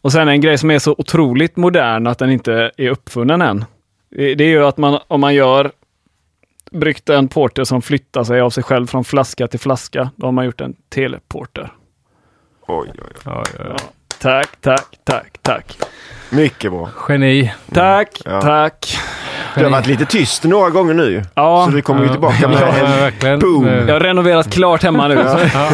Och 0.00 0.12
sen 0.12 0.28
en 0.28 0.40
grej 0.40 0.58
som 0.58 0.70
är 0.70 0.78
så 0.78 0.94
otroligt 0.98 1.56
modern 1.56 2.06
att 2.06 2.18
den 2.18 2.30
inte 2.30 2.70
är 2.76 2.90
uppfunnen 2.90 3.42
än. 3.42 3.64
Det 4.16 4.34
det 4.34 4.44
är 4.44 4.48
ju 4.48 4.64
att 4.66 4.76
man, 4.76 4.98
om 5.08 5.20
man 5.20 5.34
gör 5.34 5.70
bryggt 6.70 7.08
en 7.08 7.28
porter 7.28 7.64
som 7.64 7.82
flyttar 7.82 8.24
sig 8.24 8.40
av 8.40 8.50
sig 8.50 8.62
själv 8.64 8.86
från 8.86 9.04
flaska 9.04 9.48
till 9.48 9.60
flaska, 9.60 10.10
då 10.16 10.26
har 10.26 10.32
man 10.32 10.44
gjort 10.44 10.60
en 10.60 10.74
teleporter. 10.88 11.72
Oj, 12.68 12.88
oj, 12.94 13.00
oj. 13.04 13.12
Ja, 13.24 13.44
ja, 13.58 13.64
ja. 13.68 13.76
Tack, 14.20 14.48
tack, 14.60 14.86
tack, 15.04 15.38
tack. 15.42 15.78
Mycket 16.30 16.70
bra. 16.72 16.88
Geni. 17.08 17.52
Tack, 17.72 18.22
Ja. 18.24 18.40
tack. 18.42 18.98
Det 19.54 19.62
har 19.62 19.70
varit 19.70 19.86
lite 19.86 20.04
tyst 20.06 20.44
några 20.44 20.70
gånger 20.70 20.94
nu. 20.94 21.22
Ja, 21.34 21.66
Så 21.70 21.76
vi 21.76 21.82
kommer 21.82 22.00
ju 22.00 22.06
Ja, 22.06 22.12
tillbaka 22.12 22.48
med 22.48 22.58
ja, 22.60 22.66
en 22.66 23.00
verkligen. 23.00 23.38
boom. 23.38 23.68
Eh, 23.68 23.74
jag 23.74 23.92
har 23.94 24.00
renoverat 24.00 24.52
klart 24.52 24.82
hemma 24.82 25.08
nu. 25.08 25.14
Ja. 25.54 25.70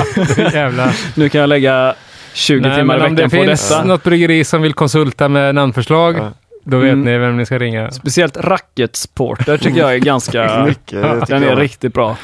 Nu 1.15 1.29
kan 1.29 1.41
jag 1.41 1.49
lägga 1.49 1.95
20 2.33 2.61
Nej, 2.69 2.77
timmar 2.79 2.95
i 2.95 2.99
men 2.99 3.07
om 3.11 3.15
veckan 3.15 3.31
det 3.31 3.37
på 3.37 3.45
finns 3.47 3.69
detta. 3.69 3.85
något 3.85 4.03
bryggeri 4.05 4.45
som 4.45 4.63
vill 4.63 4.75
konsulta 4.75 5.29
med 5.29 5.55
namnförslag, 5.55 6.17
Ja. 6.19 6.33
Då 6.65 6.79
vet 6.79 6.93
Mm. 6.93 7.05
ni 7.05 7.19
vem 7.19 7.37
ni 7.37 7.47
ska 7.47 7.59
ringa. 7.59 7.91
Speciellt 7.91 8.37
racketsporter 8.37 9.59
tycker 9.59 9.81
jag 9.81 9.95
är 9.95 9.99
ganska... 10.13 10.65
mycket. 10.67 11.27
Den 11.29 11.43
är 11.43 11.49
jag. 11.49 11.61
riktigt 11.61 11.95
bra. 11.95 12.17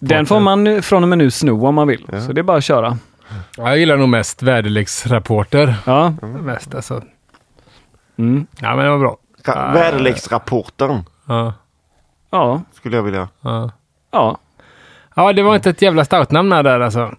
Den 0.00 0.26
får 0.26 0.40
man 0.40 0.64
nu- 0.64 0.82
från 0.82 1.02
och 1.02 1.08
med 1.08 1.18
nu 1.18 1.30
sno 1.30 1.66
om 1.66 1.74
man 1.74 1.88
vill. 1.88 2.06
Ja. 2.12 2.20
Så 2.20 2.32
det 2.32 2.40
är 2.40 2.42
bara 2.42 2.56
att 2.58 2.64
köra. 2.64 2.98
Ja, 3.56 3.68
jag 3.68 3.78
gillar 3.78 3.96
nog 3.96 4.08
mest 4.08 4.42
väderleksrapporter. 4.42 5.74
Ja. 5.84 6.10
Mest 6.22 6.74
alltså. 6.74 7.02
Mm. 8.18 8.46
Ja, 8.60 8.76
men 8.76 8.84
det 8.84 8.90
var 8.90 8.98
bra. 8.98 9.16
Ra- 9.44 9.72
Väderleksrapporten 9.74 11.04
Ja, 11.28 11.52
Ja. 12.30 12.62
skulle 12.72 12.96
jag 12.96 13.02
vilja. 13.02 13.28
ja. 13.40 13.70
Ja. 14.12 14.38
ja, 15.16 15.32
det 15.32 15.42
var 15.42 15.54
inte 15.54 15.70
ett 15.70 15.82
jävla 15.82 16.04
stoutnamn 16.04 16.50
där 16.50 16.80
alltså. 16.80 17.12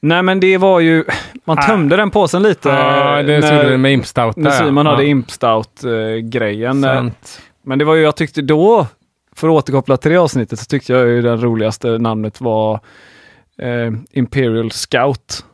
Nej 0.00 0.22
men 0.22 0.40
det 0.40 0.58
var 0.58 0.80
ju, 0.80 1.04
man 1.44 1.58
Ah. 1.58 1.62
tömde 1.62 1.96
den 1.96 2.10
påsen 2.10 2.42
lite 2.42 2.68
Ja, 2.68 3.22
det 3.22 3.42
skulle 3.42 3.68
det 3.70 3.78
med 3.78 3.92
Impstout 3.92 4.36
när 4.36 4.50
Simon 4.50 4.86
ja. 4.86 4.92
hade 4.92 5.06
Imp 5.06 5.30
Stout-grejen. 5.30 6.82
Sant. 6.82 7.40
Men 7.64 7.78
det 7.78 7.84
var 7.84 7.94
ju, 7.94 8.02
jag 8.02 8.16
tyckte 8.16 8.42
då, 8.42 8.86
för 9.36 9.48
att 9.48 9.52
återkoppla 9.52 9.96
till 9.96 10.10
det 10.10 10.16
avsnittet, 10.16 10.58
så 10.58 10.64
tyckte 10.64 10.92
jag 10.92 11.06
ju 11.08 11.22
det 11.22 11.36
roligaste 11.36 11.98
namnet 11.98 12.40
var 12.40 12.80
eh, 13.62 13.92
Imperial 14.12 14.70
Scout. 14.70 15.44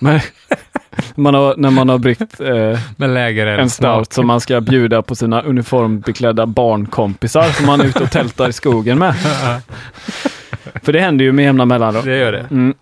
Men, 0.00 0.20
man 1.14 1.34
har, 1.34 1.54
när 1.56 1.70
man 1.70 1.88
har 1.88 1.98
bryggt 1.98 2.40
eh, 2.40 3.58
en 3.60 3.70
stout 3.70 4.12
som 4.12 4.26
man 4.26 4.40
ska 4.40 4.60
bjuda 4.60 5.02
på 5.02 5.14
sina 5.14 5.42
uniformbeklädda 5.42 6.46
barnkompisar 6.46 7.42
som 7.42 7.66
man 7.66 7.80
är 7.80 7.84
ute 7.84 8.02
och 8.02 8.10
tältar 8.10 8.48
i 8.48 8.52
skogen 8.52 8.98
med. 8.98 9.14
För 10.82 10.92
det 10.92 11.00
händer 11.00 11.24
ju 11.24 11.32
med 11.32 11.44
jämna 11.44 11.64
mellanrum. 11.64 12.02
Det 12.04 12.16
gör 12.18 12.32
det. 12.32 12.46
Mm. 12.50 12.74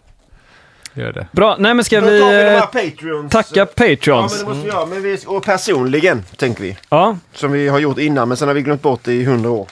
Gör 0.94 1.12
det. 1.12 1.26
Bra, 1.32 1.56
nej 1.58 1.74
men 1.74 1.84
ska 1.84 2.00
Då 2.00 2.06
tar 2.06 2.12
vi 2.12 2.18
de 2.20 2.26
vi 2.26 2.32
här 2.34 2.56
eh, 2.56 2.60
Patreons. 2.60 3.32
tacka 3.32 3.66
Ja, 4.06 4.20
men 4.28 4.38
det 4.38 4.44
måste 4.44 4.62
vi 4.62 4.68
göra. 4.68 4.86
Men 4.86 5.02
vi, 5.02 5.18
och 5.26 5.44
personligen, 5.44 6.24
tänker 6.36 6.62
vi. 6.62 6.76
Ja, 6.88 7.16
Som 7.34 7.52
vi 7.52 7.68
har 7.68 7.78
gjort 7.78 7.98
innan, 7.98 8.28
men 8.28 8.36
sen 8.36 8.48
har 8.48 8.54
vi 8.54 8.62
glömt 8.62 8.82
bort 8.82 9.00
det 9.04 9.12
i 9.12 9.24
hundra 9.24 9.50
år. 9.50 9.68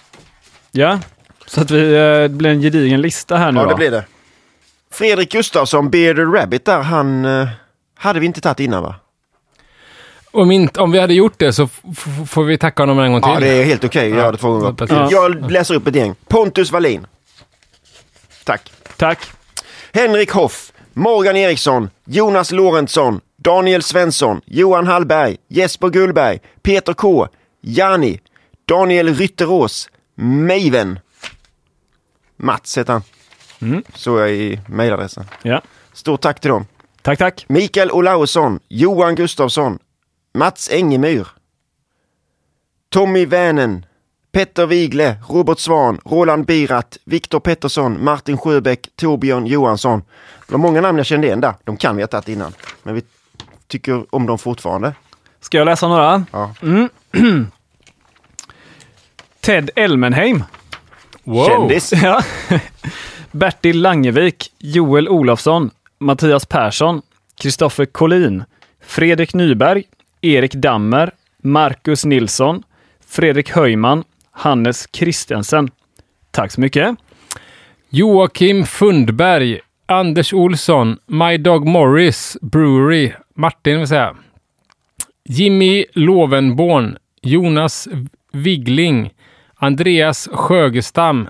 ja. 0.71 1.01
Så 1.47 1.61
att 1.61 1.71
vi, 1.71 1.95
eh, 1.95 2.01
det 2.23 2.29
blir 2.29 2.51
en 2.51 2.61
gedigen 2.61 3.01
lista 3.01 3.37
här 3.37 3.53
nu 3.53 3.59
Ja, 3.61 3.65
då. 3.65 3.71
det 3.71 3.77
blir 3.77 3.91
det. 3.91 4.05
Fredrik 4.93 5.33
Gustafsson, 5.33 5.91
Bearded 5.91 6.35
Rabbit 6.35 6.65
där, 6.65 6.81
han 6.83 7.25
eh, 7.25 7.49
hade 7.99 8.21
vi 8.21 8.27
inte 8.27 8.41
tagit 8.41 8.61
innan 8.61 8.83
va? 8.83 8.95
Om, 10.31 10.51
inte, 10.51 10.81
om 10.81 10.91
vi 10.91 11.01
hade 11.01 11.15
gjort 11.15 11.35
det 11.39 11.53
så 11.53 11.65
f- 11.65 11.81
f- 11.93 12.31
får 12.31 12.45
vi 12.45 12.59
tacka 12.59 12.83
honom 12.83 12.99
en 12.99 13.13
gång 13.13 13.23
till. 13.23 13.31
Ja, 13.35 13.41
det 13.41 13.49
är 13.49 13.65
helt 13.65 13.85
okej 13.85 14.05
att 14.07 14.11
Ja, 14.11 14.17
göra 14.23 14.33
det 14.33 14.39
två 14.39 14.51
gånger. 14.51 14.73
precis. 14.73 14.97
Jag 15.11 15.51
läser 15.51 15.75
upp 15.75 15.87
ett 15.87 15.95
gäng. 15.95 16.15
Pontus 16.29 16.71
Wallin. 16.73 17.07
Tack. 18.45 18.73
Tack. 18.97 19.19
Henrik 19.93 20.31
Hoff, 20.31 20.73
Morgan 20.99 21.37
Eriksson, 21.37 21.91
Jonas 22.05 22.53
Lorentzon, 22.53 23.21
Daniel 23.37 23.83
Svensson, 23.83 24.41
Johan 24.47 24.87
Hallberg, 24.87 25.37
Jesper 25.49 25.91
Gullberg, 25.91 26.41
Peter 26.63 26.95
K, 26.95 27.29
Jani, 27.61 28.21
Daniel 28.65 29.15
Rytterås, 29.15 29.91
Meiven. 30.15 30.99
Mats 32.37 32.79
heter 32.79 32.93
han. 32.93 33.03
Mm. 33.61 33.83
Så 33.95 34.19
jag 34.19 34.31
i 34.31 34.61
mejladressen. 34.67 35.25
Ja. 35.43 35.63
Stort 35.93 36.21
tack 36.21 36.41
till 36.41 36.51
dem. 36.51 36.67
Tack, 37.03 37.19
tack. 37.19 37.45
Mikael 37.49 37.91
Olausson, 37.91 38.61
Johan 38.69 39.15
Gustafsson, 39.15 39.79
Mats 40.35 40.71
Engemyr, 40.73 41.27
Tommy 42.89 43.27
Vänen, 43.27 43.87
Petter 44.39 44.67
Wigle, 44.67 45.17
Robert 45.29 45.59
Svan, 45.59 46.01
Roland 46.05 46.47
Birat, 46.47 46.99
Viktor 47.05 47.41
Pettersson, 47.41 48.05
Martin 48.05 48.39
Sjöbäck, 48.39 48.89
Torbjörn 48.97 49.47
Johansson. 49.47 50.03
Det 50.47 50.53
var 50.53 50.59
många 50.59 50.81
namn 50.81 50.99
jag 50.99 51.07
kände 51.07 51.27
igen 51.27 51.41
där. 51.41 51.55
De 51.65 51.77
kan 51.77 51.97
vi 51.97 52.03
ha 52.03 52.07
tagit 52.07 52.29
innan. 52.29 52.53
Men 52.83 52.95
vi 52.95 53.03
tycker 53.67 54.05
om 54.11 54.27
dem 54.27 54.39
fortfarande. 54.39 54.95
Ska 55.41 55.59
jag 55.59 55.65
läsa 55.65 55.89
några? 55.89 56.25
Ja. 56.33 56.55
Ted 59.41 59.71
Elmenheim. 59.77 60.45
Wow. 61.25 61.47
Kändis. 61.47 61.93
Ja. 62.03 62.23
Bertil 63.31 63.83
Langevik, 63.83 64.53
Joel 64.59 65.09
Olofsson, 65.09 65.71
Mattias 65.99 66.47
Persson, 66.47 67.03
Kristoffer 67.41 67.85
Collin, 67.85 68.45
Fredrik 68.83 69.35
Nyberg, 69.35 69.85
Erik 70.21 70.53
Dammer, 70.55 71.11
Marcus 71.43 72.05
Nilsson, 72.05 72.63
Fredrik 73.07 73.51
Höjman, 73.51 74.05
Hannes 74.39 74.87
Kristensen. 74.87 75.71
Tack 76.31 76.53
så 76.53 76.61
mycket. 76.61 76.97
Joakim 77.91 78.67
Fundberg, 78.67 79.61
Anders 79.87 80.33
Olsson, 80.33 80.99
My 81.07 81.39
Dog 81.39 81.67
Morris 81.67 82.37
Brewery, 82.41 83.13
Martin 83.35 83.79
vill 83.79 83.89
säga. 83.89 84.17
Jimmy 85.25 85.85
Lovenborn, 85.93 86.99
Jonas 87.23 87.89
Wigling, 88.33 89.11
Andreas 89.55 90.29
Sjögestam, 90.33 91.29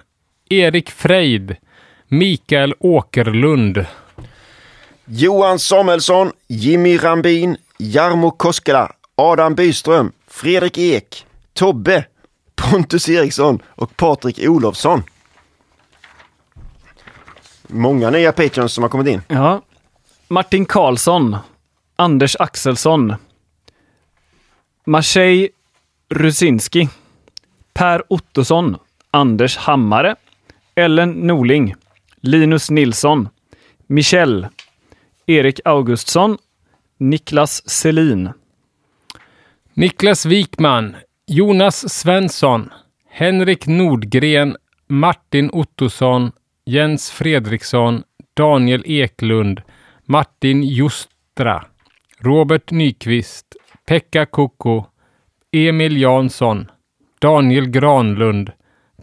Erik 0.50 0.90
Freid, 0.90 1.56
Mikael 2.08 2.74
Åkerlund. 2.80 3.86
Johan 5.04 5.58
Samuelsson, 5.58 6.32
Jimmy 6.48 6.98
Rambin, 6.98 7.56
Jarmo 7.78 8.30
Koskela, 8.30 8.92
Adam 9.14 9.54
Byström, 9.54 10.12
Fredrik 10.26 10.78
Ek, 10.78 11.24
Tobbe, 11.52 12.04
Pontus 12.58 13.08
Eriksson 13.08 13.62
och 13.66 13.96
Patrik 13.96 14.38
Olofsson. 14.38 15.02
Många 17.66 18.10
nya 18.10 18.32
patrons 18.32 18.72
som 18.72 18.82
har 18.82 18.88
kommit 18.88 19.06
in. 19.06 19.22
Ja. 19.28 19.62
Martin 20.28 20.66
Karlsson, 20.66 21.36
Anders 21.96 22.36
Axelsson, 22.38 23.14
Maciej 24.84 25.48
Rusinski, 26.08 26.88
Per 27.72 28.12
Ottosson, 28.12 28.76
Anders 29.10 29.56
Hammare, 29.56 30.16
Ellen 30.74 31.10
Norling, 31.10 31.74
Linus 32.20 32.70
Nilsson, 32.70 33.28
Michel, 33.86 34.46
Erik 35.26 35.60
Augustsson, 35.64 36.38
Niklas 36.98 37.68
Selin, 37.70 38.32
Niklas 39.74 40.26
Wikman, 40.26 40.96
Jonas 41.30 41.92
Svensson, 41.92 42.72
Henrik 43.06 43.66
Nordgren, 43.66 44.56
Martin 44.86 45.50
Ottosson, 45.50 46.32
Jens 46.64 47.10
Fredriksson, 47.10 48.04
Daniel 48.34 48.82
Eklund, 48.86 49.62
Martin 50.06 50.62
Justra, 50.62 51.66
Robert 52.20 52.70
Nyqvist, 52.72 53.56
Pekka 53.86 54.26
Koko, 54.26 54.86
Emil 55.52 55.96
Jansson, 55.96 56.70
Daniel 57.20 57.66
Granlund, 57.66 58.52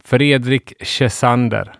Fredrik 0.04 0.74
Kessander. 0.80 1.72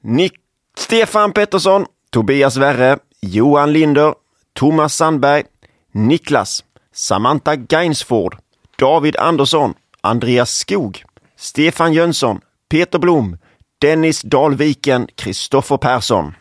Nick 0.00 0.34
Stefan 0.76 1.32
Pettersson, 1.32 1.86
Tobias 2.10 2.56
Werre, 2.56 2.98
Johan 3.22 3.72
Linder, 3.72 4.14
Thomas 4.52 4.94
Sandberg, 4.94 5.46
Niklas, 5.92 6.64
Samantha 6.90 7.56
Gainsford, 7.56 8.43
David 8.78 9.16
Andersson, 9.16 9.74
Andreas 10.00 10.56
Skog, 10.58 11.02
Stefan 11.36 11.92
Jönsson, 11.92 12.40
Peter 12.68 12.98
Blom, 12.98 13.38
Dennis 13.80 14.22
Dalviken, 14.22 15.08
Kristoffer 15.16 15.76
Persson. 15.76 16.34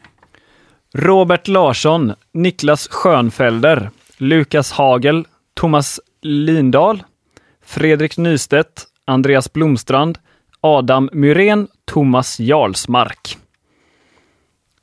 Robert 0.95 1.47
Larsson, 1.47 2.13
Niklas 2.33 2.87
Schönfelder, 2.91 3.89
Lukas 4.17 4.71
Hagel, 4.71 5.25
Thomas 5.53 5.99
Lindahl, 6.21 7.03
Fredrik 7.65 8.17
Nystedt, 8.17 8.83
Andreas 9.05 9.53
Blomstrand, 9.53 10.17
Adam 10.61 11.09
Myrén, 11.13 11.67
Thomas 11.85 12.39
Jarlsmark. 12.39 13.37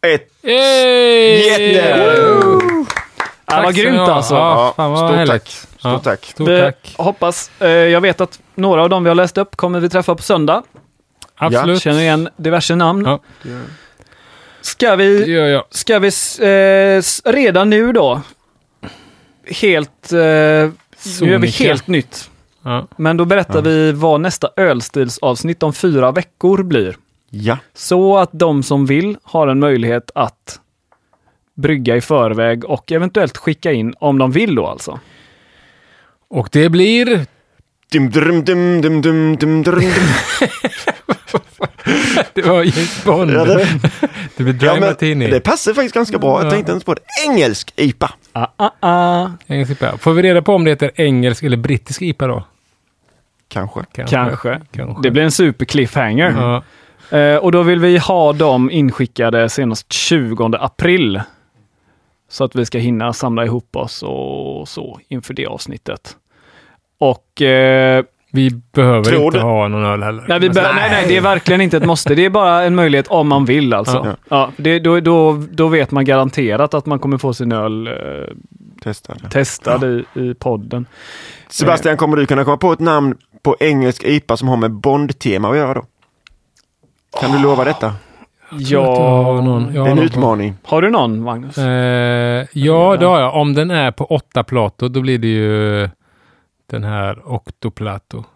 Ett 0.02 0.28
Yay! 0.42 1.46
jätte... 1.46 1.88
Ja, 3.46 3.56
vad 3.56 3.64
Tack 3.64 3.74
ska 3.74 3.82
grymt 3.82 3.98
alltså. 3.98 4.34
Ja, 4.34 4.72
fan 4.76 4.90
vad 4.90 4.98
stort 4.98 5.16
härligt. 5.16 5.30
tack. 5.44 5.69
Stort 5.80 5.92
Ja. 5.92 5.98
tack. 5.98 6.24
Stort 6.24 6.48
Vi 6.48 6.60
tack. 6.60 6.94
hoppas, 6.98 7.50
eh, 7.60 7.68
jag 7.68 8.00
vet 8.00 8.20
att 8.20 8.40
några 8.54 8.82
av 8.82 8.88
dem 8.88 9.02
vi 9.04 9.08
har 9.10 9.14
läst 9.14 9.38
upp 9.38 9.56
kommer 9.56 9.80
vi 9.80 9.88
träffa 9.88 10.14
på 10.14 10.22
söndag. 10.22 10.62
Absolut. 11.36 11.82
Känner 11.82 12.00
igen 12.00 12.28
diverse 12.36 12.74
namn. 12.76 13.04
Ja. 13.04 13.20
Ska 14.60 14.96
vi, 14.96 15.60
ska 15.70 15.98
vi 15.98 16.08
eh, 16.40 17.02
redan 17.32 17.70
nu 17.70 17.92
då, 17.92 18.20
helt, 19.46 20.12
eh, 20.12 20.18
nu 20.18 20.70
gör 21.20 21.38
vi 21.38 21.48
helt 21.48 21.86
nytt. 21.86 22.30
Ja. 22.62 22.86
Men 22.96 23.16
då 23.16 23.24
berättar 23.24 23.54
Ja. 23.54 23.60
vi 23.60 23.92
vad 23.92 24.20
nästa 24.20 24.48
ölstilsavsnitt 24.56 25.62
om 25.62 25.72
fyra 25.72 26.12
veckor 26.12 26.62
blir. 26.62 26.96
Ja. 27.30 27.58
Så 27.74 28.18
att 28.18 28.30
de 28.32 28.62
som 28.62 28.86
vill 28.86 29.16
har 29.22 29.48
en 29.48 29.58
möjlighet 29.58 30.10
att 30.14 30.60
brygga 31.54 31.96
i 31.96 32.00
förväg 32.00 32.64
och 32.64 32.92
eventuellt 32.92 33.36
skicka 33.36 33.72
in 33.72 33.94
om 34.00 34.18
de 34.18 34.32
vill 34.32 34.54
då 34.54 34.66
alltså. 34.66 35.00
Och 36.30 36.48
det 36.52 36.68
blir... 36.68 37.26
Dum, 37.92 38.10
dum, 38.10 38.44
dum, 38.44 38.80
dum, 38.82 39.02
dum, 39.02 39.36
dum, 39.36 39.62
dum, 39.62 39.62
dum. 39.62 39.92
Det 42.34 42.42
var 42.42 42.62
James 42.62 43.04
Bond. 43.04 43.30
Ja, 43.30 43.44
det, 43.44 43.66
Det 44.36 44.42
blir 44.44 44.52
Dry 44.52 44.66
ja, 44.68 44.80
Martini. 44.80 45.26
det 45.26 45.40
passar 45.40 45.74
faktiskt 45.74 45.94
ganska 45.94 46.18
bra. 46.18 46.38
Jag 46.38 46.46
Ja. 46.46 46.50
tänkte 46.50 46.72
inte 46.72 46.84
på 46.86 46.94
det. 46.94 47.00
Engelsk 47.28 47.72
IPA. 47.76 48.10
Ah, 48.32 48.46
ah, 48.56 48.70
ah. 48.80 49.30
Engelsk 49.46 49.72
IPA. 49.72 49.98
Får 49.98 50.12
vi 50.12 50.22
reda 50.22 50.42
på 50.42 50.54
om 50.54 50.64
det 50.64 50.70
heter 50.70 50.90
engelsk 50.94 51.42
eller 51.42 51.56
brittisk 51.56 52.02
IPA 52.02 52.26
då? 52.26 52.44
Kanske. 53.48 53.80
Kanske. 53.94 54.60
Kanske. 54.72 55.02
Det 55.02 55.10
blir 55.10 55.22
en 55.22 55.30
super 55.30 55.64
cliffhanger. 55.64 56.30
Ja. 57.10 57.18
Eh, 57.18 57.36
och 57.36 57.52
då 57.52 57.62
vill 57.62 57.78
vi 57.78 57.98
ha 57.98 58.32
dem 58.32 58.70
inskickade 58.70 59.48
senast 59.48 59.92
20 59.92 60.56
april. 60.60 61.20
Så 62.28 62.44
att 62.44 62.54
vi 62.56 62.66
ska 62.66 62.78
hinna 62.78 63.12
samla 63.12 63.44
ihop 63.44 63.76
oss 63.76 64.02
och 64.02 64.68
så 64.68 65.00
inför 65.08 65.34
det 65.34 65.46
avsnittet. 65.46 66.16
Och 67.00 67.42
eh, 67.42 68.04
Vi 68.32 68.50
behöver 68.74 69.04
Tror 69.04 69.24
inte 69.24 69.38
du- 69.38 69.42
ha 69.42 69.68
någon 69.68 69.84
öl 69.84 70.02
heller. 70.02 70.24
nej, 70.28 70.38
vi 70.40 70.48
nej, 70.48 70.64
nej, 70.90 71.04
det 71.08 71.16
är 71.16 71.20
verkligen 71.20 71.60
inte 71.60 71.76
ett 71.76 71.84
måste. 71.86 72.14
Det 72.14 72.24
är 72.24 72.30
bara 72.30 72.62
en 72.62 72.74
möjlighet 72.74 73.06
om 73.08 73.28
man 73.28 73.44
vill 73.44 73.74
alltså. 73.74 74.02
Ja. 74.06 74.16
Ja. 74.28 74.50
det, 74.56 74.78
då, 74.78 75.00
då, 75.00 75.42
då 75.50 75.68
vet 75.68 75.90
man 75.90 76.04
garanterat 76.04 76.74
att 76.74 76.86
man 76.86 76.98
kommer 76.98 77.18
få 77.18 77.34
sin 77.34 77.52
öl 77.52 77.86
eh, 77.86 77.92
Testa 78.82 79.14
det. 79.22 79.28
testad 79.30 79.84
i, 79.84 80.04
i 80.20 80.34
podden. 80.34 80.86
Sebastian, 81.48 81.96
kommer 81.96 82.16
du 82.16 82.26
kunna 82.26 82.44
komma 82.44 82.56
på 82.56 82.72
ett 82.72 82.80
namn 82.80 83.14
på 83.42 83.56
engelsk 83.60 84.04
IPA 84.04 84.36
som 84.36 84.48
har 84.48 84.56
med 84.56 84.70
Bond-tema 84.70 85.50
att 85.50 85.56
göra 85.56 85.74
då? 85.74 85.84
Kan 87.20 87.32
du 87.32 87.38
lova 87.42 87.64
detta? 87.64 87.92
Jag 88.50 88.68
tror 88.68 88.82
att 88.92 88.98
jag 88.98 89.04
har 89.06 89.34
Ja, 89.34 89.40
någon. 89.40 89.74
Jag 89.74 89.84
Det 89.84 89.88
är 89.88 89.90
en 89.90 89.96
någon 89.96 89.96
på- 89.96 90.02
utmaning. 90.02 90.54
har 90.64 90.82
du 90.82 90.90
någon 90.90 91.22
Magnus? 91.22 91.58
Eh, 91.58 91.64
ja, 92.52 92.96
det 93.00 93.06
har 93.06 93.20
jag. 93.20 93.34
Om 93.34 93.54
den 93.54 93.70
är 93.70 93.90
på 93.90 94.04
åtta 94.04 94.42
plato, 94.44 94.88
då 94.88 95.00
blir 95.00 95.18
det 95.18 95.26
ju 95.28 95.88
den 96.70 96.84
här 96.84 97.32
Octoplato. 97.32 98.24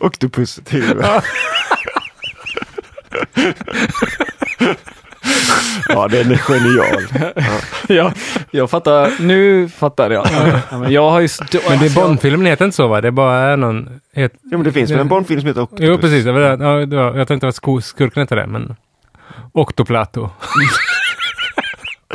Octopus 0.00 0.60
till. 0.64 1.02
ja, 5.88 6.08
den 6.08 6.32
är 6.32 6.36
genial. 6.36 7.02
ja, 7.88 8.12
jag 8.50 8.70
fattar. 8.70 9.12
Nu 9.20 9.68
fattar 9.68 10.10
jag. 10.10 10.26
Ja, 10.70 10.78
men 10.78 10.92
jag 10.92 11.10
har 11.10 11.20
ju... 11.20 11.28
Men 11.38 11.46
det 11.50 11.66
alltså, 11.68 11.84
är 11.84 11.94
Bondfilmen 12.06 12.46
heter 12.46 12.64
inte 12.64 12.76
så 12.76 12.88
va? 12.88 13.00
Det 13.00 13.08
är 13.08 13.12
bara 13.12 13.56
någon... 13.56 14.00
Het, 14.14 14.32
Jo, 14.42 14.48
men 14.50 14.62
det 14.62 14.72
finns 14.72 14.90
väl 14.90 14.98
en 14.98 15.08
Bondfilm 15.08 15.40
som 15.40 15.48
heter 15.48 15.62
Octopus? 15.62 15.86
jo, 15.88 15.98
precis. 15.98 16.24
Det 16.24 16.32
var, 16.32 16.40
det. 16.40 16.64
ja, 16.64 16.86
det 16.86 16.96
var, 16.96 17.16
jag 17.16 17.28
tänkte 17.28 17.48
att 17.48 17.54
skurken 17.84 18.20
hette 18.20 18.34
det, 18.34 18.46
men... 18.46 18.76
Octoplato. 19.52 20.30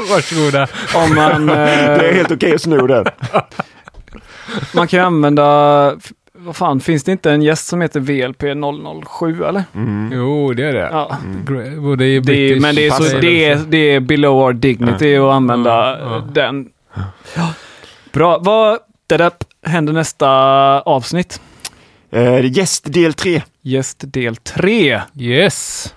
Varsågoda. 0.10 0.68
Om 0.96 1.16
man, 1.16 1.50
eh, 1.50 1.56
Det 1.56 2.10
är 2.10 2.14
helt 2.14 2.32
okej 2.32 2.56
att 2.56 2.62
sno 2.62 2.88
den. 2.88 3.06
man 4.74 4.88
kan 4.88 5.00
ju 5.00 5.06
använda... 5.06 5.96
Vad 6.42 6.56
fan, 6.56 6.80
finns 6.80 7.04
det 7.04 7.12
inte 7.12 7.32
en 7.32 7.42
gäst 7.42 7.68
som 7.68 7.82
heter 7.82 8.00
VLP 8.00 8.42
007 9.20 9.44
eller? 9.44 9.64
Mm. 9.76 10.12
Jo, 10.14 10.54
det 10.54 10.64
är 10.66 10.74
det. 10.74 10.90
Ja. 10.92 11.18
I 11.24 11.96
Det 11.98 12.06
är, 12.06 12.22
British 12.22 12.62
men 12.62 12.76
det 12.76 12.88
är, 12.88 12.92
så, 12.92 13.18
det, 13.18 13.46
är, 13.46 13.56
det 13.68 13.78
är 13.78 14.00
below 14.00 14.44
our 14.44 14.54
dignity 14.54 15.16
att 15.16 15.34
använda 15.34 15.96
den. 16.20 16.68
Ja. 17.36 17.54
Bra. 18.14 18.38
Vad 18.38 18.80
dadap, 19.08 19.44
händer 19.66 19.94
nästa 19.94 20.30
avsnitt? 20.82 21.42
Eh, 22.12 22.46
gäst 22.58 22.94
del 22.94 23.14
3. 23.14 23.42
Gäst 23.62 23.98
del 24.08 24.36
3. 24.36 25.02
Yes. 25.20 25.94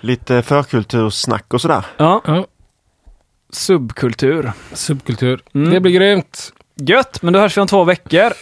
Lite 0.00 0.42
förkultursnack 0.42 1.54
och 1.54 1.60
sådär. 1.60 1.84
Ja, 1.96 2.22
Ja, 2.26 2.46
subkultur. 3.52 4.52
subkultur. 4.72 5.42
Mm. 5.54 5.70
Det 5.70 5.80
blir 5.80 5.92
grymt. 5.92 6.52
Gött, 6.76 7.22
men 7.22 7.32
då 7.32 7.38
hörs 7.40 7.56
vi 7.56 7.60
om 7.60 7.66
två 7.66 7.84
veckor. 7.84 8.32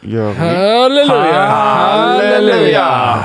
Vi. 0.00 0.34
Halleluja! 0.34 1.46
Halleluja! 1.46 3.18